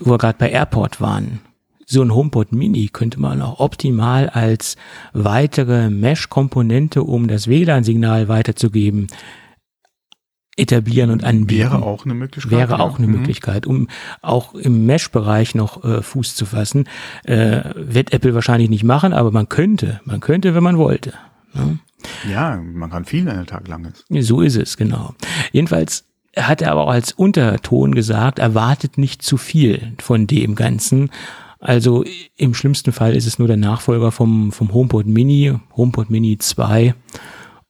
wo 0.00 0.10
wir 0.12 0.18
gerade 0.18 0.36
bei 0.38 0.50
Airport 0.50 1.00
waren, 1.00 1.40
so 1.86 2.02
ein 2.02 2.12
HomePod 2.12 2.52
Mini 2.52 2.88
könnte 2.92 3.20
man 3.20 3.40
auch 3.40 3.60
optimal 3.60 4.28
als 4.28 4.76
weitere 5.12 5.88
Mesh-Komponente, 5.88 7.02
um 7.04 7.28
das 7.28 7.46
WLAN-Signal 7.48 8.28
weiterzugeben, 8.28 9.06
etablieren 10.56 11.10
und 11.10 11.22
anbieten. 11.22 11.60
Wäre 11.60 11.82
auch 11.82 12.04
eine 12.04 12.14
Möglichkeit. 12.14 12.50
Wäre 12.58 12.72
ja. 12.72 12.78
auch 12.80 12.98
eine 12.98 13.06
Mhm. 13.06 13.12
Möglichkeit, 13.14 13.66
um 13.66 13.88
auch 14.22 14.54
im 14.54 14.86
Mesh-Bereich 14.86 15.54
noch 15.54 15.84
äh, 15.84 16.02
Fuß 16.02 16.34
zu 16.34 16.46
fassen. 16.46 16.88
Äh, 17.24 17.60
wird 17.76 18.12
Apple 18.12 18.34
wahrscheinlich 18.34 18.70
nicht 18.70 18.84
machen, 18.84 19.12
aber 19.12 19.30
man 19.30 19.48
könnte, 19.48 20.00
man 20.04 20.20
könnte, 20.20 20.54
wenn 20.54 20.62
man 20.62 20.78
wollte. 20.78 21.12
Ne? 21.54 21.78
Ja, 22.30 22.56
man 22.56 22.90
kann 22.90 23.04
viel 23.04 23.28
einen 23.28 23.46
Tag 23.46 23.68
lang 23.68 23.84
ist. 23.84 24.04
So 24.26 24.40
ist 24.40 24.56
es, 24.56 24.76
genau. 24.76 25.14
Jedenfalls 25.52 26.04
hat 26.36 26.62
er 26.62 26.72
aber 26.72 26.82
auch 26.84 26.90
als 26.90 27.12
Unterton 27.12 27.94
gesagt, 27.94 28.38
erwartet 28.38 28.98
nicht 28.98 29.22
zu 29.22 29.36
viel 29.38 29.92
von 29.98 30.26
dem 30.26 30.54
Ganzen. 30.54 31.10
Also 31.58 32.04
im 32.36 32.54
schlimmsten 32.54 32.92
Fall 32.92 33.16
ist 33.16 33.26
es 33.26 33.38
nur 33.38 33.48
der 33.48 33.56
Nachfolger 33.56 34.12
vom, 34.12 34.52
vom 34.52 34.72
HomePod 34.72 35.06
Mini, 35.06 35.54
HomePod 35.74 36.10
Mini 36.10 36.36
2. 36.38 36.94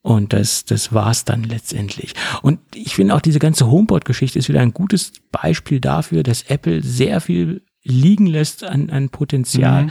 Und 0.07 0.33
das, 0.33 0.65
das 0.65 0.93
war's 0.93 1.25
dann 1.25 1.43
letztendlich. 1.43 2.15
Und 2.41 2.61
ich 2.73 2.95
finde 2.95 3.13
auch 3.13 3.21
diese 3.21 3.41
ganze 3.41 3.69
HomePod-Geschichte 3.69 4.39
ist 4.39 4.49
wieder 4.49 4.61
ein 4.61 4.73
gutes 4.73 5.11
Beispiel 5.33 5.81
dafür, 5.81 6.23
dass 6.23 6.43
Apple 6.43 6.81
sehr 6.81 7.21
viel 7.21 7.63
liegen 7.83 8.27
lässt 8.27 8.63
an, 8.63 8.89
an 8.91 9.09
Potenzial. 9.09 9.87
Mhm. 9.87 9.91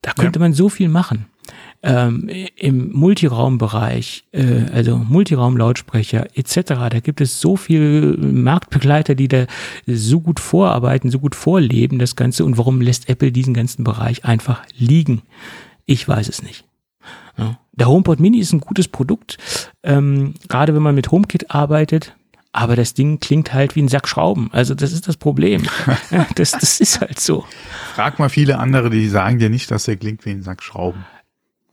Da 0.00 0.12
könnte 0.12 0.38
man 0.38 0.52
so 0.52 0.68
viel 0.68 0.88
machen. 0.88 1.26
Ähm, 1.82 2.30
Im 2.54 2.92
Multiraumbereich, 2.92 4.28
äh, 4.30 4.66
also 4.72 4.96
Multiraumlautsprecher 4.96 6.28
etc., 6.36 6.62
da 6.88 7.00
gibt 7.00 7.20
es 7.20 7.40
so 7.40 7.56
viel 7.56 8.16
Marktbegleiter, 8.16 9.16
die 9.16 9.26
da 9.26 9.46
so 9.88 10.20
gut 10.20 10.38
vorarbeiten, 10.38 11.10
so 11.10 11.18
gut 11.18 11.34
vorleben, 11.34 11.98
das 11.98 12.14
Ganze. 12.14 12.44
Und 12.44 12.58
warum 12.58 12.80
lässt 12.80 13.08
Apple 13.08 13.32
diesen 13.32 13.54
ganzen 13.54 13.82
Bereich 13.82 14.24
einfach 14.24 14.62
liegen? 14.76 15.22
Ich 15.84 16.06
weiß 16.06 16.28
es 16.28 16.44
nicht. 16.44 16.67
Der 17.78 17.88
HomePod 17.88 18.18
Mini 18.18 18.38
ist 18.38 18.52
ein 18.52 18.60
gutes 18.60 18.88
Produkt, 18.88 19.38
ähm, 19.84 20.34
gerade 20.48 20.74
wenn 20.74 20.82
man 20.82 20.94
mit 20.94 21.10
HomeKit 21.12 21.50
arbeitet. 21.50 22.14
Aber 22.50 22.74
das 22.74 22.94
Ding 22.94 23.20
klingt 23.20 23.52
halt 23.52 23.76
wie 23.76 23.82
ein 23.82 23.88
Sack 23.88 24.08
Schrauben. 24.08 24.48
Also 24.52 24.74
das 24.74 24.92
ist 24.92 25.06
das 25.06 25.16
Problem. 25.16 25.62
Das, 26.34 26.52
das 26.52 26.80
ist 26.80 27.00
halt 27.00 27.20
so. 27.20 27.44
Frag 27.94 28.18
mal 28.18 28.30
viele 28.30 28.58
andere, 28.58 28.90
die 28.90 29.08
sagen 29.08 29.38
dir 29.38 29.50
nicht, 29.50 29.70
dass 29.70 29.84
der 29.84 29.96
klingt 29.96 30.24
wie 30.24 30.30
ein 30.30 30.42
Sack 30.42 30.62
Schrauben. 30.62 31.04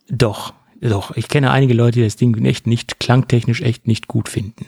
Doch, 0.10 0.54
doch. 0.82 1.16
Ich 1.16 1.28
kenne 1.28 1.52
einige 1.52 1.74
Leute, 1.74 2.00
die 2.00 2.04
das 2.04 2.18
Ding 2.18 2.44
echt 2.46 2.68
nicht, 2.68 3.00
klangtechnisch 3.00 3.62
echt 3.62 3.88
nicht 3.88 4.08
gut 4.08 4.30
finden. 4.30 4.68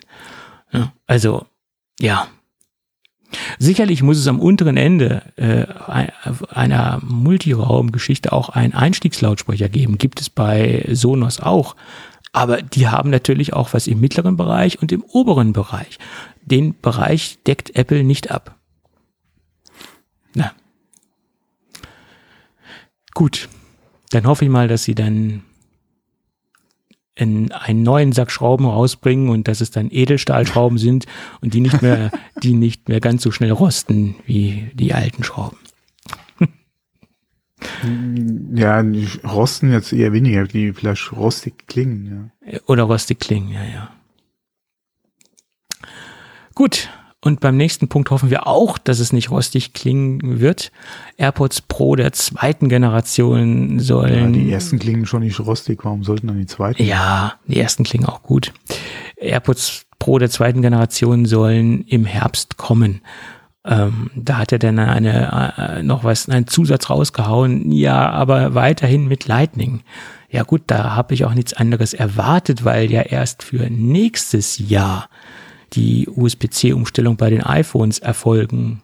Also, 1.06 1.46
ja. 2.00 2.28
Sicherlich 3.60 4.04
muss 4.04 4.18
es 4.18 4.28
am 4.28 4.40
unteren 4.40 4.78
Ende 4.78 5.22
äh, 5.36 5.66
ein- 5.90 6.12
einer 6.50 7.00
Multiraumgeschichte 7.04 8.32
auch 8.32 8.50
einen 8.50 8.74
Einstiegslautsprecher 8.74 9.70
geben. 9.70 9.98
Gibt 9.98 10.22
es 10.22 10.30
bei 10.30 10.86
Sonos 10.92 11.40
auch. 11.40 11.76
Aber 12.32 12.62
die 12.62 12.88
haben 12.88 13.10
natürlich 13.10 13.54
auch 13.54 13.74
was 13.74 13.88
im 13.88 14.00
mittleren 14.00 14.38
Bereich 14.38 14.82
und 14.82 14.92
im 14.92 15.04
oberen 15.04 15.54
Bereich. 15.54 15.98
Den 16.42 16.80
Bereich 16.80 17.40
deckt 17.46 17.76
Apple 17.76 18.04
nicht 18.04 18.32
ab. 18.32 18.56
Na. 20.34 20.52
Gut. 23.14 23.50
Dann 24.12 24.26
hoffe 24.28 24.46
ich 24.46 24.52
mal, 24.52 24.68
dass 24.68 24.84
sie 24.84 24.96
dann 24.96 25.44
in 27.18 27.52
einen 27.52 27.84
neuen 27.84 28.12
Sack 28.12 28.32
Schrauben 28.32 28.66
rausbringen 28.66 29.30
und 29.30 29.48
dass 29.48 29.62
es 29.62 29.72
dann 29.72 29.90
Edelstahlschrauben 29.90 30.78
sind 30.78 31.06
und 31.42 31.54
die 31.54 31.62
nicht 31.62 31.82
mehr, 31.82 32.12
die 32.44 32.54
nicht 32.54 32.90
mehr 32.90 33.00
ganz 33.02 33.24
so 33.24 33.32
schnell 33.32 33.52
rosten 33.52 34.16
wie 34.26 34.70
die 34.74 34.94
alten 34.94 35.24
Schrauben. 35.24 35.58
Ja, 38.54 38.84
die 38.84 39.08
rosten 39.24 39.72
jetzt 39.72 39.92
eher 39.92 40.14
weniger, 40.14 40.44
die 40.44 40.74
vielleicht 40.74 41.12
rostig 41.12 41.68
klingen, 41.68 42.32
ja. 42.46 42.60
Oder 42.68 42.84
rostig 42.84 43.20
klingen, 43.20 43.50
ja, 43.50 43.64
ja. 43.64 43.92
Gut, 46.54 46.90
und 47.28 47.42
beim 47.42 47.58
nächsten 47.58 47.90
Punkt 47.90 48.10
hoffen 48.10 48.30
wir 48.30 48.48
auch, 48.48 48.78
dass 48.78 49.00
es 49.00 49.12
nicht 49.12 49.32
rostig 49.32 49.74
klingen 49.74 50.40
wird. 50.40 50.72
AirPods 51.18 51.62
Pro 51.62 51.98
der 51.98 52.14
zweiten 52.14 52.70
Generation 52.70 53.80
sollen. 53.80 54.34
Ja, 54.34 54.40
die 54.40 54.50
ersten 54.50 54.80
klingen 54.80 55.06
schon 55.06 55.24
nicht 55.24 55.38
rostig, 55.42 55.84
warum 55.84 56.06
sollten 56.06 56.28
dann 56.28 56.40
die 56.40 56.46
zweiten? 56.46 56.82
Ja, 56.82 57.34
die 57.46 57.60
ersten 57.60 57.84
klingen 57.84 58.06
auch 58.06 58.24
gut. 58.24 58.54
AirPods 59.18 59.88
Pro 60.00 60.20
der 60.20 60.30
zweiten 60.30 60.62
Generation 60.62 61.26
sollen 61.26 61.82
im 61.82 62.06
Herbst 62.06 62.56
kommen. 62.56 63.02
Ähm, 63.66 64.10
da 64.16 64.38
hat 64.38 64.54
er 64.54 64.60
dann 64.60 64.80
eine, 64.80 65.54
äh, 65.58 65.84
noch 65.84 66.06
was, 66.06 66.30
einen 66.30 66.48
Zusatz 66.48 66.90
rausgehauen. 66.90 67.74
Ja, 67.74 68.10
aber 68.10 68.56
weiterhin 68.56 69.10
mit 69.10 69.28
Lightning. 69.28 69.82
Ja 70.30 70.44
gut, 70.44 70.62
da 70.68 70.96
habe 70.96 71.14
ich 71.14 71.26
auch 71.26 71.34
nichts 71.34 71.52
anderes 71.52 71.94
erwartet, 71.94 72.64
weil 72.64 72.90
ja 72.90 73.02
erst 73.02 73.44
für 73.44 73.70
nächstes 73.70 74.58
Jahr 74.60 75.10
die 75.74 76.08
USB-C-Umstellung 76.08 77.18
bei 77.18 77.30
den 77.30 77.44
iPhones 77.44 78.00
erfolgen 78.00 78.82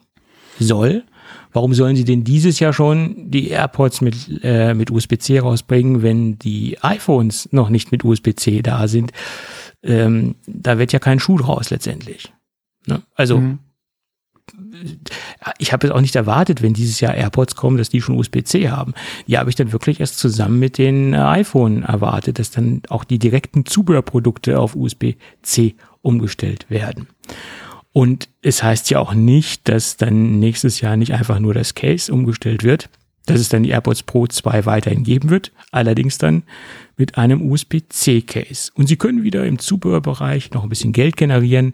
soll. 0.60 1.04
Warum 1.52 1.74
sollen 1.74 1.96
sie 1.96 2.04
denn 2.04 2.24
dieses 2.24 2.60
Jahr 2.60 2.74
schon 2.74 3.30
die 3.30 3.50
AirPods 3.50 4.02
mit, 4.02 4.42
äh, 4.44 4.74
mit 4.74 4.90
USB-C 4.90 5.40
rausbringen, 5.40 6.02
wenn 6.02 6.40
die 6.40 6.80
iPhones 6.82 7.50
noch 7.52 7.70
nicht 7.70 7.92
mit 7.92 8.04
USB-C 8.04 8.62
da 8.62 8.88
sind? 8.88 9.12
Ähm, 9.84 10.36
da 10.48 10.80
wird 10.80 10.94
ja 10.94 11.00
kein 11.00 11.20
Schuh 11.20 11.38
draus 11.38 11.70
letztendlich. 11.70 12.34
Ne? 12.88 13.04
Also 13.14 13.38
mhm. 13.38 13.60
ich 15.60 15.74
habe 15.74 15.88
es 15.88 15.94
auch 15.94 16.02
nicht 16.02 16.16
erwartet, 16.16 16.64
wenn 16.64 16.74
dieses 16.74 17.00
Jahr 17.02 17.14
AirPods 17.14 17.56
kommen, 17.56 17.78
dass 17.78 17.90
die 17.90 18.02
schon 18.02 18.18
USB-C 18.18 18.70
haben. 18.70 18.94
Die 19.28 19.38
habe 19.38 19.50
ich 19.50 19.56
dann 19.56 19.72
wirklich 19.72 20.00
erst 20.00 20.18
zusammen 20.18 20.58
mit 20.58 20.80
den 20.80 21.14
äh, 21.14 21.18
iPhone 21.18 21.84
erwartet, 21.84 22.40
dass 22.40 22.50
dann 22.50 22.82
auch 22.90 23.04
die 23.04 23.20
direkten 23.20 23.66
Zubehörprodukte 23.66 24.60
auf 24.60 24.76
USB-C 24.76 25.76
umgestellt 26.04 26.70
werden. 26.70 27.08
Und 27.92 28.30
es 28.42 28.62
heißt 28.62 28.90
ja 28.92 29.00
auch 29.00 29.14
nicht, 29.14 29.68
dass 29.70 29.98
dann 29.98 30.40
nächstes 30.40 30.82
Jahr 30.82 30.98
nicht 30.98 31.14
einfach 31.14 31.40
nur 31.40 31.54
das 31.54 31.74
Case 31.74 32.14
umgestellt 32.14 32.64
wird, 32.64 32.90
dass 33.26 33.40
es 33.40 33.50
dann 33.50 33.64
die 33.64 33.70
AirPods 33.70 34.04
Pro 34.04 34.28
2 34.28 34.66
weiterhin 34.66 35.04
geben 35.04 35.30
wird, 35.30 35.52
allerdings 35.72 36.18
dann 36.18 36.44
mit 36.98 37.18
einem 37.18 37.50
USB-C-Case. 37.50 38.72
Und 38.76 38.88
Sie 38.88 38.98
können 38.98 39.24
wieder 39.24 39.46
im 39.46 39.60
Zubehörbereich 39.60 40.52
noch 40.52 40.64
ein 40.64 40.70
bisschen 40.70 40.92
Geld 40.92 41.18
generieren. 41.18 41.74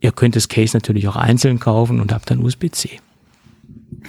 Ihr 0.00 0.12
könnt 0.12 0.34
das 0.34 0.48
Case 0.48 0.76
natürlich 0.76 1.06
auch 1.08 1.16
einzeln 1.16 1.60
kaufen 1.60 2.00
und 2.00 2.12
habt 2.12 2.30
dann 2.30 2.42
USB-C. 2.42 2.98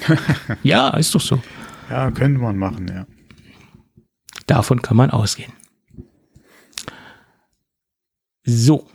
ja, 0.63 0.89
ist 0.91 1.13
doch 1.13 1.21
so. 1.21 1.41
Ja, 1.89 2.09
könnte 2.11 2.39
man 2.39 2.57
machen, 2.57 2.87
ja. 2.87 3.05
Davon 4.47 4.81
kann 4.81 4.97
man 4.97 5.11
ausgehen. 5.11 5.51
So, 8.43 8.87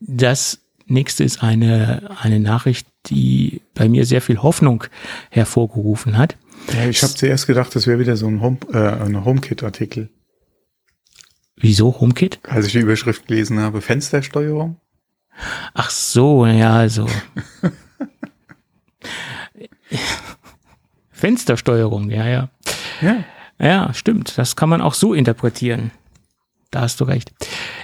das 0.00 0.60
nächste 0.86 1.24
ist 1.24 1.42
eine, 1.42 2.10
eine 2.20 2.40
Nachricht, 2.40 2.86
die 3.06 3.62
bei 3.74 3.88
mir 3.88 4.06
sehr 4.06 4.20
viel 4.20 4.38
Hoffnung 4.38 4.84
hervorgerufen 5.30 6.16
hat. 6.18 6.36
Ja, 6.72 6.88
ich 6.88 7.02
habe 7.02 7.14
zuerst 7.14 7.46
gedacht, 7.46 7.74
das 7.74 7.86
wäre 7.86 7.98
wieder 7.98 8.16
so 8.16 8.26
ein, 8.28 8.40
Home, 8.40 8.58
äh, 8.72 8.78
ein 8.78 9.24
HomeKit-Artikel. 9.24 10.10
Wieso 11.56 12.00
HomeKit? 12.00 12.40
Als 12.44 12.66
ich 12.66 12.72
die 12.72 12.78
Überschrift 12.78 13.26
gelesen 13.26 13.60
habe, 13.60 13.80
Fenstersteuerung. 13.80 14.76
Ach 15.74 15.90
so, 15.90 16.46
ja, 16.46 16.74
also. 16.74 17.06
Fenstersteuerung, 21.10 22.10
ja, 22.10 22.26
ja. 22.26 22.48
Ja. 23.00 23.24
Ja, 23.58 23.94
stimmt. 23.94 24.36
Das 24.38 24.56
kann 24.56 24.68
man 24.68 24.80
auch 24.80 24.94
so 24.94 25.14
interpretieren. 25.14 25.92
Da 26.72 26.80
hast 26.80 27.00
du 27.00 27.04
recht. 27.04 27.30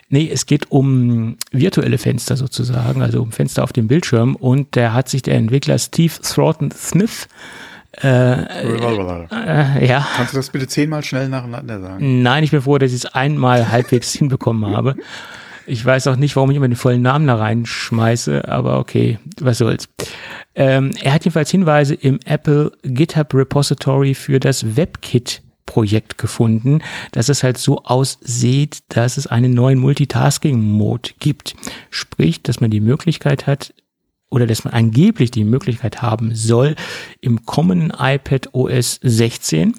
Nee, 0.08 0.28
es 0.32 0.46
geht 0.46 0.72
um 0.72 1.36
virtuelle 1.52 1.98
Fenster 1.98 2.36
sozusagen, 2.36 3.02
also 3.02 3.22
um 3.22 3.32
Fenster 3.32 3.62
auf 3.62 3.72
dem 3.72 3.86
Bildschirm. 3.86 4.34
Und 4.34 4.76
da 4.76 4.94
hat 4.94 5.08
sich 5.08 5.22
der 5.22 5.34
Entwickler 5.36 5.78
Steve 5.78 6.14
Thornton 6.22 6.70
Smith 6.72 7.28
äh, 8.02 8.42
äh, 8.42 9.86
ja. 9.86 10.06
Kannst 10.16 10.32
du 10.32 10.36
das 10.36 10.50
bitte 10.50 10.68
zehnmal 10.68 11.02
schnell 11.02 11.28
nacheinander 11.28 11.80
sagen? 11.80 12.22
Nein, 12.22 12.44
ich 12.44 12.50
bin 12.50 12.62
froh, 12.62 12.78
dass 12.78 12.92
ich 12.92 13.04
es 13.04 13.06
einmal 13.06 13.70
halbwegs 13.70 14.12
hinbekommen 14.14 14.76
habe. 14.76 14.94
Ich 15.66 15.84
weiß 15.84 16.06
auch 16.06 16.16
nicht, 16.16 16.36
warum 16.36 16.50
ich 16.50 16.56
immer 16.56 16.68
den 16.68 16.76
vollen 16.76 17.02
Namen 17.02 17.26
da 17.26 17.36
reinschmeiße, 17.36 18.48
aber 18.48 18.78
okay, 18.78 19.18
was 19.40 19.58
soll's. 19.58 19.88
Ähm, 20.54 20.92
er 21.02 21.12
hat 21.12 21.24
jedenfalls 21.24 21.50
Hinweise 21.50 21.94
im 21.94 22.20
Apple 22.24 22.72
GitHub 22.82 23.34
Repository 23.34 24.14
für 24.14 24.40
das 24.40 24.76
WebKit 24.76 25.42
Projekt 25.68 26.16
gefunden, 26.16 26.80
dass 27.12 27.28
es 27.28 27.42
halt 27.42 27.58
so 27.58 27.84
aussieht, 27.84 28.78
dass 28.88 29.18
es 29.18 29.26
einen 29.26 29.52
neuen 29.52 29.78
Multitasking-Mode 29.78 31.10
gibt. 31.20 31.54
Sprich, 31.90 32.42
dass 32.42 32.60
man 32.60 32.70
die 32.70 32.80
Möglichkeit 32.80 33.46
hat, 33.46 33.74
oder 34.30 34.46
dass 34.46 34.64
man 34.64 34.74
angeblich 34.74 35.30
die 35.30 35.44
Möglichkeit 35.44 36.02
haben 36.02 36.34
soll, 36.34 36.74
im 37.20 37.44
kommenden 37.44 37.92
iPad 37.98 38.54
OS 38.54 38.98
16 39.02 39.74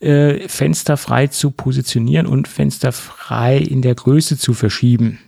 äh, 0.00 0.48
Fenster 0.48 0.96
frei 0.96 1.28
zu 1.28 1.50
positionieren 1.50 2.26
und 2.26 2.48
Fenster 2.48 2.92
frei 2.92 3.58
in 3.58 3.82
der 3.82 3.94
Größe 3.94 4.38
zu 4.38 4.54
verschieben. 4.54 5.18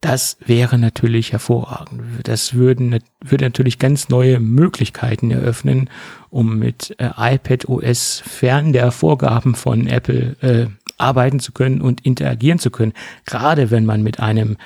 Das 0.00 0.36
wäre 0.44 0.78
natürlich 0.78 1.32
hervorragend. 1.32 2.02
Das 2.24 2.54
würden, 2.54 2.98
würde 3.24 3.44
natürlich 3.44 3.78
ganz 3.78 4.08
neue 4.08 4.40
Möglichkeiten 4.40 5.30
eröffnen, 5.30 5.90
um 6.30 6.58
mit 6.58 6.94
äh, 6.98 7.10
iPad 7.16 7.68
OS 7.68 8.22
fern 8.26 8.72
der 8.72 8.90
Vorgaben 8.92 9.54
von 9.54 9.86
Apple 9.86 10.36
äh, 10.40 10.66
arbeiten 10.98 11.40
zu 11.40 11.52
können 11.52 11.80
und 11.80 12.04
interagieren 12.04 12.58
zu 12.58 12.70
können. 12.70 12.92
Gerade 13.24 13.70
wenn 13.70 13.84
man 13.84 14.02
mit 14.02 14.20
einem 14.20 14.56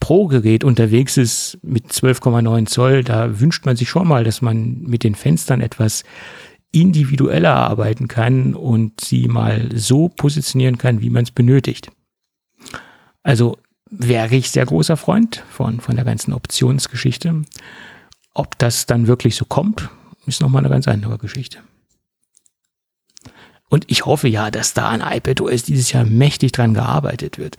Pro-Gerät 0.00 0.64
unterwegs 0.64 1.16
ist 1.16 1.58
mit 1.62 1.86
12,9 1.86 2.66
Zoll, 2.66 3.02
da 3.02 3.40
wünscht 3.40 3.66
man 3.66 3.76
sich 3.76 3.88
schon 3.88 4.06
mal, 4.06 4.24
dass 4.24 4.42
man 4.42 4.82
mit 4.82 5.02
den 5.02 5.14
Fenstern 5.14 5.60
etwas 5.60 6.04
individueller 6.70 7.54
arbeiten 7.54 8.08
kann 8.08 8.54
und 8.54 9.00
sie 9.00 9.26
mal 9.26 9.68
so 9.74 10.08
positionieren 10.08 10.78
kann, 10.78 11.00
wie 11.00 11.10
man 11.10 11.24
es 11.24 11.30
benötigt. 11.30 11.90
Also 13.22 13.56
wäre 13.90 14.34
ich 14.34 14.50
sehr 14.50 14.66
großer 14.66 14.96
Freund 14.96 15.42
von, 15.50 15.80
von 15.80 15.96
der 15.96 16.04
ganzen 16.04 16.32
Optionsgeschichte. 16.32 17.42
Ob 18.34 18.58
das 18.58 18.86
dann 18.86 19.06
wirklich 19.06 19.36
so 19.36 19.44
kommt, 19.44 19.88
ist 20.26 20.40
nochmal 20.40 20.62
eine 20.62 20.70
ganz 20.70 20.86
andere 20.88 21.18
Geschichte. 21.18 21.58
Und 23.68 23.84
ich 23.88 24.06
hoffe 24.06 24.28
ja, 24.28 24.50
dass 24.50 24.74
da 24.74 24.88
an 24.88 25.02
iPadOS 25.02 25.64
dieses 25.64 25.92
Jahr 25.92 26.04
mächtig 26.04 26.52
dran 26.52 26.74
gearbeitet 26.74 27.38
wird, 27.38 27.56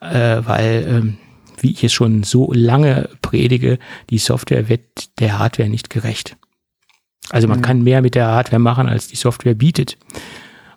äh, 0.00 0.40
weil, 0.44 0.86
ähm, 0.88 1.18
wie 1.60 1.72
ich 1.72 1.84
es 1.84 1.92
schon 1.92 2.22
so 2.22 2.50
lange 2.52 3.10
predige, 3.20 3.78
die 4.08 4.18
Software 4.18 4.68
wird 4.68 5.20
der 5.20 5.38
Hardware 5.38 5.68
nicht 5.68 5.90
gerecht. 5.90 6.36
Also 7.28 7.46
man 7.46 7.58
mhm. 7.58 7.62
kann 7.62 7.82
mehr 7.82 8.00
mit 8.00 8.14
der 8.14 8.28
Hardware 8.28 8.60
machen, 8.60 8.88
als 8.88 9.08
die 9.08 9.16
Software 9.16 9.54
bietet. 9.54 9.98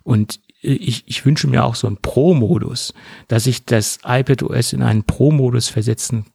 Und 0.02 0.40
ich, 0.64 1.04
ich 1.06 1.24
wünsche 1.26 1.46
mir 1.46 1.64
auch 1.64 1.74
so 1.74 1.86
einen 1.86 1.98
Pro-Modus, 1.98 2.94
dass 3.28 3.46
ich 3.46 3.64
das 3.64 3.98
iPad 4.04 4.42
OS 4.44 4.72
in 4.72 4.82
einen 4.82 5.04
Pro-Modus 5.04 5.68
versetzen 5.68 6.26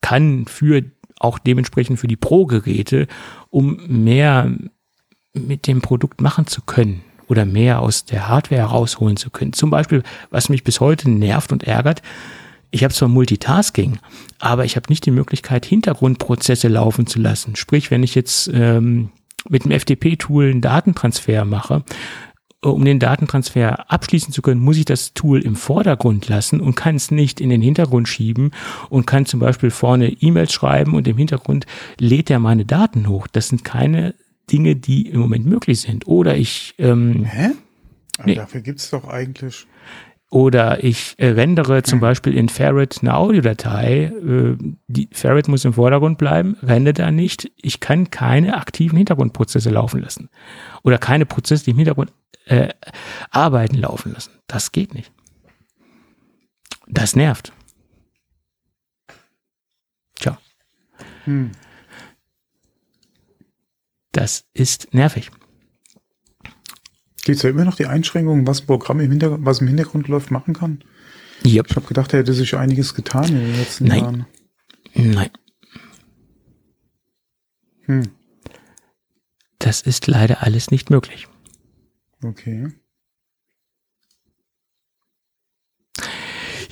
kann 0.00 0.46
für 0.46 0.82
auch 1.18 1.38
dementsprechend 1.38 1.98
für 1.98 2.08
die 2.08 2.16
Pro-Geräte, 2.16 3.06
um 3.50 3.80
mehr 3.86 4.50
mit 5.34 5.66
dem 5.66 5.80
Produkt 5.82 6.20
machen 6.20 6.46
zu 6.46 6.62
können 6.62 7.02
oder 7.28 7.44
mehr 7.44 7.80
aus 7.80 8.04
der 8.04 8.28
Hardware 8.28 8.62
herausholen 8.62 9.16
zu 9.16 9.30
können. 9.30 9.52
Zum 9.52 9.70
Beispiel, 9.70 10.02
was 10.30 10.48
mich 10.48 10.64
bis 10.64 10.80
heute 10.80 11.10
nervt 11.10 11.52
und 11.52 11.64
ärgert, 11.64 12.02
ich 12.72 12.84
habe 12.84 12.94
zwar 12.94 13.08
Multitasking, 13.08 13.98
aber 14.38 14.64
ich 14.64 14.76
habe 14.76 14.86
nicht 14.88 15.04
die 15.04 15.10
Möglichkeit, 15.10 15.66
Hintergrundprozesse 15.66 16.68
laufen 16.68 17.06
zu 17.06 17.18
lassen. 17.18 17.56
Sprich, 17.56 17.90
wenn 17.90 18.02
ich 18.02 18.14
jetzt 18.14 18.50
ähm, 18.52 19.10
mit 19.48 19.64
dem 19.64 19.72
FTP-Tool 19.72 20.50
einen 20.50 20.60
Datentransfer 20.60 21.44
mache, 21.44 21.84
um 22.62 22.84
den 22.84 22.98
Datentransfer 22.98 23.90
abschließen 23.90 24.32
zu 24.32 24.42
können, 24.42 24.60
muss 24.60 24.76
ich 24.76 24.84
das 24.84 25.14
Tool 25.14 25.40
im 25.40 25.56
Vordergrund 25.56 26.28
lassen 26.28 26.60
und 26.60 26.74
kann 26.74 26.96
es 26.96 27.10
nicht 27.10 27.40
in 27.40 27.48
den 27.48 27.62
Hintergrund 27.62 28.08
schieben 28.08 28.50
und 28.90 29.06
kann 29.06 29.26
zum 29.26 29.40
Beispiel 29.40 29.70
vorne 29.70 30.10
E-Mails 30.10 30.52
schreiben 30.52 30.94
und 30.94 31.08
im 31.08 31.16
Hintergrund 31.16 31.66
lädt 31.98 32.30
er 32.30 32.38
meine 32.38 32.66
Daten 32.66 33.08
hoch. 33.08 33.26
Das 33.26 33.48
sind 33.48 33.64
keine 33.64 34.14
Dinge, 34.50 34.76
die 34.76 35.08
im 35.08 35.20
Moment 35.20 35.46
möglich 35.46 35.80
sind. 35.80 36.06
Oder 36.06 36.36
ich. 36.36 36.74
Ähm, 36.78 37.24
Hä? 37.24 37.50
Nee. 38.24 38.34
Dafür 38.34 38.60
gibt's 38.60 38.90
doch 38.90 39.08
eigentlich. 39.08 39.66
Oder 40.30 40.84
ich 40.84 41.16
äh, 41.18 41.30
rendere 41.30 41.82
zum 41.82 41.98
Beispiel 41.98 42.36
in 42.36 42.48
Ferret 42.48 42.98
eine 43.02 43.14
Audiodatei. 43.14 44.04
Äh, 44.04 44.56
die 44.86 45.08
Ferret 45.10 45.48
muss 45.48 45.64
im 45.64 45.72
Vordergrund 45.72 46.18
bleiben, 46.18 46.56
rende 46.62 46.92
da 46.92 47.10
nicht. 47.10 47.50
Ich 47.60 47.80
kann 47.80 48.10
keine 48.10 48.56
aktiven 48.56 48.96
Hintergrundprozesse 48.96 49.70
laufen 49.70 50.00
lassen. 50.00 50.30
Oder 50.84 50.98
keine 50.98 51.26
Prozesse, 51.26 51.64
die 51.64 51.72
im 51.72 51.78
Hintergrund 51.78 52.12
äh, 52.46 52.68
arbeiten 53.30 53.74
laufen 53.74 54.12
lassen. 54.12 54.30
Das 54.46 54.70
geht 54.70 54.94
nicht. 54.94 55.12
Das 56.86 57.16
nervt. 57.16 57.52
Tja. 60.14 60.38
Hm. 61.24 61.50
Das 64.12 64.44
ist 64.54 64.94
nervig. 64.94 65.30
Gibt 67.22 67.36
es 67.36 67.42
da 67.42 67.48
immer 67.48 67.64
noch 67.64 67.76
die 67.76 67.86
Einschränkungen, 67.86 68.46
was 68.46 68.62
ein 68.62 68.66
Programm 68.66 69.00
im 69.00 69.10
Hintergrund, 69.10 69.44
was 69.44 69.60
im 69.60 69.68
Hintergrund 69.68 70.08
läuft, 70.08 70.30
machen 70.30 70.54
kann? 70.54 70.82
Yep. 71.44 71.66
Ich 71.70 71.76
habe 71.76 71.86
gedacht, 71.86 72.12
er 72.12 72.20
hätte 72.20 72.32
sich 72.34 72.54
einiges 72.56 72.94
getan 72.94 73.28
in 73.28 73.34
den 73.40 73.56
letzten 73.56 73.84
Nein. 73.84 73.98
Jahren. 74.00 74.26
Nein. 74.94 75.30
Hm, 77.86 78.10
Das 79.58 79.82
ist 79.82 80.06
leider 80.06 80.42
alles 80.42 80.70
nicht 80.70 80.90
möglich. 80.90 81.28
okay. 82.24 82.68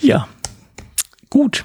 Ja. 0.01 0.29
Gut. 1.29 1.65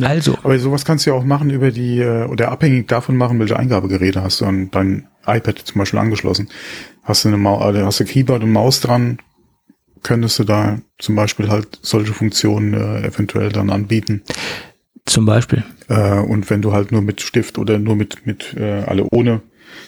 Also, 0.00 0.36
Aber 0.42 0.58
sowas 0.58 0.84
kannst 0.84 1.06
du 1.06 1.10
ja 1.10 1.16
auch 1.16 1.24
machen 1.24 1.50
über 1.50 1.70
die, 1.70 2.00
äh, 2.00 2.26
oder 2.26 2.50
abhängig 2.50 2.88
davon 2.88 3.16
machen, 3.16 3.38
welche 3.38 3.58
Eingabegeräte 3.58 4.22
hast 4.22 4.40
du 4.40 4.46
an 4.46 4.70
dein 4.70 5.08
iPad 5.26 5.58
zum 5.58 5.78
Beispiel 5.78 5.98
angeschlossen. 5.98 6.48
Hast 7.02 7.24
du 7.24 7.28
eine 7.28 7.38
Mau 7.38 7.70
äh, 7.70 7.82
hast 7.82 8.00
du 8.00 8.04
Keyboard 8.04 8.42
und 8.42 8.52
Maus 8.52 8.80
dran, 8.80 9.18
könntest 10.02 10.38
du 10.38 10.44
da 10.44 10.78
zum 10.98 11.16
Beispiel 11.16 11.48
halt 11.48 11.78
solche 11.82 12.12
Funktionen 12.12 12.74
äh, 12.74 13.06
eventuell 13.06 13.50
dann 13.50 13.70
anbieten. 13.70 14.22
zum 15.06 15.24
Beispiel. 15.26 15.64
Äh, 15.88 16.18
und 16.18 16.48
wenn 16.50 16.62
du 16.62 16.72
halt 16.72 16.92
nur 16.92 17.02
mit 17.02 17.20
Stift 17.20 17.58
oder 17.58 17.78
nur 17.78 17.96
mit, 17.96 18.26
mit 18.26 18.54
äh, 18.54 18.82
alle 18.82 19.04
ohne 19.10 19.40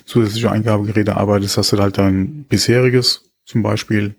zusätzliche 0.04 0.50
Eingabegeräte 0.50 1.16
arbeitest, 1.16 1.58
hast 1.58 1.72
du 1.72 1.78
halt 1.78 1.98
dein 1.98 2.44
bisheriges 2.44 3.30
zum 3.44 3.62
Beispiel. 3.62 4.16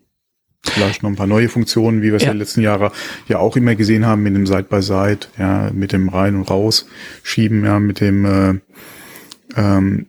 Vielleicht 0.64 1.02
noch 1.02 1.10
ein 1.10 1.16
paar 1.16 1.28
neue 1.28 1.50
Funktionen, 1.50 2.02
wie 2.02 2.08
wir 2.08 2.16
es 2.16 2.22
Ja. 2.22 2.28
ja. 2.28 2.34
die 2.34 2.40
letzten 2.40 2.62
Jahre 2.62 2.92
ja 3.28 3.40
auch 3.40 3.56
immer 3.56 3.76
gesehen 3.76 4.06
haben, 4.06 4.24
mit 4.24 4.36
dem 4.36 4.46
Side-by-Side, 4.46 5.28
ja, 5.38 5.72
mit 5.74 5.92
dem 5.92 6.10
Rein- 6.10 6.36
und 6.36 6.50
Raus-Schieben, 6.50 7.66
ja, 7.66 7.80
mit 7.80 8.00
dem 8.00 8.26
äh, 8.26 8.60
ähm, 9.56 10.08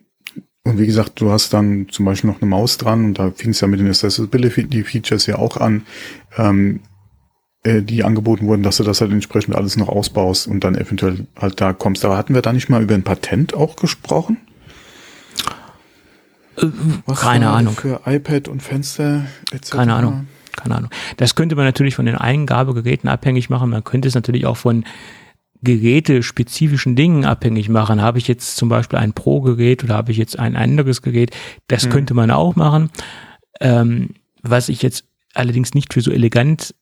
und 0.65 0.79
wie 0.79 0.85
gesagt, 0.85 1.19
du 1.19 1.29
hast 1.29 1.53
dann 1.53 1.87
zum 1.89 2.05
Beispiel 2.05 2.29
noch 2.29 2.41
eine 2.41 2.49
Maus 2.49 2.77
dran 2.77 3.03
und 3.03 3.19
da 3.19 3.31
fing 3.31 3.49
es 3.49 3.59
ja 3.59 3.67
mit 3.67 3.81
den 3.81 3.89
Accessibility 3.89 4.83
Features 4.83 5.25
ja 5.25 5.37
auch 5.37 5.57
an, 5.57 5.85
ähm, 6.37 6.79
äh, 7.63 7.81
die 7.81 8.03
angeboten 8.03 8.47
wurden, 8.47 8.63
dass 8.63 8.77
du 8.77 8.83
das 8.83 9.01
halt 9.01 9.11
entsprechend 9.11 9.55
alles 9.55 9.75
noch 9.75 9.89
ausbaust 9.89 10.47
und 10.47 10.63
dann 10.63 10.75
eventuell 10.75 11.27
halt 11.37 11.59
da 11.59 11.73
kommst. 11.73 12.05
Aber 12.05 12.15
hatten 12.15 12.33
wir 12.33 12.41
da 12.41 12.53
nicht 12.53 12.69
mal 12.69 12.81
über 12.81 12.93
ein 12.95 13.03
Patent 13.03 13.53
auch 13.53 13.75
gesprochen? 13.75 14.37
Was 17.05 17.19
keine 17.19 17.49
Ahnung. 17.49 17.73
Für 17.73 18.01
iPad 18.05 18.47
und 18.47 18.61
Fenster 18.61 19.25
etc. 19.51 19.71
Keine 19.71 19.95
Ahnung. 19.95 20.27
Keine 20.55 20.75
Ahnung. 20.75 20.89
Das 21.17 21.35
könnte 21.35 21.55
man 21.55 21.65
natürlich 21.65 21.95
von 21.95 22.05
den 22.05 22.15
Eingabegeräten 22.15 23.09
abhängig 23.09 23.49
machen. 23.49 23.69
Man 23.69 23.83
könnte 23.83 24.07
es 24.07 24.15
natürlich 24.15 24.45
auch 24.45 24.57
von 24.57 24.83
gerätespezifischen 25.61 26.95
Dingen 26.95 27.25
abhängig 27.25 27.69
machen. 27.69 28.01
Habe 28.01 28.17
ich 28.17 28.27
jetzt 28.27 28.57
zum 28.57 28.69
Beispiel 28.69 28.99
ein 28.99 29.13
Pro-Gerät 29.13 29.83
oder 29.83 29.95
habe 29.95 30.11
ich 30.11 30.17
jetzt 30.17 30.37
ein 30.37 30.55
anderes 30.55 31.01
Gerät? 31.01 31.31
Das 31.67 31.85
Mhm. 31.85 31.89
könnte 31.91 32.13
man 32.13 32.31
auch 32.31 32.55
machen. 32.55 32.89
Ähm, 33.61 34.09
was 34.41 34.69
ich 34.69 34.81
jetzt 34.81 35.05
allerdings 35.33 35.73
nicht 35.73 35.93
für 35.93 36.01
so 36.01 36.11
elegant 36.11 36.75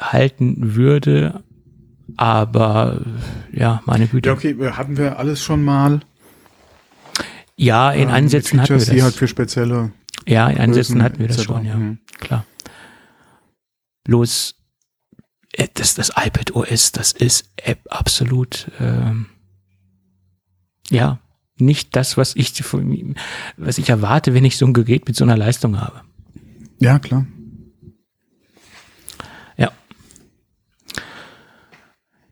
halten 0.00 0.74
würde, 0.74 1.42
aber 2.16 3.02
ja, 3.52 3.82
meine 3.86 4.06
Güte. 4.06 4.28
Ja, 4.30 4.34
okay, 4.34 4.56
hatten 4.72 4.96
wir 4.96 5.18
alles 5.18 5.42
schon 5.42 5.62
mal. 5.62 6.00
Ja, 7.56 7.92
in 7.92 8.08
ähm, 8.08 8.14
Ansätzen 8.14 8.60
hatten 8.60 8.70
wir 8.70 8.78
Features, 8.80 8.94
die 8.94 9.02
halt 9.02 9.12
das. 9.12 9.18
für 9.18 9.28
spezielle 9.28 9.92
Ja, 10.26 10.48
in 10.48 10.58
Ansätzen 10.58 11.02
hatten 11.02 11.18
wir 11.20 11.28
das 11.28 11.42
schon, 11.44 11.64
ja. 11.66 11.76
Mhm. 11.76 11.98
Klar. 12.18 12.44
Bloß, 14.04 14.54
äh, 15.52 15.68
das, 15.74 15.94
das 15.94 16.10
iPad 16.10 16.54
OS, 16.54 16.92
das 16.92 17.12
ist 17.12 17.50
App 17.56 17.80
absolut, 17.90 18.70
ähm, 18.80 19.26
ja, 20.90 21.20
nicht 21.58 21.94
das, 21.96 22.16
was 22.16 22.34
ich, 22.34 22.52
was 23.56 23.78
ich 23.78 23.88
erwarte, 23.88 24.34
wenn 24.34 24.44
ich 24.44 24.56
so 24.56 24.66
ein 24.66 24.72
Gerät 24.72 25.06
mit 25.06 25.16
so 25.16 25.24
einer 25.24 25.36
Leistung 25.36 25.80
habe. 25.80 26.02
Ja, 26.80 26.98
klar. 26.98 27.26
Ja. 29.56 29.70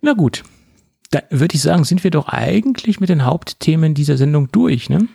Na 0.00 0.14
gut. 0.14 0.42
Dann 1.10 1.22
würde 1.30 1.54
ich 1.56 1.62
sagen, 1.62 1.84
sind 1.84 2.04
wir 2.04 2.10
doch 2.10 2.28
eigentlich 2.28 3.00
mit 3.00 3.08
den 3.08 3.24
Hauptthemen 3.24 3.94
dieser 3.94 4.16
Sendung 4.16 4.50
durch, 4.52 4.88
ne? 4.88 5.08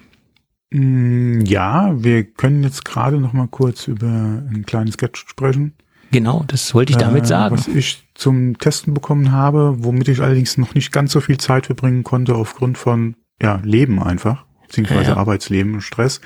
Mm, 0.72 1.42
Ja, 1.46 2.04
wir 2.04 2.24
können 2.26 2.64
jetzt 2.64 2.84
gerade 2.86 3.18
noch 3.20 3.34
mal 3.34 3.48
kurz 3.48 3.88
über 3.88 4.08
ein 4.08 4.66
kleines 4.66 4.96
Sketch 4.96 5.26
sprechen. 5.28 5.74
Genau, 6.16 6.46
das 6.48 6.74
wollte 6.74 6.94
ich 6.94 6.98
damit 6.98 7.26
Äh, 7.26 7.28
sagen. 7.28 7.58
Was 7.58 7.68
ich 7.68 8.08
zum 8.14 8.58
Testen 8.58 8.94
bekommen 8.94 9.34
habe, 9.34 9.76
womit 9.80 10.08
ich 10.08 10.22
allerdings 10.22 10.58
noch 10.58 10.74
nicht 10.74 10.94
ganz 10.94 11.12
so 11.12 11.20
viel 11.20 11.38
Zeit 11.38 11.66
verbringen 11.66 12.06
konnte 12.06 12.36
aufgrund 12.36 12.78
von 12.78 13.16
ja, 13.42 13.60
Leben 13.66 14.02
einfach, 14.02 14.46
beziehungsweise 14.66 15.10
Ja. 15.12 15.18
Arbeitsleben 15.18 15.74
und 15.74 15.82
Stress. 15.82 16.22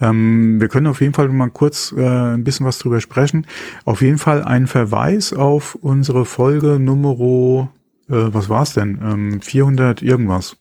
Ähm, 0.00 0.60
wir 0.60 0.66
können 0.66 0.88
auf 0.88 1.00
jeden 1.00 1.14
Fall 1.14 1.28
mal 1.28 1.48
kurz 1.48 1.94
äh, 1.96 2.04
ein 2.04 2.42
bisschen 2.42 2.66
was 2.66 2.78
drüber 2.78 3.00
sprechen. 3.00 3.46
Auf 3.84 4.02
jeden 4.02 4.18
Fall 4.18 4.42
ein 4.42 4.66
Verweis 4.66 5.32
auf 5.32 5.76
unsere 5.76 6.24
Folge 6.24 6.80
Numero, 6.80 7.68
äh, 8.08 8.14
was 8.14 8.48
war's 8.48 8.74
denn? 8.74 8.98
Ähm, 9.00 9.40
400 9.40 10.02
irgendwas. 10.02 10.56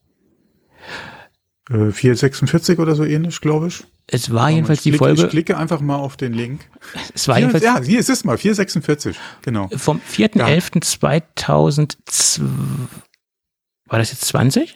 Äh, 1.69 1.91
446 1.91 2.79
oder 2.79 2.95
so 2.95 3.03
ähnlich, 3.03 3.39
glaube 3.41 3.67
ich. 3.67 3.83
Es 4.07 4.33
war 4.33 4.49
jedenfalls 4.49 4.79
ich 4.79 4.83
die 4.83 4.89
klicke, 4.91 5.05
Folge, 5.05 5.23
Ich 5.25 5.29
klicke 5.29 5.57
einfach 5.57 5.81
mal 5.81 5.97
auf 5.97 6.17
den 6.17 6.33
Link. 6.33 6.61
es 7.13 7.27
war 7.27 7.37
jedenfalls 7.37 7.63
ja, 7.63 7.79
hier 7.79 7.99
ist 7.99 8.09
es 8.09 8.23
mal, 8.23 8.39
446, 8.39 9.15
genau. 9.43 9.69
vom 9.77 10.01
4.11.2002. 10.11 12.41
War 13.87 13.99
das 13.99 14.11
jetzt 14.11 14.25
20? 14.25 14.75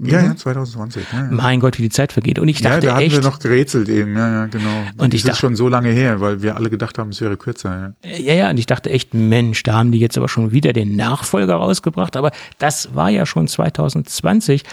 Ja, 0.00 0.20
Mhm. 0.22 0.26
ja, 0.30 0.36
2020. 0.36 1.04
Ja, 1.12 1.18
ja. 1.20 1.28
Mein 1.30 1.60
Gott, 1.60 1.78
wie 1.78 1.82
die 1.82 1.88
Zeit 1.88 2.12
vergeht. 2.12 2.38
Und 2.40 2.48
ich 2.48 2.58
ja, 2.60 2.70
dachte 2.70 2.86
da 2.88 2.94
hatten 2.96 3.04
echt, 3.04 3.14
wir 3.16 3.22
noch 3.22 3.38
gerätselt 3.38 3.88
eben, 3.88 4.16
ja, 4.16 4.28
ja, 4.40 4.46
genau. 4.46 4.68
Und 4.98 5.14
ich 5.14 5.22
das 5.22 5.24
ist 5.28 5.28
dachte- 5.28 5.38
schon 5.40 5.56
so 5.56 5.68
lange 5.68 5.90
her, 5.90 6.20
weil 6.20 6.42
wir 6.42 6.56
alle 6.56 6.68
gedacht 6.68 6.98
haben, 6.98 7.10
es 7.10 7.20
wäre 7.20 7.36
kürzer. 7.36 7.94
Ja. 8.04 8.10
ja, 8.16 8.34
ja, 8.34 8.50
und 8.50 8.58
ich 8.58 8.66
dachte 8.66 8.90
echt, 8.90 9.14
Mensch, 9.14 9.62
da 9.62 9.74
haben 9.74 9.92
die 9.92 10.00
jetzt 10.00 10.18
aber 10.18 10.28
schon 10.28 10.50
wieder 10.50 10.72
den 10.72 10.96
Nachfolger 10.96 11.54
rausgebracht. 11.54 12.16
Aber 12.16 12.32
das 12.58 12.92
war 12.96 13.08
ja 13.08 13.24
schon 13.24 13.46
2020, 13.46 14.64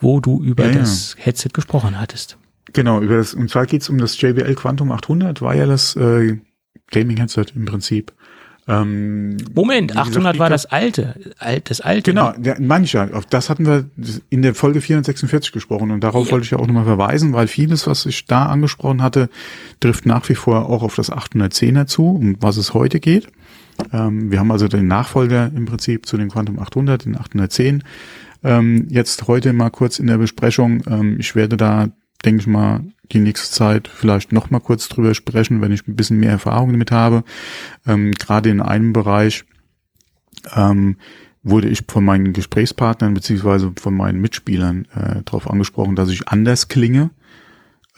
wo 0.00 0.20
du 0.20 0.42
über 0.42 0.64
Ja, 0.66 0.70
ja. 0.72 0.78
das 0.80 1.16
Headset 1.18 1.50
gesprochen 1.52 2.00
hattest. 2.00 2.36
Genau, 2.72 3.00
über 3.00 3.16
das, 3.16 3.34
und 3.34 3.50
zwar 3.50 3.66
geht's 3.66 3.88
um 3.88 3.98
das 3.98 4.20
JBL 4.20 4.54
Quantum 4.54 4.92
800, 4.92 5.40
Wireless 5.40 5.96
äh, 5.96 6.38
Gaming 6.90 7.16
Headset 7.16 7.46
im 7.54 7.64
Prinzip. 7.64 8.12
Ähm, 8.70 9.38
Moment, 9.54 9.92
wie 9.92 9.94
gesagt, 9.94 10.08
800 10.10 10.38
war 10.38 10.50
das 10.50 10.66
alte, 10.66 11.14
alt, 11.38 11.70
das 11.70 11.80
alte. 11.80 12.10
Genau, 12.10 12.32
der, 12.36 12.60
mancher. 12.60 13.08
Auf 13.14 13.24
das 13.24 13.48
hatten 13.48 13.64
wir 13.64 13.88
in 14.28 14.42
der 14.42 14.54
Folge 14.54 14.82
446 14.82 15.52
gesprochen 15.52 15.90
und 15.90 16.04
darauf 16.04 16.26
Ja. 16.26 16.32
wollte 16.32 16.44
ich 16.44 16.50
ja 16.50 16.58
auch 16.58 16.66
nochmal 16.66 16.84
verweisen, 16.84 17.32
weil 17.32 17.46
vieles, 17.48 17.86
was 17.86 18.04
ich 18.04 18.26
da 18.26 18.44
angesprochen 18.44 19.02
hatte, 19.02 19.30
trifft 19.80 20.04
nach 20.04 20.28
wie 20.28 20.34
vor 20.34 20.68
auch 20.68 20.82
auf 20.82 20.94
das 20.96 21.10
810er 21.10 21.86
zu, 21.86 22.08
um 22.10 22.36
was 22.40 22.58
es 22.58 22.74
heute 22.74 23.00
geht. 23.00 23.28
Ähm, 23.92 24.30
wir 24.30 24.38
haben 24.38 24.50
also 24.50 24.68
den 24.68 24.86
Nachfolger 24.86 25.50
im 25.54 25.64
Prinzip 25.64 26.04
zu 26.04 26.18
dem 26.18 26.30
Quantum 26.30 26.58
800, 26.58 27.06
den 27.06 27.16
810. 27.16 27.84
Ähm, 28.44 28.86
jetzt 28.90 29.26
heute 29.26 29.52
mal 29.52 29.70
kurz 29.70 29.98
in 29.98 30.06
der 30.06 30.18
Besprechung. 30.18 30.82
Ähm, 30.88 31.16
ich 31.18 31.34
werde 31.34 31.56
da, 31.56 31.88
denke 32.24 32.40
ich 32.40 32.46
mal, 32.46 32.84
die 33.12 33.20
nächste 33.20 33.54
Zeit 33.54 33.88
vielleicht 33.88 34.32
noch 34.32 34.50
mal 34.50 34.60
kurz 34.60 34.88
drüber 34.88 35.14
sprechen, 35.14 35.60
wenn 35.60 35.72
ich 35.72 35.86
ein 35.88 35.96
bisschen 35.96 36.20
mehr 36.20 36.32
Erfahrung 36.32 36.72
damit 36.72 36.90
habe. 36.90 37.24
Ähm, 37.86 38.12
Gerade 38.12 38.50
in 38.50 38.60
einem 38.60 38.92
Bereich 38.92 39.44
ähm, 40.54 40.96
wurde 41.42 41.68
ich 41.68 41.84
von 41.88 42.04
meinen 42.04 42.32
Gesprächspartnern 42.32 43.14
beziehungsweise 43.14 43.72
von 43.80 43.94
meinen 43.94 44.20
Mitspielern 44.20 44.86
äh, 44.94 45.22
darauf 45.24 45.50
angesprochen, 45.50 45.96
dass 45.96 46.10
ich 46.10 46.28
anders 46.28 46.68
klinge. 46.68 47.10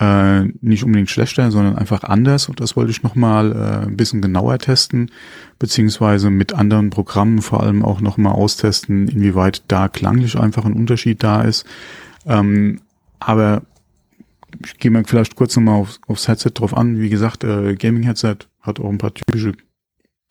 Äh, 0.01 0.45
nicht 0.63 0.83
unbedingt 0.83 1.11
schlechter, 1.11 1.51
sondern 1.51 1.77
einfach 1.77 2.05
anders. 2.05 2.49
Und 2.49 2.61
das 2.61 2.75
wollte 2.75 2.91
ich 2.91 3.03
nochmal 3.03 3.53
äh, 3.53 3.87
ein 3.87 3.99
bisschen 3.99 4.23
genauer 4.23 4.59
testen, 4.59 5.11
beziehungsweise 5.59 6.31
mit 6.31 6.55
anderen 6.55 6.89
Programmen 6.89 7.43
vor 7.43 7.63
allem 7.63 7.85
auch 7.85 8.01
nochmal 8.01 8.33
austesten, 8.33 9.09
inwieweit 9.09 9.63
da 9.69 9.89
klanglich 9.89 10.39
einfach 10.39 10.65
ein 10.65 10.73
Unterschied 10.73 11.23
da 11.23 11.43
ist. 11.43 11.67
Ähm, 12.25 12.81
aber 13.19 13.63
ich 14.65 14.79
gehe 14.79 14.91
mal 14.91 15.05
vielleicht 15.05 15.37
kurz 15.37 15.55
nochmal 15.57 15.81
aufs, 15.81 16.01
aufs 16.07 16.29
Headset 16.29 16.53
drauf 16.55 16.75
an. 16.75 16.99
Wie 16.99 17.11
gesagt, 17.11 17.45
äh, 17.45 17.75
Gaming-Headset 17.75 18.37
hat 18.63 18.81
auch 18.81 18.89
ein 18.89 18.97
paar 18.97 19.13
typische, 19.13 19.53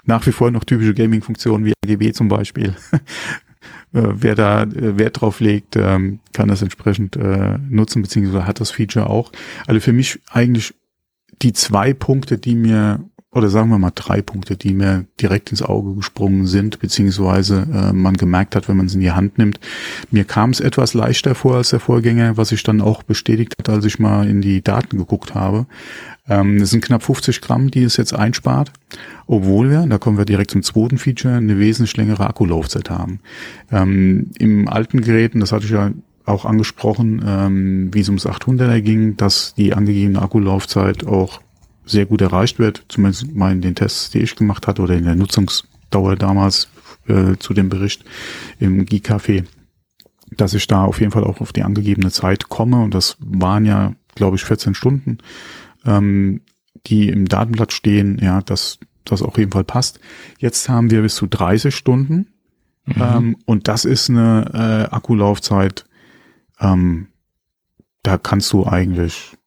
nach 0.04 0.26
wie 0.26 0.32
vor 0.32 0.50
noch 0.50 0.64
typische 0.64 0.96
Gaming-Funktionen 0.96 1.66
wie 1.66 1.74
RGB 1.86 2.14
zum 2.14 2.28
Beispiel. 2.28 2.76
Äh, 3.94 4.02
Wer 4.14 4.36
da 4.36 4.64
äh, 4.64 4.98
Wert 4.98 5.22
drauf 5.22 5.40
legt, 5.40 5.76
ähm, 5.76 6.20
kann 6.34 6.48
das 6.48 6.61
entsprechend 6.61 7.16
äh, 7.16 7.57
nutzen, 7.70 8.02
beziehungsweise 8.02 8.45
hat 8.45 8.60
das 8.60 8.72
Feature 8.72 9.10
auch. 9.10 9.32
Also 9.68 9.82
für 9.82 9.94
mich 9.94 10.20
eigentlich 10.30 10.74
die 11.41 11.53
zwei 11.53 11.94
Punkte, 11.94 12.38
die 12.38 12.56
mir, 12.56 13.03
oder 13.31 13.49
sagen 13.49 13.69
wir 13.69 13.77
mal 13.77 13.91
drei 13.93 14.23
Punkte, 14.23 14.57
die 14.57 14.73
mir 14.73 15.06
direkt 15.22 15.51
ins 15.51 15.61
Auge 15.61 15.93
gesprungen 15.93 16.47
sind, 16.47 16.80
beziehungsweise 16.80 17.68
äh, 17.72 17.93
man 17.93 18.15
gemerkt 18.15 18.56
hat, 18.56 18.68
wenn 18.68 18.77
man 18.77 18.88
es 18.88 18.95
in 18.95 19.01
die 19.01 19.11
Hand 19.11 19.38
nimmt. 19.38 19.60
Mir 20.10 20.23
kam 20.23 20.49
es 20.49 20.60
etwas 20.60 20.95
leichter 20.95 21.35
vor 21.35 21.57
als 21.57 21.69
der 21.69 21.80
Vorgänger, 21.80 22.38
was 22.38 22.49
sich 22.49 22.64
dann 22.64 22.81
auch 22.81 23.03
bestätigt 23.03 23.53
hat, 23.60 23.69
als 23.69 23.85
ich 23.85 23.99
mal 23.99 24.27
in 24.27 24.41
die 24.41 24.64
Daten 24.64 24.97
geguckt 24.97 25.35
habe. 25.35 25.68
Ähm, 26.27 26.57
es 26.57 26.72
sind 26.72 26.84
knapp 26.84 27.03
50 27.03 27.39
Gramm, 27.41 27.69
die 27.69 27.84
es 27.84 27.97
jetzt 27.97 28.14
einspart, 28.14 28.72
obwohl 29.27 29.69
wir, 29.69 29.85
da 29.85 29.99
kommen 29.99 30.18
wir 30.18 30.26
direkt 30.26 30.49
zum 30.49 30.64
zweiten 30.64 30.97
Feature, 30.97 31.35
eine 31.35 31.60
wesentlich 31.60 31.97
längere 31.97 32.27
Akkulaufzeit 32.27 32.89
haben. 32.89 33.19
Ähm, 33.72 34.31
Im 34.39 34.68
alten 34.68 35.01
Geräten, 35.01 35.39
das 35.39 35.51
hatte 35.51 35.65
ich 35.65 35.72
ja 35.72 35.91
auch 36.26 36.45
angesprochen, 36.45 37.23
ähm, 37.26 37.93
wie 37.93 37.99
es 37.99 38.10
ums 38.10 38.26
800er 38.26 38.81
ging, 38.81 39.18
dass 39.18 39.53
die 39.56 39.73
angegebene 39.73 40.22
Akkulaufzeit 40.22 41.06
auch 41.06 41.41
sehr 41.90 42.06
gut 42.06 42.22
erreicht 42.22 42.60
wird, 42.60 42.84
zumindest 42.88 43.34
mal 43.34 43.52
in 43.52 43.61
den 43.61 43.76
Tests, 43.76 44.10
die 44.11 44.20
ich 44.20 44.36
gemacht 44.36 44.68
hatte 44.68 44.82
oder 44.82 44.95
in 44.95 45.06
der 45.06 45.16
Nutzungsdauer 45.16 46.16
damals 46.16 46.70
äh, 47.07 47.36
zu 47.38 47.53
dem 47.53 47.70
Bericht 47.70 48.06
im 48.60 48.86
G-Café, 48.86 49.45
dass 50.36 50.53
ich 50.53 50.68
da 50.68 50.84
auf 50.84 50.99
jeden 50.99 51.11
Fall 51.11 51.24
auch 51.24 51.41
auf 51.41 51.53
die 51.53 51.64
angegebene 51.64 52.11
Zeit 52.11 52.49
komme 52.49 52.82
und 52.82 52.94
das 52.94 53.18
waren 53.20 53.66
ja, 53.66 53.94
glaube 54.16 54.38
ich, 54.38 54.44
14 54.44 54.76
Stunden, 54.76 55.18
ähm, 55.86 56.41
die 56.86 57.10
im 57.10 57.28
Datenblatt 57.28 57.74
stehen, 57.74 58.20
ja, 58.22 58.41
dass 58.41 58.80
das 59.06 59.22
auf 59.22 59.38
jeden 59.38 59.52
Fall 59.52 59.64
passt. 59.64 59.99
Jetzt 60.38 60.70
haben 60.70 60.91
wir 60.91 61.02
bis 61.02 61.16
zu 61.16 61.26
30 61.26 61.76
Stunden 61.76 62.28
mhm. 62.86 63.02
ähm, 63.02 63.38
und 63.45 63.68
das 63.68 63.86
ist 63.86 64.10
eine 64.10 64.88
äh, 64.91 64.95
Akkulaufzeit, 64.95 65.86
ähm, 66.60 67.07
da 68.03 68.18
kannst 68.18 68.53
du 68.53 68.66
eigentlich 68.66 69.38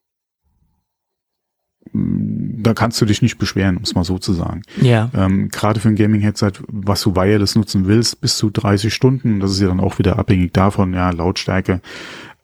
da 2.63 2.73
kannst 2.73 2.99
du 3.01 3.05
dich 3.05 3.21
nicht 3.21 3.37
beschweren, 3.37 3.77
um 3.77 3.83
es 3.83 3.95
mal 3.95 4.03
so 4.03 4.17
zu 4.17 4.33
sagen. 4.33 4.63
Ja. 4.81 5.09
Ähm, 5.15 5.49
Gerade 5.49 5.79
für 5.79 5.89
ein 5.89 5.95
Gaming-Headset, 5.95 6.53
was 6.67 7.01
du 7.01 7.15
wireless 7.15 7.55
nutzen 7.55 7.87
willst, 7.87 8.21
bis 8.21 8.37
zu 8.37 8.49
30 8.49 8.93
Stunden, 8.93 9.39
das 9.39 9.51
ist 9.51 9.61
ja 9.61 9.67
dann 9.67 9.79
auch 9.79 9.99
wieder 9.99 10.17
abhängig 10.19 10.53
davon, 10.53 10.93
ja, 10.93 11.09
Lautstärke, 11.11 11.81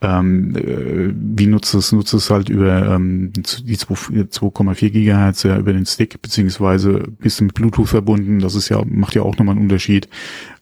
ähm, 0.02 0.56
äh, 0.56 1.14
wie 1.14 1.48
nutzt 1.48 1.74
es? 1.74 1.92
Nutzt 1.92 2.14
es 2.14 2.30
halt 2.30 2.48
über 2.48 2.96
ähm, 2.96 3.34
die 3.34 3.76
2,4 3.76 4.90
Gigahertz 4.92 5.44
ja 5.44 5.58
über 5.58 5.74
den 5.74 5.86
Stick, 5.86 6.22
beziehungsweise 6.22 7.04
bist 7.20 7.40
du 7.40 7.46
mit 7.46 7.54
Bluetooth 7.54 7.90
verbunden, 7.90 8.40
das 8.40 8.56
ist 8.56 8.70
ja, 8.70 8.82
macht 8.86 9.16
ja 9.16 9.24
auch 9.24 9.38
nochmal 9.38 9.56
einen 9.56 9.64
Unterschied. 9.64 10.08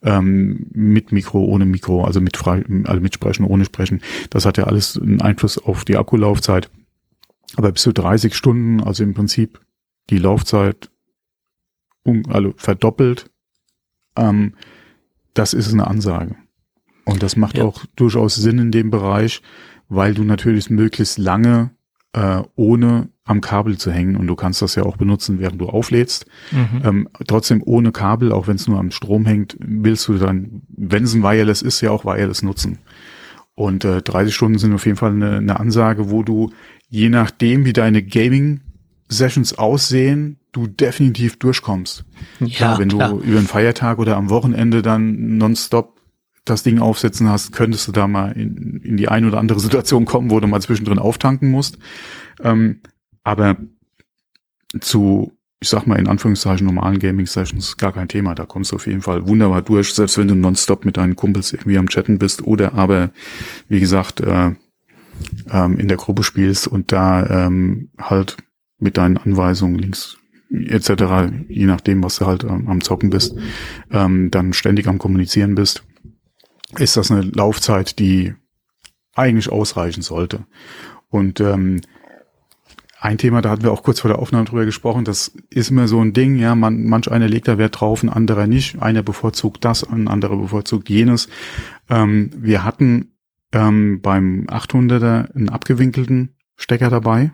Ähm, 0.03 0.67
mit 0.73 1.11
Mikro, 1.11 1.43
ohne 1.43 1.65
Mikro, 1.65 2.03
also 2.03 2.19
mit 2.19 2.35
frei, 2.35 2.63
also 2.85 2.99
mit 2.99 3.13
Sprechen, 3.13 3.45
ohne 3.45 3.65
Sprechen. 3.65 4.01
Das 4.31 4.45
hat 4.45 4.57
ja 4.57 4.63
alles 4.63 4.99
einen 4.99 5.21
Einfluss 5.21 5.59
auf 5.59 5.85
die 5.85 5.97
Akkulaufzeit. 5.97 6.71
Aber 7.55 7.71
bis 7.71 7.83
zu 7.83 7.93
30 7.93 8.35
Stunden, 8.35 8.81
also 8.81 9.03
im 9.03 9.13
Prinzip 9.13 9.59
die 10.09 10.17
Laufzeit 10.17 10.89
also 12.29 12.53
verdoppelt, 12.57 13.29
ähm, 14.15 14.53
das 15.33 15.53
ist 15.53 15.71
eine 15.71 15.87
Ansage. 15.87 16.35
Und 17.05 17.23
das 17.23 17.35
macht 17.35 17.57
ja. 17.57 17.63
auch 17.63 17.85
durchaus 17.95 18.35
Sinn 18.35 18.59
in 18.59 18.71
dem 18.71 18.89
Bereich, 18.89 19.41
weil 19.87 20.13
du 20.13 20.23
natürlich 20.23 20.69
möglichst 20.69 21.17
lange 21.17 21.71
äh, 22.13 22.41
ohne 22.55 23.09
am 23.23 23.41
Kabel 23.41 23.77
zu 23.77 23.91
hängen 23.91 24.15
und 24.15 24.27
du 24.27 24.35
kannst 24.35 24.61
das 24.61 24.75
ja 24.75 24.83
auch 24.83 24.97
benutzen, 24.97 25.39
während 25.39 25.59
du 25.61 25.67
auflädst. 25.67 26.25
Mhm. 26.51 26.81
Ähm, 26.83 27.09
trotzdem 27.27 27.61
ohne 27.65 27.91
Kabel, 27.91 28.31
auch 28.31 28.47
wenn 28.47 28.55
es 28.55 28.67
nur 28.67 28.79
am 28.79 28.91
Strom 28.91 29.25
hängt, 29.25 29.57
willst 29.59 30.07
du 30.07 30.17
dann, 30.17 30.63
wenn 30.69 31.03
es 31.03 31.13
ein 31.13 31.23
Wireless 31.23 31.61
ist, 31.61 31.81
ja 31.81 31.91
auch 31.91 32.05
Wireless 32.05 32.41
nutzen. 32.41 32.79
Und 33.53 33.85
äh, 33.85 34.01
30 34.01 34.33
Stunden 34.33 34.59
sind 34.59 34.73
auf 34.73 34.85
jeden 34.85 34.97
Fall 34.97 35.11
eine, 35.11 35.37
eine 35.37 35.59
Ansage, 35.59 36.09
wo 36.09 36.23
du 36.23 36.51
je 36.89 37.09
nachdem, 37.09 37.65
wie 37.65 37.73
deine 37.73 38.03
Gaming-Sessions 38.03 39.57
aussehen, 39.57 40.39
du 40.51 40.67
definitiv 40.67 41.37
durchkommst. 41.37 42.05
Ja, 42.39 42.47
klar, 42.47 42.79
wenn 42.79 42.89
klar. 42.89 43.09
du 43.09 43.19
über 43.19 43.37
einen 43.37 43.47
Feiertag 43.47 43.99
oder 43.99 44.17
am 44.17 44.29
Wochenende 44.29 44.81
dann 44.81 45.37
nonstop 45.37 46.01
das 46.45 46.63
Ding 46.63 46.79
aufsetzen 46.79 47.29
hast, 47.29 47.51
könntest 47.51 47.87
du 47.87 47.91
da 47.91 48.07
mal 48.07 48.31
in, 48.31 48.81
in 48.83 48.97
die 48.97 49.09
eine 49.09 49.27
oder 49.27 49.39
andere 49.39 49.59
Situation 49.59 50.05
kommen, 50.05 50.31
wo 50.31 50.39
du 50.39 50.47
mal 50.47 50.61
zwischendrin 50.61 50.99
auftanken 50.99 51.51
musst. 51.51 51.77
Ähm, 52.41 52.81
aber 53.23 53.57
zu, 54.79 55.33
ich 55.59 55.69
sag 55.69 55.85
mal 55.85 55.99
in 55.99 56.07
Anführungszeichen 56.07 56.65
normalen 56.65 56.99
Gaming-Sessions 56.99 57.77
gar 57.77 57.91
kein 57.91 58.07
Thema. 58.07 58.33
Da 58.33 58.45
kommst 58.45 58.71
du 58.71 58.77
auf 58.77 58.87
jeden 58.87 59.01
Fall 59.01 59.27
wunderbar 59.27 59.61
durch, 59.61 59.93
selbst 59.93 60.17
wenn 60.17 60.29
du 60.29 60.35
nonstop 60.35 60.85
mit 60.85 60.97
deinen 60.97 61.15
Kumpels 61.15 61.51
irgendwie 61.51 61.77
am 61.77 61.89
Chatten 61.89 62.17
bist 62.17 62.43
oder 62.43 62.73
aber, 62.73 63.11
wie 63.67 63.79
gesagt, 63.79 64.21
äh, 64.21 64.51
ähm, 65.51 65.77
in 65.77 65.87
der 65.87 65.97
Gruppe 65.97 66.23
spielst 66.23 66.67
und 66.67 66.91
da 66.91 67.45
ähm, 67.45 67.89
halt 67.97 68.37
mit 68.79 68.97
deinen 68.97 69.17
Anweisungen 69.17 69.79
links 69.79 70.17
etc., 70.49 71.31
je 71.49 71.65
nachdem, 71.65 72.03
was 72.03 72.17
du 72.17 72.25
halt 72.25 72.43
ähm, 72.43 72.67
am 72.67 72.81
Zocken 72.81 73.09
bist, 73.09 73.35
ähm, 73.91 74.31
dann 74.31 74.53
ständig 74.53 74.87
am 74.87 74.97
Kommunizieren 74.97 75.55
bist, 75.55 75.83
ist 76.77 76.97
das 76.97 77.11
eine 77.11 77.21
Laufzeit, 77.21 77.99
die 77.99 78.33
eigentlich 79.13 79.51
ausreichen 79.51 80.01
sollte. 80.01 80.45
Und 81.09 81.39
ähm, 81.39 81.81
ein 82.99 83.17
Thema, 83.17 83.41
da 83.41 83.51
hatten 83.51 83.63
wir 83.63 83.71
auch 83.71 83.83
kurz 83.83 83.99
vor 83.99 84.09
der 84.09 84.19
Aufnahme 84.19 84.45
drüber 84.45 84.65
gesprochen, 84.65 85.05
das 85.05 85.31
ist 85.49 85.69
immer 85.69 85.87
so 85.87 86.01
ein 86.01 86.13
Ding, 86.13 86.37
ja, 86.37 86.55
man, 86.55 86.85
manch 86.85 87.11
einer 87.11 87.27
legt 87.27 87.47
da 87.47 87.57
Wert 87.57 87.79
drauf, 87.79 88.03
ein 88.03 88.09
anderer 88.09 88.47
nicht. 88.47 88.81
Einer 88.81 89.03
bevorzugt 89.03 89.63
das, 89.65 89.83
ein 89.83 90.07
anderer 90.07 90.37
bevorzugt 90.37 90.89
jenes. 90.89 91.29
Ähm, 91.89 92.31
wir 92.35 92.63
hatten 92.63 93.11
ähm, 93.51 94.01
beim 94.01 94.45
800er 94.47 95.33
einen 95.35 95.49
abgewinkelten 95.49 96.35
Stecker 96.55 96.89
dabei. 96.89 97.31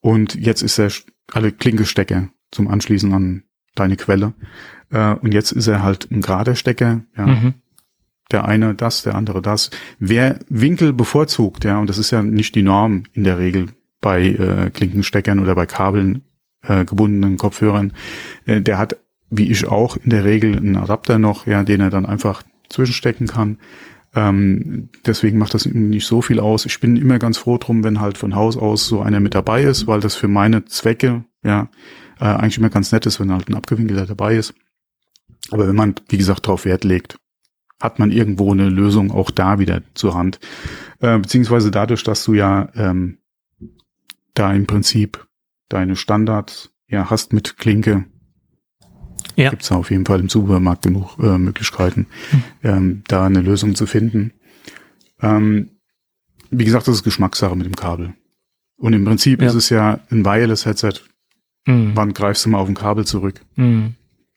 Und 0.00 0.34
jetzt 0.34 0.62
ist 0.62 0.78
er 0.78 0.90
alle 1.32 1.52
Klinkestecker 1.52 2.28
zum 2.50 2.68
Anschließen 2.68 3.12
an 3.12 3.44
deine 3.74 3.96
Quelle. 3.96 4.34
Äh, 4.90 5.14
und 5.14 5.32
jetzt 5.32 5.52
ist 5.52 5.68
er 5.68 5.82
halt 5.82 6.10
ein 6.10 6.20
gerader 6.20 6.54
Stecker. 6.54 7.02
Ja. 7.16 7.26
Mhm. 7.26 7.54
Der 8.30 8.46
eine 8.46 8.74
das, 8.74 9.02
der 9.02 9.14
andere 9.14 9.42
das. 9.42 9.70
Wer 9.98 10.38
Winkel 10.48 10.92
bevorzugt, 10.92 11.64
ja, 11.64 11.78
und 11.78 11.88
das 11.88 11.98
ist 11.98 12.10
ja 12.10 12.22
nicht 12.22 12.54
die 12.54 12.62
Norm 12.62 13.04
in 13.12 13.24
der 13.24 13.38
Regel 13.38 13.68
bei 14.00 14.22
äh, 14.26 14.70
Klinkensteckern 14.70 15.38
oder 15.38 15.54
bei 15.54 15.66
Kabeln 15.66 16.22
äh, 16.62 16.84
gebundenen 16.84 17.36
Kopfhörern, 17.36 17.92
äh, 18.46 18.60
der 18.60 18.78
hat, 18.78 18.96
wie 19.30 19.50
ich 19.50 19.66
auch, 19.66 19.96
in 19.96 20.10
der 20.10 20.24
Regel 20.24 20.56
einen 20.56 20.76
Adapter 20.76 21.18
noch, 21.18 21.46
ja, 21.46 21.62
den 21.62 21.80
er 21.80 21.90
dann 21.90 22.06
einfach 22.06 22.42
zwischenstecken 22.68 23.26
kann. 23.26 23.58
Ähm, 24.14 24.90
deswegen 25.06 25.38
macht 25.38 25.54
das 25.54 25.66
nicht 25.66 26.06
so 26.06 26.20
viel 26.20 26.38
aus. 26.38 26.66
Ich 26.66 26.80
bin 26.80 26.96
immer 26.96 27.18
ganz 27.18 27.38
froh 27.38 27.58
drum, 27.58 27.82
wenn 27.82 28.00
halt 28.00 28.18
von 28.18 28.34
Haus 28.34 28.56
aus 28.56 28.86
so 28.86 29.00
einer 29.00 29.20
mit 29.20 29.34
dabei 29.34 29.62
ist, 29.62 29.86
weil 29.86 30.00
das 30.00 30.14
für 30.14 30.28
meine 30.28 30.64
Zwecke 30.66 31.24
ja 31.42 31.68
äh, 32.20 32.24
eigentlich 32.24 32.58
immer 32.58 32.70
ganz 32.70 32.92
nett 32.92 33.06
ist, 33.06 33.20
wenn 33.20 33.32
halt 33.32 33.48
ein 33.48 33.54
Abgewinkelter 33.54 34.06
dabei 34.06 34.36
ist. 34.36 34.54
Aber 35.50 35.66
wenn 35.66 35.76
man, 35.76 35.94
wie 36.08 36.18
gesagt, 36.18 36.46
darauf 36.46 36.64
Wert 36.64 36.84
legt, 36.84 37.18
hat 37.80 37.98
man 37.98 38.12
irgendwo 38.12 38.52
eine 38.52 38.68
Lösung 38.68 39.10
auch 39.10 39.30
da 39.30 39.58
wieder 39.58 39.82
zur 39.94 40.14
Hand. 40.14 40.38
Äh, 41.00 41.18
beziehungsweise 41.18 41.70
dadurch, 41.70 42.04
dass 42.04 42.24
du 42.24 42.34
ja 42.34 42.68
ähm, 42.74 43.18
da 44.34 44.52
im 44.52 44.66
Prinzip 44.66 45.26
deine 45.68 45.96
Standards 45.96 46.70
ja 46.86 47.10
hast 47.10 47.32
mit 47.32 47.56
Klinke, 47.56 48.04
ja. 49.36 49.50
Gibt 49.50 49.62
es 49.62 49.72
auf 49.72 49.90
jeden 49.90 50.04
Fall 50.04 50.20
im 50.20 50.28
Supermarkt 50.28 50.82
genug 50.82 51.18
äh, 51.18 51.38
Möglichkeiten, 51.38 52.06
hm. 52.30 52.42
ähm, 52.62 53.02
da 53.08 53.26
eine 53.26 53.40
Lösung 53.40 53.74
zu 53.74 53.86
finden. 53.86 54.32
Ähm, 55.20 55.70
wie 56.50 56.64
gesagt, 56.64 56.86
das 56.88 56.96
ist 56.96 57.04
Geschmackssache 57.04 57.56
mit 57.56 57.66
dem 57.66 57.76
Kabel. 57.76 58.14
Und 58.76 58.92
im 58.92 59.04
Prinzip 59.04 59.40
ja. 59.40 59.48
ist 59.48 59.54
es 59.54 59.70
ja 59.70 60.00
ein 60.10 60.24
Wireless-Headset. 60.24 60.94
Mhm. 61.66 61.92
Wann 61.94 62.12
greifst 62.12 62.44
du 62.44 62.50
mal 62.50 62.58
auf 62.58 62.68
ein 62.68 62.74
Kabel 62.74 63.06
zurück? 63.06 63.40
Mhm. 63.54 63.94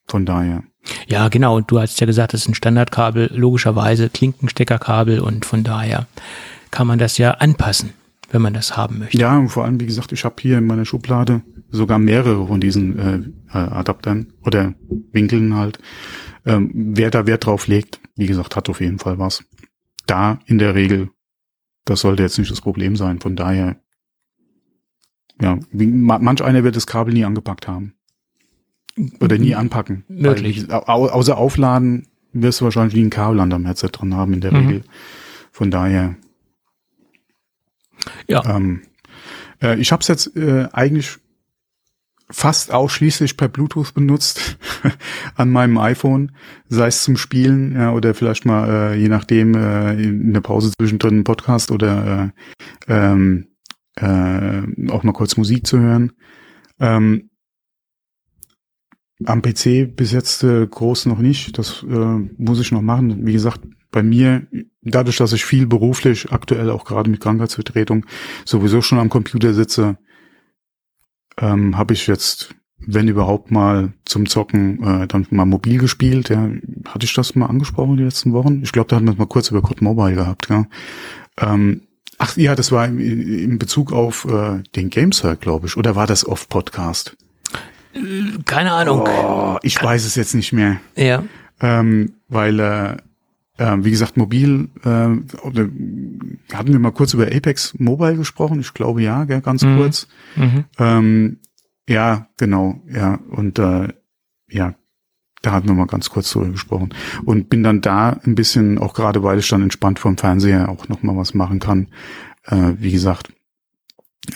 Von 0.08 0.26
daher. 0.26 0.64
Ja, 1.08 1.30
genau. 1.30 1.56
Und 1.58 1.72
du 1.72 1.80
hast 1.80 2.00
ja 2.00 2.06
gesagt, 2.06 2.34
das 2.34 2.42
ist 2.42 2.50
ein 2.50 2.54
Standardkabel, 2.54 3.32
logischerweise 3.34 4.10
Klinkensteckerkabel 4.10 5.20
und 5.20 5.46
von 5.46 5.64
daher 5.64 6.08
kann 6.70 6.86
man 6.86 7.00
das 7.00 7.18
ja 7.18 7.32
anpassen, 7.32 7.94
wenn 8.30 8.42
man 8.42 8.54
das 8.54 8.76
haben 8.76 9.00
möchte. 9.00 9.18
Ja, 9.18 9.38
und 9.38 9.50
vor 9.50 9.66
allem, 9.66 9.80
wie 9.80 9.86
gesagt, 9.86 10.12
ich 10.12 10.26
habe 10.26 10.36
hier 10.40 10.58
in 10.58 10.66
meiner 10.66 10.86
Schublade 10.86 11.42
sogar 11.70 12.00
mehrere 12.00 12.48
von 12.48 12.60
diesen 12.60 13.00
äh, 13.00 13.18
äh, 13.54 13.58
Adaptern 13.58 14.34
oder 14.44 14.74
Winkeln 15.12 15.56
halt. 15.56 15.80
Ähm, 16.46 16.72
wer 16.74 17.12
da 17.12 17.26
Wert 17.26 17.46
drauf 17.46 17.68
legt, 17.68 18.00
wie 18.16 18.28
gesagt, 18.28 18.56
hat 18.56 18.70
auf 18.70 18.82
jeden 18.82 19.00
Fall 19.00 19.20
was. 19.20 19.44
Da 20.06 20.40
in 20.46 20.58
der 20.58 20.76
Regel, 20.76 21.10
das 21.86 22.02
sollte 22.02 22.24
jetzt 22.24 22.38
nicht 22.38 22.52
das 22.52 22.62
Problem 22.62 22.96
sein. 22.96 23.20
Von 23.20 23.36
daher, 23.36 23.78
ja, 25.42 25.60
wie, 25.72 25.88
manch 25.88 26.44
einer 26.44 26.64
wird 26.64 26.76
das 26.76 26.88
Kabel 26.88 27.14
nie 27.14 27.26
angepackt 27.26 27.68
haben. 27.68 27.94
Oder 29.20 29.38
nie 29.38 29.56
anpacken. 29.56 30.06
Möglich. 30.08 30.70
Weil, 30.70 30.84
au, 30.86 31.08
außer 31.08 31.38
Aufladen 31.38 32.08
wirst 32.32 32.62
du 32.62 32.66
wahrscheinlich 32.66 32.96
nie 32.96 33.04
ein 33.04 33.10
Kabel 33.10 33.40
an 33.42 33.50
deinem 33.50 33.66
Headset 33.66 33.90
dran 33.92 34.14
haben 34.14 34.34
in 34.34 34.42
der 34.42 34.54
mhm. 34.54 34.58
Regel. 34.58 34.84
Von 35.52 35.72
daher. 35.72 36.16
Ja. 38.28 38.44
Ähm, 38.46 38.82
äh, 39.62 39.80
ich 39.80 39.92
habe 39.92 40.02
es 40.02 40.08
jetzt 40.08 40.36
äh, 40.36 40.68
eigentlich 40.72 41.18
fast 42.30 42.74
ausschließlich 42.74 43.38
per 43.38 43.50
Bluetooth 43.50 43.94
benutzt 43.94 44.58
an 45.36 45.52
meinem 45.52 45.78
iPhone, 45.78 46.32
sei 46.68 46.88
es 46.88 47.04
zum 47.04 47.18
Spielen 47.18 47.74
ja, 47.76 47.92
oder 47.92 48.16
vielleicht 48.16 48.46
mal 48.46 48.94
äh, 48.94 48.96
je 48.96 49.10
nachdem 49.10 49.54
äh, 49.54 49.94
in 49.94 50.34
der 50.34 50.42
Pause 50.42 50.72
zwischendrin 50.72 51.16
einen 51.16 51.24
Podcast 51.24 51.72
oder 51.72 52.34
äh, 52.88 52.94
ähm, 52.94 53.48
äh, 53.96 54.90
auch 54.90 55.04
mal 55.04 55.14
kurz 55.14 55.38
Musik 55.38 55.68
zu 55.68 55.80
hören. 55.80 56.14
Ähm, 56.80 57.30
am 59.24 59.42
PC 59.42 59.96
bis 59.96 60.12
jetzt 60.12 60.44
äh, 60.44 60.68
groß 60.68 61.06
noch 61.06 61.20
nicht. 61.20 61.58
Das 61.58 61.84
äh, 61.84 62.20
muss 62.38 62.60
ich 62.60 62.72
noch 62.72 62.82
machen. 62.82 63.26
Wie 63.26 63.34
gesagt, 63.34 63.62
bei 63.92 64.04
mir, 64.04 64.46
dadurch, 64.86 65.18
dass 65.18 65.34
ich 65.34 65.46
viel 65.46 65.68
beruflich 65.68 66.32
aktuell 66.32 66.70
auch 66.70 66.86
gerade 66.86 67.10
mit 67.10 67.20
Krankheitsvertretung 67.20 68.06
sowieso 68.46 68.82
schon 68.82 69.00
am 69.00 69.10
Computer 69.10 69.54
sitze, 69.54 69.98
ähm, 71.38 71.78
habe 71.78 71.94
ich 71.94 72.08
jetzt, 72.08 72.56
wenn 72.78 73.08
überhaupt 73.08 73.52
mal 73.52 73.94
zum 74.06 74.28
Zocken, 74.28 74.84
äh, 74.84 75.08
dann 75.08 75.28
mal 75.32 75.46
mobil 75.46 75.80
gespielt. 75.80 76.30
Ja. 76.30 76.50
Hatte 76.88 77.06
ich 77.06 77.14
das 77.14 77.36
mal 77.36 77.48
angesprochen 77.48 77.98
die 77.98 78.04
letzten 78.04 78.32
Wochen? 78.32 78.62
Ich 78.64 78.72
glaube, 78.72 78.88
da 78.88 78.96
hatten 78.96 79.06
wir 79.06 79.14
es 79.14 79.18
mal 79.18 79.28
kurz 79.28 79.50
über 79.50 79.62
Code 79.62 79.84
Mobile 79.84 80.16
gehabt. 80.16 80.50
Ja. 80.50 80.66
Ähm, 81.38 81.82
Ach 82.18 82.38
ja, 82.38 82.56
das 82.56 82.72
war 82.72 82.86
in, 82.86 83.00
in 83.00 83.60
Bezug 83.60 83.92
auf 83.92 84.26
äh, 84.26 84.64
den 84.76 84.90
Gameser, 84.90 85.36
glaube 85.36 85.68
ich. 85.68 85.76
Oder 85.76 85.96
war 85.96 86.08
das 86.08 86.26
off 86.26 86.48
Podcast? 86.48 87.18
Keine 88.46 88.72
Ahnung. 88.72 89.08
Oh, 89.08 89.58
ich 89.62 89.76
Kann 89.76 89.90
weiß 89.90 90.06
es 90.06 90.16
jetzt 90.16 90.34
nicht 90.34 90.54
mehr. 90.54 90.78
Ja. 90.96 91.24
Ähm, 91.62 92.14
weil, 92.28 92.60
äh, 92.60 92.98
äh, 93.58 93.78
wie 93.80 93.92
gesagt, 93.92 94.18
mobil, 94.18 94.70
äh, 94.84 94.88
hatten 94.88 96.72
wir 96.72 96.80
mal 96.80 96.92
kurz 96.92 97.14
über 97.14 97.28
Apex 97.28 97.76
Mobile 97.80 98.18
gesprochen? 98.18 98.60
Ich 98.60 98.74
glaube 98.74 99.02
ja, 99.02 99.24
gell, 99.26 99.42
ganz 99.42 99.64
mhm. 99.64 99.78
kurz. 99.78 100.08
Mhm. 100.36 100.66
Ähm, 100.78 101.40
ja, 101.88 102.28
genau, 102.38 102.82
ja. 102.90 103.20
Und 103.30 103.60
äh, 103.60 103.90
ja, 104.50 104.76
da 105.42 105.52
hatten 105.52 105.68
wir 105.68 105.76
mal 105.76 105.86
ganz 105.86 106.10
kurz 106.10 106.32
drüber 106.32 106.50
gesprochen. 106.50 106.90
Und 107.24 107.50
bin 107.50 107.64
dann 107.64 107.82
da 107.82 108.20
ein 108.26 108.36
bisschen, 108.36 108.78
auch 108.78 108.94
gerade 108.94 109.24
weil 109.24 109.40
ich 109.40 109.48
dann 109.48 109.62
entspannt 109.62 110.00
vom 110.00 110.18
Fernseher 110.18 110.70
auch 110.70 110.88
nochmal 110.88 111.16
was 111.18 111.34
machen 111.34 111.60
kann. 111.60 111.88
Äh, 112.44 112.74
wie 112.80 112.92
gesagt, 112.92 113.32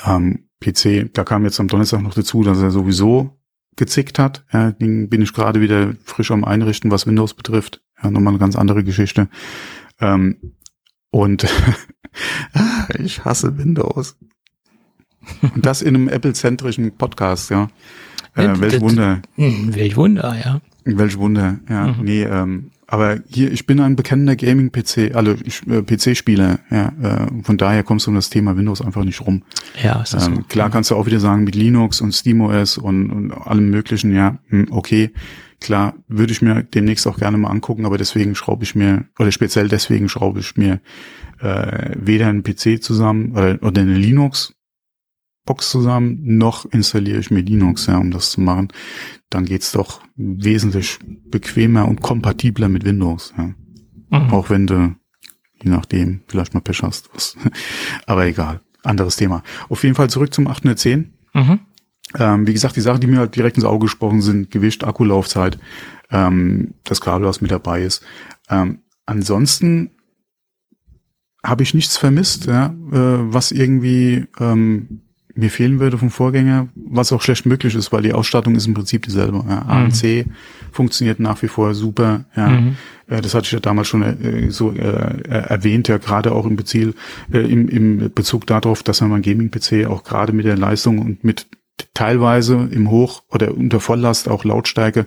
ähm, 0.05 0.45
PC, 0.59 1.11
da 1.13 1.23
kam 1.23 1.43
jetzt 1.45 1.59
am 1.59 1.67
Donnerstag 1.67 2.01
noch 2.01 2.13
dazu, 2.13 2.43
dass 2.43 2.61
er 2.61 2.71
sowieso 2.71 3.39
gezickt 3.75 4.19
hat. 4.19 4.45
Ja, 4.51 4.71
den 4.71 5.09
bin 5.09 5.21
ich 5.21 5.33
gerade 5.33 5.61
wieder 5.61 5.93
frisch 6.03 6.31
am 6.31 6.43
Einrichten, 6.43 6.91
was 6.91 7.07
Windows 7.07 7.33
betrifft. 7.33 7.81
Ja, 8.01 8.11
nochmal 8.11 8.34
eine 8.34 8.39
ganz 8.39 8.55
andere 8.55 8.84
Geschichte. 8.84 9.30
Ähm, 9.99 10.38
und 11.11 11.47
ich 12.99 13.26
hasse 13.26 13.57
Windows. 13.57 14.17
Und 15.53 15.65
das 15.65 15.81
in 15.81 15.95
einem 15.95 16.07
Apple-zentrischen 16.07 16.95
Podcast, 16.97 17.49
ja. 17.49 17.69
Äh, 18.35 18.59
welch 18.59 18.80
Wunder. 18.80 19.21
Hm, 19.35 19.76
welch 19.76 19.95
Wunder, 19.95 20.35
ja. 20.43 20.61
Welch 20.85 21.17
Wunder, 21.17 21.59
ja. 21.69 21.88
Mhm. 21.88 22.03
Nee, 22.03 22.23
ähm, 22.23 22.71
aber 22.88 23.19
hier, 23.27 23.51
ich 23.51 23.67
bin 23.67 23.80
ein 23.80 23.95
bekennender 23.95 24.35
Gaming-PC, 24.35 25.15
also 25.15 25.35
äh, 25.67 25.84
PC-Spieler, 25.84 26.59
ja. 26.71 26.91
Äh, 27.01 27.43
von 27.43 27.57
daher 27.57 27.84
kommst 27.84 28.07
du 28.07 28.11
um 28.11 28.15
das 28.15 28.30
Thema 28.30 28.57
Windows 28.57 28.81
einfach 28.81 29.03
nicht 29.03 29.21
rum. 29.21 29.43
Ja, 29.84 30.01
ist 30.01 30.13
das 30.13 30.27
ähm, 30.27 30.38
so. 30.38 30.41
Klar 30.43 30.69
kannst 30.69 30.89
du 30.89 30.95
auch 30.95 31.05
wieder 31.05 31.19
sagen, 31.19 31.43
mit 31.43 31.55
Linux 31.55 32.01
und 32.01 32.13
SteamOS 32.13 32.77
und, 32.77 33.11
und 33.11 33.31
allem 33.31 33.69
möglichen, 33.69 34.15
ja, 34.15 34.39
hm, 34.47 34.67
okay. 34.71 35.11
Klar, 35.60 35.95
würde 36.07 36.31
ich 36.31 36.41
mir 36.41 36.64
demnächst 36.64 37.06
auch 37.07 37.18
gerne 37.18 37.38
mal 37.38 37.49
angucken, 37.49 37.86
aber 37.86 37.98
deswegen 37.98 38.36
schraube 38.36 38.64
ich 38.64 38.76
mir, 38.76 39.06
oder 39.19 39.31
speziell 39.31 39.68
deswegen 39.68 40.07
schraube 40.07 40.40
ich 40.40 40.56
mir 40.56 40.80
äh, 41.40 41.95
weder 41.95 42.27
einen 42.27 42.44
PC 42.44 42.81
zusammen 42.81 43.31
oder, 43.31 43.60
oder 43.61 43.81
eine 43.81 43.95
Linux 43.95 44.53
Box 45.49 45.72
zusammen, 45.72 46.19
noch 46.22 46.65
installiere 46.65 47.18
ich 47.18 47.31
mir 47.31 47.41
Linux, 47.41 47.88
ja, 47.88 47.98
um 47.98 48.11
das 48.11 48.30
zu 48.30 48.40
machen. 48.40 48.68
Dann 49.31 49.45
geht's 49.45 49.72
doch 49.72 50.02
wesentlich 50.15 50.99
bequemer 51.26 51.88
und 51.88 52.03
kompatibler 52.03 52.69
mit 52.69 52.86
Windows. 52.86 53.34
Ja. 53.36 53.56
Mhm. 54.11 54.31
Auch 54.31 54.52
wenn 54.52 54.68
du, 54.68 54.95
je 55.64 55.72
nachdem, 55.72 56.22
vielleicht 56.27 56.53
mal 56.53 56.60
Pech 56.60 56.84
hast. 56.84 57.10
Aber 58.06 58.27
egal, 58.27 58.61
anderes 58.84 59.15
Thema. 59.15 59.41
Auf 59.69 59.84
jeden 59.84 59.95
Fall 59.95 60.11
zurück 60.11 60.36
zum 60.36 60.48
810. 60.48 61.14
Mhm. 61.34 61.60
Ähm, 62.18 62.48
wie 62.48 62.53
gesagt, 62.53 62.76
die 62.76 62.81
Sachen, 62.81 63.02
die 63.02 63.07
mir 63.07 63.19
halt 63.19 63.36
direkt 63.36 63.57
ins 63.57 63.65
Auge 63.65 63.86
gesprochen 63.86 64.22
sind, 64.22 64.49
Gewicht, 64.52 64.84
Akkulaufzeit, 64.84 65.60
ähm, 66.11 66.73
das 66.84 67.02
Kabel, 67.02 67.27
was 67.27 67.41
mit 67.41 67.52
dabei 67.52 67.84
ist. 67.84 68.03
Ähm, 68.49 68.80
ansonsten 69.06 69.91
habe 71.44 71.64
ich 71.64 71.73
nichts 71.73 71.98
vermisst, 71.98 72.48
ja, 72.48 72.68
äh, 72.68 72.72
was 72.91 73.52
irgendwie 73.52 74.26
ähm, 74.40 75.02
mir 75.36 75.49
fehlen 75.49 75.80
würde 75.80 75.98
vom 75.98 76.10
Vorgänger, 76.10 76.68
was 76.76 77.11
auch 77.11 77.22
schlecht 77.22 77.45
möglich 77.45 77.76
ist, 77.76 77.91
weil 77.91 78.02
die 78.02 78.14
Ausstattung 78.14 78.56
ist 78.56 78.68
im 78.68 78.73
Prinzip 78.73 79.03
dieselbe. 79.03 79.44
Ja, 79.48 79.61
ANC 79.64 80.03
mhm. 80.03 80.31
funktioniert 80.72 81.19
nach 81.19 81.41
wie 81.41 81.48
vor 81.48 81.73
super. 81.73 82.26
Ja, 82.36 82.49
mhm. 82.49 82.76
äh, 83.07 83.22
das 83.22 83.34
hatte 83.34 83.45
ich 83.45 83.52
ja 83.52 83.60
damals 83.60 83.88
schon 83.88 84.03
äh, 84.03 84.52
so 84.52 84.72
äh, 84.72 85.30
erwähnt, 85.30 85.88
ja 85.88 85.98
gerade 85.98 86.31
auch 86.31 86.45
im 86.45 86.56
Bezug, 86.56 86.95
äh, 87.31 87.40
im, 87.40 87.69
im 87.69 88.11
Bezug 88.14 88.48
darauf, 88.48 88.84
dass 88.84 89.02
man 89.02 89.11
mein 89.11 89.22
Gaming-PC 89.22 89.88
auch 89.88 90.03
gerade 90.03 90.34
mit 90.34 90.45
der 90.45 90.57
Leistung 90.57 90.99
und 90.99 91.23
mit 91.23 91.48
teilweise 91.93 92.68
im 92.72 92.89
Hoch- 92.89 93.23
oder 93.30 93.56
unter 93.56 93.80
Volllast 93.80 94.30
auch 94.30 94.43
Lautstärke, 94.43 95.06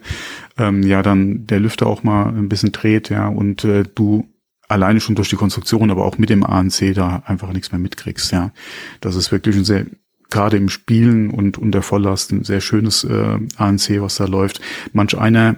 ähm, 0.58 0.82
ja, 0.82 1.02
dann 1.02 1.46
der 1.46 1.60
Lüfter 1.60 1.86
auch 1.86 2.02
mal 2.02 2.26
ein 2.26 2.48
bisschen 2.48 2.72
dreht, 2.72 3.10
ja, 3.10 3.28
und 3.28 3.64
äh, 3.64 3.84
du 3.94 4.28
alleine 4.68 5.00
schon 5.00 5.14
durch 5.14 5.28
die 5.28 5.36
Konstruktion, 5.36 5.90
aber 5.90 6.04
auch 6.04 6.18
mit 6.18 6.30
dem 6.30 6.44
ANC 6.44 6.94
da 6.94 7.22
einfach 7.26 7.52
nichts 7.52 7.72
mehr 7.72 7.78
mitkriegst, 7.78 8.32
ja. 8.32 8.52
Das 9.00 9.16
ist 9.16 9.32
wirklich 9.32 9.56
ein 9.56 9.64
sehr 9.64 9.86
gerade 10.32 10.56
im 10.56 10.70
Spielen 10.70 11.30
und 11.30 11.58
unter 11.58 11.82
Volllast 11.82 12.32
ein 12.32 12.42
sehr 12.42 12.60
schönes 12.60 13.04
äh, 13.04 13.38
ANC, 13.58 14.00
was 14.00 14.16
da 14.16 14.24
läuft. 14.24 14.60
Manch 14.92 15.16
einer 15.16 15.56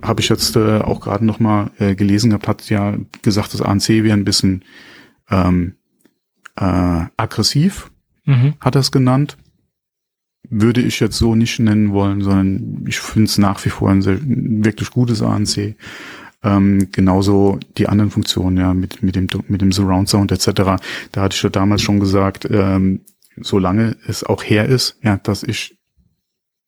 habe 0.00 0.20
ich 0.22 0.28
jetzt 0.28 0.56
äh, 0.56 0.78
auch 0.78 1.00
gerade 1.00 1.26
noch 1.26 1.40
mal 1.40 1.70
äh, 1.78 1.94
gelesen 1.94 2.30
gehabt, 2.30 2.48
hat 2.48 2.70
ja 2.70 2.96
gesagt, 3.22 3.52
das 3.52 3.60
ANC 3.60 3.88
wäre 3.88 4.16
ein 4.16 4.24
bisschen 4.24 4.64
ähm, 5.28 5.74
äh, 6.56 7.04
aggressiv, 7.16 7.90
mhm. 8.24 8.54
hat 8.60 8.76
er 8.76 8.80
es 8.80 8.92
genannt. 8.92 9.36
Würde 10.48 10.80
ich 10.80 11.00
jetzt 11.00 11.18
so 11.18 11.34
nicht 11.34 11.58
nennen 11.58 11.92
wollen, 11.92 12.22
sondern 12.22 12.84
ich 12.88 12.98
finde 12.98 13.26
es 13.26 13.38
nach 13.38 13.64
wie 13.64 13.70
vor 13.70 13.90
ein 13.90 14.02
sehr, 14.02 14.18
wirklich 14.22 14.90
gutes 14.90 15.22
ANC. 15.22 15.76
Ähm, 16.42 16.88
genauso 16.90 17.58
die 17.76 17.88
anderen 17.88 18.10
Funktionen, 18.10 18.56
ja, 18.56 18.72
mit, 18.72 19.02
mit 19.02 19.14
dem, 19.14 19.28
mit 19.48 19.60
dem 19.60 19.72
Surround 19.72 20.08
Sound 20.08 20.32
etc. 20.32 20.80
Da 21.12 21.20
hatte 21.22 21.36
ich 21.36 21.42
ja 21.42 21.50
damals 21.50 21.82
schon 21.82 22.00
gesagt, 22.00 22.48
ähm, 22.50 23.02
solange 23.36 23.96
es 24.06 24.24
auch 24.24 24.42
her 24.42 24.66
ist, 24.66 24.98
ja, 25.02 25.18
dass 25.18 25.42
ich, 25.42 25.78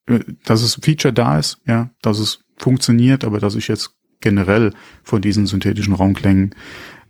äh, 0.07 0.20
dass 0.44 0.62
es 0.62 0.78
Feature 0.82 1.15
da 1.15 1.39
ist, 1.39 1.59
ja, 1.66 1.90
dass 2.03 2.19
es 2.19 2.40
funktioniert, 2.59 3.24
aber 3.24 3.40
dass 3.40 3.55
ich 3.55 3.69
jetzt 3.69 3.94
generell 4.20 4.73
von 5.03 5.23
diesen 5.23 5.47
synthetischen 5.47 5.94
Raumklängen 5.94 6.55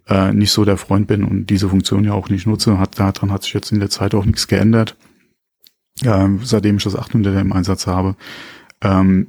äh, 0.09 0.33
nicht 0.33 0.53
so 0.53 0.65
der 0.65 0.77
Freund 0.77 1.07
bin 1.07 1.25
und 1.25 1.47
diese 1.47 1.69
Funktion 1.69 2.05
ja 2.05 2.13
auch 2.13 2.29
nicht 2.29 2.47
nutze, 2.47 2.79
hat 2.79 2.99
daran 2.99 3.31
hat 3.31 3.43
sich 3.43 3.55
jetzt 3.55 3.73
in 3.73 3.81
der 3.81 3.91
Zeit 3.91 4.15
auch 4.15 4.25
nichts 4.25 4.49
geändert, 4.49 4.97
äh, 6.05 6.29
seitdem 6.43 6.77
ich 6.77 6.85
das 6.85 6.97
800er 6.97 7.41
im 7.41 7.53
Einsatz 7.53 7.87
habe. 7.87 8.17
Ähm, 8.81 9.29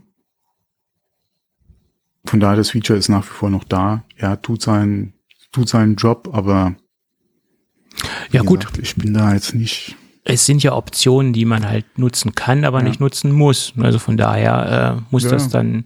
von 2.25 2.39
daher 2.39 2.55
das 2.55 2.71
Feature 2.71 2.97
ist 2.97 3.09
nach 3.09 3.25
wie 3.25 3.33
vor 3.33 3.49
noch 3.49 3.63
da. 3.63 4.03
Ja, 4.17 4.35
tut 4.37 4.61
seinen 4.61 5.13
tut 5.51 5.69
seinen 5.69 5.95
Job, 5.95 6.29
aber 6.33 6.75
ja 8.31 8.41
gut, 8.41 8.61
gesagt, 8.61 8.79
ich 8.79 8.95
bin 8.95 9.13
da 9.13 9.33
jetzt 9.33 9.53
nicht 9.53 9.95
es 10.25 10.45
sind 10.45 10.63
ja 10.63 10.73
Optionen, 10.73 11.33
die 11.33 11.45
man 11.45 11.67
halt 11.67 11.97
nutzen 11.97 12.33
kann, 12.33 12.63
aber 12.63 12.79
ja. 12.79 12.85
nicht 12.85 12.99
nutzen 12.99 13.31
muss. 13.31 13.73
Also 13.77 13.99
von 13.99 14.17
daher 14.17 14.97
äh, 14.97 15.01
muss 15.11 15.23
ja. 15.23 15.31
das 15.31 15.49
dann 15.49 15.85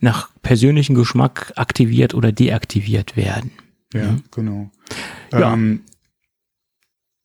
nach 0.00 0.30
persönlichem 0.42 0.94
Geschmack 0.94 1.52
aktiviert 1.56 2.14
oder 2.14 2.32
deaktiviert 2.32 3.16
werden. 3.16 3.52
Ja, 3.94 4.12
mhm. 4.12 4.22
genau. 4.30 4.70
Ja. 5.32 5.52
Ähm, 5.52 5.84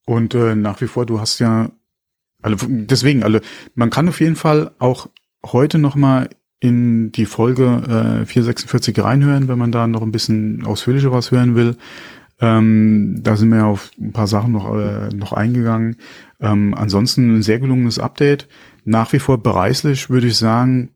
und 0.06 0.36
äh, 0.36 0.56
nach 0.56 0.80
wie 0.80 0.88
vor, 0.88 1.06
du 1.06 1.20
hast 1.20 1.40
ja, 1.40 1.70
also 2.54 2.68
deswegen, 2.70 3.24
also 3.24 3.40
man 3.76 3.90
kann 3.90 4.08
auf 4.10 4.20
jeden 4.20 4.36
Fall 4.36 4.72
auch 4.80 5.10
heute 5.46 5.78
noch 5.78 5.96
mal 5.96 6.30
in 6.60 7.12
die 7.12 7.26
Folge 7.26 8.22
äh, 8.22 8.26
446 8.26 9.00
reinhören, 9.04 9.48
wenn 9.48 9.60
man 9.60 9.72
da 9.72 9.88
noch 9.88 10.02
ein 10.02 10.12
bisschen 10.12 10.66
ausführlicher 10.66 11.12
was 11.12 11.32
hören 11.32 11.56
will. 11.56 11.78
Ähm, 12.40 13.20
da 13.22 13.36
sind 13.36 13.50
wir 13.50 13.66
auf 13.66 13.92
ein 14.00 14.12
paar 14.12 14.28
Sachen 14.28 14.52
noch, 14.52 14.76
äh, 14.76 15.10
noch 15.10 15.34
eingegangen. 15.34 15.98
Ähm, 16.40 16.74
ansonsten 16.76 17.38
ein 17.38 17.42
sehr 17.42 17.60
gelungenes 17.60 18.00
Update. 18.00 18.48
Nach 18.86 19.12
wie 19.14 19.20
vor 19.20 19.42
bereislich, 19.42 20.10
würde 20.10 20.28
ich 20.28 20.38
sagen, 20.38 20.90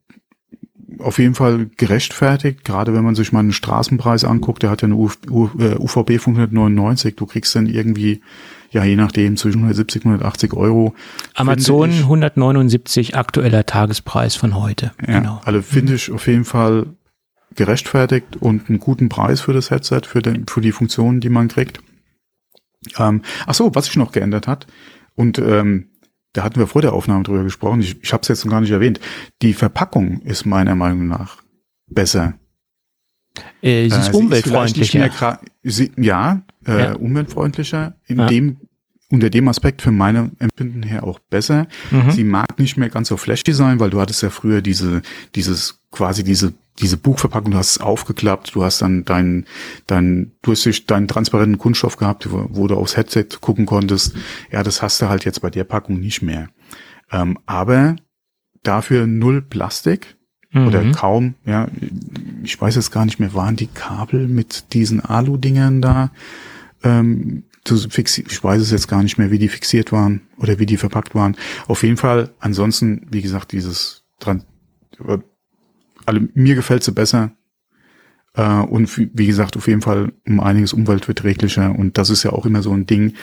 auf 1.00 1.20
jeden 1.20 1.36
Fall 1.36 1.70
gerechtfertigt, 1.78 2.64
gerade 2.64 2.94
wenn 2.94 3.04
man 3.04 3.16
sich 3.16 3.32
mal 3.32 3.40
einen 3.40 3.54
Straßenpreis 3.54 4.24
anguckt, 4.24 4.64
der 4.64 4.70
hat 4.70 4.82
ja 4.82 4.88
eine 4.88 4.96
UVB 4.96 6.20
von 6.20 6.36
199, 6.36 7.16
du 7.16 7.26
kriegst 7.26 7.56
dann 7.56 7.66
irgendwie, 7.66 8.22
ja 8.72 8.84
je 8.84 8.96
nachdem, 8.96 9.38
zwischen 9.38 9.60
170 9.60 10.06
und 10.06 10.12
180 10.12 10.54
Euro. 10.54 10.96
Amazon 11.36 11.92
ich, 11.92 12.02
179 12.02 13.16
aktueller 13.16 13.66
Tagespreis 13.66 14.36
von 14.36 14.56
heute. 14.56 14.92
Ja, 15.06 15.20
genau. 15.20 15.42
Also 15.46 15.62
finde 15.62 15.96
ich 15.96 16.12
auf 16.12 16.28
jeden 16.28 16.46
Fall 16.46 16.88
gerechtfertigt 17.56 18.38
und 18.40 18.70
einen 18.70 18.80
guten 18.80 19.10
Preis 19.10 19.42
für 19.42 19.54
das 19.54 19.72
Headset, 19.72 20.02
für, 20.06 20.22
den, 20.22 20.48
für 20.48 20.62
die 20.62 20.72
Funktionen, 20.72 21.20
die 21.20 21.30
man 21.30 21.50
kriegt. 21.50 21.82
Ähm, 22.98 23.22
ach 23.46 23.54
so, 23.54 23.76
was 23.76 23.86
sich 23.86 23.98
noch 23.98 24.12
geändert 24.12 24.48
hat, 24.48 24.68
und 25.16 25.38
ähm, 25.40 25.90
da 26.34 26.44
hatten 26.44 26.60
wir 26.60 26.68
vor 26.68 26.82
der 26.82 26.94
Aufnahme 26.94 27.24
drüber 27.24 27.44
gesprochen, 27.44 27.82
ich, 27.82 28.02
ich 28.02 28.14
habe 28.14 28.22
es 28.22 28.30
jetzt 28.30 28.46
noch 28.46 28.52
gar 28.52 28.62
nicht 28.62 28.72
erwähnt, 28.72 29.00
die 29.42 29.54
Verpackung 29.54 30.22
ist 30.22 30.46
meiner 30.46 30.76
Meinung 30.76 31.08
nach 31.08 31.38
besser. 31.88 32.34
Äh, 33.62 33.90
sie 33.90 34.00
ist 34.00 34.14
äh, 34.14 34.18
umweltfreundlicher. 34.18 35.40
Sie, 35.64 35.92
ja, 35.98 36.42
äh, 36.66 36.80
ja, 36.80 36.94
umweltfreundlicher, 36.94 37.96
in 38.08 38.20
ja. 38.20 38.28
dem 38.28 38.58
unter 39.12 39.30
dem 39.30 39.48
Aspekt 39.48 39.82
für 39.82 39.92
meine 39.92 40.32
Empfinden 40.40 40.84
her 40.84 41.04
auch 41.04 41.20
besser. 41.20 41.68
Mhm. 41.92 42.12
Sie 42.12 42.24
mag 42.24 42.58
nicht 42.58 42.78
mehr 42.78 42.90
ganz 42.90 43.10
so 43.10 43.18
flashy 43.18 43.52
sein, 43.52 43.80
weil 43.80 43.90
du 43.90 44.00
hattest 44.00 44.24
ja 44.24 44.30
früher 44.30 44.62
diese, 44.62 45.02
dieses, 45.36 45.82
quasi 45.92 46.24
diese, 46.24 46.54
diese 46.80 46.98
Buchverpackung, 46.98 47.52
du 47.52 47.58
hast 47.58 47.72
es 47.72 47.82
aufgeklappt, 47.82 48.56
du 48.56 48.64
hast 48.64 48.82
dann 48.82 49.04
dein, 49.04 49.46
dein, 49.86 50.32
du 50.42 50.52
hast 50.52 50.66
durch 50.66 50.86
deinen 50.86 51.10
transparenten 51.10 51.58
Kunststoff 51.58 51.98
gehabt, 51.98 52.32
wo, 52.32 52.48
wo, 52.50 52.68
du 52.68 52.76
aufs 52.76 52.96
Headset 52.96 53.26
gucken 53.42 53.66
konntest. 53.66 54.16
Ja, 54.50 54.64
das 54.64 54.82
hast 54.82 55.02
du 55.02 55.10
halt 55.10 55.26
jetzt 55.26 55.42
bei 55.42 55.50
der 55.50 55.66
Packung 55.66 56.00
nicht 56.00 56.22
mehr. 56.22 56.48
Ähm, 57.12 57.38
aber 57.46 57.98
dafür 58.64 59.08
null 59.08 59.42
Plastik, 59.42 60.16
mhm. 60.52 60.68
oder 60.68 60.92
kaum, 60.92 61.36
ja, 61.46 61.68
ich 62.44 62.60
weiß 62.60 62.76
jetzt 62.76 62.92
gar 62.92 63.06
nicht 63.06 63.20
mehr, 63.20 63.34
waren 63.34 63.56
die 63.56 63.68
Kabel 63.68 64.28
mit 64.28 64.74
diesen 64.74 65.02
Alu-Dingern 65.02 65.82
da, 65.82 66.12
ähm, 66.84 67.44
ich 67.64 68.44
weiß 68.44 68.62
es 68.62 68.72
jetzt 68.72 68.88
gar 68.88 69.04
nicht 69.04 69.18
mehr, 69.18 69.30
wie 69.30 69.38
die 69.38 69.50
fixiert 69.50 69.92
waren 69.92 70.22
oder 70.38 70.58
wie 70.58 70.66
die 70.66 70.78
verpackt 70.78 71.14
waren. 71.14 71.38
Auf 71.68 71.84
jeden 71.84 71.98
Fall, 71.98 72.32
ansonsten, 72.40 73.06
wie 73.12 73.22
gesagt, 73.22 73.52
dieses 73.52 74.04
dran, 74.20 74.44
also 76.06 76.22
mir 76.34 76.56
gefällt 76.56 76.84
sie 76.84 76.92
besser. 76.92 77.32
Äh, 78.34 78.62
und 78.62 78.98
wie 78.98 79.28
gesagt, 79.28 79.58
auf 79.58 79.68
jeden 79.68 79.82
Fall 79.82 80.14
um 80.28 80.40
einiges 80.40 80.74
umweltverträglicher. 80.74 81.78
Und 81.78 81.98
das 81.98 82.10
ist 82.10 82.24
ja 82.24 82.32
auch 82.32 82.46
immer 82.46 82.64
so 82.64 82.74
ein 82.74 82.88
Ding. 82.88 83.14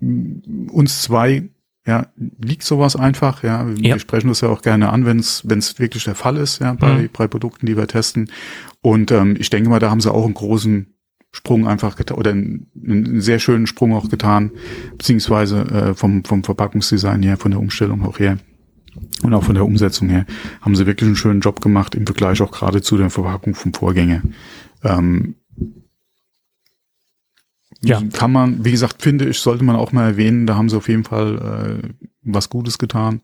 Uns 0.00 1.02
zwei, 1.02 1.50
ja, 1.86 2.06
liegt 2.16 2.62
sowas 2.62 2.94
einfach, 2.94 3.42
ja. 3.42 3.66
Wir 3.66 3.98
sprechen 3.98 4.28
das 4.28 4.40
ja 4.40 4.48
auch 4.48 4.62
gerne 4.62 4.90
an, 4.90 5.04
wenn 5.04 5.18
es 5.18 5.42
wenn 5.48 5.58
es 5.58 5.78
wirklich 5.80 6.04
der 6.04 6.14
Fall 6.14 6.36
ist, 6.36 6.60
ja, 6.60 6.74
bei, 6.74 7.02
mhm. 7.02 7.08
bei 7.12 7.26
Produkten, 7.26 7.66
die 7.66 7.76
wir 7.76 7.88
testen. 7.88 8.30
Und 8.80 9.10
ähm, 9.10 9.36
ich 9.38 9.50
denke 9.50 9.68
mal, 9.68 9.80
da 9.80 9.90
haben 9.90 10.00
sie 10.00 10.12
auch 10.12 10.24
einen 10.24 10.34
großen 10.34 10.94
Sprung 11.32 11.66
einfach 11.66 11.96
getan 11.96 12.18
oder 12.18 12.30
einen, 12.30 12.66
einen, 12.86 13.20
sehr 13.20 13.38
schönen 13.38 13.66
Sprung 13.66 13.94
auch 13.94 14.08
getan, 14.08 14.52
beziehungsweise 14.96 15.60
äh, 15.62 15.94
vom, 15.94 16.24
vom 16.24 16.44
Verpackungsdesign 16.44 17.22
her, 17.22 17.36
von 17.36 17.50
der 17.50 17.60
Umstellung 17.60 18.04
auch 18.04 18.18
her 18.18 18.38
und 19.22 19.32
auch 19.32 19.42
von 19.42 19.54
der 19.54 19.64
Umsetzung 19.64 20.10
her, 20.10 20.26
haben 20.60 20.76
sie 20.76 20.86
wirklich 20.86 21.06
einen 21.06 21.16
schönen 21.16 21.40
Job 21.40 21.60
gemacht 21.60 21.94
im 21.94 22.06
Vergleich 22.06 22.42
auch 22.42 22.52
gerade 22.52 22.82
zu 22.82 22.98
der 22.98 23.10
Verpackung 23.10 23.54
vom 23.54 23.72
Vorgänger. 23.72 24.22
Ähm, 24.84 25.36
ja. 27.84 28.00
Kann 28.12 28.32
man, 28.32 28.64
wie 28.64 28.70
gesagt, 28.70 29.02
finde 29.02 29.28
ich, 29.28 29.38
sollte 29.38 29.64
man 29.64 29.76
auch 29.76 29.92
mal 29.92 30.06
erwähnen, 30.06 30.46
da 30.46 30.56
haben 30.56 30.68
sie 30.68 30.76
auf 30.76 30.88
jeden 30.88 31.04
Fall 31.04 31.82
äh, 31.82 31.88
was 32.22 32.50
Gutes 32.50 32.78
getan. 32.78 33.20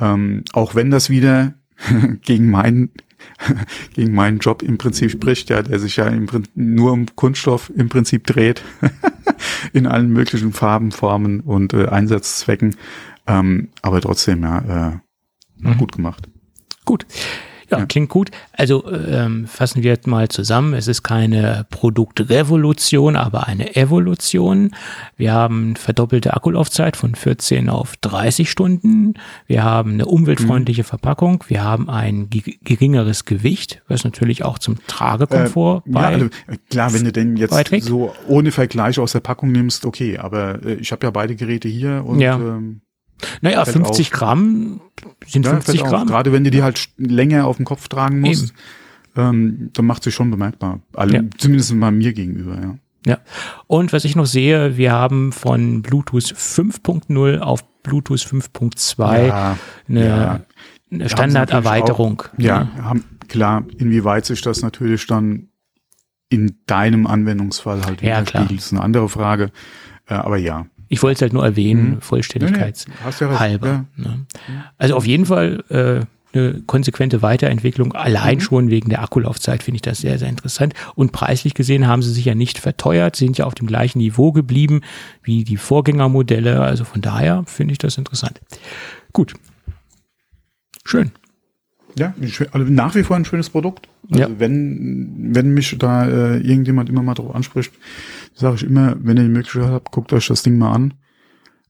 Ähm, 0.00 0.44
auch 0.52 0.74
wenn 0.74 0.90
das 0.90 1.10
wieder 1.10 1.54
gegen 2.22 2.50
meinen 2.50 2.90
gegen 3.94 4.14
meinen 4.14 4.38
Job 4.38 4.62
im 4.62 4.78
Prinzip 4.78 5.10
spricht, 5.10 5.50
ja, 5.50 5.62
der 5.62 5.78
sich 5.78 5.96
ja 5.96 6.06
im 6.06 6.26
Prinzip 6.26 6.52
nur 6.54 6.92
um 6.92 7.06
Kunststoff 7.14 7.70
im 7.74 7.88
Prinzip 7.88 8.26
dreht, 8.26 8.62
in 9.72 9.86
allen 9.86 10.10
möglichen 10.10 10.52
Farben, 10.52 10.92
Formen 10.92 11.40
und 11.40 11.72
äh, 11.72 11.86
Einsatzzwecken. 11.86 12.76
Ähm, 13.26 13.68
aber 13.82 14.00
trotzdem, 14.00 14.42
ja, 14.42 14.58
äh, 14.88 14.96
mhm. 15.56 15.78
gut 15.78 15.92
gemacht. 15.92 16.28
Gut. 16.84 17.06
Ja, 17.70 17.78
ja, 17.78 17.86
klingt 17.86 18.10
gut. 18.10 18.30
Also 18.52 18.90
ähm, 18.92 19.46
fassen 19.46 19.82
wir 19.82 19.98
mal 20.06 20.28
zusammen. 20.28 20.74
Es 20.74 20.88
ist 20.88 21.02
keine 21.02 21.66
Produktrevolution, 21.70 23.16
aber 23.16 23.46
eine 23.46 23.76
Evolution. 23.76 24.72
Wir 25.16 25.32
haben 25.32 25.76
verdoppelte 25.76 26.34
Akkulaufzeit 26.34 26.96
von 26.96 27.14
14 27.14 27.68
auf 27.68 27.96
30 27.98 28.50
Stunden. 28.50 29.14
Wir 29.46 29.64
haben 29.64 29.92
eine 29.92 30.06
umweltfreundliche 30.06 30.82
mhm. 30.82 30.86
Verpackung. 30.86 31.44
Wir 31.48 31.64
haben 31.64 31.88
ein 31.88 32.28
geringeres 32.30 33.24
Gewicht, 33.24 33.82
was 33.88 34.04
natürlich 34.04 34.44
auch 34.44 34.58
zum 34.58 34.78
Tragekomfort 34.86 35.84
äh, 35.86 35.92
ja, 35.92 36.00
also, 36.00 36.28
klar, 36.70 36.92
wenn 36.92 37.04
du 37.04 37.12
denn 37.12 37.36
jetzt 37.36 37.50
beiträgt. 37.50 37.84
so 37.84 38.14
ohne 38.28 38.50
Vergleich 38.52 38.98
aus 38.98 39.12
der 39.12 39.20
Packung 39.20 39.52
nimmst, 39.52 39.84
okay. 39.84 40.18
Aber 40.18 40.64
äh, 40.64 40.74
ich 40.74 40.92
habe 40.92 41.06
ja 41.06 41.10
beide 41.10 41.36
Geräte 41.36 41.68
hier 41.68 42.04
und 42.04 42.20
ja. 42.20 42.36
ähm, 42.36 42.82
naja, 43.40 43.64
50 43.64 44.06
auf. 44.12 44.18
Gramm 44.18 44.80
sind 45.26 45.44
ja, 45.44 45.52
50 45.52 45.84
Gramm. 45.84 46.06
Gerade 46.06 46.32
wenn 46.32 46.44
du 46.44 46.50
die 46.50 46.62
halt 46.62 46.88
länger 46.96 47.46
auf 47.46 47.56
dem 47.56 47.64
Kopf 47.64 47.88
tragen 47.88 48.20
musst, 48.20 48.54
ähm, 49.16 49.70
dann 49.72 49.86
macht 49.86 50.02
sich 50.02 50.14
schon 50.14 50.30
bemerkbar. 50.30 50.80
Alle, 50.92 51.14
ja. 51.14 51.22
Zumindest 51.38 51.78
bei 51.78 51.90
mir 51.90 52.12
gegenüber, 52.12 52.58
ja. 52.60 52.74
Ja. 53.06 53.18
Und 53.66 53.92
was 53.92 54.04
ich 54.04 54.16
noch 54.16 54.26
sehe, 54.26 54.76
wir 54.76 54.92
haben 54.92 55.32
von 55.32 55.82
Bluetooth 55.82 56.24
5.0 56.24 57.38
auf 57.38 57.62
Bluetooth 57.82 58.20
5.2 58.20 59.26
ja, 59.26 59.58
eine, 59.88 60.08
ja. 60.08 60.40
eine 60.90 61.08
Standarderweiterung. 61.08 62.22
Ja, 62.38 62.68
haben, 62.82 63.04
klar, 63.28 63.64
inwieweit 63.76 64.24
sich 64.24 64.40
das 64.40 64.62
natürlich 64.62 65.06
dann 65.06 65.48
in 66.30 66.56
deinem 66.66 67.06
Anwendungsfall 67.06 67.84
halt 67.84 68.00
ja, 68.00 68.20
ist 68.20 68.72
eine 68.72 68.82
andere 68.82 69.08
Frage. 69.08 69.52
Äh, 70.06 70.14
aber 70.14 70.38
ja, 70.38 70.66
ich 70.94 71.02
wollte 71.02 71.16
es 71.16 71.22
halt 71.22 71.32
nur 71.32 71.44
erwähnen, 71.44 71.96
mhm. 71.96 72.00
Vollständigkeitshalber. 72.00 73.84
Nee, 73.96 74.04
nee. 74.04 74.08
ne? 74.08 74.26
Also 74.78 74.94
auf 74.94 75.06
jeden 75.06 75.26
Fall 75.26 75.64
äh, 75.68 76.06
eine 76.32 76.62
konsequente 76.66 77.20
Weiterentwicklung. 77.20 77.92
Allein 77.92 78.36
mhm. 78.36 78.40
schon 78.40 78.70
wegen 78.70 78.90
der 78.90 79.02
Akkulaufzeit 79.02 79.62
finde 79.62 79.76
ich 79.76 79.82
das 79.82 79.98
sehr, 79.98 80.18
sehr 80.18 80.28
interessant. 80.28 80.74
Und 80.94 81.12
preislich 81.12 81.54
gesehen 81.54 81.86
haben 81.86 82.02
sie 82.02 82.12
sich 82.12 82.24
ja 82.24 82.34
nicht 82.34 82.58
verteuert, 82.58 83.16
sind 83.16 83.38
ja 83.38 83.44
auf 83.44 83.54
dem 83.54 83.66
gleichen 83.66 83.98
Niveau 83.98 84.32
geblieben 84.32 84.82
wie 85.22 85.44
die 85.44 85.56
Vorgängermodelle. 85.56 86.60
Also 86.60 86.84
von 86.84 87.00
daher 87.00 87.44
finde 87.46 87.72
ich 87.72 87.78
das 87.78 87.98
interessant. 87.98 88.40
Gut. 89.12 89.34
Schön. 90.84 91.10
Ja, 91.96 92.12
also 92.50 92.70
nach 92.70 92.94
wie 92.96 93.04
vor 93.04 93.16
ein 93.16 93.24
schönes 93.24 93.50
Produkt. 93.50 93.88
Also 94.10 94.22
ja. 94.22 94.28
wenn, 94.38 95.30
wenn 95.34 95.54
mich 95.54 95.76
da 95.78 96.06
äh, 96.06 96.38
irgendjemand 96.38 96.88
immer 96.88 97.02
mal 97.02 97.14
drauf 97.14 97.34
anspricht, 97.34 97.72
sage 98.34 98.56
ich 98.56 98.64
immer, 98.64 98.96
wenn 98.98 99.16
ihr 99.16 99.24
die 99.24 99.28
Möglichkeit 99.28 99.70
habt, 99.70 99.92
guckt 99.92 100.12
euch 100.12 100.26
das 100.28 100.42
Ding 100.42 100.58
mal 100.58 100.72
an. 100.72 100.94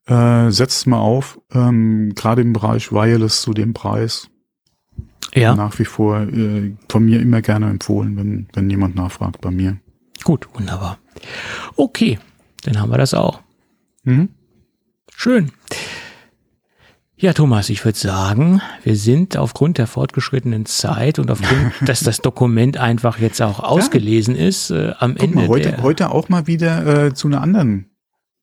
Äh, 0.06 0.50
setzt 0.50 0.78
es 0.78 0.86
mal 0.86 0.98
auf. 0.98 1.40
Ähm, 1.52 2.12
Gerade 2.14 2.42
im 2.42 2.52
Bereich 2.52 2.92
Wireless 2.92 3.42
zu 3.42 3.54
dem 3.54 3.72
Preis. 3.72 4.28
Ja. 5.34 5.54
Nach 5.54 5.78
wie 5.78 5.84
vor 5.84 6.20
äh, 6.20 6.74
von 6.88 7.04
mir 7.04 7.20
immer 7.20 7.42
gerne 7.42 7.68
empfohlen, 7.68 8.16
wenn, 8.16 8.48
wenn 8.52 8.70
jemand 8.70 8.94
nachfragt 8.94 9.40
bei 9.40 9.50
mir. 9.50 9.78
Gut, 10.22 10.48
wunderbar. 10.54 10.98
Okay, 11.76 12.18
dann 12.62 12.80
haben 12.80 12.90
wir 12.90 12.98
das 12.98 13.14
auch. 13.14 13.40
Mhm. 14.04 14.28
Schön. 15.16 15.50
Ja, 17.24 17.32
Thomas, 17.32 17.70
ich 17.70 17.82
würde 17.86 17.96
sagen, 17.96 18.60
wir 18.82 18.96
sind 18.96 19.38
aufgrund 19.38 19.78
der 19.78 19.86
fortgeschrittenen 19.86 20.66
Zeit 20.66 21.18
und 21.18 21.30
aufgrund, 21.30 21.72
dass 21.88 22.00
das 22.00 22.20
Dokument 22.20 22.76
einfach 22.76 23.18
jetzt 23.18 23.40
auch 23.40 23.60
ausgelesen 23.60 24.36
ja. 24.36 24.46
ist, 24.46 24.68
äh, 24.68 24.92
am 24.98 25.14
Guck 25.14 25.22
Ende. 25.22 25.36
Mal, 25.36 25.48
heute, 25.48 25.82
heute 25.82 26.10
auch 26.10 26.28
mal 26.28 26.46
wieder 26.46 27.06
äh, 27.06 27.14
zu 27.14 27.28
einer 27.28 27.40
anderen 27.40 27.86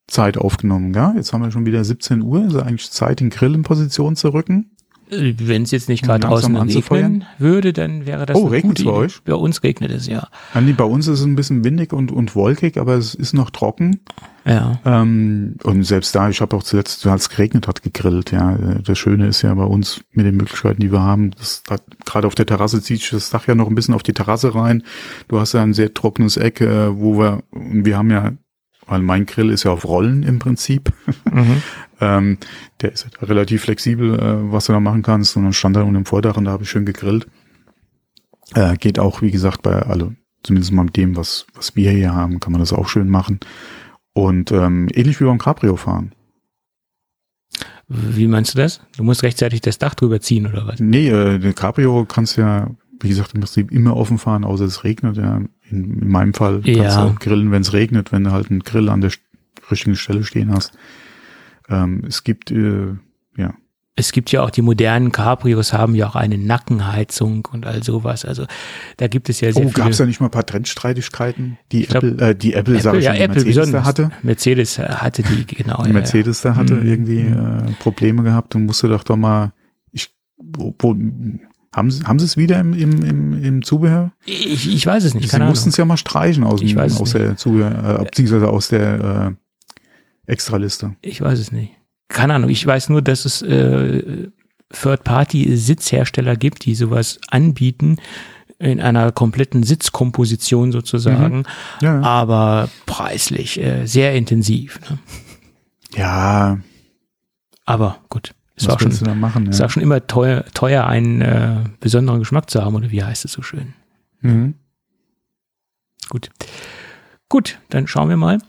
Zeit 0.08 0.36
aufgenommen, 0.36 0.95
ja? 0.95 1.14
Jetzt 1.16 1.32
haben 1.32 1.44
wir 1.44 1.52
schon 1.52 1.68
wieder 1.68 1.84
17 1.84 2.24
Uhr, 2.24 2.41
also 2.41 2.60
eigentlich 2.60 2.90
Zeit, 2.90 3.20
den 3.20 3.30
Grill 3.30 3.53
in 3.53 3.62
Position 3.62 4.16
zu 4.16 4.30
rücken. 4.30 4.72
Wenn 5.12 5.64
es 5.64 5.72
jetzt 5.72 5.90
nicht 5.90 6.04
gerade 6.06 6.26
draußen 6.26 6.56
regnen 6.56 7.26
würde, 7.38 7.74
dann 7.74 8.06
wäre 8.06 8.26
das 8.26 8.38
Oh, 8.38 8.46
regnet 8.46 8.80
es 8.80 8.86
bei 8.86 8.92
euch? 8.92 9.22
Bei 9.24 9.34
uns 9.34 9.62
regnet 9.62 9.92
es, 9.92 10.08
ja. 10.08 10.30
ja 10.54 10.62
bei 10.78 10.84
uns 10.86 11.08
ist 11.08 11.20
es 11.20 11.26
ein 11.26 11.36
bisschen 11.36 11.66
windig 11.66 11.92
und, 11.92 12.14
und 12.14 12.34
wolkig, 12.34 12.78
aber 12.78 12.94
es 12.94 13.14
ist 13.14 13.34
noch 13.34 13.50
trocken. 13.50 14.00
Ja. 14.46 14.80
Ähm, 14.86 15.56
und 15.64 15.84
selbst 15.84 16.16
da, 16.16 16.30
ich 16.30 16.40
habe 16.40 16.56
auch 16.56 16.64
zuletzt, 16.64 17.06
als 17.06 17.24
es 17.24 17.30
geregnet 17.30 17.68
hat, 17.68 17.84
gegrillt. 17.84 18.32
Ja, 18.32 18.58
Das 18.84 18.98
Schöne 18.98 19.28
ist 19.28 19.42
ja 19.42 19.54
bei 19.54 19.66
uns 19.66 20.02
mit 20.14 20.26
den 20.26 20.38
Möglichkeiten, 20.38 20.80
die 20.80 20.94
wir 20.94 21.02
haben, 21.02 21.32
das 21.32 21.64
gerade 22.06 22.26
auf 22.26 22.36
der 22.36 22.46
Terrasse 22.46 22.82
zieht 22.82 23.02
sich 23.02 23.10
das 23.10 23.30
Dach 23.30 23.48
ja 23.48 23.56
noch 23.56 23.68
ein 23.68 23.76
bisschen 23.76 23.94
auf 23.94 24.04
die 24.04 24.14
Terrasse 24.14 24.56
rein. 24.56 24.84
Du 25.28 25.40
hast 25.40 25.54
ja 25.54 25.62
ein 25.62 25.74
sehr 25.74 25.94
trockenes 25.94 26.38
Eck, 26.38 26.62
äh, 26.62 26.98
wo 26.98 27.20
wir, 27.20 27.44
wir 27.52 27.98
haben 27.98 28.12
ja 28.12 28.32
weil 28.92 29.02
mein 29.02 29.26
Grill 29.26 29.50
ist 29.50 29.64
ja 29.64 29.72
auf 29.72 29.86
Rollen 29.86 30.22
im 30.22 30.38
Prinzip. 30.40 30.92
Mhm. 31.32 31.64
ähm, 32.02 32.38
der 32.82 32.92
ist 32.92 33.06
halt 33.06 33.30
relativ 33.30 33.64
flexibel, 33.64 34.20
äh, 34.20 34.52
was 34.52 34.66
du 34.66 34.74
da 34.74 34.82
machen 34.82 35.02
kannst. 35.02 35.38
Und 35.38 35.44
dann 35.44 35.54
stand 35.54 35.78
da 35.78 35.82
unten 35.82 35.96
im 35.96 36.06
Vordach 36.06 36.36
und 36.36 36.46
da 36.46 36.52
habe 36.52 36.64
ich 36.64 36.70
schön 36.70 36.86
gegrillt. 36.86 37.26
Äh, 38.54 38.76
geht 38.76 39.00
auch, 39.00 39.22
wie 39.22 39.32
gesagt, 39.32 39.62
bei 39.62 39.82
alle, 39.82 40.16
zumindest 40.44 40.74
mal 40.74 40.84
mit 40.84 40.98
dem, 40.98 41.16
was, 41.16 41.48
was 41.54 41.76
wir 41.78 41.90
hier 41.92 42.14
haben, 42.14 42.42
kann 42.42 42.52
man 42.52 42.60
das 42.60 42.74
auch 42.74 42.90
schön 42.90 43.08
machen. 43.08 43.40
Und 44.12 44.52
ähm, 44.52 44.90
ähnlich 44.94 45.22
wie 45.22 45.26
beim 45.26 45.38
Cabrio 45.38 45.78
fahren. 45.78 46.12
Wie 47.88 48.28
meinst 48.28 48.54
du 48.54 48.58
das? 48.58 48.82
Du 48.98 49.04
musst 49.04 49.24
rechtzeitig 49.24 49.62
das 49.62 49.78
Dach 49.78 49.96
drüber 49.96 50.20
ziehen 50.20 50.48
oder 50.48 50.68
was? 50.68 50.82
Nee, 50.82 51.08
äh, 51.08 51.40
den 51.40 51.56
Cabrio 51.56 52.04
kannst 52.04 52.36
ja, 52.36 52.70
wie 53.00 53.08
gesagt, 53.08 53.34
im 53.36 53.40
Prinzip 53.40 53.72
immer 53.72 53.96
offen 53.96 54.18
fahren, 54.18 54.44
außer 54.44 54.66
es 54.66 54.84
regnet. 54.84 55.16
Ja. 55.16 55.40
In, 55.72 55.99
in 56.02 56.07
meinem 56.10 56.34
Fall 56.34 56.61
kannst 56.61 56.68
ja. 56.68 57.06
du 57.06 57.14
auch 57.14 57.19
grillen, 57.19 57.52
wenn 57.52 57.61
es 57.61 57.73
regnet, 57.73 58.11
wenn 58.11 58.23
du 58.23 58.31
halt 58.31 58.49
einen 58.49 58.61
Grill 58.61 58.89
an 58.89 59.02
der 59.02 59.11
richtigen 59.69 59.95
Stelle 59.95 60.23
stehen 60.23 60.53
hast. 60.53 60.73
Ähm, 61.69 62.03
es 62.07 62.23
gibt, 62.23 62.52
äh, 62.52 62.95
ja. 63.38 63.53
Es 63.95 64.11
gibt 64.11 64.31
ja 64.31 64.41
auch 64.41 64.49
die 64.49 64.61
modernen 64.61 65.11
Cabrios 65.11 65.73
haben 65.73 65.95
ja 65.95 66.07
auch 66.07 66.15
eine 66.15 66.38
Nackenheizung 66.38 67.48
und 67.52 67.65
all 67.65 67.84
sowas. 67.84 68.26
Also 68.26 68.45
da 68.98 69.07
gibt 69.07 69.30
es 69.30 69.41
ja 69.41 69.52
sehr 69.52 69.65
oh, 69.65 69.69
viele. 69.69 69.84
gab 69.84 69.91
es 69.91 69.98
da 69.98 70.06
nicht 70.06 70.19
mal 70.19 70.27
ein 70.27 70.31
paar 70.31 70.45
Trendstreitigkeiten, 70.45 71.57
die 71.72 71.84
glaub, 71.84 72.03
Apple, 72.03 72.30
äh, 72.30 72.35
die 72.35 72.53
Apple, 72.53 72.76
Apple 72.76 72.81
sag 72.81 72.95
ich 72.95 73.06
ja, 73.06 73.14
schon, 73.14 73.23
Apple 73.23 73.43
Mercedes 73.43 73.72
da 73.72 73.84
hatte? 73.84 74.11
Mercedes 74.23 74.80
hatte 74.80 75.23
die, 75.23 75.45
genau. 75.45 75.84
Die 75.84 75.93
Mercedes 75.93 76.43
ja. 76.43 76.52
da 76.52 76.56
hatte 76.57 76.76
mhm. 76.76 76.88
irgendwie 76.88 77.22
äh, 77.22 77.72
Probleme 77.80 78.23
gehabt 78.23 78.56
und 78.56 78.65
musste 78.65 78.88
doch 78.88 79.03
doch 79.03 79.18
mal, 79.18 79.53
ich, 79.91 80.10
wo, 80.38 80.73
wo 80.80 80.95
haben 81.73 81.89
Sie, 81.89 82.03
haben 82.03 82.19
Sie 82.19 82.26
es 82.26 82.35
wieder 82.35 82.60
im, 82.60 82.73
im, 82.73 83.03
im, 83.03 83.43
im 83.43 83.61
Zubehör? 83.64 84.11
Ich, 84.26 84.73
ich 84.73 84.85
weiß 84.85 85.06
es 85.06 85.14
nicht. 85.14 85.31
Sie 85.31 85.39
mussten 85.39 85.69
es 85.69 85.77
ja 85.77 85.85
mal 85.85 85.98
streichen 85.98 86.43
aus, 86.43 86.60
dem, 86.60 86.77
aus 86.77 87.11
der 87.11 87.38
Zubehör, 87.38 87.99
äh, 88.02 88.03
beziehungsweise 88.03 88.49
aus 88.49 88.68
der 88.68 89.35
äh, 90.27 90.31
Extraliste. 90.31 90.95
Ich 91.02 91.22
weiß 91.22 91.39
es 91.39 91.52
nicht. 91.52 91.72
Keine 92.10 92.34
Ahnung. 92.34 92.49
Ich 92.49 92.65
weiß 92.65 92.89
nur, 92.89 93.02
dass 93.02 93.23
es 93.23 93.41
äh, 93.41 94.27
Third-Party-Sitzhersteller 94.73 96.35
gibt, 96.35 96.65
die 96.65 96.76
sowas 96.76 97.19
anbieten 97.30 97.98
in 98.60 98.80
einer 98.80 99.11
kompletten 99.11 99.64
Sitzkomposition 99.64 100.72
sozusagen, 100.72 101.38
mhm. 101.38 101.45
ja. 101.81 102.02
aber 102.02 102.69
preislich 102.85 103.60
äh, 103.60 103.85
sehr 103.85 104.14
intensiv. 104.14 104.80
Ne? 104.89 104.99
Ja. 105.95 106.60
Aber 107.65 107.99
gut. 108.10 108.34
Ist 108.62 108.70
auch 108.70 108.80
schon, 108.80 109.20
machen, 109.20 109.46
ja. 109.46 109.50
ist 109.52 109.62
auch 109.62 109.70
schon 109.70 109.84
immer 109.84 110.06
teuer, 110.08 110.44
teuer 110.54 110.86
einen 110.86 111.22
äh, 111.22 111.56
besonderen 111.80 112.20
Geschmack 112.20 112.50
zu 112.50 112.64
haben, 112.64 112.76
oder 112.76 112.92
wie 112.92 113.04
heißt 113.04 113.26
es 113.26 113.32
so 113.34 113.42
schön? 113.42 113.74
Mhm. 114.22 114.56
Gut. 116.10 116.30
Gut, 117.30 117.60
dann 117.70 117.88
schauen 117.88 118.10
wir 118.10 118.18
mal. 118.18 118.40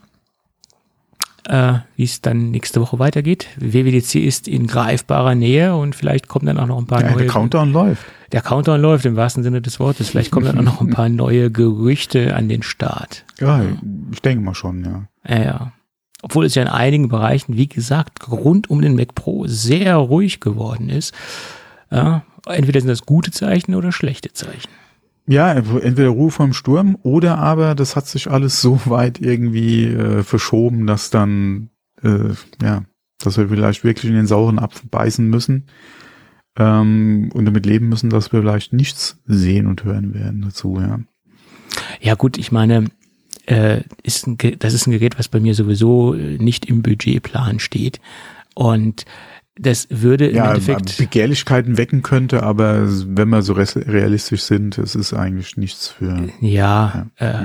äh, 1.45 1.79
wie 1.97 2.03
es 2.05 2.21
dann 2.21 2.51
nächste 2.51 2.79
Woche 2.79 2.99
weitergeht. 2.99 3.47
WWDC 3.57 4.15
ist 4.15 4.47
in 4.47 4.65
greifbarer 4.65 5.35
Nähe 5.35 5.75
und 5.75 5.93
vielleicht 5.95 6.29
kommen 6.29 6.45
dann 6.45 6.57
auch 6.57 6.67
noch 6.67 6.77
ein 6.77 6.85
paar 6.87 7.01
Ja, 7.01 7.09
neue. 7.11 7.17
der 7.23 7.27
Countdown 7.27 7.73
läuft. 7.73 8.05
Der 8.31 8.41
Countdown 8.41 8.79
läuft 8.81 9.05
im 9.05 9.15
wahrsten 9.17 9.43
Sinne 9.43 9.61
des 9.61 9.77
Wortes. 9.79 10.09
Vielleicht 10.09 10.31
kommen 10.31 10.45
dann 10.45 10.57
auch 10.59 10.63
noch 10.63 10.81
ein 10.81 10.89
paar 10.89 11.09
neue 11.09 11.51
Gerüchte 11.51 12.33
an 12.35 12.47
den 12.47 12.63
Start. 12.63 13.25
Ja, 13.39 13.61
ich 14.11 14.21
denke 14.21 14.43
mal 14.43 14.55
schon, 14.55 14.83
ja. 14.85 15.03
Ja, 15.27 15.43
ja. 15.43 15.71
Obwohl 16.23 16.45
es 16.45 16.55
ja 16.55 16.61
in 16.61 16.69
einigen 16.69 17.09
Bereichen, 17.09 17.57
wie 17.57 17.67
gesagt, 17.67 18.31
rund 18.31 18.69
um 18.69 18.81
den 18.81 18.95
Mac 18.95 19.13
Pro 19.13 19.45
sehr 19.45 19.97
ruhig 19.97 20.39
geworden 20.39 20.89
ist. 20.89 21.13
Ja, 21.91 22.23
entweder 22.47 22.79
sind 22.79 22.87
das 22.87 23.05
gute 23.05 23.31
Zeichen 23.31 23.75
oder 23.75 23.91
schlechte 23.91 24.31
Zeichen. 24.31 24.69
Ja, 25.27 25.53
entweder 25.53 26.09
Ruhe 26.09 26.31
vom 26.31 26.53
Sturm 26.53 26.97
oder 27.03 27.37
aber 27.37 27.75
das 27.75 27.95
hat 27.95 28.07
sich 28.07 28.31
alles 28.31 28.61
so 28.61 28.79
weit 28.85 29.19
irgendwie 29.19 29.85
äh, 29.85 30.23
verschoben, 30.23 30.87
dass 30.87 31.09
dann, 31.09 31.69
äh, 32.01 32.33
ja, 32.61 32.83
dass 33.19 33.37
wir 33.37 33.49
vielleicht 33.49 33.83
wirklich 33.83 34.09
in 34.09 34.17
den 34.17 34.27
sauren 34.27 34.59
Apfel 34.59 34.89
beißen 34.89 35.29
müssen 35.29 35.67
ähm, 36.57 37.31
und 37.33 37.45
damit 37.45 37.65
leben 37.65 37.89
müssen, 37.89 38.09
dass 38.09 38.31
wir 38.31 38.41
vielleicht 38.41 38.73
nichts 38.73 39.21
sehen 39.25 39.67
und 39.67 39.83
hören 39.83 40.13
werden 40.13 40.41
dazu, 40.41 40.77
ja. 40.79 40.99
Ja 42.01 42.15
gut, 42.15 42.37
ich 42.37 42.51
meine, 42.51 42.89
äh, 43.45 43.81
ist 44.03 44.27
ein, 44.27 44.37
das 44.59 44.73
ist 44.73 44.87
ein 44.87 44.91
Gerät, 44.91 45.19
was 45.19 45.27
bei 45.27 45.39
mir 45.39 45.53
sowieso 45.55 46.13
äh, 46.13 46.37
nicht 46.37 46.65
im 46.65 46.81
Budgetplan 46.81 47.59
steht. 47.59 47.99
Und 48.55 49.05
das 49.55 49.87
würde 49.89 50.27
im 50.27 50.35
Ja, 50.35 50.49
Endeffekt, 50.49 50.97
Begehrlichkeiten 50.97 51.77
wecken 51.77 52.01
könnte, 52.01 52.43
aber 52.43 52.87
wenn 52.87 53.29
wir 53.29 53.41
so 53.43 53.53
realistisch 53.53 54.41
sind, 54.43 54.77
es 54.77 54.95
ist 54.95 55.13
eigentlich 55.13 55.57
nichts 55.57 55.89
für. 55.89 56.29
ja, 56.41 57.07
äh, 57.17 57.37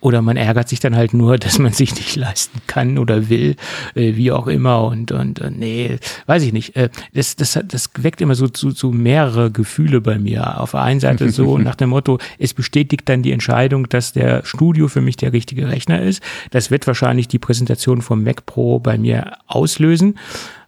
oder 0.00 0.22
man 0.22 0.36
ärgert 0.36 0.68
sich 0.68 0.80
dann 0.80 0.96
halt 0.96 1.14
nur, 1.14 1.36
dass 1.38 1.58
man 1.58 1.72
sich 1.72 1.94
nicht 1.94 2.16
leisten 2.16 2.60
kann 2.66 2.98
oder 2.98 3.28
will, 3.28 3.56
äh, 3.94 4.16
wie 4.16 4.32
auch 4.32 4.46
immer. 4.46 4.84
Und, 4.84 5.12
und 5.12 5.40
äh, 5.40 5.50
nee, 5.50 5.98
weiß 6.26 6.42
ich 6.42 6.52
nicht. 6.52 6.76
Äh, 6.76 6.88
das, 7.14 7.36
das, 7.36 7.56
hat- 7.56 7.72
das 7.72 7.90
weckt 7.98 8.20
immer 8.20 8.34
so, 8.34 8.48
so, 8.54 8.70
so 8.70 8.90
mehrere 8.92 9.50
Gefühle 9.50 10.00
bei 10.00 10.18
mir. 10.18 10.60
Auf 10.60 10.72
der 10.72 10.82
einen 10.82 11.00
Seite 11.00 11.30
so 11.30 11.58
nach 11.58 11.74
dem 11.74 11.90
Motto, 11.90 12.18
es 12.38 12.54
bestätigt 12.54 13.08
dann 13.08 13.22
die 13.22 13.32
Entscheidung, 13.32 13.88
dass 13.88 14.12
der 14.12 14.44
Studio 14.44 14.88
für 14.88 15.00
mich 15.00 15.16
der 15.16 15.32
richtige 15.32 15.68
Rechner 15.68 16.00
ist. 16.02 16.22
Das 16.50 16.70
wird 16.70 16.86
wahrscheinlich 16.86 17.28
die 17.28 17.38
Präsentation 17.38 18.02
vom 18.02 18.22
Mac 18.24 18.46
Pro 18.46 18.78
bei 18.78 18.98
mir 18.98 19.32
auslösen. 19.46 20.16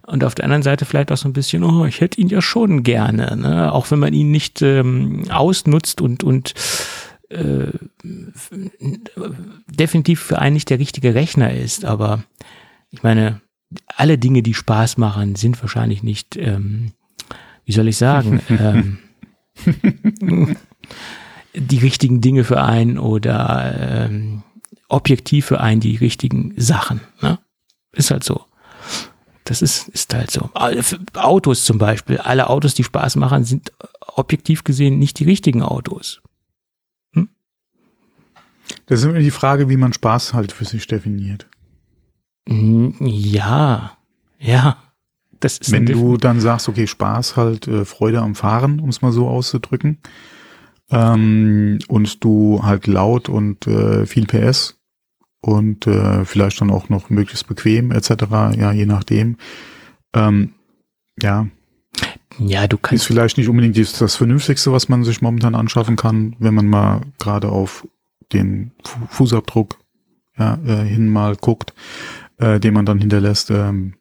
Und 0.05 0.25
auf 0.25 0.35
der 0.35 0.43
anderen 0.43 0.63
Seite 0.63 0.83
vielleicht 0.83 1.13
auch 1.13 1.17
so 1.17 1.29
ein 1.29 1.33
bisschen, 1.33 1.63
oh, 1.63 1.85
ich 1.85 2.01
hätte 2.01 2.19
ihn 2.19 2.27
ja 2.27 2.41
schon 2.41 2.83
gerne, 2.83 3.37
ne? 3.37 3.71
auch 3.71 3.89
wenn 3.89 3.99
man 3.99 4.13
ihn 4.13 4.31
nicht 4.31 4.61
ähm, 4.61 5.23
ausnutzt 5.31 6.01
und, 6.01 6.25
und 6.25 6.53
äh, 7.29 7.71
definitiv 9.67 10.19
für 10.21 10.39
einen 10.39 10.53
nicht 10.53 10.69
der 10.69 10.79
richtige 10.79 11.15
Rechner 11.15 11.53
ist. 11.53 11.85
Aber 11.85 12.23
ich 12.91 13.03
meine, 13.03 13.41
alle 13.87 14.17
Dinge, 14.17 14.43
die 14.43 14.53
Spaß 14.53 14.97
machen, 14.97 15.35
sind 15.35 15.59
wahrscheinlich 15.61 16.03
nicht, 16.03 16.35
ähm, 16.37 16.91
wie 17.65 17.71
soll 17.71 17.87
ich 17.87 17.97
sagen, 17.97 18.41
ähm, 18.49 18.97
die 21.55 21.77
richtigen 21.77 22.21
Dinge 22.21 22.43
für 22.43 22.61
einen 22.61 22.97
oder 22.97 24.05
ähm, 24.05 24.43
objektiv 24.89 25.45
für 25.45 25.59
einen 25.59 25.81
die 25.81 25.95
richtigen 25.95 26.53
Sachen. 26.57 27.01
Ne? 27.21 27.39
Ist 27.93 28.11
halt 28.11 28.23
so. 28.23 28.45
Das 29.45 29.61
ist, 29.61 29.89
ist 29.89 30.13
halt 30.13 30.31
so. 30.31 30.49
Autos 31.13 31.65
zum 31.65 31.77
Beispiel. 31.77 32.17
Alle 32.17 32.49
Autos, 32.49 32.75
die 32.75 32.83
Spaß 32.83 33.17
machen, 33.17 33.43
sind 33.43 33.73
objektiv 34.15 34.63
gesehen 34.63 34.99
nicht 34.99 35.19
die 35.19 35.25
richtigen 35.25 35.61
Autos. 35.61 36.21
Das 38.85 38.99
ist 38.99 39.05
immer 39.05 39.19
die 39.19 39.31
Frage, 39.31 39.69
wie 39.69 39.77
man 39.77 39.93
Spaß 39.93 40.33
halt 40.33 40.51
für 40.51 40.65
sich 40.65 40.87
definiert. 40.87 41.47
Mhm, 42.47 42.95
Ja, 42.99 43.97
ja. 44.39 44.77
Das 45.39 45.57
ist 45.57 45.71
Wenn 45.73 45.85
du 45.85 46.15
dann 46.15 46.39
sagst, 46.39 46.69
okay, 46.69 46.87
Spaß 46.87 47.35
halt, 47.35 47.67
äh, 47.67 47.83
Freude 47.83 48.21
am 48.21 48.33
Fahren, 48.33 48.79
um 48.79 48.87
es 48.87 49.01
mal 49.01 49.11
so 49.11 49.27
auszudrücken, 49.27 49.97
ähm, 50.89 51.79
und 51.89 52.23
du 52.23 52.61
halt 52.63 52.87
laut 52.87 53.27
und 53.27 53.67
äh, 53.67 54.05
viel 54.05 54.25
PS 54.25 54.79
und 55.41 55.85
äh, 55.85 56.23
vielleicht 56.23 56.61
dann 56.61 56.71
auch 56.71 56.87
noch 56.87 57.09
möglichst 57.09 57.47
bequem 57.47 57.91
etc., 57.91 58.09
ja, 58.57 58.71
je 58.71 58.85
nachdem, 58.85 59.37
ähm, 60.13 60.53
ja, 61.21 61.47
ja, 62.39 62.67
du 62.67 62.77
ist 62.77 62.83
kannst, 62.83 63.05
vielleicht 63.05 63.37
nicht 63.37 63.49
unbedingt 63.49 63.77
das, 63.77 63.93
das 63.93 64.15
Vernünftigste, 64.15 64.71
was 64.71 64.89
man 64.89 65.03
sich 65.03 65.21
momentan 65.21 65.55
anschaffen 65.55 65.95
kann, 65.95 66.35
wenn 66.39 66.53
man 66.53 66.67
mal 66.67 67.01
gerade 67.19 67.49
auf 67.49 67.87
den 68.33 68.71
Fu 68.83 68.99
Fußabdruck 69.09 69.77
ja, 70.37 70.57
äh, 70.65 70.83
hin 70.85 71.07
mal 71.09 71.35
guckt, 71.35 71.73
äh, 72.37 72.59
den 72.59 72.73
man 72.73 72.85
dann 72.85 72.99
hinterlässt. 72.99 73.51
Ähm, 73.51 73.93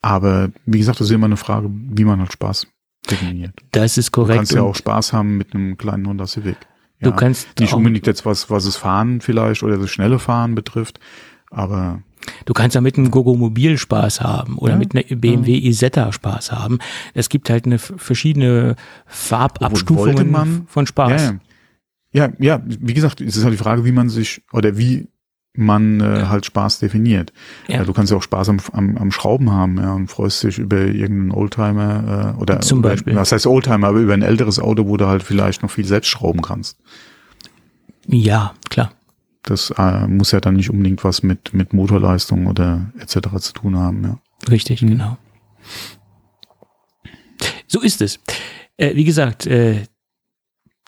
aber 0.00 0.50
wie 0.66 0.78
gesagt, 0.78 1.00
das 1.00 1.08
ist 1.08 1.12
immer 1.14 1.26
eine 1.26 1.36
Frage, 1.36 1.68
wie 1.70 2.04
man 2.04 2.20
halt 2.20 2.32
Spaß 2.32 2.66
definiert. 3.10 3.52
das 3.72 3.98
ist 3.98 4.08
Du 4.08 4.20
korrekt. 4.22 4.36
kannst 4.38 4.52
ja 4.52 4.62
auch 4.62 4.74
Spaß 4.76 5.12
haben 5.12 5.36
mit 5.36 5.54
einem 5.54 5.76
kleinen 5.76 6.06
Honda 6.08 6.26
Civic. 6.26 6.56
du 7.00 7.10
Ja, 7.10 7.16
kannst 7.16 7.48
nicht 7.60 7.72
unbedingt 7.74 8.06
jetzt 8.06 8.24
was, 8.26 8.48
was 8.50 8.64
es 8.64 8.76
Fahren 8.76 9.20
vielleicht 9.20 9.62
oder 9.62 9.76
das 9.78 9.90
schnelle 9.90 10.18
Fahren 10.18 10.54
betrifft, 10.54 11.00
aber 11.50 12.02
du 12.44 12.52
kannst 12.52 12.74
ja 12.74 12.80
mit 12.80 12.96
einem 12.98 13.10
Gogo 13.10 13.34
Mobil 13.34 13.78
Spaß 13.78 14.20
haben 14.20 14.56
oder 14.58 14.72
Ja, 14.74 14.78
mit 14.78 14.94
einer 14.94 15.04
BMW 15.16 15.56
Isetta 15.58 16.12
Spaß 16.12 16.52
haben. 16.52 16.78
Es 17.14 17.28
gibt 17.28 17.48
halt 17.50 17.66
eine 17.66 17.78
verschiedene 17.78 18.76
Farbabstufungen 19.06 20.66
von 20.68 20.86
Spaß. 20.86 21.22
Ja, 21.22 21.34
ja, 22.18 22.32
ja, 22.38 22.62
wie 22.66 22.94
gesagt, 22.94 23.20
es 23.20 23.36
ist 23.36 23.44
halt 23.44 23.54
die 23.54 23.58
Frage, 23.58 23.84
wie 23.84 23.92
man 23.92 24.08
sich 24.08 24.42
oder 24.52 24.76
wie 24.76 25.08
man 25.54 26.00
äh, 26.00 26.26
halt 26.26 26.46
Spaß 26.46 26.78
definiert. 26.78 27.32
Ja. 27.66 27.78
Ja. 27.78 27.84
du 27.84 27.92
kannst 27.92 28.12
ja 28.12 28.18
auch 28.18 28.22
Spaß 28.22 28.48
am, 28.48 28.58
am, 28.72 28.96
am 28.96 29.10
Schrauben 29.10 29.50
haben 29.50 29.78
ja, 29.78 29.92
und 29.92 30.08
freust 30.08 30.42
dich 30.42 30.58
über 30.58 30.78
irgendeinen 30.78 31.32
Oldtimer 31.32 32.34
äh, 32.36 32.40
oder 32.40 32.60
Zum 32.60 32.80
über, 32.80 32.90
Beispiel. 32.90 33.14
Was 33.16 33.32
heißt 33.32 33.46
Oldtimer, 33.46 33.88
aber 33.88 33.98
über 33.98 34.14
ein 34.14 34.22
älteres 34.22 34.58
Auto, 34.58 34.86
wo 34.86 34.96
du 34.96 35.06
halt 35.06 35.22
vielleicht 35.22 35.62
noch 35.62 35.70
viel 35.70 35.84
selbst 35.84 36.08
schrauben 36.08 36.42
kannst. 36.42 36.78
Ja, 38.06 38.54
klar. 38.70 38.92
Das 39.42 39.72
äh, 39.76 40.06
muss 40.06 40.32
ja 40.32 40.40
dann 40.40 40.54
nicht 40.54 40.70
unbedingt 40.70 41.04
was 41.04 41.22
mit 41.22 41.54
mit 41.54 41.72
Motorleistung 41.72 42.46
oder 42.46 42.92
etc. 42.98 43.38
zu 43.38 43.52
tun 43.52 43.76
haben. 43.76 44.04
Ja. 44.04 44.18
Richtig, 44.50 44.80
genau. 44.80 45.16
So 47.66 47.80
ist 47.80 48.02
es. 48.02 48.20
Äh, 48.76 48.94
wie 48.94 49.04
gesagt, 49.04 49.46
äh, 49.46 49.84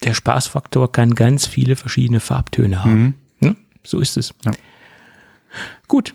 der 0.03 0.15
Spaßfaktor 0.15 0.93
kann 0.93 1.15
ganz 1.15 1.47
viele 1.47 1.77
verschiedene 1.77 2.21
Farbtöne 2.21 2.85
haben. 2.85 3.03
Mhm. 3.03 3.15
Ne? 3.41 3.57
So 3.85 4.01
ist 4.01 4.17
es. 4.17 4.35
Ja. 4.45 4.53
Gut. 5.89 6.15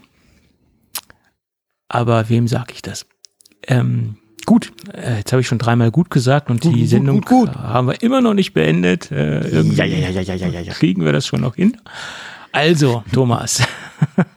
Aber 1.87 2.29
wem 2.29 2.47
sage 2.47 2.73
ich 2.73 2.81
das? 2.81 3.05
Ähm, 3.67 4.17
gut, 4.45 4.71
äh, 4.93 5.17
jetzt 5.17 5.31
habe 5.31 5.41
ich 5.41 5.47
schon 5.47 5.59
dreimal 5.59 5.91
gut 5.91 6.09
gesagt 6.09 6.49
und 6.49 6.61
Gut, 6.61 6.73
die 6.73 6.81
gut, 6.81 6.89
Sendung 6.89 7.21
gut, 7.21 7.55
haben 7.55 7.87
wir 7.87 8.01
immer 8.01 8.21
noch 8.21 8.33
nicht 8.33 8.53
beendet. 8.53 9.11
Äh, 9.11 9.47
irgendwie 9.47 9.77
ja, 9.77 9.85
ja, 9.85 10.09
ja, 10.09 10.21
ja, 10.21 10.35
ja, 10.35 10.59
ja. 10.61 10.73
kriegen 10.73 11.05
wir 11.05 11.13
das 11.13 11.27
schon 11.27 11.41
noch 11.41 11.55
hin. 11.55 11.77
Also, 12.51 13.03
Thomas, 13.11 13.61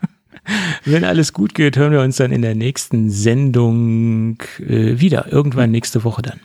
wenn 0.84 1.04
alles 1.04 1.32
gut 1.32 1.54
geht, 1.54 1.76
hören 1.76 1.92
wir 1.92 2.00
uns 2.00 2.16
dann 2.16 2.32
in 2.32 2.42
der 2.42 2.54
nächsten 2.54 3.10
Sendung 3.10 4.42
äh, 4.58 5.00
wieder. 5.00 5.32
Irgendwann 5.32 5.70
nächste 5.70 6.04
Woche 6.04 6.22
dann. 6.22 6.40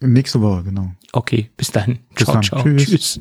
Nächste 0.00 0.40
Woche, 0.40 0.64
genau. 0.64 0.92
Okay, 1.12 1.50
bis 1.56 1.70
dann. 1.70 2.00
Bis 2.14 2.24
ciao, 2.24 2.34
dann. 2.34 2.42
ciao. 2.42 2.62
Tschüss. 2.62 2.84
Tschüss. 2.86 3.20